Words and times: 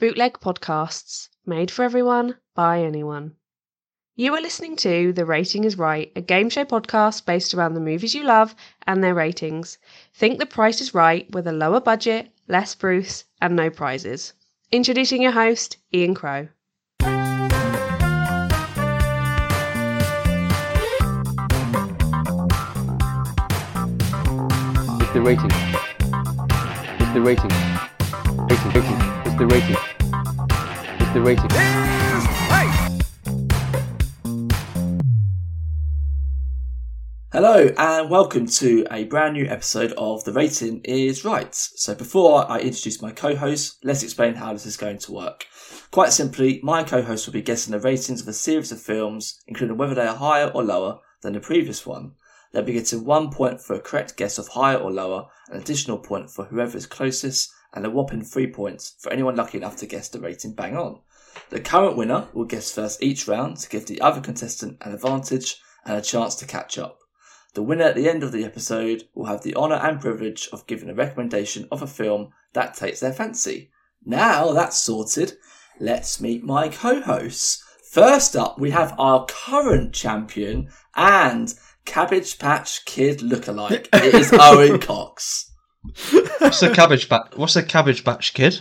Bootleg 0.00 0.34
podcasts, 0.34 1.28
made 1.44 1.72
for 1.72 1.84
everyone, 1.84 2.36
by 2.54 2.82
anyone. 2.82 3.34
You 4.14 4.32
are 4.36 4.40
listening 4.40 4.76
to 4.76 5.12
The 5.12 5.24
Rating 5.24 5.64
is 5.64 5.76
Right, 5.76 6.12
a 6.14 6.20
game 6.20 6.50
show 6.50 6.64
podcast 6.64 7.26
based 7.26 7.52
around 7.52 7.74
the 7.74 7.80
movies 7.80 8.14
you 8.14 8.22
love 8.22 8.54
and 8.86 9.02
their 9.02 9.14
ratings. 9.14 9.76
Think 10.14 10.38
the 10.38 10.46
price 10.46 10.80
is 10.80 10.94
right 10.94 11.28
with 11.32 11.48
a 11.48 11.52
lower 11.52 11.80
budget, 11.80 12.30
less 12.46 12.76
Bruce, 12.76 13.24
and 13.42 13.56
no 13.56 13.70
prizes. 13.70 14.34
Introducing 14.70 15.20
your 15.20 15.32
host, 15.32 15.78
Ian 15.92 16.14
Crow. 16.14 16.46
It's 25.00 25.12
the 25.12 25.20
rating. 25.24 25.50
It's 27.00 27.12
the 27.14 27.20
rating. 27.20 27.50
Rating, 28.46 28.72
rating. 28.72 29.18
It's 29.26 29.36
the 29.38 29.46
rating. 29.46 29.87
It's 31.08 31.14
the 31.14 31.22
rating. 31.22 31.48
Hello 37.32 37.70
and 37.78 38.10
welcome 38.10 38.46
to 38.46 38.86
a 38.90 39.04
brand 39.04 39.32
new 39.32 39.46
episode 39.46 39.92
of 39.92 40.24
The 40.24 40.34
Rating 40.34 40.82
is 40.84 41.24
Right. 41.24 41.54
So 41.54 41.94
before 41.94 42.50
I 42.50 42.58
introduce 42.58 43.00
my 43.00 43.12
co-host, 43.12 43.78
let's 43.84 44.02
explain 44.02 44.34
how 44.34 44.52
this 44.52 44.66
is 44.66 44.76
going 44.76 44.98
to 44.98 45.12
work. 45.12 45.46
Quite 45.92 46.12
simply, 46.12 46.60
my 46.62 46.82
co-host 46.82 47.26
will 47.26 47.32
be 47.32 47.40
guessing 47.40 47.72
the 47.72 47.80
ratings 47.80 48.20
of 48.20 48.28
a 48.28 48.34
series 48.34 48.70
of 48.70 48.78
films, 48.78 49.40
including 49.46 49.78
whether 49.78 49.94
they 49.94 50.06
are 50.06 50.16
higher 50.16 50.48
or 50.48 50.62
lower 50.62 50.98
than 51.22 51.32
the 51.32 51.40
previous 51.40 51.86
one. 51.86 52.12
They'll 52.52 52.64
be 52.64 52.74
getting 52.74 53.06
one 53.06 53.30
point 53.30 53.62
for 53.62 53.74
a 53.74 53.80
correct 53.80 54.18
guess 54.18 54.36
of 54.36 54.48
higher 54.48 54.76
or 54.76 54.92
lower, 54.92 55.28
an 55.48 55.58
additional 55.58 55.96
point 55.96 56.28
for 56.28 56.44
whoever 56.44 56.76
is 56.76 56.84
closest, 56.84 57.50
and 57.74 57.84
a 57.84 57.90
whopping 57.90 58.24
three 58.24 58.46
points 58.46 58.94
for 58.98 59.12
anyone 59.12 59.36
lucky 59.36 59.58
enough 59.58 59.76
to 59.76 59.86
guess 59.86 60.08
the 60.08 60.20
rating 60.20 60.54
bang 60.54 60.76
on. 60.76 61.00
The 61.50 61.60
current 61.60 61.96
winner 61.96 62.28
will 62.32 62.44
guess 62.44 62.70
first 62.70 63.02
each 63.02 63.26
round 63.26 63.56
to 63.58 63.68
give 63.68 63.86
the 63.86 64.00
other 64.00 64.20
contestant 64.20 64.78
an 64.80 64.92
advantage 64.92 65.60
and 65.84 65.96
a 65.96 66.02
chance 66.02 66.34
to 66.36 66.46
catch 66.46 66.78
up. 66.78 66.98
The 67.54 67.62
winner 67.62 67.84
at 67.84 67.94
the 67.96 68.08
end 68.08 68.22
of 68.22 68.32
the 68.32 68.44
episode 68.44 69.04
will 69.14 69.26
have 69.26 69.42
the 69.42 69.56
honour 69.56 69.76
and 69.76 70.00
privilege 70.00 70.48
of 70.52 70.66
giving 70.66 70.90
a 70.90 70.94
recommendation 70.94 71.66
of 71.72 71.82
a 71.82 71.86
film 71.86 72.30
that 72.52 72.74
takes 72.74 73.00
their 73.00 73.12
fancy. 73.12 73.70
Now 74.04 74.52
that's 74.52 74.78
sorted, 74.78 75.34
let's 75.80 76.20
meet 76.20 76.44
my 76.44 76.68
co 76.68 77.00
hosts. 77.00 77.64
First 77.90 78.36
up, 78.36 78.58
we 78.58 78.70
have 78.70 78.94
our 78.98 79.24
current 79.26 79.94
champion 79.94 80.68
and 80.94 81.54
Cabbage 81.86 82.38
Patch 82.38 82.84
Kid 82.84 83.20
lookalike. 83.20 83.88
It 83.94 84.14
is 84.14 84.32
Owen 84.38 84.78
Cox. 84.78 85.50
What's 86.38 86.62
a 86.62 86.74
cabbage 86.74 87.08
patch? 87.08 87.28
What's 87.36 87.56
a 87.56 87.62
cabbage 87.62 88.04
patch 88.04 88.34
kid? 88.34 88.60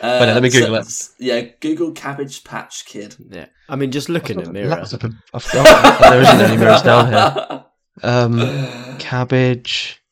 Uh, 0.00 0.18
Wait, 0.20 0.26
let 0.26 0.42
me 0.42 0.50
Google 0.50 0.74
it. 0.76 1.08
Yeah, 1.18 1.40
Google 1.60 1.92
Cabbage 1.92 2.44
Patch 2.44 2.84
Kid. 2.86 3.16
Yeah, 3.30 3.46
I 3.68 3.76
mean, 3.76 3.90
just 3.92 4.08
look 4.08 4.30
in 4.30 4.40
a 4.40 4.50
mirror. 4.52 4.68
Laptop 4.68 5.04
and- 5.04 5.16
I 5.32 5.38
forgot. 5.38 6.00
there 6.00 6.20
isn't 6.22 6.40
any 6.40 6.56
mirrors 6.56 6.82
down 6.82 7.08
here. 7.12 7.64
Um, 8.02 8.36
cabbage 8.98 10.02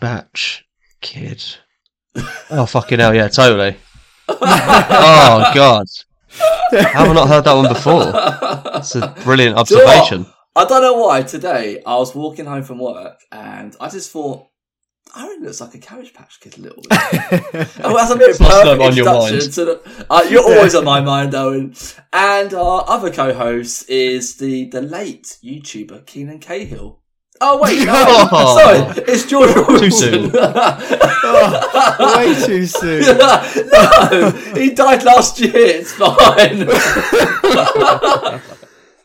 batch 0.00 0.66
kid. 1.00 1.40
Oh 2.50 2.66
fucking 2.66 2.98
hell! 2.98 3.14
Yeah, 3.14 3.28
totally. 3.28 3.76
oh 4.28 5.52
god, 5.54 5.86
have 6.72 7.08
I 7.10 7.12
not 7.12 7.28
heard 7.28 7.44
that 7.44 7.52
one 7.54 7.68
before? 7.68 8.06
That's 8.72 8.96
a 8.96 9.14
brilliant 9.22 9.56
Do 9.68 9.74
you 9.76 9.84
know 9.84 9.86
observation. 9.92 10.26
I 10.56 10.64
don't 10.64 10.82
know 10.82 10.94
why 10.94 11.22
today 11.22 11.80
I 11.86 11.94
was 11.96 12.12
walking 12.12 12.46
home 12.46 12.64
from 12.64 12.80
work 12.80 13.20
and 13.30 13.76
I 13.80 13.88
just 13.88 14.10
thought, 14.10 14.48
Aaron 15.16 15.42
looks 15.42 15.60
like 15.60 15.74
a 15.74 15.78
Cabbage 15.78 16.12
Patch 16.12 16.38
Kid 16.40 16.58
a 16.58 16.60
little 16.60 16.82
bit. 16.82 16.90
oh, 17.82 17.96
that's 17.96 18.10
a 18.10 18.16
bit 18.16 18.36
have 18.38 18.38
perfect 18.38 18.82
on 18.82 18.96
your 18.96 19.04
mind. 19.06 19.40
the. 19.40 20.06
Uh, 20.10 20.24
you're 20.28 20.42
always 20.42 20.74
on 20.74 20.84
my 20.84 21.00
mind, 21.00 21.34
Owen. 21.34 21.74
And 22.12 22.52
our 22.54 22.84
other 22.88 23.10
co-host 23.10 23.88
is 23.88 24.36
the 24.36 24.66
the 24.68 24.82
late 24.82 25.38
YouTuber 25.42 26.06
Keenan 26.06 26.38
Cahill. 26.40 27.00
Oh 27.40 27.60
wait, 27.62 27.86
no, 27.86 27.92
Oh. 28.32 28.58
sorry, 28.94 29.04
it's 29.06 29.24
George 29.26 29.54
Robinson. 29.54 30.30
soon. 30.30 30.32
Oh, 31.30 32.16
way 32.16 32.34
too 32.46 32.64
soon. 32.66 33.02
no, 33.18 34.30
he 34.54 34.70
died 34.70 35.02
last 35.04 35.38
year. 35.40 35.52
It's 35.54 35.92
fine. 35.92 36.66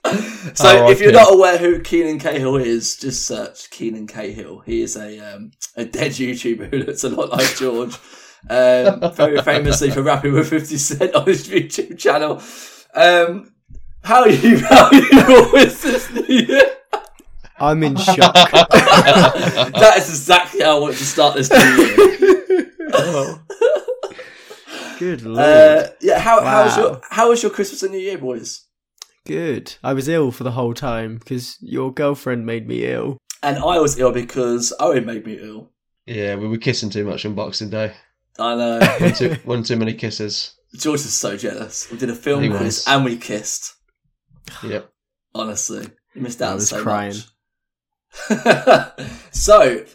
so, 0.53 0.89
if 0.89 0.99
you're 0.99 1.13
not 1.13 1.33
aware 1.33 1.57
who 1.57 1.79
Keenan 1.79 2.19
Cahill 2.19 2.57
is, 2.57 2.97
just 2.97 3.25
search 3.25 3.69
Keenan 3.69 4.07
Cahill. 4.07 4.59
He 4.59 4.81
is 4.81 4.97
a 4.97 5.19
um, 5.19 5.51
a 5.75 5.85
dead 5.85 6.11
YouTuber 6.11 6.69
who 6.69 6.79
looks 6.79 7.03
a 7.03 7.09
lot 7.09 7.29
like 7.29 7.55
George. 7.55 7.95
Um, 8.49 9.13
very 9.13 9.41
famously 9.41 9.89
for 9.91 10.01
rapping 10.01 10.33
with 10.33 10.49
50 10.49 10.77
Cent 10.77 11.15
on 11.15 11.25
his 11.25 11.47
YouTube 11.47 11.97
channel. 11.97 12.41
Um, 12.93 13.53
how 14.03 14.23
are 14.23 14.29
you? 14.29 14.59
How 14.59 14.87
are 14.87 14.93
you 14.93 15.49
with 15.53 15.81
this 15.81 16.11
new 16.11 16.25
year? 16.25 16.61
I'm 17.57 17.81
in 17.83 17.95
shock. 17.95 18.33
that 18.33 19.93
is 19.97 20.09
exactly 20.09 20.61
how 20.61 20.77
I 20.77 20.79
want 20.81 20.97
to 20.97 21.05
start 21.05 21.35
this 21.35 21.49
new 21.49 21.57
year. 21.57 21.95
Good 24.99 25.21
lord. 25.21 25.39
Uh, 25.39 25.87
yeah, 26.01 26.19
how, 26.19 26.43
how 26.43 26.65
was 26.65 26.77
your 26.77 27.01
how 27.09 27.29
was 27.29 27.41
your 27.41 27.51
Christmas 27.51 27.83
and 27.83 27.93
New 27.93 27.99
Year, 27.99 28.17
boys? 28.17 28.62
Good. 29.25 29.75
I 29.83 29.93
was 29.93 30.07
ill 30.07 30.31
for 30.31 30.43
the 30.43 30.51
whole 30.51 30.73
time 30.73 31.17
because 31.17 31.57
your 31.61 31.93
girlfriend 31.93 32.45
made 32.45 32.67
me 32.67 32.85
ill. 32.85 33.17
And 33.41 33.57
I 33.57 33.79
was 33.79 33.97
ill 33.99 34.11
because 34.11 34.73
Owen 34.79 35.05
made 35.05 35.25
me 35.25 35.37
ill. 35.41 35.69
Yeah, 36.05 36.35
we 36.35 36.47
were 36.47 36.57
kissing 36.57 36.89
too 36.89 37.05
much 37.05 37.25
on 37.25 37.33
Boxing 37.35 37.69
Day. 37.69 37.93
I 38.39 38.55
know. 38.55 38.79
One 38.99 39.13
too, 39.13 39.35
one 39.45 39.63
too 39.63 39.75
many 39.77 39.93
kisses. 39.93 40.55
George 40.75 40.99
is 41.01 41.13
so 41.13 41.37
jealous. 41.37 41.89
We 41.91 41.97
did 41.97 42.09
a 42.09 42.15
film 42.15 42.43
He 42.43 42.49
quiz 42.49 42.61
was. 42.63 42.87
and 42.87 43.05
we 43.05 43.15
kissed. 43.17 43.73
Yep. 44.63 44.89
Honestly, 45.35 45.87
you 46.15 46.21
missed 46.21 46.41
out 46.41 46.47
I 46.47 46.51
on 46.51 46.55
was 46.55 46.69
so 46.69 46.81
crying. 46.81 47.13
much. 48.29 49.09
so, 49.31 49.85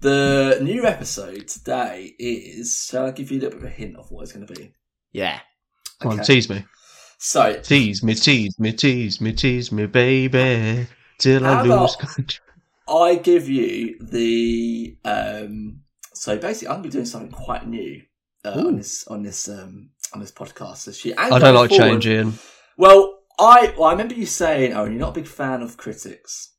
the 0.00 0.58
new 0.62 0.84
episode 0.86 1.48
today 1.48 2.14
is. 2.18 2.86
Shall 2.90 3.06
I 3.06 3.10
give 3.12 3.30
you 3.30 3.38
a 3.38 3.42
little 3.42 3.58
bit 3.60 3.66
of 3.68 3.72
a 3.72 3.74
hint 3.74 3.96
of 3.96 4.10
what 4.10 4.22
it's 4.22 4.32
going 4.32 4.46
to 4.46 4.52
be? 4.52 4.72
Yeah. 5.12 5.40
Come 6.00 6.12
on, 6.12 6.24
tease 6.24 6.48
me. 6.48 6.64
So, 7.18 7.60
Tease 7.60 8.04
me, 8.04 8.14
tease 8.14 8.58
me, 8.60 8.72
tease 8.72 9.20
me, 9.20 9.32
tease 9.32 9.72
me, 9.72 9.86
baby, 9.86 10.86
till 11.18 11.44
I 11.44 11.62
lose 11.62 11.96
control. 11.96 12.48
I 12.88 13.16
give 13.16 13.48
you 13.48 13.98
the. 14.00 14.96
Um, 15.04 15.80
so 16.14 16.38
basically, 16.38 16.68
I'm 16.68 16.74
going 16.74 16.84
to 16.84 16.88
be 16.88 16.92
doing 16.92 17.04
something 17.06 17.32
quite 17.32 17.66
new 17.66 18.02
uh, 18.44 18.50
on 18.66 18.76
this 18.76 19.06
on 19.08 19.22
this 19.22 19.48
um, 19.48 19.90
on 20.14 20.20
this 20.20 20.30
podcast 20.30 20.84
this 20.84 21.04
year. 21.04 21.16
I 21.18 21.38
don't 21.38 21.54
like 21.54 21.70
changing. 21.70 22.38
Well, 22.76 23.18
I 23.38 23.74
well, 23.76 23.88
I 23.88 23.92
remember 23.92 24.14
you 24.14 24.26
saying, 24.26 24.72
"Oh, 24.74 24.84
you're 24.84 24.94
not 24.94 25.10
a 25.10 25.20
big 25.20 25.26
fan 25.26 25.60
of 25.60 25.76
critics. 25.76 26.54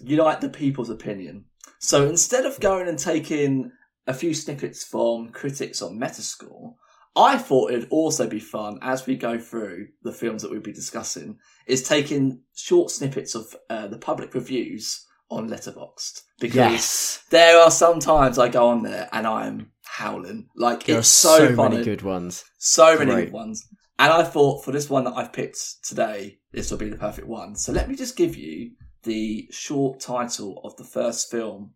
You 0.00 0.16
like 0.16 0.40
the 0.40 0.48
people's 0.48 0.90
opinion." 0.90 1.44
So 1.78 2.08
instead 2.08 2.46
of 2.46 2.58
going 2.60 2.88
and 2.88 2.98
taking 2.98 3.70
a 4.06 4.14
few 4.14 4.34
snippets 4.34 4.82
from 4.82 5.28
critics 5.28 5.82
on 5.82 5.98
Metascore, 5.98 6.74
I 7.16 7.38
thought 7.38 7.72
it'd 7.72 7.88
also 7.90 8.28
be 8.28 8.38
fun 8.40 8.78
as 8.82 9.06
we 9.06 9.16
go 9.16 9.38
through 9.38 9.88
the 10.02 10.12
films 10.12 10.42
that 10.42 10.50
we'll 10.50 10.60
be 10.60 10.72
discussing, 10.72 11.38
is 11.66 11.82
taking 11.82 12.42
short 12.54 12.90
snippets 12.90 13.34
of 13.34 13.54
uh, 13.68 13.88
the 13.88 13.98
public 13.98 14.34
reviews 14.34 15.04
on 15.28 15.48
Letterboxd 15.48 16.22
because 16.40 16.56
Yes. 16.56 17.24
there 17.30 17.58
are 17.58 17.70
some 17.70 18.00
times 18.00 18.38
I 18.38 18.48
go 18.48 18.68
on 18.68 18.82
there 18.82 19.08
and 19.12 19.26
I'm 19.26 19.70
howling 19.84 20.48
like 20.56 20.84
There 20.84 20.96
are 20.96 21.00
it's 21.00 21.08
so, 21.08 21.48
so, 21.48 21.56
funny. 21.56 21.76
many 21.76 21.84
good 21.84 22.02
ones. 22.02 22.44
So 22.58 22.98
many 22.98 23.24
good 23.24 23.32
ones. 23.32 23.66
And 23.98 24.12
I 24.12 24.22
thought 24.24 24.64
for 24.64 24.72
this 24.72 24.88
one 24.88 25.04
that 25.04 25.14
I've 25.14 25.32
picked 25.32 25.84
today, 25.84 26.38
this 26.52 26.70
will 26.70 26.78
be 26.78 26.88
the 26.88 26.96
perfect 26.96 27.28
one. 27.28 27.54
So 27.56 27.70
let 27.72 27.88
me 27.88 27.94
just 27.96 28.16
give 28.16 28.34
you 28.36 28.72
the 29.02 29.48
short 29.50 30.00
title 30.00 30.60
of 30.64 30.74
the 30.76 30.84
first 30.84 31.30
film 31.30 31.72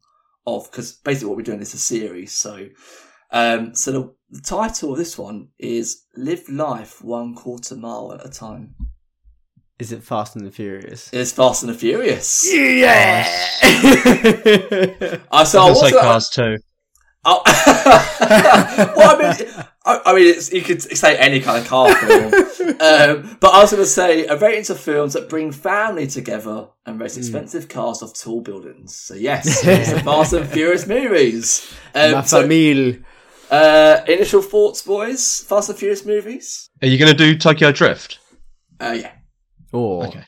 of, 0.47 0.71
because 0.71 0.93
basically 0.93 1.29
what 1.29 1.37
we're 1.37 1.43
doing 1.43 1.61
is 1.61 1.75
a 1.75 1.79
series. 1.79 2.33
So, 2.33 2.67
um, 3.35 3.75
so 3.75 3.93
the, 3.93 4.15
the 4.31 4.41
title 4.41 4.93
of 4.93 4.99
this 4.99 5.19
one 5.19 5.49
is 5.59 6.05
Live 6.17 6.49
Life 6.49 7.03
One 7.03 7.35
Quarter 7.35 7.75
Mile 7.75 8.13
at 8.15 8.25
a 8.25 8.31
Time. 8.31 8.77
Is 9.81 9.91
it 9.91 10.05
Fast 10.05 10.37
and 10.37 10.47
the 10.47 10.53
Furious? 10.53 11.11
It's 11.13 11.33
Fast 11.33 11.65
and 11.65 11.75
the 11.75 11.77
Furious. 11.77 12.49
Yeah. 12.55 13.27
I 15.33 15.43
so 15.43 15.59
I 15.59 15.67
I 15.67 15.69
was 15.69 15.81
say 15.81 15.91
Cars 15.91 16.31
too. 16.31 16.57
Oh. 17.27 17.41
well, 18.97 19.17
I 19.17 19.19
mean, 19.19 19.65
I, 19.87 20.01
I 20.05 20.15
mean, 20.15 20.27
it's, 20.27 20.53
you 20.53 20.61
could 20.61 20.83
say 20.83 21.17
any 21.17 21.41
kind 21.41 21.63
of 21.63 21.67
car 21.67 21.95
film, 21.95 22.35
um, 22.35 23.39
but 23.41 23.51
I 23.51 23.63
was 23.63 23.71
going 23.71 23.83
to 23.83 23.87
say 23.87 24.27
a 24.27 24.37
ratings 24.37 24.69
of 24.69 24.79
films 24.79 25.15
that 25.15 25.31
bring 25.31 25.51
family 25.51 26.07
together 26.07 26.69
and 26.85 27.01
race 27.01 27.17
expensive 27.17 27.69
cars 27.69 28.03
off 28.03 28.13
tall 28.13 28.43
buildings. 28.43 28.95
So 28.95 29.15
yes, 29.15 29.65
it's 29.67 29.93
the 29.93 30.01
Fast 30.01 30.35
and 30.35 30.47
Furious 30.47 30.87
movies. 30.87 31.75
Ma 31.95 32.19
Um, 32.19 32.25
so, 32.27 32.43
famille. 32.43 32.97
Uh, 33.55 34.05
initial 34.09 34.43
thoughts, 34.43 34.83
boys. 34.83 35.41
Fast 35.49 35.69
and 35.69 35.79
Furious 35.79 36.05
movies. 36.05 36.69
Are 36.83 36.89
you 36.89 36.99
going 36.99 37.11
to 37.13 37.17
do 37.17 37.37
Tokyo 37.39 37.73
Drift? 37.73 38.19
Uh, 38.81 38.97
yeah. 39.01 39.13
Or 39.73 40.07
Okay. 40.07 40.25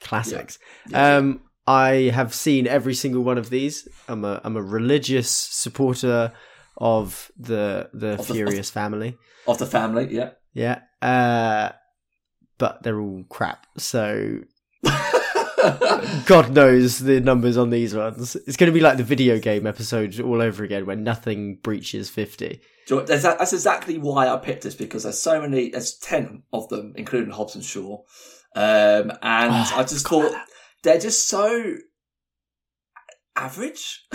classics. 0.00 0.58
Yeah. 0.88 1.16
Um, 1.16 1.40
I 1.66 2.10
have 2.14 2.32
seen 2.34 2.66
every 2.66 2.94
single 2.94 3.22
one 3.22 3.38
of 3.38 3.50
these. 3.50 3.86
I'm 4.08 4.24
a 4.24 4.40
I'm 4.44 4.56
a 4.56 4.62
religious 4.62 5.30
supporter 5.30 6.32
of 6.76 7.30
the 7.36 7.90
the 7.92 8.12
Of 8.18 8.26
the- 8.28 8.34
Furious 8.34 8.70
family. 8.70 9.16
of 9.46 9.58
the 9.58 9.66
family. 9.66 10.08
Yeah. 10.10 10.30
Yeah. 10.54 10.80
Uh, 11.02 11.72
but 12.58 12.82
they're 12.82 13.00
all 13.00 13.24
crap. 13.28 13.66
So 13.76 14.40
God 16.26 16.50
knows 16.52 16.98
the 17.00 17.20
numbers 17.20 17.56
on 17.56 17.70
these 17.70 17.94
ones. 17.94 18.36
It's 18.36 18.56
going 18.56 18.68
to 18.70 18.74
be 18.74 18.80
like 18.80 18.96
the 18.96 19.04
video 19.04 19.38
game 19.38 19.66
episode 19.66 20.18
all 20.20 20.40
over 20.40 20.62
again, 20.64 20.86
where 20.86 20.96
nothing 20.96 21.56
breaches 21.56 22.08
fifty. 22.10 22.60
You 22.88 22.96
know 22.96 23.02
that's, 23.02 23.22
that's 23.22 23.52
exactly 23.52 23.98
why 23.98 24.28
I 24.28 24.36
picked 24.38 24.62
this 24.62 24.74
because 24.74 25.02
there's 25.02 25.20
so 25.20 25.40
many, 25.42 25.68
there's 25.70 25.98
10 25.98 26.42
of 26.54 26.68
them, 26.70 26.94
including 26.96 27.30
Hobbs 27.30 27.54
and 27.54 27.62
Shaw. 27.64 27.98
Um, 28.56 29.10
and 29.22 29.52
Oh, 29.52 29.72
I 29.76 29.84
just 29.86 30.08
thought 30.08 30.32
they're 30.82 30.98
just 30.98 31.28
so 31.28 31.74
average. 33.36 34.04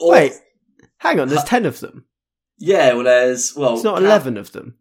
Or- 0.00 0.12
Wait, 0.12 0.32
hang 0.98 1.20
on. 1.20 1.28
There's 1.28 1.44
ten 1.44 1.66
of 1.66 1.78
them. 1.80 2.06
Yeah, 2.58 2.94
well, 2.94 3.04
there's, 3.04 3.54
well, 3.54 3.74
It's 3.74 3.84
not 3.84 3.96
Cap- 3.96 4.04
eleven 4.04 4.36
of 4.36 4.52
them. 4.52 4.78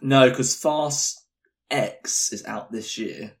No, 0.00 0.30
because 0.30 0.54
Fast 0.56 1.26
X 1.70 2.32
is 2.32 2.44
out 2.46 2.70
this 2.72 2.96
year. 2.98 3.32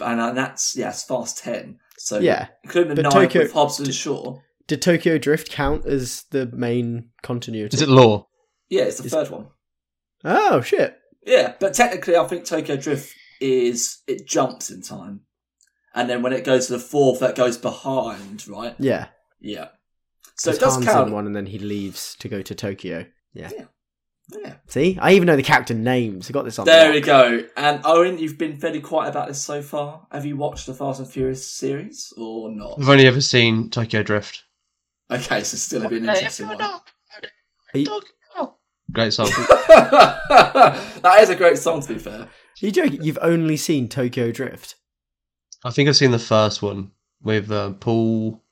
And 0.00 0.20
uh, 0.20 0.32
that's, 0.32 0.76
yeah, 0.76 0.90
it's 0.90 1.04
Fast 1.04 1.38
10. 1.38 1.78
So, 1.98 2.18
Yeah. 2.18 2.48
including 2.64 2.94
the 2.94 3.02
But 3.02 3.12
nine 3.14 3.22
Tokyo- 3.28 3.42
with 3.42 3.52
Hobbs 3.52 3.78
and 3.80 3.94
Shaw. 3.94 4.38
Did 4.66 4.80
Tokyo 4.82 5.18
Drift 5.18 5.50
count 5.50 5.84
as 5.86 6.24
the 6.30 6.46
main 6.46 7.10
continuity? 7.22 7.74
Is 7.76 7.82
it 7.82 7.88
lore? 7.88 8.26
Yeah, 8.68 8.84
it's 8.84 8.98
the 8.98 9.04
Is- 9.04 9.12
third 9.12 9.30
one. 9.30 9.48
Oh 10.24 10.62
shit! 10.62 10.96
Yeah, 11.26 11.54
but 11.60 11.74
technically, 11.74 12.16
I 12.16 12.26
think 12.26 12.44
Tokyo 12.46 12.76
Drift 12.76 13.12
is 13.40 13.98
it 14.06 14.26
jumps 14.26 14.70
in 14.70 14.80
time, 14.80 15.20
and 15.94 16.08
then 16.08 16.22
when 16.22 16.32
it 16.32 16.44
goes 16.44 16.68
to 16.68 16.72
the 16.72 16.78
fourth, 16.78 17.20
that 17.20 17.34
goes 17.36 17.58
behind, 17.58 18.48
right? 18.48 18.74
Yeah. 18.78 19.08
Yeah. 19.38 19.68
So 20.36 20.50
So 20.50 20.56
it 20.56 20.60
does 20.60 20.74
Han's 20.76 20.86
count. 20.86 21.08
in 21.08 21.14
one, 21.14 21.26
and 21.26 21.36
then 21.36 21.46
he 21.46 21.58
leaves 21.58 22.16
to 22.20 22.28
go 22.28 22.40
to 22.40 22.54
Tokyo. 22.54 23.04
Yeah. 23.34 23.50
Yeah. 23.54 23.64
See, 24.66 24.98
I 25.00 25.12
even 25.12 25.26
know 25.26 25.36
the 25.36 25.42
character 25.42 25.74
names. 25.74 26.28
I 26.28 26.32
got 26.32 26.44
this 26.44 26.58
on. 26.58 26.64
There 26.64 26.86
lock. 26.86 26.94
we 26.94 27.00
go. 27.00 27.44
And 27.56 27.80
Owen, 27.84 28.18
you've 28.18 28.38
been 28.38 28.56
fairly 28.56 28.80
quiet 28.80 29.10
about 29.10 29.28
this 29.28 29.40
so 29.40 29.60
far. 29.60 30.06
Have 30.10 30.24
you 30.24 30.36
watched 30.36 30.66
the 30.66 30.74
Fast 30.74 31.00
and 31.00 31.08
Furious 31.08 31.46
series 31.46 32.12
or 32.16 32.50
not? 32.50 32.78
I've 32.80 32.88
only 32.88 33.06
ever 33.06 33.20
seen 33.20 33.68
Tokyo 33.70 34.02
Drift. 34.02 34.44
Okay, 35.10 35.42
so 35.44 35.56
still 35.56 35.84
a 35.84 35.88
bit 35.88 36.02
interesting 36.02 36.48
one. 36.48 36.60
Are 36.60 36.80
you, 37.74 38.00
Great 38.92 39.12
song. 39.12 39.26
that 39.68 41.18
is 41.20 41.30
a 41.30 41.34
great 41.34 41.58
song, 41.58 41.80
to 41.82 41.94
be 41.94 41.98
fair. 41.98 42.20
are 42.20 42.28
you 42.60 42.70
joking? 42.70 43.02
You've 43.02 43.18
only 43.20 43.56
seen 43.56 43.88
Tokyo 43.88 44.30
Drift. 44.30 44.76
I 45.64 45.70
think 45.70 45.88
I've 45.88 45.96
seen 45.96 46.12
the 46.12 46.18
first 46.18 46.62
one 46.62 46.92
with 47.22 47.50
uh, 47.50 47.70
Paul. 47.72 48.43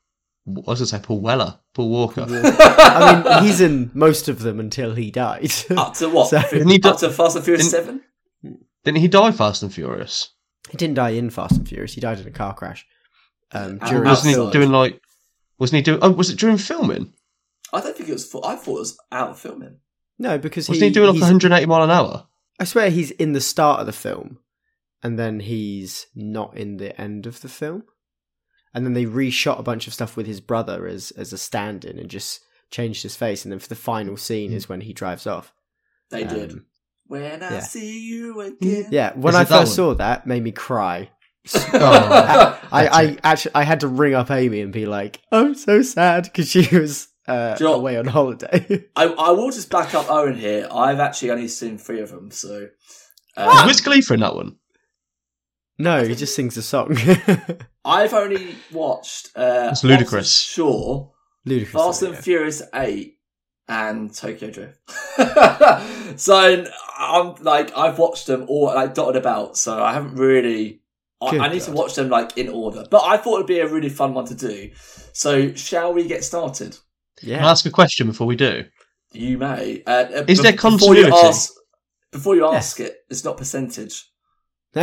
I 0.47 0.51
was 0.51 0.65
going 0.65 0.77
to 0.79 0.87
say 0.87 0.99
Paul 1.01 1.21
Weller, 1.21 1.59
Paul 1.73 1.89
Walker. 1.91 2.27
I 2.29 3.23
mean, 3.41 3.45
he's 3.45 3.61
in 3.61 3.91
most 3.95 4.29
of 4.29 4.41
them 4.41 4.59
until 4.59 4.95
he 4.95 5.11
died. 5.11 5.53
Up 5.77 5.95
to 5.95 6.09
what? 6.09 6.31
So- 6.31 6.43
Didn't 6.51 6.69
he 6.69 6.81
Up 6.83 6.99
do- 6.99 7.07
to 7.07 7.13
Fast 7.13 7.37
and 7.37 7.45
Furious 7.45 7.71
didn't- 7.71 7.85
Seven. 7.85 8.01
Didn't 8.85 8.99
he 9.01 9.09
die 9.09 9.31
Fast 9.31 9.63
and 9.63 9.73
Furious? 9.73 10.31
he 10.71 10.77
didn't 10.77 10.95
die 10.95 11.11
in 11.11 11.31
Fast 11.31 11.57
and 11.57 11.69
Furious. 11.69 11.93
He 11.95 12.01
died 12.01 12.19
in 12.19 12.27
a 12.27 12.31
car 12.33 12.55
crash. 12.55 12.87
Um, 13.53 13.79
during 13.79 14.05
Wasn't 14.05 14.35
he 14.35 14.51
doing 14.51 14.71
like? 14.73 15.01
Wasn't 15.59 15.77
he 15.77 15.83
doing? 15.83 15.99
Oh, 16.03 16.11
was 16.11 16.31
it 16.31 16.39
during 16.39 16.57
filming? 16.59 17.13
I 17.73 17.81
don't 17.81 17.97
think 17.97 18.09
it 18.09 18.13
was. 18.13 18.25
I 18.45 18.57
thought 18.57 18.77
it 18.77 18.81
was 18.81 18.99
out 19.13 19.31
of 19.31 19.39
filming. 19.39 19.77
no, 20.19 20.39
because 20.39 20.67
he 20.67 20.73
Wasn't 20.73 20.89
he, 20.89 20.95
doing 20.95 21.09
like 21.13 21.21
180 21.21 21.67
mile 21.67 21.83
an 21.85 21.91
hour? 21.91 22.27
I 22.59 22.65
swear 22.65 22.91
he's 22.91 23.11
in 23.13 23.33
the 23.33 23.41
start 23.41 23.81
of 23.81 23.87
the 23.87 23.93
film, 23.93 24.39
and 25.03 25.19
then 25.19 25.41
he's 25.41 26.07
not 26.15 26.57
in 26.57 26.79
the 26.79 26.99
end 27.01 27.27
of 27.27 27.41
the 27.43 27.49
film. 27.49 27.85
And 28.75 28.85
then 28.87 28.95
they 28.95 29.05
reshot 29.05 29.59
a 29.59 29.63
bunch 29.63 29.87
of 29.87 29.93
stuff 29.95 30.17
with 30.17 30.27
his 30.27 30.41
brother 30.41 30.87
as 30.87 31.11
as 31.13 31.33
a 31.33 31.39
stand-in 31.39 31.99
and 31.99 32.09
just 32.09 32.41
changed 32.71 33.03
his 33.03 33.17
face. 33.17 33.45
And 33.45 33.53
then 33.53 33.59
for 33.59 33.69
the 33.69 33.75
final 33.75 34.17
scene 34.17 34.53
is 34.53 34.69
when 34.69 34.81
he 34.83 34.93
drives 34.93 35.27
off. 35.27 35.53
They 36.11 36.25
Um, 36.25 36.35
did. 36.35 36.61
When 37.07 37.43
I 37.43 37.51
yeah. 37.55 37.61
see 37.61 38.01
you 38.01 38.41
again. 38.41 38.87
Yeah, 38.91 39.13
when 39.15 39.35
Is 39.35 39.39
I 39.39 39.43
it 39.43 39.49
that 39.49 39.59
first 39.61 39.71
one? 39.71 39.77
saw 39.77 39.95
that, 39.97 40.27
made 40.27 40.43
me 40.43 40.53
cry. 40.53 41.11
Oh, 41.55 42.59
I, 42.73 42.85
that's 42.85 42.95
I 42.97 43.19
actually 43.23 43.55
I 43.57 43.63
had 43.65 43.81
to 43.81 43.89
ring 43.89 44.15
up 44.15 44.31
Amy 44.31 44.61
and 44.63 44.73
be 44.73 44.87
like, 44.87 45.21
"I'm 45.31 45.55
so 45.55 45.83
sad" 45.83 46.25
because 46.25 46.49
she 46.49 46.67
was 46.75 47.09
uh, 47.29 47.57
you 47.61 47.67
know- 47.67 47.75
away 47.75 47.99
on 47.99 48.07
holiday. 48.07 48.85
I, 48.97 49.05
I 49.07 49.31
will 49.33 49.51
just 49.51 49.69
back 49.71 49.93
up 49.95 50.09
Owen 50.09 50.37
here. 50.39 50.67
I've 50.73 51.01
actually 51.01 51.33
only 51.33 51.49
seen 51.49 51.77
three 51.77 52.01
of 52.01 52.11
them, 52.11 52.31
so. 52.31 52.69
Was 53.37 53.61
Um, 53.61 53.67
Wiz 53.67 53.81
Khalifa 53.83 54.15
in 54.15 54.21
that 54.21 54.35
one? 54.35 54.57
No, 55.79 56.05
he 56.05 56.15
just 56.15 56.35
sings 56.35 56.57
a 56.57 56.63
song. 56.63 56.97
I've 57.85 58.13
only 58.13 58.57
watched. 58.73 59.31
Uh, 59.35 59.71
It's 59.73 59.83
Ludacris. 59.83 60.51
Sure. 60.53 61.13
Ludacris. 61.47 61.69
Fast 61.69 62.03
and 62.03 62.15
yeah. 62.15 62.21
Furious 62.21 62.63
8 62.75 63.19
and 63.69 64.15
Tokyo 64.15 64.51
Drift. 64.51 64.79
so 66.21 66.65
I'm 66.99 67.35
like, 67.43 67.77
I've 67.77 67.99
watched 67.99 68.27
them 68.27 68.45
all 68.49 68.67
like 68.67 68.95
dotted 68.95 69.17
about, 69.17 69.57
so 69.57 69.83
I 69.83 69.93
haven't 69.93 70.17
really. 70.17 70.81
I, 71.21 71.39
I 71.39 71.49
need 71.53 71.63
to 71.63 71.73
watch 71.73 71.95
them 71.95 72.09
like 72.09 72.37
in 72.37 72.49
order, 72.49 72.85
but 72.91 73.05
I 73.05 73.17
thought 73.17 73.37
it'd 73.37 73.47
be 73.47 73.61
a 73.61 73.69
really 73.69 73.89
fun 73.89 74.13
one 74.13 74.25
to 74.27 74.35
do. 74.35 74.73
So, 75.13 75.55
shall 75.55 75.95
we 75.95 76.09
get 76.09 76.25
started? 76.25 76.77
Yeah. 77.23 77.37
Can 77.37 77.45
I 77.47 77.51
ask 77.53 77.65
a 77.65 77.71
question 77.71 78.09
before 78.09 78.27
we 78.27 78.35
do? 78.35 78.65
You 79.13 79.39
may. 79.39 79.85
Uh, 79.87 79.91
uh, 79.91 80.25
Is 80.27 80.41
bef- 80.41 80.43
there 80.43 80.53
Before 80.53 80.97
you 80.97 81.15
ask, 81.15 81.53
before 82.11 82.35
you 82.35 82.47
ask 82.47 82.81
it, 82.81 82.97
it's 83.09 83.25
not 83.25 83.37
percentage. 83.37 84.05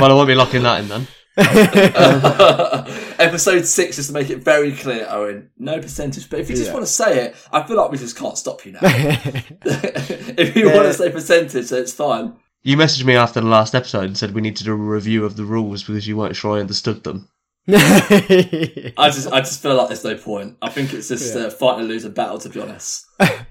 Well, 0.00 0.10
I 0.10 0.14
won't 0.14 0.28
be 0.28 0.34
locking 0.34 0.62
that 0.62 0.80
in 0.80 0.88
then. 0.88 1.06
Episode 3.18 3.64
six 3.66 3.98
is 3.98 4.08
to 4.08 4.12
make 4.12 4.30
it 4.30 4.42
very 4.44 4.72
clear, 4.72 5.06
Owen. 5.08 5.50
No 5.58 5.78
percentage, 5.80 6.28
but 6.28 6.40
if 6.40 6.50
you 6.50 6.56
just 6.56 6.68
Yeah. 6.68 6.74
want 6.74 6.86
to 6.86 6.92
say 6.92 7.26
it, 7.26 7.36
I 7.52 7.62
feel 7.66 7.76
like 7.76 7.90
we 7.90 7.98
just 7.98 8.16
can't 8.18 8.36
stop 8.38 8.64
you 8.66 8.72
now. 8.72 8.80
if 8.82 10.56
you 10.56 10.68
Yeah. 10.68 10.74
want 10.74 10.86
to 10.88 10.94
say 10.94 11.10
percentage, 11.10 11.68
then 11.70 11.80
it's 11.82 11.92
fine. 11.92 12.34
You 12.62 12.76
messaged 12.76 13.04
me 13.04 13.14
after 13.16 13.40
the 13.40 13.46
last 13.46 13.74
episode 13.74 14.04
and 14.04 14.16
said 14.18 14.34
we 14.34 14.42
need 14.42 14.56
to 14.56 14.64
do 14.64 14.72
a 14.72 14.76
review 14.76 15.24
of 15.24 15.36
the 15.36 15.44
rules 15.44 15.82
because 15.82 16.06
you 16.06 16.16
weren't 16.16 16.36
sure 16.36 16.56
I 16.56 16.60
understood 16.60 17.04
them. 17.04 17.28
I 17.68 19.10
just, 19.12 19.32
I 19.32 19.40
just 19.40 19.62
feel 19.62 19.74
like 19.76 19.88
there's 19.88 20.04
no 20.04 20.16
point. 20.16 20.56
I 20.60 20.68
think 20.70 20.92
it's 20.92 21.08
just 21.08 21.34
Yeah. 21.34 21.42
uh, 21.46 21.50
fighting 21.50 21.84
a 21.84 21.88
losing 21.88 22.12
battle, 22.12 22.38
to 22.38 22.48
be 22.48 22.60
honest. 22.60 23.06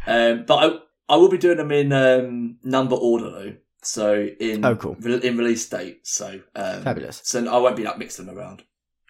um, 0.06 0.46
but 0.46 0.56
I, 0.56 0.72
I 1.14 1.16
will 1.16 1.30
be 1.30 1.38
doing 1.38 1.58
them 1.58 1.72
in 1.72 1.92
um, 1.94 2.58
number 2.64 2.96
order 2.96 3.30
though. 3.32 3.54
So 3.82 4.28
in 4.40 4.66
Oh, 4.66 4.76
cool. 4.76 4.96
re- 5.00 5.22
in 5.24 5.38
release 5.38 5.68
date. 5.70 6.06
So 6.08 6.40
um, 6.56 6.84
Fabulous. 6.84 7.22
So 7.24 7.48
I 7.48 7.58
won't 7.58 7.76
be 7.76 7.84
like 7.84 7.98
mixing 7.98 8.26
them 8.26 8.38
around. 8.38 8.64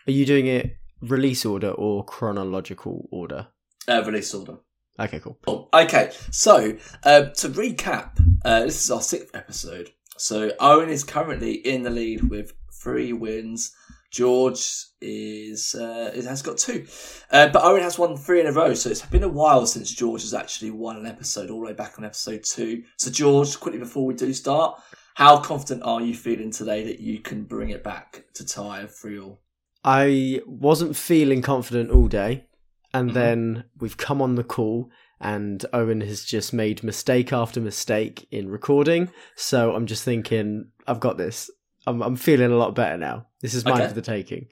Are 0.08 0.12
you 0.12 0.26
doing 0.26 0.48
it 0.48 0.78
release 1.02 1.46
order 1.46 1.72
or 1.72 2.04
chronological 2.06 3.08
order? 3.12 3.48
Uh, 3.88 4.04
release 4.06 4.34
order. 4.34 4.58
Okay, 5.00 5.20
cool. 5.20 5.38
Cool. 5.46 5.70
Okay, 5.74 6.12
so 6.30 6.56
um, 7.04 7.32
to 7.36 7.50
recap, 7.50 8.20
uh, 8.44 8.62
this 8.66 8.84
is 8.84 8.92
our 8.92 9.02
sixth 9.02 9.34
episode. 9.34 9.90
So 10.18 10.52
Owen 10.60 10.90
is 10.90 11.04
currently 11.06 11.54
in 11.54 11.84
the 11.84 11.90
lead 11.90 12.30
with 12.30 12.54
three 12.74 13.14
wins. 13.14 13.74
George 14.12 14.86
is, 15.02 15.76
uh, 15.76 16.12
has 16.16 16.42
got 16.42 16.58
two, 16.58 16.86
uh, 17.32 17.48
but 17.50 17.64
Owen 17.64 17.82
has 17.82 18.00
won 18.00 18.18
three 18.18 18.42
in 18.42 18.48
a 18.48 18.52
row. 18.52 18.74
So 18.74 18.90
it's 18.90 19.06
been 19.06 19.24
a 19.24 19.30
while 19.30 19.66
since 19.66 19.94
George 19.94 20.22
has 20.22 20.34
actually 20.34 20.72
won 20.72 20.98
an 20.98 21.06
episode, 21.06 21.50
all 21.50 21.60
the 21.60 21.68
way 21.68 21.74
back 21.74 21.98
on 21.98 22.06
episode 22.06 22.44
two. 22.44 22.84
So 22.98 23.12
George, 23.12 23.60
quickly 23.60 23.80
before 23.80 24.06
we 24.06 24.14
do 24.16 24.34
start, 24.34 24.82
how 25.16 25.40
confident 25.40 25.84
are 25.84 26.02
you 26.02 26.16
feeling 26.16 26.52
today 26.52 26.84
that 26.86 27.00
you 27.00 27.20
can 27.20 27.44
bring 27.44 27.70
it 27.70 27.84
back 27.84 28.26
to 28.36 28.46
tie 28.46 28.86
three 28.88 29.20
all? 29.20 29.42
I 29.84 30.42
wasn't 30.46 30.96
feeling 30.96 31.42
confident 31.42 31.92
all 31.92 32.08
day, 32.08 32.46
and 32.94 33.12
Mhm. 33.12 33.14
then 33.14 33.64
we've 33.80 33.98
come 33.98 34.22
on 34.22 34.36
the 34.36 34.44
call, 34.44 34.90
and 35.22 35.66
Owen 35.74 36.02
has 36.02 36.24
just 36.24 36.54
made 36.54 36.84
mistake 36.84 37.32
after 37.32 37.62
mistake 37.62 38.28
in 38.32 38.50
recording. 38.50 39.10
So 39.36 39.76
I'm 39.76 39.86
just 39.86 40.04
thinking, 40.04 40.72
I've 40.88 41.00
got 41.00 41.18
this. 41.18 41.50
I'm, 41.88 42.02
I'm 42.02 42.16
feeling 42.16 42.52
a 42.52 42.56
lot 42.58 42.76
better 42.76 42.98
now. 42.98 43.28
This 43.42 43.54
is 43.54 43.66
mine 43.66 43.76
Okay. 43.82 43.88
for 43.88 43.94
the 43.94 44.02
taking. 44.02 44.48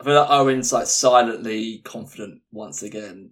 I 0.00 0.04
feel 0.04 0.14
like 0.14 0.30
Owen's 0.30 0.72
like 0.72 0.86
silently 0.86 1.78
confident 1.84 2.40
once 2.50 2.82
again. 2.82 3.30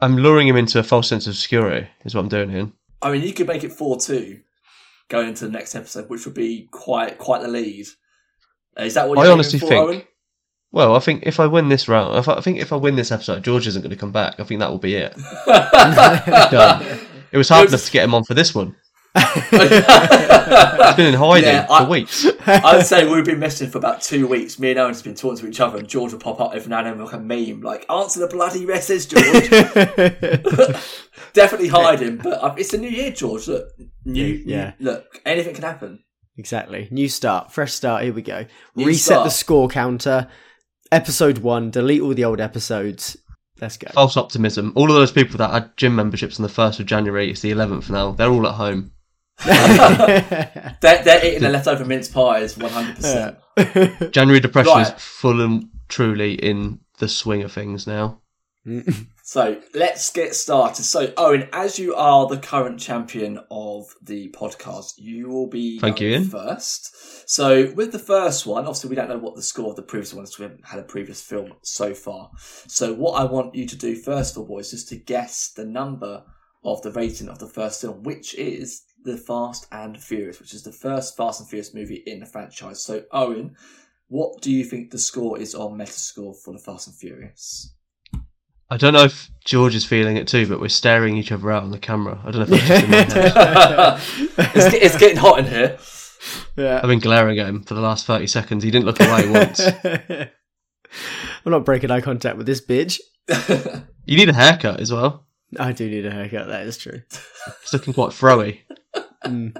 I'm 0.00 0.16
luring 0.16 0.48
him 0.48 0.56
into 0.56 0.78
a 0.78 0.82
false 0.82 1.08
sense 1.08 1.26
of 1.26 1.36
security, 1.36 1.86
is 2.04 2.14
what 2.14 2.22
I'm 2.22 2.28
doing 2.28 2.50
here. 2.50 2.70
I 3.02 3.12
mean, 3.12 3.22
you 3.22 3.32
could 3.32 3.46
make 3.46 3.64
it 3.64 3.72
four 3.72 3.98
two 3.98 4.40
going 5.08 5.28
into 5.28 5.44
the 5.46 5.50
next 5.52 5.74
episode, 5.74 6.08
which 6.08 6.24
would 6.24 6.34
be 6.34 6.68
quite 6.70 7.18
quite 7.18 7.42
the 7.42 7.48
lead. 7.48 7.86
Uh, 8.78 8.84
Is 8.84 8.94
that 8.94 9.08
what 9.08 9.18
I 9.18 9.24
you're 9.24 9.32
honestly 9.32 9.58
for, 9.58 9.66
think- 9.66 9.84
Owen? 9.88 10.02
Well, 10.72 10.94
I 10.94 11.00
think 11.00 11.24
if 11.26 11.40
I 11.40 11.46
win 11.48 11.68
this 11.68 11.88
round, 11.88 12.16
if 12.16 12.28
I, 12.28 12.34
I 12.34 12.40
think 12.40 12.58
if 12.60 12.72
I 12.72 12.76
win 12.76 12.94
this 12.94 13.10
episode, 13.10 13.42
George 13.42 13.66
isn't 13.66 13.82
going 13.82 13.90
to 13.90 13.96
come 13.96 14.12
back. 14.12 14.38
I 14.38 14.44
think 14.44 14.60
that 14.60 14.70
will 14.70 14.78
be 14.78 14.94
it. 14.94 15.14
Done. 15.46 17.00
It 17.32 17.36
was 17.38 17.48
hard 17.48 17.62
It 17.62 17.64
was- 17.66 17.72
enough 17.74 17.86
to 17.86 17.92
get 17.92 18.04
him 18.04 18.14
on 18.14 18.24
for 18.24 18.34
this 18.34 18.54
one. 18.54 18.76
He's 19.16 20.96
been 20.96 21.06
in 21.06 21.14
hiding 21.14 21.44
Yeah, 21.48 21.66
for 21.66 21.72
I- 21.72 21.88
weeks. 21.88 22.26
I'd 22.46 22.86
say 22.86 23.06
we've 23.06 23.24
been 23.24 23.40
messaging 23.40 23.70
for 23.70 23.78
about 23.78 24.02
two 24.02 24.26
weeks. 24.26 24.58
Me 24.58 24.70
and 24.70 24.78
Owen 24.78 24.94
have 24.94 25.02
been 25.04 25.14
talking 25.14 25.38
to 25.38 25.48
each 25.48 25.60
other, 25.60 25.78
and 25.78 25.88
George 25.88 26.12
will 26.12 26.20
pop 26.20 26.40
up 26.40 26.54
every 26.54 26.68
now 26.70 26.78
and 26.78 26.86
then 26.86 27.04
like 27.04 27.12
a 27.14 27.18
meme, 27.18 27.60
like 27.62 27.84
"Answer 27.90 28.20
the 28.20 28.28
bloody 28.28 28.64
message, 28.66 29.08
George." 29.08 29.50
Definitely 31.32 31.68
hiding, 31.68 32.16
but 32.18 32.42
uh, 32.42 32.54
it's 32.56 32.72
a 32.72 32.78
new 32.78 32.88
year, 32.88 33.10
George. 33.10 33.46
Look, 33.48 33.68
new, 34.04 34.42
Yeah. 34.46 34.72
new- 34.78 34.86
look, 34.92 35.20
anything 35.26 35.54
can 35.54 35.64
happen. 35.64 36.00
exactly. 36.36 36.88
New 36.90 37.08
start, 37.08 37.52
fresh 37.52 37.72
start. 37.72 38.04
Here 38.04 38.12
we 38.12 38.22
go. 38.22 38.46
New 38.74 38.86
Reset 38.86 39.24
the 39.24 39.30
score 39.30 39.68
counter. 39.68 40.28
Episode 40.92 41.38
one. 41.38 41.70
Delete 41.70 42.00
all 42.02 42.14
the 42.14 42.24
old 42.24 42.40
episodes. 42.40 43.16
Let's 43.60 43.76
go. 43.76 43.90
False 43.92 44.16
optimism. 44.16 44.72
All 44.74 44.88
of 44.88 44.94
those 44.96 45.12
people 45.12 45.36
that 45.38 45.50
had 45.52 45.76
gym 45.76 45.94
memberships 45.94 46.40
on 46.40 46.42
the 46.44 46.48
1st 46.48 46.80
of 46.80 46.86
January, 46.86 47.30
it's 47.30 47.42
the 47.42 47.52
11th 47.52 47.90
now, 47.90 48.12
they're 48.12 48.30
all 48.30 48.46
at 48.48 48.54
home. 48.54 48.92
They're, 50.80 51.02
they're 51.04 51.24
eating 51.24 51.42
the 51.42 51.48
leftover 51.50 51.84
mince 51.84 52.08
pies 52.08 52.54
100%. 52.56 54.10
January 54.12 54.40
depression 54.40 54.72
Right. 54.72 54.86
is 54.86 55.02
full 55.02 55.40
and 55.40 55.68
truly 55.88 56.34
in 56.34 56.80
the 56.98 57.08
swing 57.08 57.42
of 57.42 57.52
things 57.52 57.86
now. 57.86 58.20
So 59.22 59.60
let's 59.76 60.10
get 60.10 60.34
started. 60.34 60.82
So, 60.82 61.12
Owen, 61.16 61.48
as 61.52 61.78
you 61.78 61.94
are 61.94 62.26
the 62.26 62.36
current 62.36 62.80
champion 62.80 63.38
of 63.48 63.84
the 64.02 64.28
podcast, 64.36 64.94
you 64.96 65.28
will 65.28 65.46
be 65.46 65.78
Thank 65.78 65.98
going 66.00 66.10
you, 66.10 66.16
Ian. 66.18 66.24
first. 66.28 67.30
So, 67.30 67.70
with 67.76 67.92
the 67.92 68.00
first 68.00 68.44
one, 68.44 68.64
obviously, 68.64 68.90
we 68.90 68.96
don't 68.96 69.08
know 69.08 69.18
what 69.18 69.36
the 69.36 69.42
score 69.44 69.70
of 69.70 69.76
the 69.76 69.82
previous 69.82 70.12
one 70.12 70.24
is. 70.24 70.30
'cause 70.30 70.38
We 70.40 70.44
haven't 70.46 70.66
had 70.66 70.80
a 70.80 70.82
previous 70.82 71.22
film 71.22 71.52
so 71.62 71.94
far. 71.94 72.28
So, 72.66 72.92
what 72.92 73.20
I 73.20 73.24
want 73.24 73.54
you 73.54 73.66
to 73.68 73.76
do 73.76 73.94
first 73.94 74.36
of 74.36 74.50
all 74.50 74.58
is 74.58 74.72
just 74.72 74.88
to 74.88 74.96
guess 74.96 75.52
the 75.54 75.64
number 75.64 76.24
of 76.64 76.82
the 76.82 76.90
rating 76.90 77.28
of 77.28 77.38
the 77.38 77.46
first 77.46 77.80
film, 77.82 78.02
which 78.02 78.34
is 78.34 78.82
The 79.04 79.16
Fast 79.16 79.66
and 79.72 80.00
Furious, 80.00 80.40
which 80.40 80.54
is 80.54 80.62
the 80.62 80.72
first 80.72 81.16
Fast 81.16 81.40
and 81.40 81.48
Furious 81.48 81.74
movie 81.74 82.02
in 82.06 82.20
the 82.20 82.26
franchise. 82.26 82.84
So, 82.84 83.04
Owen, 83.12 83.56
what 84.08 84.40
do 84.42 84.50
you 84.50 84.64
think 84.64 84.90
the 84.90 84.98
score 84.98 85.38
is 85.38 85.54
on 85.54 85.78
Metascore 85.78 86.36
for 86.36 86.52
The 86.52 86.58
Fast 86.58 86.88
and 86.88 86.96
Furious? 86.96 87.74
I 88.72 88.76
don't 88.76 88.92
know 88.92 89.04
if 89.04 89.30
George 89.44 89.74
is 89.74 89.84
feeling 89.84 90.16
it 90.16 90.28
too, 90.28 90.46
but 90.46 90.60
we're 90.60 90.68
staring 90.68 91.16
each 91.16 91.32
other 91.32 91.50
out 91.50 91.64
on 91.64 91.70
the 91.70 91.78
camera. 91.78 92.20
I 92.24 92.30
don't 92.30 92.48
know 92.48 92.56
if 92.56 92.68
that's 92.68 92.68
just 92.68 92.84
in 92.84 92.90
my 92.90 92.96
head. 92.96 94.00
it's, 94.54 94.74
it's 94.74 94.98
getting 94.98 95.16
hot 95.16 95.40
in 95.40 95.46
here. 95.46 95.78
yeah. 96.56 96.80
I've 96.80 96.88
been 96.88 97.00
glaring 97.00 97.38
at 97.40 97.48
him 97.48 97.62
for 97.62 97.74
the 97.74 97.80
last 97.80 98.06
30 98.06 98.28
seconds. 98.28 98.62
He 98.62 98.70
didn't 98.70 98.86
look 98.86 99.00
away 99.00 99.28
once. 99.28 99.60
I'm 101.44 101.52
not 101.52 101.64
breaking 101.64 101.90
eye 101.90 102.00
contact 102.00 102.36
with 102.36 102.46
this 102.46 102.64
bitch. 102.64 103.00
You 104.06 104.16
need 104.16 104.28
a 104.28 104.34
haircut 104.34 104.80
as 104.80 104.92
well. 104.92 105.26
I 105.58 105.72
do 105.72 105.88
need 105.90 106.06
a 106.06 106.10
haircut. 106.10 106.48
That 106.48 106.66
is 106.66 106.76
true. 106.76 107.02
It's 107.62 107.72
looking 107.72 107.94
quite 107.94 108.10
throwy. 108.10 108.60
Mm. 109.24 109.56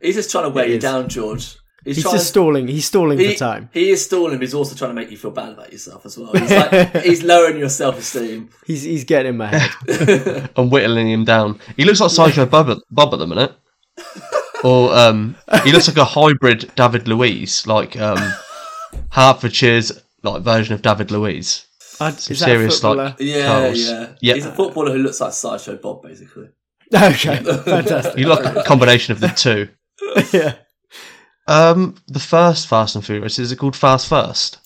He's 0.00 0.14
just 0.14 0.30
trying 0.30 0.44
to 0.44 0.50
wear 0.50 0.64
It 0.64 0.70
you 0.70 0.76
is. 0.76 0.82
down, 0.82 1.08
George. 1.08 1.58
He's, 1.84 1.96
He's 1.96 2.04
trying 2.04 2.14
just 2.16 2.28
stalling. 2.28 2.66
He's 2.68 2.84
stalling 2.86 3.18
he, 3.18 3.32
for 3.32 3.38
time. 3.38 3.70
he 3.72 3.90
is 3.90 4.04
stalling, 4.04 4.36
but 4.36 4.42
he's 4.42 4.54
also 4.54 4.74
trying 4.74 4.90
to 4.90 4.94
make 4.94 5.10
you 5.10 5.16
feel 5.16 5.30
bad 5.30 5.52
about 5.52 5.72
yourself 5.72 6.04
as 6.04 6.16
well. 6.18 6.32
He's, 6.32 6.50
like, 6.50 6.96
he's 7.04 7.22
lowering 7.22 7.58
your 7.58 7.68
self 7.70 7.98
esteem. 7.98 8.50
He's 8.66 8.82
he's 8.82 9.04
getting 9.04 9.30
in 9.30 9.36
my 9.38 9.46
head. 9.46 10.50
I'm 10.56 10.68
whittling 10.70 11.10
him 11.10 11.24
down. 11.24 11.58
He 11.76 11.84
looks 11.84 12.00
like 12.00 12.10
Sideshow 12.10 12.46
Bob 12.46 12.68
at, 12.70 12.78
Bob 12.90 13.12
at 13.14 13.18
the 13.18 13.26
minute. 13.26 13.54
Or 14.62 14.94
um, 14.94 15.36
he 15.64 15.72
looks 15.72 15.88
like 15.88 15.96
a 15.96 16.04
hybrid 16.04 16.70
David 16.74 17.08
Luiz, 17.08 17.66
like 17.66 17.98
um, 17.98 18.18
Hertfordshire's 19.12 20.02
like 20.22 20.42
version 20.42 20.74
of 20.74 20.82
David 20.82 21.10
Luiz. 21.10 21.66
Uh, 22.00 22.10
Some 22.12 22.32
is 22.32 22.40
that 22.40 22.46
serious, 22.46 22.72
a 22.78 22.80
footballer? 22.80 23.04
like- 23.04 23.16
yeah, 23.20 23.46
Carlos. 23.46 23.78
yeah, 23.78 24.12
Yeah. 24.20 24.34
He's 24.34 24.46
a 24.46 24.52
footballer 24.52 24.92
who 24.92 24.98
looks 24.98 25.20
like 25.20 25.32
Sideshow 25.32 25.76
Bob, 25.76 26.02
basically. 26.02 26.48
okay, 26.94 27.36
fantastic. 27.42 28.18
You 28.18 28.26
look 28.28 28.44
like 28.44 28.56
a 28.56 28.62
combination 28.64 29.12
of 29.12 29.20
the 29.20 29.28
two. 29.28 29.68
yeah. 30.36 30.54
Um, 31.46 31.96
the 32.08 32.18
first 32.20 32.66
Fast 32.68 32.94
and 32.94 33.04
Furious 33.04 33.38
is 33.38 33.52
it 33.52 33.56
called 33.56 33.76
Fast 33.76 34.08
First? 34.08 34.58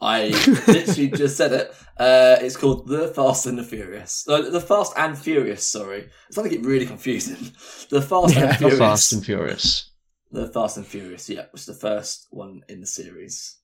I 0.00 0.28
literally 0.66 1.08
just 1.14 1.36
said 1.36 1.52
it. 1.52 1.72
Uh, 1.98 2.36
it's 2.40 2.56
called 2.56 2.88
The 2.88 3.08
Fast 3.08 3.44
and 3.46 3.58
the 3.58 3.62
Furious. 3.62 4.26
Uh, 4.26 4.48
the 4.50 4.60
Fast 4.60 4.94
and 4.96 5.16
Furious, 5.18 5.62
sorry. 5.66 6.08
It's 6.28 6.36
going 6.36 6.48
to 6.48 6.56
get 6.56 6.64
really 6.66 6.86
confusing. 6.86 7.52
The 7.90 8.00
Fast 8.00 8.34
Yeah. 8.34 8.40
and 8.40 8.48
Not 8.50 8.58
Furious. 8.58 8.78
Fast 8.78 9.12
and 9.12 9.24
Furious. 9.24 9.90
The 10.32 10.48
Fast 10.48 10.76
and 10.78 10.86
Furious, 10.86 11.28
yeah, 11.28 11.46
was 11.52 11.66
the 11.66 11.74
first 11.74 12.26
one 12.30 12.62
in 12.68 12.80
the 12.80 12.86
series. 12.86 13.56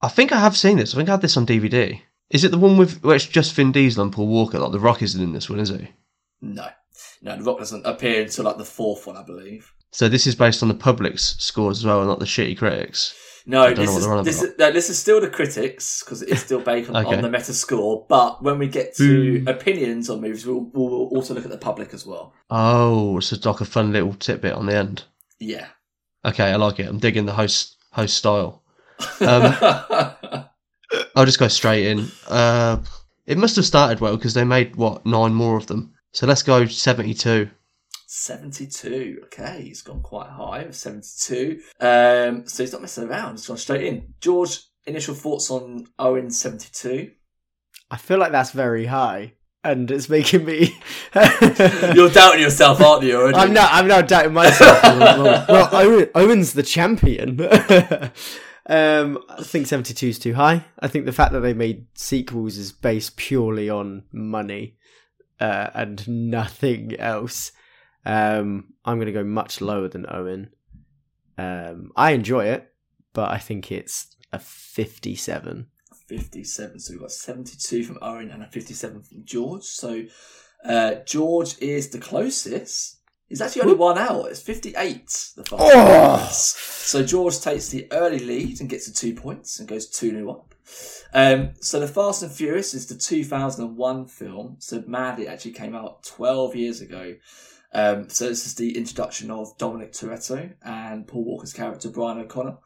I 0.00 0.08
think 0.08 0.32
I 0.32 0.40
have 0.40 0.56
seen 0.56 0.78
this. 0.78 0.94
I 0.94 0.96
think 0.96 1.08
I 1.10 1.12
had 1.12 1.20
this 1.22 1.36
on 1.36 1.44
DVD. 1.46 2.00
Is 2.30 2.44
it 2.44 2.50
the 2.50 2.58
one 2.58 2.76
with 2.76 3.02
where 3.02 3.16
it's 3.16 3.26
just 3.26 3.54
Vin 3.54 3.72
Diesel 3.72 4.02
and 4.02 4.12
Paul 4.12 4.28
Walker? 4.28 4.58
Like 4.58 4.72
the 4.72 4.80
Rock 4.80 5.02
isn't 5.02 5.22
in 5.22 5.32
this 5.32 5.48
one, 5.50 5.60
is 5.60 5.68
he? 5.68 5.88
No. 6.40 6.68
No, 7.22 7.36
The 7.36 7.42
Rock 7.42 7.58
doesn't 7.58 7.86
appear 7.86 8.22
until 8.22 8.44
like 8.44 8.58
the 8.58 8.64
fourth 8.64 9.06
one, 9.06 9.16
I 9.16 9.22
believe. 9.22 9.72
So 9.92 10.08
this 10.08 10.26
is 10.26 10.34
based 10.34 10.62
on 10.62 10.68
the 10.68 10.74
public's 10.74 11.36
scores 11.38 11.78
as 11.78 11.84
well, 11.84 12.00
and 12.00 12.08
not 12.08 12.18
the 12.18 12.24
shitty 12.24 12.58
critics. 12.58 13.14
No, 13.46 13.74
this 13.74 13.90
is, 13.90 14.06
this, 14.24 14.42
is, 14.42 14.58
no, 14.58 14.72
this 14.72 14.88
is 14.88 14.98
still 14.98 15.20
the 15.20 15.28
critics 15.28 16.02
because 16.02 16.22
it 16.22 16.30
is 16.30 16.40
still 16.42 16.60
based 16.60 16.88
on, 16.88 17.04
Okay. 17.04 17.16
on 17.16 17.22
the 17.22 17.30
meta 17.30 17.52
score. 17.52 18.06
But 18.08 18.42
when 18.42 18.58
we 18.58 18.68
get 18.68 18.96
to 18.96 19.44
opinions 19.46 20.08
on 20.08 20.22
movies, 20.22 20.46
we'll, 20.46 20.70
we'll 20.72 21.08
also 21.08 21.34
look 21.34 21.44
at 21.44 21.50
the 21.50 21.58
public 21.58 21.92
as 21.92 22.06
well. 22.06 22.32
Oh, 22.50 23.20
so 23.20 23.36
it's 23.36 23.44
like 23.44 23.60
a 23.60 23.66
fun 23.66 23.92
little 23.92 24.14
tidbit 24.14 24.54
on 24.54 24.64
the 24.66 24.74
end. 24.74 25.04
Yeah. 25.38 25.66
Okay, 26.24 26.44
I 26.52 26.56
like 26.56 26.80
it. 26.80 26.86
I'm 26.88 26.98
digging 26.98 27.26
the 27.26 27.34
host 27.34 27.76
host 27.92 28.16
style. 28.16 28.62
Um, 29.20 29.42
I'll 31.16 31.26
just 31.26 31.38
go 31.38 31.48
straight 31.48 31.86
in. 31.86 32.08
Uh, 32.28 32.82
it 33.26 33.38
must 33.38 33.56
have 33.56 33.64
started 33.64 34.00
well 34.00 34.16
because 34.16 34.34
they 34.34 34.44
made 34.44 34.76
what 34.76 35.04
nine 35.06 35.34
more 35.34 35.56
of 35.56 35.66
them. 35.66 35.94
So 36.12 36.26
let's 36.26 36.42
go 36.42 36.66
seventy-two. 36.66 37.50
72. 38.06 39.22
Okay, 39.24 39.62
he's 39.62 39.82
gone 39.82 40.00
quite 40.00 40.28
high. 40.30 40.70
72. 40.70 41.60
Um, 41.80 42.46
so 42.46 42.62
he's 42.62 42.72
not 42.72 42.80
messing 42.80 43.08
around. 43.08 43.32
He's 43.32 43.46
gone 43.48 43.56
straight 43.56 43.84
in. 43.84 44.14
George, 44.20 44.60
initial 44.86 45.14
thoughts 45.14 45.50
on 45.50 45.88
Owen 45.98 46.30
72? 46.30 47.10
I 47.90 47.96
feel 47.96 48.18
like 48.18 48.30
that's 48.30 48.52
very 48.52 48.86
high, 48.86 49.32
and 49.64 49.90
it's 49.90 50.08
making 50.08 50.44
me. 50.44 50.76
You're 51.94 52.08
doubting 52.10 52.40
yourself, 52.40 52.80
aren't 52.80 53.02
you? 53.02 53.16
Already? 53.16 53.36
I'm 53.36 53.52
now. 53.52 53.68
I'm 53.70 53.88
not 53.88 54.06
doubting 54.08 54.32
myself. 54.32 54.82
well, 54.82 55.46
well, 55.48 55.68
Owen, 55.72 56.08
Owen's 56.14 56.52
the 56.52 56.62
champion. 56.62 57.36
um, 58.66 59.18
I 59.28 59.42
think 59.42 59.66
72 59.66 60.06
is 60.06 60.18
too 60.18 60.34
high. 60.34 60.64
I 60.78 60.88
think 60.88 61.04
the 61.04 61.12
fact 61.12 61.32
that 61.32 61.40
they 61.40 61.54
made 61.54 61.86
sequels 61.94 62.56
is 62.56 62.72
based 62.72 63.16
purely 63.16 63.68
on 63.68 64.04
money 64.12 64.76
uh, 65.40 65.70
and 65.74 66.06
nothing 66.30 66.96
else. 66.98 67.52
Um, 68.06 68.74
I'm 68.84 68.96
going 68.96 69.06
to 69.06 69.12
go 69.12 69.24
much 69.24 69.60
lower 69.60 69.88
than 69.88 70.06
Owen. 70.08 70.50
Um, 71.36 71.90
I 71.96 72.12
enjoy 72.12 72.46
it, 72.46 72.72
but 73.12 73.30
I 73.30 73.38
think 73.38 73.72
it's 73.72 74.14
a 74.32 74.38
57. 74.38 75.66
57. 76.08 76.80
So 76.80 76.92
we've 76.92 77.00
got 77.00 77.10
72 77.10 77.84
from 77.84 77.98
Owen 78.02 78.30
and 78.30 78.42
a 78.42 78.46
57 78.46 79.02
from 79.02 79.24
George. 79.24 79.64
So 79.64 80.04
uh, 80.64 80.96
George 81.06 81.58
is 81.60 81.90
the 81.90 81.98
closest. 81.98 82.93
He's 83.28 83.40
actually 83.40 83.62
only 83.62 83.74
one 83.74 83.98
out. 83.98 84.26
It's 84.26 84.42
58. 84.42 85.32
The 85.36 85.44
Fast 85.44 85.62
Oh! 85.62 86.28
So 86.30 87.04
George 87.04 87.40
takes 87.40 87.68
the 87.68 87.86
early 87.90 88.18
lead 88.18 88.60
and 88.60 88.68
gets 88.68 88.86
the 88.86 88.92
two 88.92 89.14
points 89.14 89.58
and 89.58 89.68
goes 89.68 89.88
2 89.88 90.10
0 90.10 90.30
up. 90.30 90.54
Um, 91.12 91.50
so 91.60 91.80
The 91.80 91.88
Fast 91.88 92.22
and 92.22 92.30
Furious 92.30 92.74
is 92.74 92.86
the 92.86 92.94
2001 92.94 94.06
film. 94.06 94.56
So 94.58 94.84
Madly 94.86 95.26
actually 95.26 95.52
came 95.52 95.74
out 95.74 96.04
12 96.04 96.56
years 96.56 96.80
ago. 96.80 97.14
Um, 97.72 98.08
so 98.08 98.28
this 98.28 98.46
is 98.46 98.54
the 98.54 98.76
introduction 98.76 99.30
of 99.30 99.56
Dominic 99.58 99.92
Toretto 99.92 100.52
and 100.62 101.06
Paul 101.06 101.24
Walker's 101.24 101.52
character 101.52 101.88
Brian 101.88 102.18
O'Connor. 102.18 102.58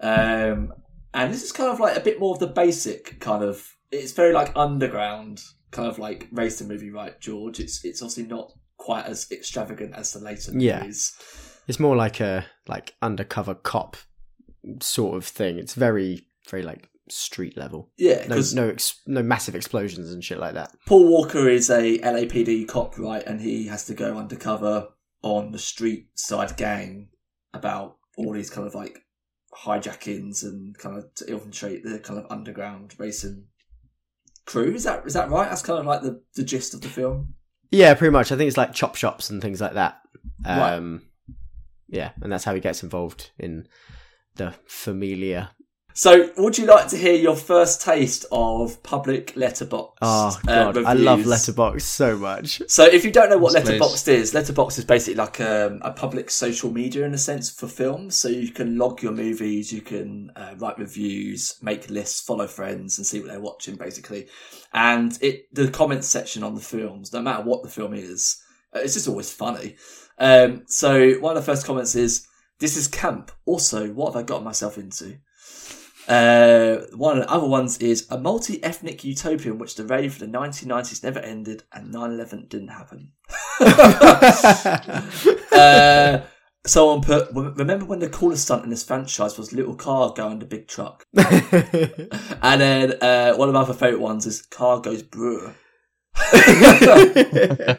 Um, 0.00 0.72
and 1.12 1.32
this 1.32 1.42
is 1.42 1.52
kind 1.52 1.70
of 1.70 1.80
like 1.80 1.96
a 1.96 2.00
bit 2.00 2.20
more 2.20 2.34
of 2.34 2.40
the 2.40 2.46
basic 2.46 3.18
kind 3.20 3.42
of. 3.42 3.76
It's 3.90 4.12
very 4.12 4.32
like 4.32 4.52
underground 4.56 5.42
kind 5.70 5.88
of 5.88 5.98
like 5.98 6.28
racing 6.32 6.68
movie, 6.68 6.90
right, 6.90 7.20
George? 7.20 7.60
It's 7.60 7.84
it's 7.84 8.02
obviously 8.02 8.26
not 8.26 8.52
quite 8.76 9.06
as 9.06 9.26
extravagant 9.30 9.94
as 9.94 10.12
the 10.12 10.18
later 10.20 10.52
Yeah. 10.54 10.80
movies. 10.80 11.12
It's 11.66 11.80
more 11.80 11.96
like 11.96 12.20
a 12.20 12.46
like 12.68 12.94
undercover 13.00 13.54
cop 13.54 13.96
sort 14.80 15.16
of 15.16 15.24
thing. 15.26 15.58
It's 15.58 15.74
very 15.74 16.26
very 16.50 16.62
like 16.62 16.88
street 17.08 17.56
level. 17.56 17.90
Yeah, 17.96 18.26
No 18.28 18.40
no 18.54 18.68
ex- 18.68 19.00
no 19.06 19.22
massive 19.22 19.54
explosions 19.54 20.12
and 20.12 20.22
shit 20.24 20.38
like 20.38 20.54
that. 20.54 20.74
Paul 20.86 21.06
Walker 21.08 21.48
is 21.48 21.70
a 21.70 21.98
LAPD 21.98 22.66
cop, 22.68 22.98
right, 22.98 23.22
and 23.26 23.40
he 23.40 23.66
has 23.68 23.84
to 23.86 23.94
go 23.94 24.16
undercover 24.18 24.88
on 25.22 25.52
the 25.52 25.58
street 25.58 26.08
side 26.14 26.56
gang 26.56 27.08
about 27.54 27.96
all 28.16 28.32
these 28.32 28.50
kind 28.50 28.66
of 28.66 28.74
like 28.74 28.98
hijackings 29.54 30.42
and 30.42 30.76
kind 30.78 30.96
of 30.98 31.14
to 31.14 31.30
infiltrate 31.30 31.84
the 31.84 31.98
kind 31.98 32.18
of 32.18 32.26
underground 32.30 32.94
racing 32.98 33.44
crew. 34.46 34.74
Is 34.74 34.84
that 34.84 35.06
is 35.06 35.14
that 35.14 35.30
right? 35.30 35.48
That's 35.48 35.62
kind 35.62 35.78
of 35.78 35.86
like 35.86 36.02
the, 36.02 36.22
the 36.34 36.42
gist 36.42 36.74
of 36.74 36.80
the 36.80 36.88
film. 36.88 37.34
Yeah, 37.74 37.94
pretty 37.94 38.12
much. 38.12 38.30
I 38.32 38.36
think 38.36 38.48
it's 38.48 38.56
like 38.56 38.72
chop 38.72 38.94
shops 38.96 39.30
and 39.30 39.42
things 39.42 39.60
like 39.60 39.74
that. 39.74 40.00
Right. 40.44 40.74
Um, 40.74 41.02
Yeah, 41.88 42.10
and 42.22 42.32
that's 42.32 42.44
how 42.44 42.54
he 42.54 42.60
gets 42.60 42.82
involved 42.82 43.30
in 43.38 43.66
the 44.36 44.54
familia. 44.66 45.50
So, 45.96 46.30
would 46.38 46.58
you 46.58 46.66
like 46.66 46.88
to 46.88 46.96
hear 46.96 47.14
your 47.14 47.36
first 47.36 47.80
taste 47.80 48.26
of 48.32 48.82
public 48.82 49.34
Letterboxd? 49.34 49.94
Oh 50.02 50.40
uh, 50.48 50.72
god, 50.72 50.84
I 50.84 50.92
love? 50.94 51.20
Letterboxd 51.20 51.82
so 51.82 52.16
much. 52.18 52.60
So, 52.66 52.84
if 52.84 53.04
you 53.04 53.12
don't 53.12 53.30
know 53.30 53.38
what 53.38 53.54
Letterboxd 53.54 54.08
is, 54.08 54.34
Letterboxd 54.34 54.78
is 54.78 54.84
basically 54.84 55.14
like 55.14 55.40
um, 55.40 55.80
a 55.82 55.92
public 55.92 56.30
social 56.30 56.72
media 56.72 57.06
in 57.06 57.14
a 57.14 57.18
sense 57.18 57.48
for 57.48 57.68
films. 57.68 58.16
So 58.16 58.28
you 58.28 58.50
can 58.50 58.76
log 58.76 59.04
your 59.04 59.12
movies, 59.12 59.72
you 59.72 59.82
can 59.82 60.32
uh, 60.34 60.56
write 60.58 60.78
reviews, 60.78 61.58
make 61.62 61.88
lists, 61.88 62.20
follow 62.20 62.48
friends, 62.48 62.98
and 62.98 63.06
see 63.06 63.20
what 63.20 63.28
they're 63.28 63.40
watching, 63.40 63.76
basically. 63.76 64.26
And 64.72 65.16
it 65.22 65.46
the 65.54 65.70
comments 65.70 66.08
section 66.08 66.42
on 66.42 66.56
the 66.56 66.60
films, 66.60 67.12
no 67.12 67.22
matter 67.22 67.44
what 67.44 67.62
the 67.62 67.68
film 67.68 67.94
is, 67.94 68.42
uh, 68.74 68.80
it's 68.80 68.94
just 68.94 69.06
always 69.06 69.32
funny. 69.32 69.76
Um, 70.18 70.64
so 70.66 71.12
one 71.20 71.36
of 71.36 71.44
the 71.44 71.52
first 71.52 71.64
comments 71.64 71.94
is, 71.94 72.26
"This 72.58 72.76
is 72.76 72.88
camp." 72.88 73.30
Also, 73.46 73.92
what 73.92 74.12
have 74.12 74.20
I 74.20 74.26
gotten 74.26 74.42
myself 74.42 74.76
into? 74.76 75.18
Uh, 76.08 76.78
one 76.94 77.16
of 77.16 77.24
the 77.24 77.30
other 77.30 77.46
ones 77.46 77.78
is 77.78 78.06
a 78.10 78.18
multi-ethnic 78.18 79.04
utopia 79.04 79.52
in 79.52 79.58
which 79.58 79.74
the 79.74 79.84
rave 79.84 80.14
of 80.14 80.20
the 80.20 80.26
1990s 80.26 81.02
never 81.02 81.20
ended 81.20 81.62
and 81.72 81.94
9-11 81.94 82.48
didn't 82.48 82.68
happen. 82.68 83.12
uh, 85.52 86.20
someone 86.66 87.00
put, 87.00 87.28
remember 87.32 87.86
when 87.86 88.00
the 88.00 88.08
coolest 88.08 88.44
stunt 88.44 88.64
in 88.64 88.70
this 88.70 88.84
franchise 88.84 89.38
was 89.38 89.52
little 89.52 89.74
car 89.74 90.12
going 90.14 90.38
the 90.38 90.46
big 90.46 90.68
truck? 90.68 91.06
and 91.14 92.60
then 92.60 93.02
uh, 93.02 93.34
one 93.34 93.48
of 93.48 93.54
my 93.54 93.62
other 93.62 93.74
favourite 93.74 94.00
ones 94.00 94.26
is 94.26 94.42
car 94.42 94.80
goes 94.80 95.02
brewer. 95.02 95.54
I 96.16 97.78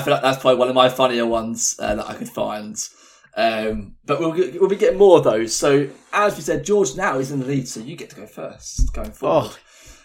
feel 0.00 0.12
like 0.12 0.22
that's 0.22 0.40
probably 0.40 0.58
one 0.58 0.68
of 0.68 0.74
my 0.74 0.90
funnier 0.90 1.26
ones 1.26 1.76
uh, 1.78 1.94
that 1.94 2.08
I 2.08 2.14
could 2.14 2.28
find. 2.28 2.76
Um, 3.38 3.94
but 4.04 4.18
we'll, 4.18 4.32
we'll 4.32 4.68
be 4.68 4.74
getting 4.76 4.98
more 4.98 5.18
of 5.18 5.24
those. 5.24 5.54
So, 5.54 5.88
as 6.12 6.34
we 6.36 6.42
said, 6.42 6.64
George 6.64 6.96
now 6.96 7.18
is 7.18 7.30
in 7.30 7.38
the 7.40 7.46
lead, 7.46 7.68
so 7.68 7.78
you 7.80 7.94
get 7.94 8.10
to 8.10 8.16
go 8.16 8.26
first 8.26 8.92
going 8.92 9.12
forward. 9.12 9.50
Oh. 9.52 9.56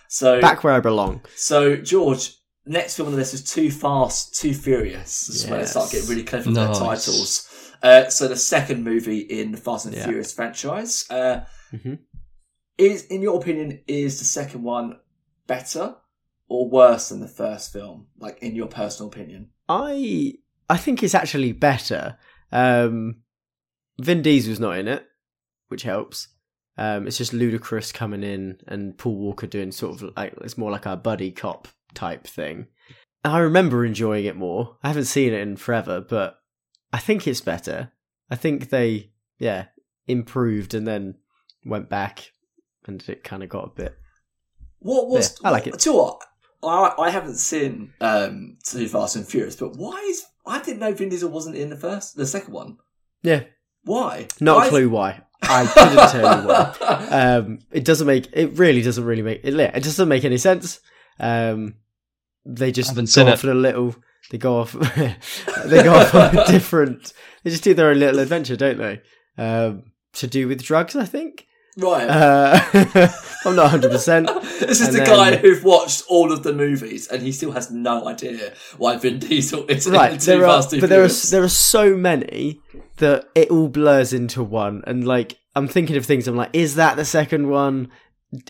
so, 0.07 0.39
Back 0.39 0.63
where 0.63 0.73
I 0.73 0.79
belong. 0.79 1.21
so 1.35 1.75
George, 1.75 2.35
next 2.67 2.95
film 2.95 3.07
on 3.07 3.13
the 3.13 3.17
list 3.17 3.33
is 3.33 3.43
Too 3.43 3.71
Fast, 3.71 4.39
Too 4.39 4.53
Furious. 4.53 5.25
This 5.27 5.43
is 5.43 5.49
when 5.49 5.59
they 5.61 5.65
start 5.65 5.89
getting 5.91 6.07
really 6.07 6.23
clever 6.23 6.49
with 6.49 6.55
Nice. 6.57 6.77
their 6.77 6.87
titles. 6.87 7.49
Uh, 7.81 8.09
so, 8.09 8.27
the 8.27 8.35
second 8.37 8.83
movie 8.83 9.19
in 9.21 9.51
the 9.51 9.57
Fast 9.57 9.87
and 9.87 9.95
Yeah. 9.95 10.03
Furious 10.05 10.31
franchise. 10.31 11.05
Uh, 11.09 11.41
Mhm. 11.73 11.99
Is, 12.77 13.05
in 13.05 13.21
your 13.23 13.39
opinion, 13.39 13.81
is 13.87 14.19
the 14.19 14.25
second 14.25 14.61
one 14.61 14.99
better 15.47 15.95
or 16.47 16.69
worse 16.69 17.09
than 17.09 17.19
the 17.19 17.27
first 17.27 17.73
film? 17.73 18.07
Like, 18.19 18.37
in 18.43 18.53
your 18.55 18.67
personal 18.67 19.11
opinion? 19.11 19.49
I 19.67 20.35
I 20.69 20.77
think 20.77 21.01
it's 21.03 21.15
actually 21.15 21.51
better. 21.51 22.17
Um, 22.53 23.23
Vin 23.99 24.21
Diesel's 24.21 24.59
not 24.59 24.77
in 24.77 24.87
it, 24.87 25.05
which 25.67 25.83
helps. 25.83 26.29
Um, 26.77 27.07
it's 27.07 27.17
just 27.17 27.33
Ludacris 27.33 27.93
coming 27.93 28.23
in 28.23 28.59
and 28.67 28.97
Paul 28.97 29.17
Walker 29.17 29.47
doing 29.47 29.71
sort 29.71 30.01
of 30.01 30.13
like 30.15 30.33
it's 30.41 30.57
more 30.57 30.71
like 30.71 30.85
a 30.85 30.95
buddy 30.95 31.31
cop 31.31 31.67
type 31.93 32.25
thing. 32.25 32.67
I 33.25 33.39
remember 33.39 33.85
enjoying 33.85 34.25
it 34.25 34.35
more. 34.35 34.77
I 34.83 34.87
haven't 34.87 35.05
seen 35.05 35.33
it 35.33 35.41
in 35.41 35.55
forever, 35.57 36.01
but 36.01 36.39
I 36.91 36.99
think 36.99 37.27
it's 37.27 37.41
better. 37.41 37.91
I 38.29 38.35
think 38.35 38.69
they 38.69 39.11
yeah 39.37 39.65
improved 40.07 40.73
and 40.73 40.87
then 40.87 41.15
went 41.65 41.89
back 41.89 42.31
and 42.85 43.03
it 43.07 43.23
kind 43.23 43.43
of 43.43 43.49
got 43.49 43.65
a 43.65 43.75
bit. 43.75 43.97
What 44.79 45.09
was? 45.09 45.37
Yeah, 45.41 45.47
I 45.47 45.51
like 45.51 45.67
it. 45.67 45.77
Do 45.79 45.89
you 45.89 45.95
know 45.95 46.03
what? 46.03 46.23
I, 46.63 47.03
I 47.03 47.09
haven't 47.09 47.35
seen 47.35 47.93
um, 48.01 48.57
Too 48.63 48.87
Fast 48.87 49.15
and 49.15 49.27
Furious, 49.27 49.55
but 49.55 49.75
why 49.75 49.97
is 50.09 50.25
I 50.45 50.61
didn't 50.61 50.79
know 50.79 50.93
Vin 50.93 51.09
Diesel 51.09 51.29
wasn't 51.29 51.55
in 51.55 51.69
the 51.69 51.77
first, 51.77 52.15
the 52.15 52.25
second 52.25 52.53
one. 52.53 52.77
Yeah, 53.21 53.43
Why? 53.83 54.27
not 54.41 54.57
Why 54.57 54.63
a 54.63 54.65
is- 54.65 54.69
clue 54.69 54.89
why. 54.89 55.21
I 55.41 55.65
couldn't 55.65 56.09
tell 56.09 56.41
you 56.41 56.47
why. 56.47 57.07
um, 57.37 57.59
it 57.71 57.83
doesn't 57.83 58.07
make 58.07 58.29
it 58.31 58.57
really 58.57 58.81
doesn't 58.81 59.03
really 59.03 59.21
make 59.21 59.41
it, 59.43 59.53
it 59.53 59.83
doesn't 59.83 60.07
make 60.07 60.23
any 60.23 60.37
sense. 60.37 60.79
Um, 61.19 61.75
they 62.45 62.71
just 62.71 62.89
Haven't 62.89 63.05
go 63.05 63.09
seen 63.11 63.27
off 63.27 63.43
it. 63.43 63.49
a 63.49 63.53
little. 63.53 63.95
They 64.31 64.37
go 64.37 64.59
off. 64.59 64.71
they 65.65 65.83
go 65.83 65.93
off 65.95 66.15
on 66.15 66.37
a 66.37 66.45
different. 66.47 67.11
They 67.43 67.49
just 67.51 67.63
do 67.63 67.73
their 67.73 67.89
own 67.89 67.99
little 67.99 68.19
adventure, 68.19 68.55
don't 68.55 68.77
they? 68.77 69.01
Um, 69.37 69.83
to 70.13 70.27
do 70.27 70.47
with 70.47 70.63
drugs, 70.63 70.95
I 70.95 71.03
think. 71.05 71.45
Right. 71.77 72.07
Uh, 72.07 72.59
I'm 73.45 73.55
not 73.55 73.63
100. 73.71 73.91
percent 73.91 74.27
this 74.43 74.79
is 74.79 74.87
and 74.87 74.95
the 74.95 74.99
then- 74.99 75.07
guy 75.07 75.35
who's 75.35 75.61
watched 75.63 76.03
all 76.09 76.31
of 76.31 76.43
the 76.43 76.53
movies, 76.53 77.07
and 77.07 77.21
he 77.21 77.31
still 77.31 77.51
has 77.51 77.71
no 77.71 78.07
idea 78.07 78.53
why 78.77 78.97
Vin 78.97 79.19
Diesel 79.19 79.65
is 79.67 79.87
in 79.87 79.93
Right, 79.93 80.19
Too 80.19 80.25
there 80.31 80.43
are, 80.45 80.47
Fast 80.61 80.71
Too 80.71 80.81
but 80.81 80.89
there 80.89 81.03
are 81.03 81.07
there 81.07 81.43
are 81.43 81.49
so 81.49 81.95
many 81.95 82.61
that 82.97 83.25
it 83.35 83.49
all 83.51 83.67
blurs 83.67 84.13
into 84.13 84.43
one, 84.43 84.83
and 84.87 85.05
like 85.05 85.37
I'm 85.55 85.67
thinking 85.67 85.97
of 85.97 86.05
things. 86.05 86.27
I'm 86.27 86.35
like, 86.35 86.51
is 86.53 86.75
that 86.75 86.95
the 86.95 87.05
second 87.05 87.49
one? 87.49 87.89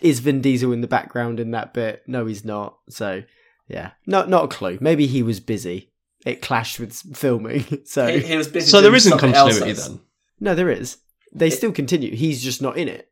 Is 0.00 0.20
Vin 0.20 0.40
Diesel 0.40 0.72
in 0.72 0.80
the 0.80 0.86
background 0.88 1.38
in 1.40 1.50
that 1.50 1.74
bit? 1.74 2.02
No, 2.06 2.24
he's 2.24 2.44
not. 2.44 2.78
So 2.88 3.22
yeah, 3.68 3.90
not 4.06 4.28
not 4.28 4.44
a 4.44 4.48
clue. 4.48 4.78
Maybe 4.80 5.06
he 5.06 5.22
was 5.22 5.40
busy. 5.40 5.90
It 6.24 6.40
clashed 6.40 6.80
with 6.80 6.94
filming. 7.16 7.82
So 7.84 8.06
he, 8.06 8.20
he 8.20 8.36
was 8.36 8.48
busy. 8.48 8.70
So 8.70 8.80
there 8.80 8.90
doing 8.90 8.96
isn't 8.96 9.18
continuity 9.18 9.70
else. 9.70 9.88
then. 9.88 10.00
no, 10.40 10.54
there 10.54 10.70
is. 10.70 10.98
They 11.36 11.50
still 11.50 11.72
continue. 11.72 12.14
He's 12.14 12.42
just 12.42 12.62
not 12.62 12.76
in 12.78 12.88
it. 12.88 13.10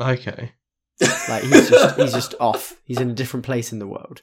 Okay. 0.00 0.52
Like 1.28 1.42
he's 1.44 1.70
just 1.70 1.96
he's 1.98 2.12
just 2.12 2.34
off. 2.40 2.74
He's 2.84 2.98
in 3.00 3.10
a 3.10 3.14
different 3.14 3.44
place 3.46 3.72
in 3.72 3.78
the 3.78 3.86
world, 3.86 4.22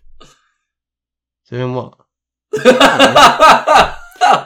Doing 1.49 1.73
what? 1.73 1.93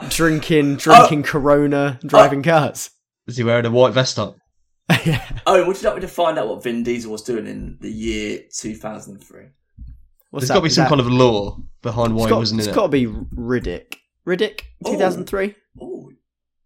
drinking 0.08 0.76
drinking 0.76 1.22
Corona, 1.24 1.98
driving 2.06 2.42
cars. 2.42 2.90
Is 3.26 3.36
he 3.36 3.44
wearing 3.44 3.66
a 3.66 3.70
white 3.70 3.92
vest 3.94 4.18
on? 4.18 4.34
yeah. 5.06 5.22
oh, 5.46 5.64
would 5.66 5.80
you 5.80 5.86
like 5.88 5.96
me 5.96 6.00
to 6.02 6.08
find 6.08 6.38
out 6.38 6.48
what 6.48 6.62
Vin 6.62 6.82
Diesel 6.82 7.12
was 7.12 7.22
doing 7.22 7.46
in 7.46 7.78
the 7.80 7.90
year 7.90 8.40
2003? 8.56 9.44
What's 10.30 10.42
There's 10.42 10.48
that? 10.48 10.54
got 10.54 10.60
to 10.60 10.64
be 10.64 10.70
some 10.70 10.84
that- 10.84 10.88
kind 10.88 11.00
of 11.00 11.06
lore 11.08 11.56
behind 11.82 12.14
why 12.14 12.22
It's 12.24 12.26
he 12.26 12.30
got, 12.30 12.38
wasn't 12.38 12.60
in 12.60 12.66
it's 12.68 12.72
it. 12.72 12.74
got 12.76 12.82
to 12.82 12.88
be 12.88 13.06
Riddick. 13.06 13.94
Riddick, 14.26 14.62
Oh. 14.84 14.92
2003. 14.92 15.54
Oh, 15.80 16.10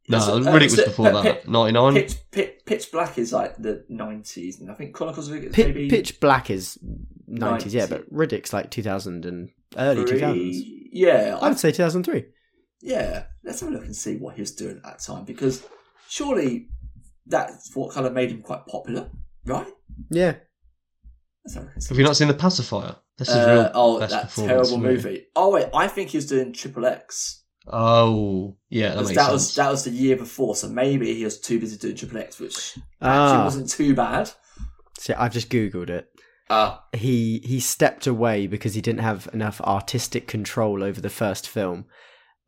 No, 0.08 0.20
So, 0.20 0.34
uh, 0.36 0.40
Riddick 0.40 0.62
was 0.64 0.76
so- 0.76 0.84
before 0.84 1.10
Pit- 1.22 1.42
that. 1.44 1.48
99? 1.48 1.94
Pitch, 1.94 2.14
pitch, 2.30 2.54
pitch 2.64 2.92
Black 2.92 3.18
is 3.18 3.32
like 3.32 3.56
the 3.56 3.84
90s, 3.90 4.60
and 4.60 4.70
I 4.70 4.74
think 4.74 4.94
Chronicles 4.94 5.28
of 5.28 5.34
Riddick 5.36 5.46
is 5.48 5.54
Pit, 5.54 5.66
maybe 5.68 5.88
Pitch 5.88 6.20
Black 6.20 6.48
is 6.50 6.78
90s, 7.28 7.72
yeah, 7.72 7.86
but 7.86 8.08
Riddick's 8.12 8.52
like 8.52 8.70
2000 8.70 9.24
and 9.26 9.48
early 9.76 10.04
three- 10.04 10.20
2000s. 10.20 10.62
Yeah, 10.92 11.38
I 11.40 11.48
would 11.48 11.58
say 11.58 11.72
2003. 11.72 12.24
Yeah, 12.82 13.24
let's 13.44 13.60
have 13.60 13.68
a 13.70 13.72
look 13.72 13.84
and 13.84 13.96
see 13.96 14.16
what 14.16 14.34
he 14.36 14.42
was 14.42 14.52
doing 14.52 14.76
at 14.76 14.82
that 14.84 14.98
time 15.00 15.24
because 15.24 15.64
surely 16.08 16.68
that's 17.26 17.74
what 17.74 17.92
kind 17.92 18.06
of 18.06 18.12
made 18.12 18.30
him 18.30 18.42
quite 18.42 18.64
popular, 18.66 19.10
right? 19.44 19.66
Yeah. 20.10 20.36
Have 21.52 21.56
a 21.56 21.60
look 21.66 21.74
and 21.74 21.82
see. 21.82 21.88
Have 21.88 21.98
you 21.98 22.04
not 22.04 22.16
seen 22.16 22.28
The 22.28 22.34
Pacifier? 22.34 22.96
That's 23.18 23.30
his 23.30 23.38
Uh, 23.38 23.48
real 23.50 23.70
oh, 23.74 23.98
best 23.98 24.12
that 24.12 24.30
terrible 24.30 24.68
for 24.68 24.78
me. 24.78 24.88
movie. 24.90 25.26
Oh 25.34 25.50
wait, 25.50 25.66
I 25.74 25.88
think 25.88 26.10
he 26.10 26.18
was 26.18 26.26
doing 26.26 26.52
Triple 26.52 26.84
X. 26.86 27.42
Oh, 27.68 28.57
yeah, 28.68 28.94
that 28.94 29.14
that 29.14 29.33
was 29.33 29.55
that 29.57 29.70
was 29.70 29.85
the 29.85 29.90
year 29.90 30.16
before, 30.16 30.55
so 30.55 30.68
maybe 30.68 31.14
he 31.14 31.24
was 31.24 31.40
too 31.40 31.59
busy 31.61 31.76
doing 31.76 31.96
Triple 31.96 32.18
X, 32.18 32.38
which 32.38 32.74
actually 33.02 33.38
Ah, 33.40 33.44
wasn't 33.44 33.68
too 33.70 33.94
bad. 33.94 34.31
see, 34.98 35.12
I've 35.14 35.33
just 35.33 35.50
googled 35.50 35.90
it. 35.90 36.09
Ah, 36.48 36.85
He 36.92 37.40
he 37.44 37.59
stepped 37.59 38.07
away 38.07 38.46
because 38.46 38.74
he 38.74 38.81
didn't 38.81 39.00
have 39.00 39.29
enough 39.33 39.61
artistic 39.62 40.29
control 40.29 40.85
over 40.85 41.00
the 41.00 41.11
first 41.11 41.48
film. 41.48 41.87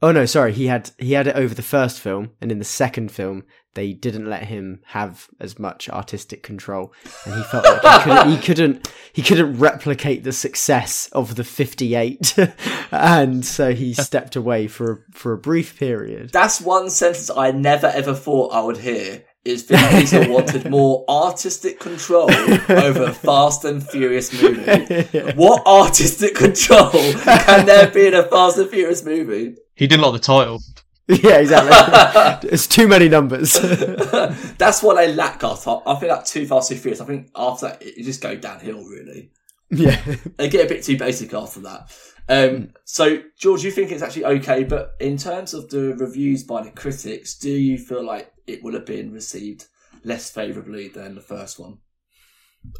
Oh 0.00 0.12
no, 0.12 0.24
sorry, 0.26 0.52
he 0.52 0.68
had 0.68 0.90
he 0.98 1.14
had 1.14 1.26
it 1.26 1.34
over 1.36 1.54
the 1.54 1.62
first 1.62 1.98
film, 2.00 2.30
and 2.40 2.52
in 2.52 2.60
the 2.60 2.64
second 2.64 3.10
film 3.10 3.42
they 3.78 3.92
didn't 3.92 4.28
let 4.28 4.42
him 4.42 4.80
have 4.86 5.28
as 5.38 5.56
much 5.56 5.88
artistic 5.88 6.42
control, 6.42 6.92
and 7.24 7.34
he 7.34 7.42
felt 7.44 7.64
like 7.64 7.80
he 7.80 8.02
couldn't 8.02 8.30
he 8.30 8.36
couldn't, 8.42 8.92
he 9.12 9.22
couldn't 9.22 9.58
replicate 9.58 10.24
the 10.24 10.32
success 10.32 11.08
of 11.12 11.36
the 11.36 11.44
fifty 11.44 11.94
eight, 11.94 12.36
and 12.90 13.46
so 13.46 13.72
he 13.72 13.94
stepped 14.08 14.34
away 14.34 14.66
for 14.66 14.92
a, 14.92 15.12
for 15.12 15.32
a 15.32 15.38
brief 15.38 15.78
period. 15.78 16.30
that's 16.32 16.60
one 16.60 16.90
sentence 16.90 17.30
I 17.30 17.52
never 17.52 17.86
ever 17.86 18.14
thought 18.14 18.52
I 18.52 18.60
would 18.62 18.78
hear. 18.78 19.24
Is 19.44 19.62
Vin 19.62 19.78
Diesel 20.00 20.28
wanted 20.28 20.68
more 20.68 21.04
artistic 21.08 21.78
control 21.78 22.30
over 22.68 23.04
a 23.04 23.14
Fast 23.14 23.64
and 23.64 23.88
Furious 23.88 24.30
movie? 24.42 25.02
What 25.36 25.64
artistic 25.64 26.34
control 26.34 26.90
can 26.90 27.64
there 27.64 27.88
be 27.88 28.08
in 28.08 28.14
a 28.14 28.24
Fast 28.24 28.58
and 28.58 28.68
Furious 28.68 29.04
movie? 29.04 29.54
He 29.74 29.86
didn't 29.86 30.02
like 30.02 30.12
the 30.12 30.18
title. 30.18 30.60
yeah, 31.22 31.38
exactly. 31.38 32.48
it's 32.50 32.66
too 32.66 32.86
many 32.86 33.08
numbers. 33.08 33.54
That's 34.58 34.82
what 34.82 34.96
they 34.96 35.14
lack 35.14 35.42
after. 35.42 35.78
I 35.86 35.94
think 35.94 36.12
like 36.12 36.26
too 36.26 36.46
Fast, 36.46 36.68
Too 36.68 36.76
Furious. 36.76 37.00
I 37.00 37.06
think 37.06 37.30
after 37.34 37.68
that, 37.68 37.82
it 37.82 38.02
just 38.02 38.20
go 38.20 38.36
downhill, 38.36 38.84
really. 38.84 39.30
yeah. 39.70 40.02
They 40.36 40.50
get 40.50 40.66
a 40.66 40.68
bit 40.68 40.84
too 40.84 40.98
basic 40.98 41.32
after 41.32 41.60
that. 41.60 41.90
Um, 42.28 42.74
so, 42.84 43.22
George, 43.38 43.64
you 43.64 43.70
think 43.70 43.90
it's 43.90 44.02
actually 44.02 44.26
okay, 44.26 44.64
but 44.64 44.96
in 45.00 45.16
terms 45.16 45.54
of 45.54 45.70
the 45.70 45.94
reviews 45.94 46.44
by 46.44 46.62
the 46.62 46.70
critics, 46.70 47.38
do 47.38 47.50
you 47.50 47.78
feel 47.78 48.04
like 48.04 48.30
it 48.46 48.62
would 48.62 48.74
have 48.74 48.84
been 48.84 49.10
received 49.10 49.66
less 50.04 50.30
favourably 50.30 50.88
than 50.88 51.14
the 51.14 51.22
first 51.22 51.58
one? 51.58 51.78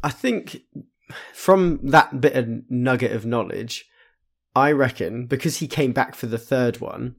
I 0.03 0.11
think 0.11 0.61
from 1.33 1.79
that 1.81 2.21
bit 2.21 2.35
of 2.35 2.47
nugget 2.69 3.11
of 3.11 3.25
knowledge, 3.25 3.85
I 4.55 4.71
reckon 4.71 5.25
because 5.25 5.57
he 5.57 5.67
came 5.67 5.93
back 5.93 6.13
for 6.13 6.27
the 6.27 6.37
third 6.37 6.79
one, 6.79 7.15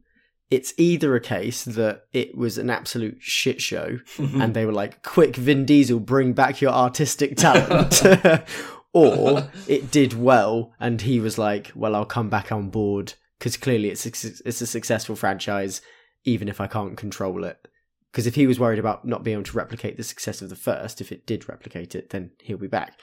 it's 0.51 0.75
either 0.77 1.15
a 1.15 1.21
case 1.21 1.65
that 1.65 2.07
it 2.13 2.37
was 2.37 2.59
an 2.59 2.71
absolute 2.71 3.19
shit 3.21 3.61
show 3.61 3.99
mm-hmm. 4.17 4.41
and 4.41 4.53
they 4.53 4.67
were 4.67 4.73
like, 4.73 5.03
quick, 5.03 5.37
Vin 5.37 5.65
Diesel, 5.65 6.01
bring 6.01 6.33
back 6.33 6.61
your 6.61 6.73
artistic 6.73 7.37
talent. 7.37 8.03
or 8.93 9.49
it 9.69 9.91
did 9.93 10.13
well 10.13 10.73
and 10.81 11.03
he 11.03 11.21
was 11.21 11.39
like, 11.39 11.71
well, 11.75 11.95
I'll 11.95 12.05
come 12.05 12.29
back 12.29 12.51
on 12.51 12.69
board 12.69 13.15
because 13.39 13.57
clearly 13.57 13.91
it's, 13.91 14.05
a- 14.05 14.49
it's 14.49 14.61
a 14.61 14.67
successful 14.67 15.15
franchise, 15.15 15.83
even 16.25 16.49
if 16.49 16.61
I 16.61 16.67
can't 16.67 16.97
control 16.97 17.45
it. 17.45 17.69
Because 18.11 18.27
if 18.27 18.35
he 18.35 18.49
was 18.49 18.59
worried 18.59 18.81
about 18.81 19.05
not 19.05 19.23
being 19.23 19.35
able 19.35 19.45
to 19.45 19.57
replicate 19.57 19.97
the 19.97 20.03
success 20.03 20.43
of 20.43 20.49
the 20.49 20.57
first, 20.57 21.01
if 21.01 21.13
it 21.13 21.27
did 21.27 21.49
replicate 21.49 21.95
it, 21.95 22.11
then 22.11 22.33
he'll 22.41 22.59
be 22.59 22.67
back. 22.67 22.99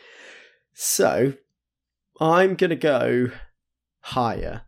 So, 0.73 1.33
I'm 2.19 2.55
going 2.55 2.71
to 2.71 2.75
go 2.75 3.31
higher. 4.01 4.63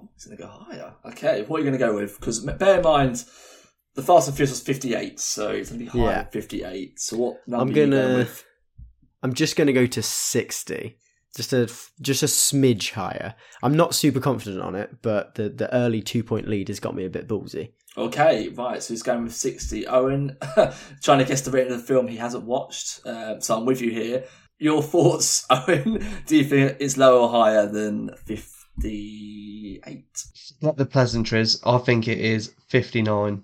Oh, 0.00 0.08
it's 0.14 0.26
going 0.26 0.36
to 0.36 0.42
go 0.42 0.48
higher. 0.48 0.94
Okay, 1.06 1.42
what 1.46 1.56
are 1.56 1.64
you 1.64 1.70
going 1.70 1.78
to 1.78 1.86
go 1.86 1.94
with? 1.94 2.18
Because 2.18 2.40
bear 2.40 2.76
in 2.78 2.82
mind, 2.82 3.24
the 3.94 4.02
Fast 4.02 4.28
and 4.28 4.36
Furious 4.36 4.50
was 4.52 4.60
58, 4.62 5.18
so 5.18 5.50
it's 5.50 5.70
going 5.70 5.80
to 5.80 5.84
be 5.84 5.90
higher 5.98 6.10
Yeah. 6.10 6.22
than 6.22 6.30
58. 6.32 7.00
So 7.00 7.16
what 7.16 7.48
number 7.48 7.62
I'm 7.62 7.68
are 7.68 7.70
you 7.70 7.74
going 7.76 7.90
gonna. 7.90 8.18
with? 8.18 8.44
I'm 9.22 9.34
just 9.34 9.56
gonna 9.56 9.72
go 9.72 9.84
to 9.84 10.00
sixty. 10.00 10.96
Just 11.34 11.52
a 11.52 11.68
just 12.00 12.22
a 12.22 12.26
smidge 12.26 12.92
higher. 12.92 13.34
I'm 13.64 13.76
not 13.76 13.92
super 13.94 14.20
confident 14.20 14.62
on 14.62 14.76
it, 14.76 15.02
but 15.02 15.34
the 15.34 15.48
the 15.48 15.72
early 15.74 16.00
two 16.02 16.22
point 16.22 16.46
lead 16.48 16.68
has 16.68 16.78
got 16.78 16.94
me 16.94 17.04
a 17.04 17.10
bit 17.10 17.26
ballsy. 17.26 17.72
Okay, 17.96 18.48
right. 18.50 18.80
So 18.80 18.94
he's 18.94 19.02
going 19.02 19.24
with 19.24 19.34
60. 19.34 19.88
Owen, 19.88 20.36
trying 21.02 21.18
to 21.18 21.24
guess 21.24 21.40
the 21.40 21.50
rating 21.50 21.72
of 21.72 21.80
the 21.80 21.84
film 21.84 22.06
he 22.06 22.16
hasn't 22.16 22.44
watched. 22.44 23.00
Um, 23.04 23.40
so 23.40 23.56
I'm 23.58 23.64
with 23.66 23.80
you 23.80 23.90
here. 23.90 24.22
Your 24.60 24.82
thoughts, 24.94 25.44
Owen? 25.50 26.06
Do 26.26 26.36
you 26.36 26.44
think 26.44 26.76
it's 26.78 26.96
lower 26.96 27.18
or 27.18 27.28
higher 27.28 27.66
than 27.66 28.10
58? 29.84 30.04
Not 30.62 30.76
the 30.76 30.86
pleasantries. 30.86 31.60
I 31.64 31.78
think 31.78 32.08
it 32.08 32.18
is 32.18 32.54
59. 32.68 33.42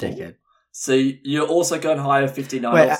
Dickhead. 0.00 0.34
So 0.72 0.92
you're 0.92 1.46
also 1.46 1.78
going 1.78 1.98
higher, 1.98 2.28
59. 2.28 2.72
Wait, 2.74 2.90
uh, 2.90 2.96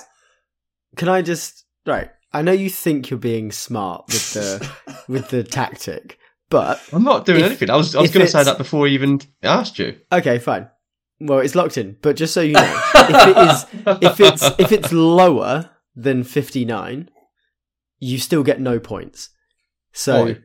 Can 0.97 1.09
I 1.09 1.23
just 1.23 1.65
right? 1.85 2.11
I 2.33 2.43
know 2.43 2.53
you 2.53 2.71
think 2.71 3.11
you're 3.11 3.19
being 3.19 3.53
smart 3.53 4.05
with 4.09 4.33
the 4.33 4.71
with 5.09 5.29
the 5.29 5.43
tactic, 5.45 6.19
but 6.49 6.81
I'm 6.93 7.05
not 7.05 7.27
doing 7.27 7.41
If- 7.41 7.47
anything. 7.47 7.71
I 7.71 7.77
was, 7.77 7.95
I 7.95 8.01
was 8.01 8.11
going 8.11 8.25
to 8.27 8.33
say 8.33 8.45
that 8.45 8.57
before 8.59 8.87
I 8.87 8.91
even 8.91 9.21
asked 9.43 9.79
you. 9.79 9.99
okay, 10.11 10.39
fine. 10.39 10.69
Well, 11.21 11.39
it's 11.41 11.55
locked 11.55 11.79
in. 11.79 11.97
But 12.03 12.17
just 12.17 12.33
so 12.35 12.41
you 12.43 12.53
know, 12.55 12.83
if 12.95 13.29
it 13.29 13.37
is 13.37 14.03
if 14.03 14.21
it's 14.21 14.43
if 14.59 14.73
it's 14.73 14.93
lower 14.93 15.71
than 15.95 16.25
59, 16.25 17.11
you 18.01 18.19
still 18.19 18.43
get 18.43 18.61
no 18.61 18.79
points. 18.81 19.31
So 19.93 20.25
Why? 20.25 20.39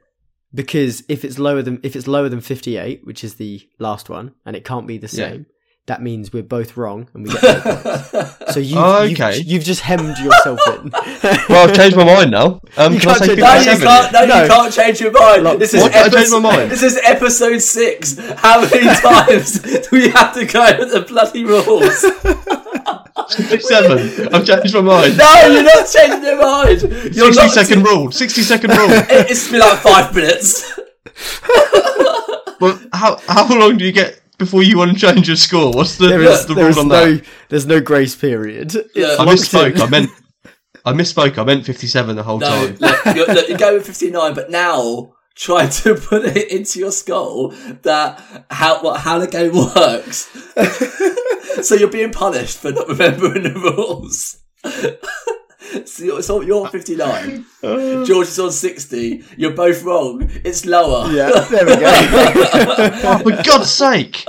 Because 0.53 1.03
if 1.09 1.23
it's 1.25 1.39
lower 1.39 1.61
than 1.61 1.79
if 1.83 1.95
it's 1.95 2.07
lower 2.07 2.29
than 2.29 2.41
58, 2.41 3.05
which 3.05 3.23
is 3.23 3.35
the 3.35 3.67
last 3.79 4.09
one, 4.09 4.33
and 4.45 4.55
it 4.55 4.65
can't 4.65 4.87
be 4.87 4.97
the 4.97 5.07
Yeah. 5.07 5.29
same, 5.29 5.45
that 5.87 6.01
means 6.01 6.31
we're 6.31 6.43
both 6.43 6.77
wrong 6.77 7.09
and 7.13 7.23
we 7.23 7.31
get. 7.33 7.41
So 8.51 8.59
you, 8.59 8.75
Oh, 8.77 9.03
you've, 9.03 9.19
okay. 9.19 9.37
you've 9.39 9.63
just 9.63 9.81
hemmed 9.81 10.17
yourself 10.19 10.59
in. 10.67 10.91
Well, 11.49 11.67
I've 11.69 11.75
changed 11.75 11.95
my 11.95 12.03
mind 12.03 12.31
now. 12.31 12.59
Um, 12.77 12.93
You 12.93 12.99
can 12.99 13.09
I 13.09 13.13
can't 13.13 13.17
say 13.19 13.27
change- 13.27 13.39
No, 13.39 13.53
you 13.71 13.79
can't. 13.79 14.13
No, 14.13 14.25
No. 14.25 14.41
you 14.43 14.49
can't 14.49 14.73
change 14.73 14.99
your 15.01 15.11
mind. 15.11 15.43
Look, 15.43 15.59
this 15.59 15.73
is 15.73 15.81
what? 15.81 15.91
I 15.95 16.01
changed 16.03 16.15
episode, 16.17 16.39
my 16.41 16.55
mind. 16.57 16.71
This 16.75 16.83
is 16.83 16.99
episode 17.03 17.59
six. 17.61 18.17
How 18.37 18.61
many 18.61 18.87
times 18.99 19.59
do 19.61 19.81
we 19.93 20.09
have 20.09 20.33
to 20.35 20.45
go 20.45 20.77
with 20.79 20.91
the 20.91 21.01
bloody 21.01 21.45
rules? 21.45 22.03
57. 23.29 24.33
I've 24.33 24.45
changed 24.45 24.73
my 24.75 24.81
mind. 24.81 25.17
No, 25.17 25.47
you're 25.47 25.63
not 25.63 25.87
changing 25.87 26.23
your 26.23 26.41
mind. 26.41 26.81
You're 27.15 27.31
60 27.33 27.41
not 27.41 27.51
second 27.51 27.83
rule. 27.83 28.11
60 28.11 28.41
second 28.41 28.69
rule. 28.71 28.89
It- 28.91 29.31
It's 29.31 29.49
been 29.51 29.59
like 29.59 29.79
five 29.79 30.13
minutes. 30.15 30.79
well, 32.59 32.79
how 32.93 33.17
how 33.27 33.47
long 33.57 33.77
do 33.77 33.85
you 33.85 33.91
get 33.91 34.21
before 34.37 34.63
you 34.63 34.77
want 34.77 34.93
to 34.93 34.99
change 34.99 35.27
your 35.27 35.37
score? 35.37 35.71
What's 35.71 35.97
the, 35.97 36.07
There 36.07 36.19
what's 36.21 36.45
the 36.45 36.53
there 36.53 36.67
rule 36.69 36.79
on 36.79 36.87
no 36.87 37.13
that? 37.15 37.25
there's 37.49 37.65
no 37.65 37.79
grace 37.81 38.15
period. 38.15 38.75
It's 38.75 38.95
Yeah. 38.95 39.15
I 39.19 39.25
misspoke. 39.25 39.75
in. 39.75 39.81
I 39.81 39.87
meant 39.89 40.09
I 40.85 40.93
misspoke. 40.93 41.37
I 41.37 41.43
meant 41.43 41.65
57 41.65 42.15
the 42.15 42.23
whole 42.23 42.39
No, 42.39 42.47
time. 42.47 42.75
look, 42.79 43.15
you're, 43.15 43.27
look, 43.27 43.49
you're 43.49 43.57
going 43.57 43.75
with 43.75 43.85
59, 43.85 44.33
but 44.33 44.49
now 44.49 45.13
try 45.35 45.67
to 45.67 45.95
put 46.09 46.25
it 46.25 46.51
into 46.51 46.79
your 46.79 46.91
skull 46.91 47.49
that 47.83 48.45
how 48.49 48.81
what, 48.81 49.01
how 49.01 49.19
the 49.19 49.27
game 49.27 49.53
works. 49.53 50.29
so 51.67 51.75
you're 51.75 51.89
being 51.89 52.11
punished 52.11 52.57
for 52.57 52.71
not 52.71 52.87
remembering 52.87 53.43
the 53.43 53.53
rules. 53.53 54.37
so 55.85 56.03
you're, 56.03 56.21
so 56.21 56.41
you're 56.41 56.65
on 56.65 56.71
59. 56.71 57.45
George 58.05 58.27
is 58.27 58.39
on 58.39 58.51
60. 58.51 59.23
You're 59.37 59.53
both 59.53 59.83
wrong. 59.83 60.29
It's 60.43 60.65
lower. 60.65 61.11
Yeah, 61.11 61.29
there 61.49 61.65
we 61.65 61.75
go. 61.75 61.91
Oh, 63.03 63.19
for 63.23 63.43
God's 63.43 63.71
sake! 63.71 64.25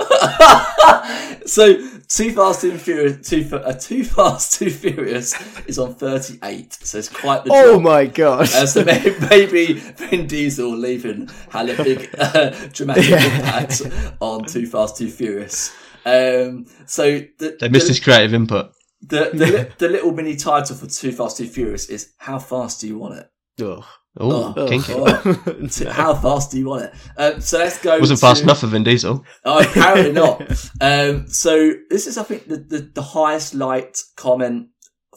So 1.45 1.75
Too 2.07 2.31
Fast, 2.31 2.61
Too 2.61 2.77
Furious, 2.77 3.27
Too, 3.27 3.49
uh, 3.53 3.73
Too 3.73 4.03
Fast, 4.03 4.59
Too 4.59 4.69
Furious 4.69 5.33
is 5.67 5.79
on 5.79 5.95
38. 5.95 6.73
So 6.73 6.97
it's 6.99 7.09
quite 7.09 7.43
the 7.43 7.51
oh 7.51 7.73
drop. 7.73 7.81
my 7.81 8.05
god. 8.05 8.41
Uh, 8.41 8.65
so 8.65 8.83
maybe, 8.83 9.15
maybe 9.29 9.73
Vin 9.73 10.27
Diesel 10.27 10.75
leaving 10.75 11.29
had 11.49 11.69
a 11.69 11.83
big 11.83 12.09
uh, 12.17 12.51
dramatic 12.71 13.09
impact 13.09 13.81
on 14.19 14.45
Too 14.45 14.67
Fast, 14.67 14.97
Too 14.97 15.09
Furious. 15.09 15.75
Um, 16.05 16.65
so 16.85 17.19
the, 17.39 17.57
They 17.59 17.69
missed 17.69 17.87
the, 17.87 17.93
his 17.93 17.99
creative 17.99 18.33
input. 18.33 18.73
The, 19.07 19.29
the, 19.33 19.45
li- 19.47 19.67
the 19.77 19.89
little 19.89 20.11
mini 20.13 20.35
title 20.35 20.75
for 20.75 20.87
Too 20.87 21.11
Fast, 21.11 21.37
Too 21.37 21.47
Furious 21.47 21.87
is 21.89 22.13
How 22.17 22.39
Fast 22.39 22.81
Do 22.81 22.87
You 22.87 22.97
Want 22.97 23.15
It? 23.19 23.27
Ugh. 23.63 23.83
Oh, 24.19 24.53
Oh, 24.55 24.67
kinky. 24.67 24.93
oh. 24.95 25.67
T- 25.71 25.85
How 25.85 26.13
fast 26.13 26.51
do 26.51 26.59
you 26.59 26.67
want 26.67 26.83
it? 26.83 26.93
Um, 27.17 27.41
so 27.41 27.57
let's 27.57 27.79
go. 27.81 27.97
Wasn't 27.99 28.19
to- 28.19 28.25
fast 28.25 28.43
enough 28.43 28.59
for 28.59 28.67
Vin 28.67 28.83
Diesel. 28.83 29.25
Oh, 29.43 29.59
apparently 29.67 30.11
not. 30.11 30.41
Um, 30.81 31.27
so 31.27 31.73
this 31.89 32.05
is, 32.05 32.17
I 32.19 32.23
think, 32.23 32.47
the, 32.47 32.57
the, 32.57 32.91
the 32.93 33.01
highest 33.01 33.55
liked 33.55 34.03
comment 34.15 34.67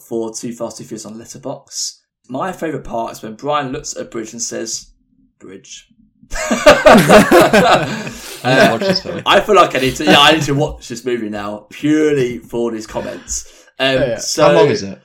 for 0.01 0.33
Too 0.33 0.51
Fast, 0.51 0.77
Too 0.79 0.83
Furious 0.83 1.05
on 1.05 1.13
Letterboxd. 1.15 1.93
My 2.29 2.51
favourite 2.51 2.85
part 2.85 3.11
is 3.11 3.21
when 3.21 3.35
Brian 3.35 3.71
looks 3.71 3.95
at 3.95 4.01
a 4.01 4.05
bridge 4.05 4.33
and 4.33 4.41
says, 4.41 4.91
"Bridge." 5.39 5.87
I 8.43 8.69
watch 8.71 8.81
this 8.81 9.01
film. 9.03 9.21
I 9.25 9.39
feel 9.41 9.55
like 9.55 9.75
I 9.75 9.79
need 9.79 9.95
to. 9.97 10.05
Yeah, 10.05 10.19
I 10.19 10.31
need 10.33 10.43
to 10.43 10.55
watch 10.55 10.87
this 10.87 11.05
movie 11.05 11.29
now 11.29 11.67
purely 11.69 12.39
for 12.39 12.71
these 12.71 12.87
comments. 12.87 13.56
Um, 13.79 13.93
yeah. 13.95 14.17
So 14.17 14.43
How 14.43 14.53
long 14.53 14.67
is 14.69 14.83
it? 14.83 14.99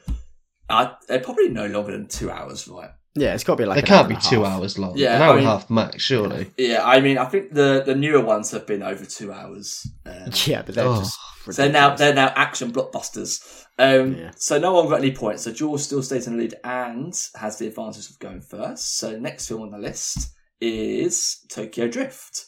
I, 0.69 0.95
they're 1.09 1.21
probably 1.21 1.49
no 1.49 1.67
longer 1.67 1.93
than 1.93 2.09
two 2.09 2.31
hours, 2.31 2.67
right? 2.69 2.91
Yeah, 3.15 3.35
it's 3.35 3.45
got 3.45 3.57
to 3.57 3.63
be 3.63 3.67
like 3.67 3.75
They 3.77 3.81
an 3.83 3.87
can't 3.87 4.03
hour 4.05 4.09
be 4.09 4.15
and 4.15 4.23
two 4.23 4.43
half. 4.45 4.59
hours 4.61 4.79
long. 4.79 4.97
Yeah, 4.97 5.17
An 5.17 5.23
hour 5.23 5.35
I 5.35 5.37
and 5.39 5.47
a 5.47 5.51
half 5.51 5.69
max, 5.69 6.03
surely. 6.03 6.51
Yeah, 6.57 6.81
I 6.83 7.01
mean, 7.01 7.19
I 7.19 7.27
think 7.27 7.53
the 7.53 7.83
the 7.85 7.95
newer 7.95 8.23
ones 8.25 8.51
have 8.53 8.67
been 8.67 8.83
over 8.83 9.05
two 9.05 9.31
hours. 9.33 9.87
Um, 10.07 10.31
Yeah, 10.47 10.63
but 10.63 10.75
they're 10.75 10.87
Oh. 10.87 10.99
just. 11.01 11.19
So 11.51 11.69
now 11.69 11.95
they're 11.95 12.15
now 12.15 12.33
action 12.37 12.73
blockbusters. 12.73 13.65
Um, 13.79 14.15
Yeah. 14.17 14.31
So 14.37 14.59
no 14.59 14.73
one 14.73 14.89
got 14.89 15.01
any 15.01 15.13
points. 15.13 15.43
So 15.43 15.53
Jaws 15.53 15.85
still 15.85 16.03
stays 16.03 16.27
in 16.27 16.37
the 16.37 16.43
lead 16.45 16.55
and 16.65 17.13
has 17.37 17.59
the 17.59 17.67
advantage 17.67 18.09
of 18.09 18.19
going 18.19 18.41
first. 18.41 18.97
So 18.97 19.19
next 19.19 19.49
film 19.49 19.61
on 19.63 19.73
the 19.73 19.79
list 19.79 20.33
is 20.61 21.45
Tokyo 21.51 21.89
Drift. 21.89 22.47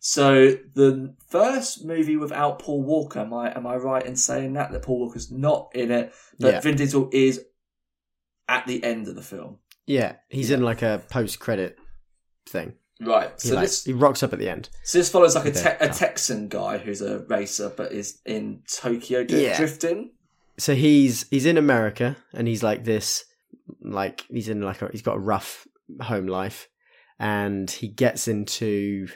So 0.00 0.56
the 0.74 1.14
first 1.28 1.84
movie 1.84 2.16
without 2.16 2.58
Paul 2.58 2.82
Walker. 2.82 3.20
Am 3.20 3.32
I 3.34 3.54
am 3.56 3.66
I 3.66 3.76
right 3.76 4.04
in 4.04 4.16
saying 4.16 4.52
that 4.54 4.72
that 4.72 4.82
Paul 4.82 5.00
Walker's 5.00 5.30
not 5.30 5.70
in 5.74 5.90
it, 5.90 6.12
but 6.38 6.54
Yeah. 6.54 6.60
Vin 6.60 6.76
Diesel 6.76 7.08
is 7.12 7.44
at 8.48 8.66
the 8.66 8.82
end 8.84 9.08
of 9.08 9.14
the 9.16 9.22
film. 9.22 9.58
Yeah, 9.86 10.16
he's 10.28 10.50
in 10.50 10.62
like 10.62 10.82
a 10.82 11.02
post-credit 11.10 11.78
thing. 12.48 12.74
Right. 13.00 13.30
He, 13.42 13.48
So 13.48 13.54
like, 13.56 13.64
this 13.64 13.84
he 13.84 13.92
rocks 13.92 14.22
up 14.22 14.32
at 14.32 14.38
the 14.38 14.48
end. 14.48 14.68
so 14.84 14.98
this 14.98 15.10
follows 15.10 15.34
like 15.34 15.46
a, 15.46 15.50
te- 15.50 15.84
a. 15.84 15.88
Texan 15.88 16.48
guy 16.48 16.78
who's 16.78 17.02
a 17.02 17.18
racer, 17.28 17.70
but 17.76 17.92
is 17.92 18.20
in 18.24 18.62
Tokyo 18.72 19.24
dri- 19.24 19.44
Yeah. 19.44 19.56
drifting. 19.56 20.12
So 20.58 20.74
he's 20.74 21.26
he's 21.30 21.46
in 21.46 21.58
America 21.58 22.16
and 22.32 22.46
he's 22.46 22.62
like 22.62 22.84
this, 22.84 23.24
like 23.82 24.24
he's 24.30 24.48
in 24.48 24.62
like 24.62 24.80
a, 24.82 24.88
he's 24.92 25.02
got 25.02 25.16
a 25.16 25.20
rough 25.20 25.66
home 26.00 26.26
life, 26.28 26.68
and 27.18 27.68
he 27.70 27.88
gets 27.88 28.28
into 28.28 29.08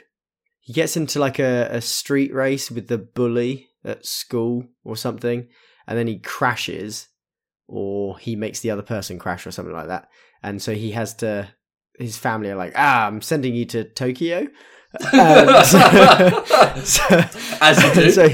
he 0.68 0.74
gets 0.74 0.98
into 0.98 1.18
like 1.18 1.38
a, 1.38 1.66
a 1.70 1.80
street 1.80 2.34
race 2.34 2.70
with 2.70 2.88
the 2.88 2.98
bully 2.98 3.68
at 3.82 4.04
school 4.04 4.64
or 4.84 4.96
something, 4.96 5.48
and 5.86 5.96
then 5.98 6.06
he 6.06 6.18
crashes, 6.18 7.08
or 7.66 8.18
he 8.18 8.36
makes 8.36 8.60
the 8.60 8.70
other 8.70 8.82
person 8.82 9.18
crash 9.18 9.46
or 9.46 9.50
something 9.50 9.72
like 9.74 9.86
that, 9.88 10.10
and 10.42 10.60
so 10.60 10.74
he 10.74 10.90
has 10.90 11.14
to. 11.14 11.48
His 11.98 12.18
family 12.18 12.50
are 12.50 12.54
like, 12.56 12.74
ah, 12.76 13.06
I'm 13.06 13.22
sending 13.22 13.54
you 13.54 13.64
to 13.66 13.84
Tokyo. 13.84 14.46
Um, 15.12 15.64
so- 15.64 16.44
so- 16.84 17.24
As 17.60 17.82
you 17.82 17.94
do. 17.94 18.10
so, 18.10 18.28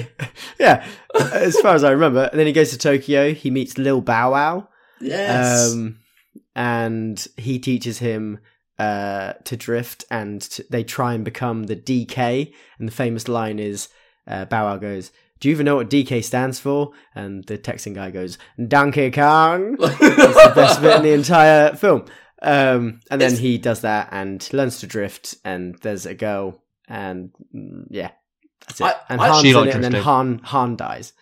yeah, 0.58 0.86
as 1.32 1.58
far 1.60 1.74
as 1.74 1.82
I 1.82 1.90
remember. 1.90 2.28
And 2.30 2.38
then 2.38 2.46
he 2.46 2.52
goes 2.52 2.70
to 2.70 2.78
Tokyo. 2.78 3.32
He 3.34 3.50
meets 3.50 3.76
Lil 3.78 4.00
Bow 4.00 4.30
Wow, 4.32 4.68
Yes. 5.00 5.72
um, 5.72 5.98
and 6.54 7.26
he 7.36 7.58
teaches 7.58 7.98
him 7.98 8.38
uh, 8.78 9.34
to 9.44 9.56
drift. 9.56 10.04
And 10.10 10.40
to, 10.42 10.64
they 10.70 10.84
try 10.84 11.14
and 11.14 11.24
become 11.24 11.64
the 11.64 11.76
DK. 11.76 12.52
And 12.78 12.88
the 12.88 12.92
famous 12.92 13.28
line 13.28 13.58
is, 13.58 13.88
uh, 14.26 14.44
Bow 14.46 14.64
Wow 14.66 14.76
goes, 14.78 15.10
"Do 15.40 15.48
you 15.48 15.54
even 15.54 15.66
know 15.66 15.76
what 15.76 15.90
DK 15.90 16.22
stands 16.24 16.58
for?" 16.58 16.92
And 17.14 17.44
the 17.44 17.58
Texan 17.58 17.94
guy 17.94 18.10
goes, 18.10 18.38
"Donkey 18.68 19.10
Kong." 19.10 19.76
It's 19.80 19.98
the 20.44 20.52
best 20.54 20.80
bit 20.80 20.96
in 20.96 21.02
the 21.02 21.12
entire 21.12 21.74
film. 21.76 22.04
Um, 22.42 23.00
and 23.10 23.20
then 23.20 23.28
It's- 23.32 23.38
he 23.38 23.58
does 23.58 23.80
that 23.82 24.08
and 24.12 24.46
learns 24.52 24.80
to 24.80 24.86
drift. 24.86 25.36
And 25.44 25.76
there's 25.82 26.06
a 26.06 26.14
girl, 26.14 26.62
and 26.88 27.30
mm, 27.54 27.86
yeah, 27.90 28.10
that's 28.66 28.80
it. 28.80 28.84
I- 28.84 28.96
and 29.08 29.20
I- 29.20 29.28
Han's 29.28 29.44
in 29.44 29.68
it, 29.68 29.74
and 29.74 29.84
then. 29.84 29.92
Han 30.02 30.40
Han 30.44 30.76
dies. 30.76 31.12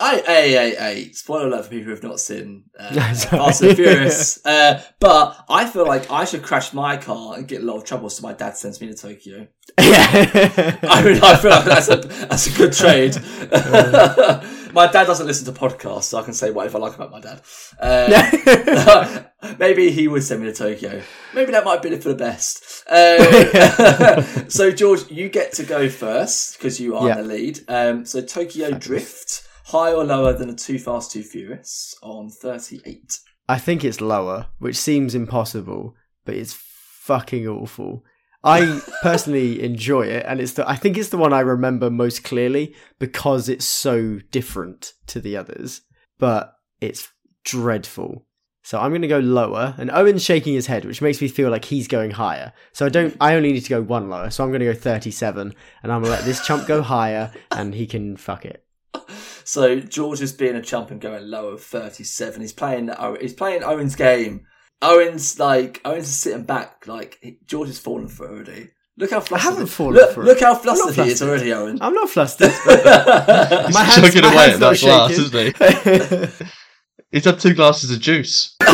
I, 0.00 0.22
hey, 0.24 0.52
hey, 0.52 0.74
hey, 0.76 1.12
spoiler 1.12 1.48
alert 1.48 1.64
for 1.64 1.70
people 1.70 1.86
who 1.86 1.90
have 1.90 2.04
not 2.04 2.20
seen 2.20 2.64
uh. 2.78 2.94
Fast 3.14 3.62
and 3.62 3.74
Furious. 3.74 4.44
Uh, 4.46 4.80
but 5.00 5.44
I 5.48 5.66
feel 5.66 5.86
like 5.86 6.08
I 6.10 6.24
should 6.24 6.44
crash 6.44 6.72
my 6.72 6.96
car 6.96 7.36
and 7.36 7.48
get 7.48 7.62
a 7.62 7.64
lot 7.64 7.78
of 7.78 7.84
trouble 7.84 8.08
so 8.08 8.22
my 8.22 8.32
dad 8.32 8.56
sends 8.56 8.80
me 8.80 8.86
to 8.86 8.94
Tokyo. 8.94 9.48
yeah. 9.80 10.78
I 10.82 11.02
mean, 11.02 11.20
I 11.20 11.36
feel 11.36 11.50
like 11.50 11.64
that's 11.64 11.88
a, 11.88 11.96
that's 11.96 12.46
a 12.46 12.56
good 12.56 12.72
trade. 12.72 13.16
my 14.72 14.86
dad 14.86 15.06
doesn't 15.06 15.26
listen 15.26 15.52
to 15.52 15.60
podcasts, 15.60 16.04
so 16.04 16.18
I 16.18 16.22
can 16.22 16.32
say 16.32 16.52
whatever 16.52 16.78
I 16.78 16.80
like 16.82 16.94
about 16.94 17.10
my 17.10 17.20
dad. 17.20 17.42
Uh, 17.80 19.24
maybe 19.58 19.90
he 19.90 20.06
would 20.06 20.22
send 20.22 20.42
me 20.42 20.46
to 20.46 20.54
Tokyo. 20.54 21.02
Maybe 21.34 21.50
that 21.50 21.64
might 21.64 21.74
have 21.74 21.82
been 21.82 22.00
for 22.00 22.10
the 22.10 22.14
best. 22.14 22.84
Uh, 22.88 24.22
so, 24.48 24.70
George, 24.70 25.10
you 25.10 25.28
get 25.28 25.54
to 25.54 25.64
go 25.64 25.88
first 25.88 26.56
because 26.56 26.78
you 26.78 26.96
are 26.96 27.16
the 27.16 27.22
lead. 27.22 27.60
Um, 27.66 28.04
so, 28.04 28.20
Tokyo 28.20 28.70
Drift, 28.70 29.47
higher 29.68 29.94
or 29.94 30.04
lower 30.04 30.32
than 30.32 30.48
a 30.48 30.54
Too 30.54 30.78
Fast, 30.78 31.12
Too 31.12 31.22
Furious 31.22 31.94
on 32.02 32.30
38? 32.30 33.20
I 33.48 33.58
think 33.58 33.84
it's 33.84 34.00
lower, 34.00 34.46
which 34.58 34.76
seems 34.76 35.14
impossible, 35.14 35.94
but 36.24 36.34
it's 36.34 36.54
fucking 36.54 37.46
awful. 37.46 38.04
I 38.42 38.80
personally 39.02 39.62
enjoy 39.62 40.06
it, 40.06 40.24
and 40.26 40.40
it's 40.40 40.52
the 40.54 40.68
I 40.68 40.76
think 40.76 40.96
it's 40.96 41.10
the 41.10 41.18
one 41.18 41.32
I 41.32 41.40
remember 41.40 41.90
most 41.90 42.24
clearly 42.24 42.74
because 42.98 43.48
it's 43.48 43.64
so 43.64 44.20
different 44.30 44.94
to 45.08 45.20
the 45.20 45.36
others. 45.36 45.82
But 46.18 46.54
it's 46.80 47.08
dreadful. 47.44 48.26
So 48.62 48.78
I'm 48.78 48.90
going 48.90 49.02
to 49.02 49.08
go 49.08 49.18
lower, 49.18 49.74
and 49.78 49.90
Owen's 49.90 50.24
shaking 50.24 50.54
his 50.54 50.66
head, 50.66 50.84
which 50.84 51.00
makes 51.00 51.20
me 51.22 51.28
feel 51.28 51.50
like 51.50 51.64
he's 51.66 51.88
going 51.88 52.12
higher. 52.12 52.52
So 52.72 52.86
I 52.86 52.90
don't. 52.90 53.16
I 53.20 53.34
only 53.34 53.52
need 53.52 53.64
to 53.64 53.70
go 53.70 53.82
one 53.82 54.08
lower. 54.08 54.30
So 54.30 54.44
I'm 54.44 54.50
going 54.50 54.60
to 54.60 54.66
go 54.66 54.74
37, 54.74 55.54
and 55.82 55.92
I'm 55.92 56.02
going 56.02 56.12
to 56.12 56.18
let 56.18 56.24
this 56.24 56.46
chump 56.46 56.66
go 56.66 56.82
higher, 56.82 57.32
and 57.50 57.74
he 57.74 57.86
can 57.86 58.16
fuck 58.16 58.44
it. 58.44 58.64
So 59.48 59.80
George 59.80 60.20
is 60.20 60.34
being 60.34 60.56
a 60.56 60.60
chump 60.60 60.90
and 60.90 61.00
going 61.00 61.26
low 61.26 61.48
of 61.48 61.62
thirty 61.62 62.04
seven. 62.04 62.42
He's 62.42 62.52
playing. 62.52 62.90
Oh, 62.90 63.16
he's 63.18 63.32
playing 63.32 63.64
Owen's 63.64 63.96
game. 63.96 64.44
Owen's 64.82 65.40
like 65.40 65.80
Owen's 65.86 66.08
sitting 66.08 66.42
back. 66.42 66.86
Like 66.86 67.16
he- 67.22 67.38
George 67.46 67.70
is 67.70 67.78
falling 67.78 68.08
for 68.08 68.28
already. 68.28 68.68
Look 68.98 69.10
how 69.10 69.20
flustered. 69.20 69.52
haven't 69.52 69.68
fallen 69.68 69.94
look, 69.94 70.12
for 70.12 70.20
it. 70.20 70.26
Look 70.26 70.40
how 70.40 70.52
I'm 70.52 70.60
flustered 70.60 71.02
he 71.02 71.12
is 71.12 71.22
already, 71.22 71.54
Owen. 71.54 71.78
I'm 71.80 71.94
not 71.94 72.10
flustered. 72.10 72.52
But 72.66 72.84
my 72.84 73.64
He's 73.68 73.76
hands, 73.76 73.94
chugging 73.96 74.20
my 74.20 74.34
away 74.34 74.50
hands 74.50 74.54
at 74.54 74.60
not 74.60 74.76
that 74.76 74.80
glass, 74.80 75.10
shaking. 75.16 75.24
isn't 75.24 76.38
he? 76.38 76.44
He's 77.12 77.24
had 77.24 77.40
two 77.40 77.54
glasses 77.54 77.90
of 77.90 78.00
juice. 78.00 78.54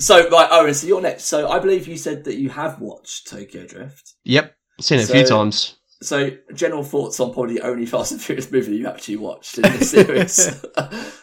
so 0.00 0.28
right, 0.30 0.48
Owen. 0.50 0.74
So 0.74 0.88
you're 0.88 1.00
next. 1.00 1.26
So 1.26 1.48
I 1.48 1.60
believe 1.60 1.86
you 1.86 1.96
said 1.96 2.24
that 2.24 2.38
you 2.38 2.48
have 2.50 2.80
watched 2.80 3.28
Tokyo 3.28 3.68
Drift. 3.68 4.14
Yep, 4.24 4.52
seen 4.80 4.98
it 4.98 5.08
a 5.08 5.12
few 5.12 5.24
times. 5.24 5.76
So 6.02 6.30
general 6.54 6.82
thoughts 6.82 7.18
on 7.20 7.32
probably 7.32 7.54
the 7.54 7.66
only 7.66 7.86
Fast 7.86 8.12
and 8.12 8.20
Furious 8.20 8.50
movie 8.50 8.76
you 8.76 8.88
actually 8.88 9.16
watched 9.16 9.56
in 9.58 9.62
this 9.62 9.90
series. 9.90 10.64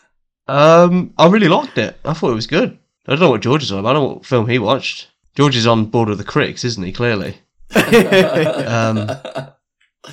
Um, 0.50 1.14
I 1.20 1.28
really 1.28 1.48
liked 1.48 1.78
it. 1.78 2.00
I 2.04 2.14
thought 2.14 2.32
it 2.32 2.34
was 2.34 2.48
good. 2.48 2.76
I 3.08 3.12
don't 3.12 3.20
know 3.20 3.30
what 3.30 3.42
George 3.42 3.62
is 3.62 3.72
on 3.72 3.78
about. 3.78 3.90
I 3.90 3.94
don't 3.94 4.04
know 4.04 4.14
what 4.16 4.26
film 4.26 4.50
he 4.50 4.58
watched. 4.58 5.08
George 5.36 5.56
is 5.56 5.68
on 5.68 5.86
board 5.86 6.10
with 6.10 6.18
the 6.18 6.24
critics, 6.24 6.64
isn't 6.66 6.84
he? 6.84 6.92
Clearly. 6.92 7.38
Um, 7.76 9.12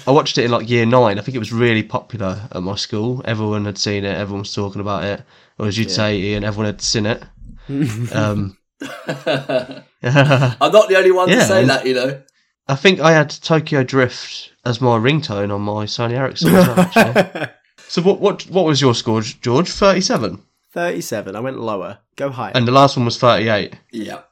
I 0.07 0.11
watched 0.11 0.37
it 0.37 0.45
in 0.45 0.51
like 0.51 0.69
year 0.69 0.85
nine. 0.85 1.19
I 1.19 1.23
think 1.23 1.37
it 1.37 1.39
was 1.39 1.55
really 1.55 1.83
popular 1.83 2.49
at 2.53 2.63
my 2.63 2.77
school. 2.77 3.23
Everyone 3.25 3.65
had 3.65 3.79
seen 3.79 4.05
it. 4.05 4.15
Everyone 4.15 4.41
was 4.41 4.53
talking 4.55 4.83
about 4.83 5.05
it. 5.05 5.23
Or 5.59 5.69
as 5.69 5.79
you'd 5.79 5.91
say, 5.91 6.19
Ian, 6.19 6.45
everyone 6.45 6.67
had 6.67 6.83
seen 6.83 7.07
it. 7.07 7.23
Um, 8.13 8.59
I'm 9.07 10.73
not 10.73 10.89
the 10.91 10.97
only 10.99 11.13
one 11.13 11.29
to 11.29 11.43
say 11.45 11.65
that, 11.65 11.87
you 11.87 11.95
know. 11.95 12.23
I 12.69 12.75
think 12.75 13.01
I 13.01 13.13
had 13.13 13.31
Tokyo 13.31 13.83
Drift 13.85 14.53
as 14.65 14.81
my 14.81 14.99
ringtone 14.99 15.55
on 15.55 15.61
my 15.63 15.85
Sony 15.85 16.13
Ericsson. 16.13 16.53
well, 16.53 17.51
so 17.89 18.03
what 18.03 18.21
what 18.21 18.43
what 18.45 18.65
was 18.65 18.81
your 18.81 18.95
score, 18.95 19.21
George? 19.23 19.71
Thirty-seven, 19.71 20.43
37. 20.73 21.37
I 21.37 21.41
went 21.41 21.61
lower. 21.61 21.99
Go 22.17 22.31
higher. 22.31 22.53
and 22.55 22.67
the 22.67 22.73
last 22.73 22.97
one 22.97 23.05
was 23.07 23.19
thirty-eight. 23.19 23.75
Yeah. 23.93 24.23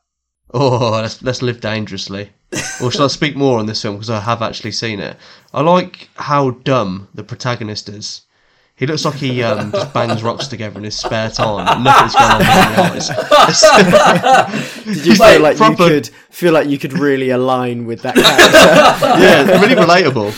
Oh, 0.52 0.90
let's 0.90 1.22
let's 1.22 1.42
live 1.42 1.60
dangerously. 1.60 2.30
or 2.82 2.90
should 2.90 3.00
I 3.04 3.08
speak 3.08 3.34
more 3.36 3.58
on 3.58 3.66
this 3.66 3.82
film 3.82 3.96
because 3.96 4.10
I 4.10 4.20
have 4.20 4.42
actually 4.42 4.72
seen 4.72 5.00
it? 5.00 5.16
I 5.52 5.60
like 5.62 6.08
how 6.16 6.50
dumb 6.50 7.08
the 7.14 7.24
protagonist 7.24 7.88
is. 7.88 8.22
He 8.76 8.86
looks 8.88 9.04
like 9.04 9.14
he 9.14 9.40
um, 9.44 9.70
just 9.70 9.92
bangs 9.94 10.22
rocks 10.24 10.48
together 10.48 10.78
in 10.78 10.84
his 10.84 10.96
spare 10.98 11.30
time. 11.30 11.84
Nothing's 11.84 12.14
going 12.14 12.42
on 12.42 12.86
in 12.88 12.94
his 12.94 13.08
eyes. 13.10 14.84
Did 14.84 15.06
you 15.06 15.12
Mate, 15.12 15.34
feel 15.34 15.40
like 15.42 15.56
proper- 15.56 15.82
you 15.84 15.88
could 15.90 16.06
feel 16.30 16.52
like 16.52 16.68
you 16.68 16.78
could 16.78 16.92
really 16.92 17.30
align 17.30 17.86
with 17.86 18.02
that 18.02 18.14
character? 18.16 19.22
yeah, 19.22 19.60
really 19.60 19.76
relatable. 19.76 20.34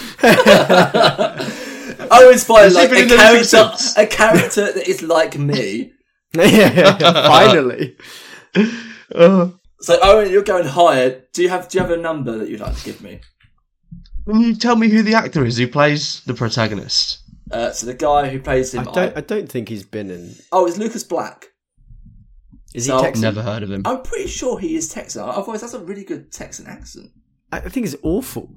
Owen's 2.11 2.45
playing 2.45 2.67
Is 2.69 2.75
like 2.75 2.91
a 2.93 3.07
character, 3.07 3.71
a 3.97 4.07
character 4.07 4.73
that 4.73 4.87
is 4.87 5.03
like 5.03 5.39
me. 5.39 5.93
yeah, 6.35 6.99
finally. 6.99 7.97
Uh, 9.15 9.49
So 9.81 9.99
Owen, 10.03 10.31
you're 10.31 10.43
going 10.43 10.67
higher. 10.67 11.23
Do 11.33 11.43
you 11.43 11.49
have 11.49 11.69
do 11.69 11.79
you 11.79 11.83
have 11.83 11.91
a 11.91 11.97
number 11.97 12.37
that 12.39 12.49
you'd 12.51 12.61
like 12.61 12.77
to 12.77 12.85
give 12.85 13.01
me? 13.01 13.21
can 14.27 14.41
you 14.41 14.55
tell 14.57 14.77
me 14.77 14.89
who 14.89 15.03
the 15.03 15.15
actor 15.15 15.45
is 15.45 15.57
who 15.57 15.67
plays 15.69 16.21
the 16.27 16.35
protagonist? 16.35 17.21
Uh, 17.51 17.71
so 17.71 17.87
the 17.87 17.95
guy 17.95 18.29
who 18.29 18.41
plays 18.41 18.75
I 18.75 18.83
him. 18.83 18.89
don't. 18.93 19.17
I 19.17 19.21
don't 19.21 19.49
think 19.49 19.69
he's 19.69 19.85
been 19.85 20.11
in. 20.11 20.35
oh, 20.53 20.67
it's 20.67 20.79
Lucas 20.79 21.05
Black. 21.05 21.47
Is 22.75 22.87
he 22.87 22.93
Texan? 22.93 23.23
Never 23.23 23.43
heard 23.43 23.63
of 23.63 23.71
him. 23.71 23.83
I'm 23.85 24.03
pretty 24.03 24.29
sure 24.29 24.59
he 24.59 24.77
is 24.77 24.89
Texan. 24.89 25.23
Otherwise, 25.23 25.61
that's 25.63 25.73
a 25.75 25.79
really 25.79 26.05
good 26.05 26.33
Texan 26.33 26.67
accent. 26.67 27.11
I 27.53 27.59
I 27.59 27.69
think 27.69 27.87
it's 27.87 27.97
awful. 28.03 28.51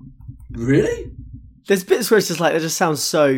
Really? 0.52 1.12
There's 1.68 1.84
bits 1.84 2.10
where 2.10 2.18
it's 2.18 2.28
just 2.28 2.40
like 2.40 2.56
it 2.56 2.60
just 2.62 2.78
sounds 2.78 3.02
so. 3.02 3.36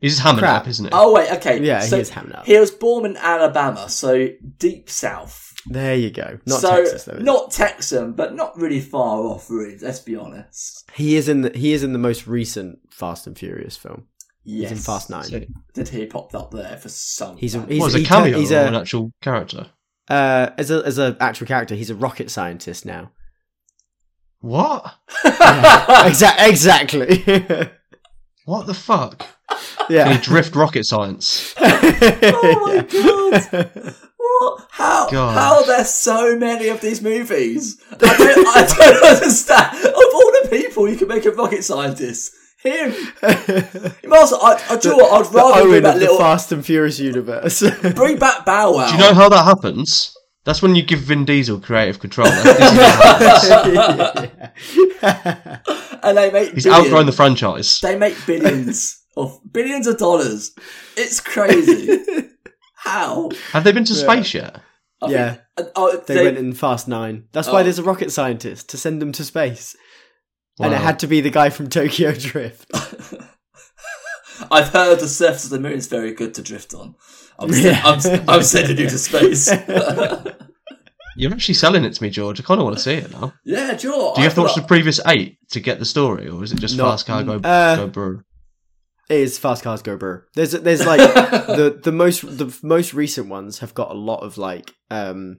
He's 0.00 0.16
just 0.16 0.26
hamming 0.26 0.38
Crap. 0.38 0.62
up, 0.62 0.68
isn't 0.68 0.86
it? 0.86 0.92
Oh 0.94 1.12
wait, 1.12 1.30
okay. 1.32 1.62
Yeah, 1.62 1.80
so 1.80 1.96
he 1.96 2.02
is 2.02 2.10
hamming 2.10 2.36
up. 2.38 2.46
He 2.46 2.58
was 2.58 2.70
born 2.70 3.04
in 3.04 3.16
Alabama, 3.16 3.88
so 3.88 4.28
deep 4.56 4.88
south. 4.88 5.52
There 5.66 5.94
you 5.96 6.10
go. 6.10 6.38
Not 6.46 6.60
so 6.60 6.76
Texas 6.76 7.04
though. 7.04 7.12
is 7.14 7.18
it? 7.20 7.24
not 7.24 7.50
Texan, 7.50 8.12
but 8.12 8.34
not 8.34 8.56
really 8.56 8.80
far 8.80 9.18
off. 9.18 9.50
Really, 9.50 9.76
let's 9.78 9.98
be 10.00 10.16
honest. 10.16 10.88
He 10.94 11.16
is 11.16 11.28
in. 11.28 11.42
The, 11.42 11.50
he 11.56 11.72
is 11.72 11.82
in 11.82 11.92
the 11.92 11.98
most 11.98 12.26
recent 12.26 12.78
Fast 12.90 13.26
and 13.26 13.36
Furious 13.36 13.76
film. 13.76 14.06
Yes. 14.44 14.70
He's 14.70 14.78
in 14.78 14.84
Fast 14.84 15.10
Nine. 15.10 15.24
So- 15.24 15.40
Did 15.74 15.88
he 15.88 16.06
pop 16.06 16.34
up 16.34 16.50
there 16.50 16.76
for 16.78 16.88
some? 16.88 17.36
He's 17.36 17.54
a- 17.54 17.62
he's- 17.66 17.80
What, 17.80 17.86
was 17.86 17.94
a 17.94 17.98
he 17.98 18.04
cameo 18.04 18.38
he's 18.38 18.52
or 18.52 18.58
a- 18.60 18.66
an 18.66 18.74
actual 18.74 19.12
character? 19.20 19.66
Uh, 20.08 20.50
as 20.56 20.70
a 20.70 20.82
as 20.86 20.98
a 20.98 21.16
actual 21.20 21.46
character, 21.46 21.74
he's 21.74 21.90
a 21.90 21.94
rocket 21.94 22.30
scientist 22.30 22.86
now. 22.86 23.10
What? 24.40 24.94
Exactly. 26.06 26.48
Exactly. 26.48 27.70
What 28.46 28.66
the 28.66 28.72
fuck? 28.72 29.26
Can 29.48 29.86
yeah. 29.90 30.10
he 30.14 30.18
drift 30.22 30.56
rocket 30.56 30.86
science? 30.86 31.54
oh 31.60 32.62
my 32.64 32.80
god! 32.90 33.94
What? 34.16 34.66
How? 34.70 35.10
God. 35.10 35.34
How 35.34 35.56
are 35.56 35.66
there 35.66 35.84
so 35.84 36.34
many 36.38 36.68
of 36.68 36.80
these 36.80 37.02
movies? 37.02 37.78
I 37.92 37.96
don't, 37.96 38.18
I 38.18 38.74
don't 38.78 39.04
understand. 39.16 39.84
Of 39.84 39.94
all 39.94 40.32
the 40.42 40.48
people 40.50 40.88
you 40.88 40.96
can 40.96 41.08
make 41.08 41.26
a 41.26 41.30
rocket 41.30 41.62
scientist, 41.62 42.32
him. 42.62 42.92
You 44.02 44.08
might 44.10 44.32
I, 44.32 44.64
I 44.70 44.76
do 44.76 44.88
you 44.90 44.96
know 44.96 45.04
what? 45.04 45.26
I'd 45.26 45.32
the 45.32 45.36
rather 45.36 45.62
bring 45.62 45.72
Owen 45.74 45.82
back 45.82 45.94
of 45.94 46.00
the 46.00 46.06
little. 46.06 46.18
Fast 46.18 46.52
and 46.52 46.64
Furious 46.64 46.98
universe. 46.98 47.60
Bring 47.94 48.18
back 48.18 48.44
Bow 48.44 48.72
Wow. 48.74 48.86
Do 48.88 48.92
you 48.94 48.98
know 49.00 49.14
how 49.14 49.28
that 49.28 49.44
happens? 49.44 50.14
That's 50.44 50.62
when 50.62 50.74
you 50.74 50.82
give 50.82 51.00
Vin 51.00 51.24
Diesel 51.24 51.60
creative 51.60 51.98
control. 52.00 52.28
That's, 52.28 52.42
this 52.44 53.44
is 53.44 53.50
what 53.50 54.28
happens. 54.96 55.98
and 56.02 56.16
they 56.16 56.30
make 56.30 56.52
He's 56.54 56.64
billions. 56.64 56.86
outgrown 56.86 57.06
the 57.06 57.12
franchise. 57.12 57.78
They 57.80 57.96
make 57.98 58.14
billions 58.26 58.98
of 59.16 59.38
billions 59.52 59.86
of 59.86 59.98
dollars. 59.98 60.52
It's 60.96 61.20
crazy. 61.20 61.98
How? 62.76 63.30
Have 63.52 63.64
they 63.64 63.72
been 63.72 63.84
to 63.84 63.94
space 63.94 64.32
yet? 64.34 64.60
I 65.02 65.10
Yeah. 65.10 65.28
think- 65.30 65.42
uh, 65.58 65.64
oh, 65.76 65.96
they, 66.06 66.24
went 66.24 66.38
in 66.38 66.52
Fast 66.54 66.88
Nine. 66.88 67.24
That's 67.32 67.48
why 67.48 67.60
Oh. 67.60 67.62
there's 67.64 67.78
a 67.78 67.82
rocket 67.82 68.10
scientist 68.12 68.70
to 68.70 68.76
send 68.78 69.02
them 69.02 69.12
to 69.12 69.24
space, 69.24 69.76
and 70.60 70.72
it 70.74 70.80
had 70.80 70.98
to 71.00 71.06
be 71.06 71.20
the 71.20 71.30
guy 71.30 71.50
from 71.50 71.68
Tokyo 71.68 72.12
Drift. 72.12 72.70
I've 74.50 74.68
heard 74.68 75.00
the 75.00 75.08
surface 75.08 75.44
of 75.44 75.50
the 75.50 75.60
moon 75.60 75.72
is 75.72 75.88
very 75.88 76.12
good 76.14 76.34
to 76.34 76.42
drift 76.42 76.72
on. 76.74 76.94
I'm, 77.38 77.52
sen- 77.52 77.64
Yeah. 77.74 77.80
I'm, 77.84 78.28
I'm 78.28 78.42
sending 78.42 78.78
you 78.78 78.88
to 78.88 78.98
space. 78.98 79.48
You're 81.16 81.32
actually 81.32 81.54
selling 81.54 81.84
it 81.84 81.92
to 81.94 82.02
me, 82.02 82.10
George. 82.10 82.38
I 82.40 82.44
kind 82.44 82.60
of 82.60 82.64
want 82.64 82.76
to 82.76 82.82
see 82.82 82.92
it 82.94 83.10
now. 83.10 83.32
yeah, 83.44 83.76
sure. 83.76 84.14
Do 84.14 84.20
you 84.20 84.24
have 84.24 84.34
to 84.36 84.42
watch 84.42 84.54
the 84.54 84.62
previous 84.62 85.00
eight 85.06 85.36
to 85.50 85.58
get 85.60 85.80
the 85.80 85.84
story, 85.84 86.28
or 86.28 86.44
is 86.44 86.52
it 86.52 86.60
just 86.60 86.76
No. 86.76 86.84
Fast 86.84 87.06
Car 87.06 87.24
Go, 87.24 87.40
Uh, 87.42 87.74
go 87.76 87.86
Brew? 87.88 88.22
It 89.10 89.20
is 89.20 89.36
Fast 89.38 89.64
Cars 89.64 89.82
Go 89.82 89.96
Brr. 89.96 90.26
There's 90.34 90.52
there's 90.52 90.86
like 90.86 91.00
the 91.14 91.80
the 91.82 91.90
most 91.90 92.20
the 92.38 92.56
most 92.62 92.94
recent 92.94 93.28
ones 93.28 93.58
have 93.58 93.74
got 93.74 93.90
a 93.90 93.94
lot 93.94 94.20
of 94.22 94.38
like 94.38 94.72
um 94.90 95.38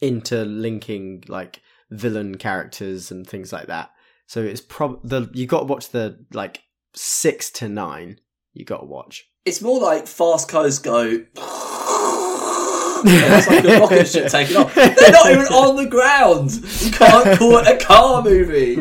interlinking 0.00 1.24
like 1.28 1.60
villain 1.90 2.36
characters 2.38 3.10
and 3.10 3.26
things 3.26 3.52
like 3.52 3.66
that. 3.66 3.90
So 4.28 4.42
it's 4.42 4.60
prob 4.60 5.00
the 5.02 5.28
you 5.32 5.46
got 5.46 5.60
to 5.60 5.64
watch 5.64 5.88
the 5.88 6.24
like 6.32 6.62
six 6.94 7.50
to 7.52 7.68
nine. 7.68 8.20
You 8.52 8.64
got 8.64 8.78
to 8.78 8.86
watch. 8.86 9.26
It's 9.44 9.60
more 9.62 9.80
like 9.80 10.06
fast 10.06 10.48
cars 10.48 10.78
go. 10.78 11.24
Yeah, 13.04 13.38
it's 13.38 13.46
like 13.46 13.64
a 13.64 13.78
rocket 13.80 14.08
ship 14.08 14.26
taking 14.30 14.56
off. 14.56 14.74
They're 14.74 14.88
not 15.12 15.30
even 15.30 15.44
on 15.46 15.76
the 15.76 15.86
ground. 15.86 16.50
You 16.82 16.90
can't 16.90 17.38
call 17.38 17.58
it 17.58 17.68
a 17.68 17.84
car 17.84 18.24
movie. 18.24 18.74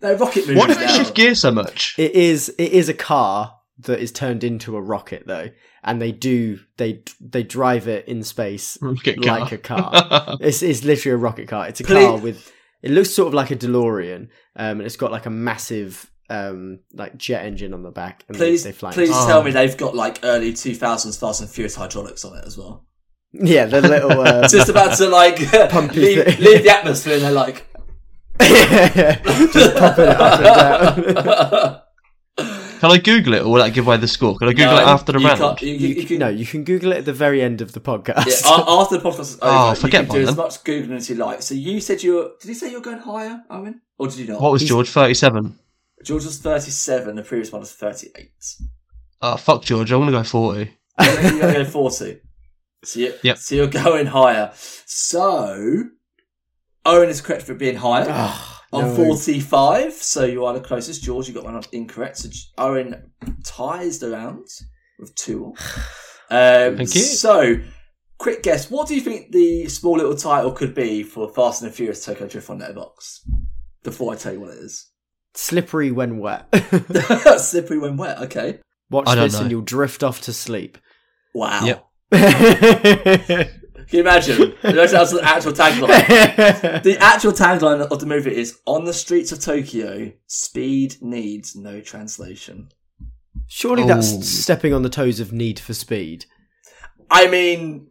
They're 0.00 0.18
rocket 0.18 0.46
movies 0.46 0.56
Why 0.58 0.66
do 0.66 0.74
they 0.74 0.84
now. 0.84 0.92
shift 0.98 1.14
gear 1.14 1.34
so 1.34 1.50
much? 1.50 1.94
It 1.96 2.12
is 2.12 2.50
it 2.58 2.72
is 2.72 2.90
a 2.90 2.94
car 2.94 3.54
that 3.78 4.00
is 4.00 4.12
turned 4.12 4.44
into 4.44 4.76
a 4.76 4.82
rocket 4.82 5.26
though, 5.26 5.48
and 5.82 6.00
they 6.00 6.12
do 6.12 6.58
they 6.76 7.02
they 7.22 7.42
drive 7.42 7.88
it 7.88 8.06
in 8.06 8.22
space 8.22 8.76
Rocket 8.82 9.24
like 9.24 9.50
a 9.52 9.56
car. 9.56 10.36
it's 10.40 10.62
it's 10.62 10.84
literally 10.84 11.14
a 11.14 11.16
rocket 11.18 11.48
car. 11.48 11.66
It's 11.66 11.80
a 11.80 11.84
car 11.84 12.18
with 12.18 12.52
it 12.84 12.90
looks 12.90 13.10
sort 13.10 13.28
of 13.28 13.34
like 13.34 13.50
a 13.50 13.56
DeLorean, 13.56 14.28
um, 14.56 14.78
and 14.78 14.82
it's 14.82 14.96
got 14.96 15.10
like 15.10 15.26
a 15.26 15.30
massive 15.30 16.10
um, 16.30 16.80
like 16.92 17.16
jet 17.16 17.44
engine 17.44 17.72
on 17.74 17.82
the 17.82 17.90
back, 17.90 18.24
and 18.28 18.36
Please, 18.36 18.62
they, 18.64 18.70
they 18.70 18.76
fly. 18.76 18.92
please 18.92 19.10
Oh. 19.12 19.26
tell 19.26 19.42
me 19.42 19.50
they've 19.50 19.76
got 19.76 19.94
like 19.94 20.20
early 20.22 20.52
2000s 20.52 21.18
Fast 21.18 21.40
and 21.40 21.50
Furious 21.50 21.74
hydraulics 21.76 22.24
on 22.24 22.36
it 22.38 22.44
as 22.46 22.56
well. 22.58 22.84
yeah, 23.32 23.64
the 23.66 23.80
little 23.80 24.20
uh, 24.20 24.46
Just 24.56 24.68
about 24.68 24.96
to 24.98 25.08
like 25.08 25.38
leave, 25.94 26.24
thing. 26.24 26.40
leave 26.40 26.62
the 26.62 26.70
atmosphere, 26.70 27.14
and 27.14 27.22
they're 27.24 27.32
like, 27.32 27.66
just 28.40 29.76
popping 29.76 30.04
it 30.04 30.20
up 30.20 30.96
and 30.98 31.14
down. 31.16 31.80
Can 32.84 32.92
I 32.92 32.98
Google 32.98 33.32
it 33.34 33.40
or 33.42 33.48
will 33.52 33.62
that 33.62 33.72
give 33.72 33.86
away 33.86 33.96
the 33.96 34.06
score? 34.06 34.36
Can 34.36 34.48
I 34.48 34.52
Google 34.52 34.74
No, 34.74 34.78
it 34.82 34.86
after 34.86 35.12
the 35.12 35.18
you 35.20 35.26
round? 35.26 35.38
can't- 35.40 35.62
you- 35.62 35.72
you- 35.74 35.88
You, 35.88 35.94
you 35.94 36.06
can- 36.06 36.18
no, 36.18 36.28
you 36.28 36.44
can 36.44 36.64
Google 36.64 36.92
it 36.92 36.98
at 36.98 37.04
the 37.06 37.14
very 37.14 37.40
end 37.40 37.62
of 37.62 37.72
the 37.72 37.80
podcast. 37.80 38.26
Yeah, 38.26 38.64
after 38.68 38.98
the 38.98 39.02
podcast 39.08 39.20
is 39.20 39.34
over, 39.42 39.50
Oh, 39.50 39.70
you 39.70 39.76
forget 39.76 40.04
can 40.06 40.14
do 40.14 40.20
mine 40.20 40.28
as 40.28 40.36
much 40.36 40.64
googling 40.64 40.96
as 40.96 41.08
you 41.08 41.16
like. 41.16 41.40
So 41.40 41.54
you 41.54 41.80
said 41.80 42.02
you 42.02 42.14
were. 42.16 42.30
Did 42.40 42.48
you 42.48 42.54
say 42.54 42.68
you 42.70 42.76
were 42.76 42.84
going 42.84 42.98
higher, 42.98 43.42
Owen, 43.48 43.80
or 43.98 44.08
did 44.08 44.18
you 44.18 44.26
not? 44.26 44.40
What 44.42 44.52
was 44.52 44.60
He's- 44.60 44.68
George? 44.68 44.90
37. 44.90 45.58
George 46.04 46.24
was 46.26 46.38
thirty-seven. 46.38 47.16
The 47.16 47.22
previous 47.22 47.50
one 47.50 47.60
was 47.60 47.72
thirty-eight. 47.72 48.30
Oh, 49.22 49.36
fuck 49.36 49.62
George. 49.62 49.90
I 49.90 49.96
want 49.96 50.08
to 50.08 50.12
go 50.12 50.22
40. 50.22 50.70
You're 51.00 51.16
going 51.16 51.38
to 51.40 51.52
go 51.52 51.64
forty. 51.64 52.20
So, 52.84 53.00
you, 53.00 53.14
Yep. 53.22 53.38
so 53.38 53.54
you're 53.54 53.66
going 53.66 54.04
higher. 54.08 54.52
So 54.84 55.84
Owen 56.84 57.08
is 57.08 57.22
correct 57.22 57.44
for 57.44 57.54
being 57.54 57.76
higher 57.76 58.04
Ah, 58.10 58.53
on 58.74 58.84
no. 58.88 58.94
forty-five. 58.94 59.92
So 59.92 60.24
you 60.24 60.44
are 60.44 60.54
the 60.54 60.60
closest. 60.60 61.02
George, 61.02 61.28
you 61.28 61.34
got 61.34 61.44
one 61.44 61.62
incorrect. 61.72 62.18
So 62.18 62.28
Owen 62.58 63.10
ties 63.44 63.98
the 63.98 64.10
round 64.10 64.46
with 64.98 65.14
two. 65.14 65.44
all. 65.44 65.56
Um, 66.30 66.76
Thank 66.76 66.94
you. 66.94 67.00
So. 67.02 67.60
Quick 68.16 68.44
guess. 68.44 68.70
What 68.70 68.86
do 68.86 68.94
you 68.94 69.00
think 69.00 69.32
the 69.32 69.68
small 69.68 69.96
little 69.96 70.14
title 70.14 70.52
could 70.52 70.72
be 70.72 71.02
for 71.02 71.28
Fast 71.28 71.62
and 71.62 71.70
the 71.70 71.74
Furious 71.74 72.04
Tokyo 72.04 72.28
Drift 72.28 72.48
on 72.48 72.60
Letterboxd? 72.60 73.18
Before 73.82 74.12
I 74.12 74.16
tell 74.16 74.32
you 74.32 74.40
what 74.40 74.50
it 74.50 74.58
is. 74.58 74.88
Slippery 75.34 75.90
when 75.90 76.18
wet. 76.18 76.46
Slippery 77.38 77.78
when 77.78 77.96
wet. 77.96 78.18
Okay. 78.22 78.60
Watch 78.88 79.06
this 79.16 79.34
know. 79.34 79.40
and 79.40 79.50
you'll 79.50 79.62
drift 79.62 80.04
off 80.04 80.20
to 80.22 80.32
sleep. 80.32 80.78
Wow. 81.34 81.84
Yep. 82.12 83.50
Can 83.88 83.96
you 83.98 84.00
imagine? 84.00 84.54
That's 84.62 85.12
the 85.12 85.20
actual 85.22 85.52
tagline. 85.52 86.82
The 86.82 86.96
actual 87.00 87.32
tagline 87.32 87.80
of 87.80 88.00
the 88.00 88.06
movie 88.06 88.34
is 88.34 88.58
"On 88.66 88.84
the 88.84 88.92
streets 88.94 89.30
of 89.32 89.40
Tokyo, 89.40 90.12
speed 90.26 90.96
needs 91.00 91.54
no 91.56 91.80
translation." 91.80 92.70
Surely 93.46 93.82
Oh. 93.82 93.86
that's 93.86 94.26
stepping 94.28 94.72
on 94.72 94.82
the 94.82 94.88
toes 94.88 95.20
of 95.20 95.32
Need 95.32 95.58
for 95.58 95.74
Speed. 95.74 96.24
I 97.10 97.28
mean, 97.28 97.88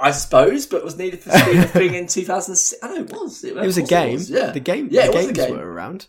I 0.00 0.10
suppose, 0.10 0.66
but 0.66 0.84
was 0.84 0.98
Needed 0.98 1.20
for 1.22 1.30
Speed 1.30 1.56
a 1.56 1.62
thing 1.68 1.94
in 1.94 2.06
2006? 2.08 2.82
I 2.82 2.88
know 2.88 3.00
it 3.02 3.12
was. 3.12 3.44
It, 3.44 3.56
It 3.56 3.60
was 3.64 3.78
a 3.78 3.82
of 3.82 3.88
course 3.88 4.00
game. 4.00 4.12
was, 4.14 4.30
Yeah. 4.30 4.50
The 4.50 4.60
game. 4.60 4.88
Yeah, 4.90 5.02
the 5.06 5.12
it 5.12 5.14
was 5.14 5.26
a 5.28 5.32
games 5.32 5.46
game. 5.48 5.56
were 5.56 5.72
around. 5.72 6.06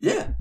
Yeah. 0.00 0.32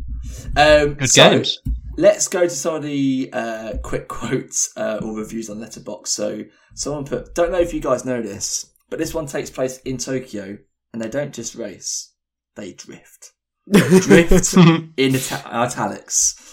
Um, 0.56 0.94
Good 0.96 1.10
so, 1.10 1.30
games. 1.30 1.60
Let's 1.98 2.28
go 2.28 2.42
to 2.42 2.50
some 2.50 2.76
of 2.76 2.84
the 2.84 3.30
uh, 3.34 3.74
quick 3.84 4.08
quotes 4.20 4.76
uh, 4.78 5.00
or 5.04 5.18
reviews 5.18 5.50
on 5.50 5.58
Letterboxd. 5.58 6.08
So 6.08 6.44
someone 6.76 7.06
put, 7.06 7.36
don't 7.36 7.52
know 7.52 7.60
if 7.60 7.74
you 7.74 7.82
guys 7.82 8.06
know 8.06 8.22
this, 8.22 8.72
but 8.90 9.00
this 9.00 9.14
one 9.14 9.26
takes 9.26 9.50
place 9.50 9.80
in 9.80 9.98
Tokyo, 9.98 10.58
and 10.94 11.02
they 11.02 11.10
don't 11.10 11.34
just 11.34 11.56
race; 11.56 12.14
they 12.56 12.74
drift. 12.74 13.34
Drift 13.72 14.54
in 14.58 15.16
ita- 15.16 15.44
italics. 15.46 16.46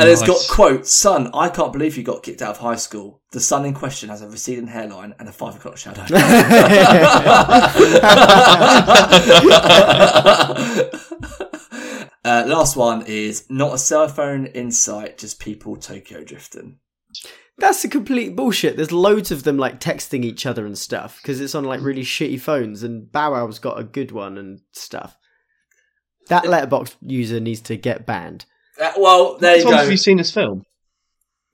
And 0.00 0.08
it's 0.08 0.22
got 0.22 0.28
Nice. 0.36 0.50
quote, 0.50 0.86
son, 0.86 1.28
I 1.34 1.48
can't 1.48 1.72
believe 1.72 1.96
you 1.96 2.04
got 2.04 2.22
kicked 2.22 2.40
out 2.40 2.50
of 2.50 2.58
high 2.58 2.76
school. 2.76 3.20
The 3.32 3.40
son 3.40 3.64
in 3.64 3.74
question 3.74 4.10
has 4.10 4.22
a 4.22 4.28
receding 4.28 4.68
hairline 4.68 5.12
and 5.18 5.28
a 5.28 5.32
five 5.32 5.56
o'clock 5.56 5.76
shadow. 5.76 6.04
Uh, 12.24 12.44
last 12.46 12.76
one 12.76 13.04
is 13.06 13.46
not 13.48 13.74
a 13.74 13.78
cell 13.78 14.08
phone 14.08 14.46
in 14.46 14.70
sight, 14.70 15.18
just 15.18 15.38
people 15.40 15.76
Tokyo 15.76 16.24
drifting. 16.24 16.78
That's 17.58 17.84
a 17.84 17.88
complete 17.88 18.36
bullshit. 18.36 18.76
There's 18.76 18.92
loads 18.92 19.30
of 19.32 19.42
them 19.42 19.56
like 19.56 19.80
texting 19.80 20.24
each 20.24 20.46
other 20.46 20.64
and 20.66 20.78
stuff 20.78 21.18
because 21.20 21.40
it's 21.40 21.54
on 21.54 21.64
like 21.64 21.80
really 21.80 22.02
shitty 22.02 22.40
phones, 22.40 22.82
and 22.82 23.10
Bow 23.10 23.32
Wow's 23.32 23.58
got 23.58 23.78
a 23.80 23.84
good 23.84 24.12
one 24.12 24.38
and 24.38 24.60
stuff. 24.72 25.16
That 26.28 26.44
Letterboxd 26.44 26.96
user 27.00 27.40
needs 27.40 27.60
to 27.62 27.76
get 27.76 28.06
banned. 28.06 28.44
Uh, 28.80 28.92
well, 28.98 29.38
there 29.38 29.56
you 29.56 29.64
go. 29.64 29.72
have 29.72 29.90
you 29.90 29.96
seen 29.96 30.18
this 30.18 30.30
film? 30.32 30.62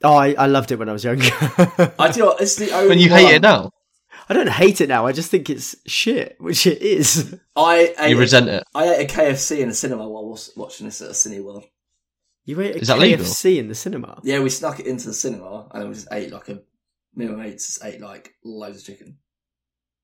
Oh, 0.02 0.14
I, 0.14 0.34
I 0.34 0.46
loved 0.46 0.72
it 0.72 0.78
when 0.78 0.88
I 0.88 0.92
was 0.92 1.04
younger. 1.04 1.24
I 1.98 2.10
do. 2.12 2.20
You 2.24 2.34
it's 2.40 2.56
the 2.56 2.72
only 2.72 2.88
When 2.88 2.98
you 2.98 3.10
one. 3.10 3.20
hate 3.20 3.34
it 3.36 3.42
now, 3.42 3.70
I 4.28 4.34
don't 4.34 4.48
hate 4.48 4.80
it 4.80 4.88
now. 4.88 5.06
I 5.06 5.12
just 5.12 5.30
think 5.30 5.50
it's 5.50 5.76
shit, 5.86 6.36
which 6.38 6.66
it 6.66 6.80
is. 6.80 7.38
I 7.54 7.94
ate, 7.98 8.10
you 8.10 8.18
resent 8.18 8.48
it. 8.48 8.64
I 8.74 8.94
ate 8.94 9.10
a 9.10 9.12
KFC 9.14 9.58
in 9.58 9.68
the 9.68 9.74
cinema 9.74 10.08
while 10.08 10.24
I 10.24 10.28
was 10.28 10.50
watching 10.56 10.86
this 10.86 11.02
at 11.02 11.10
a 11.10 11.12
Cineworld. 11.12 11.64
You 12.46 12.60
ate 12.60 12.76
a 12.76 12.78
Is 12.78 12.88
that 12.88 12.98
legal? 12.98 13.24
KFC 13.24 13.58
in 13.58 13.68
the 13.68 13.74
cinema. 13.74 14.20
Yeah, 14.22 14.40
we 14.40 14.50
snuck 14.50 14.80
it 14.80 14.86
into 14.86 15.06
the 15.06 15.14
cinema 15.14 15.68
and 15.70 15.82
then 15.82 15.88
we 15.88 15.94
just 15.94 16.08
ate 16.12 16.32
like 16.32 16.48
a. 16.48 16.60
Me 17.16 17.26
and 17.26 17.36
my 17.36 17.44
mates 17.44 17.66
just 17.66 17.84
ate 17.84 18.00
like 18.00 18.34
loads 18.44 18.78
of 18.78 18.84
chicken. 18.84 19.18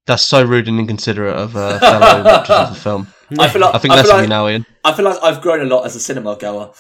That's 0.07 0.23
so 0.25 0.45
rude 0.45 0.69
and 0.69 0.79
inconsiderate 0.79 1.35
of 1.37 1.57
uh, 1.57 1.79
fellow 1.81 2.25
watchers 2.25 2.51
of 2.57 2.75
the 2.75 2.81
film. 2.81 3.07
I 3.39 3.49
feel 3.49 3.61
like 3.61 3.75
I 3.75 3.79
think 3.79 3.93
I 3.93 3.97
less 3.97 4.07
feel 4.07 4.15
of 4.15 4.19
like, 4.19 4.25
you 4.25 4.29
now, 4.29 4.49
Ian. 4.49 4.67
I 4.85 4.93
feel 4.93 5.05
like 5.05 5.19
I've 5.23 5.41
grown 5.41 5.61
a 5.61 5.65
lot 5.65 5.87
as 5.87 5.97
a 5.97 6.01
cinema 6.01 6.37
goer. 6.37 6.73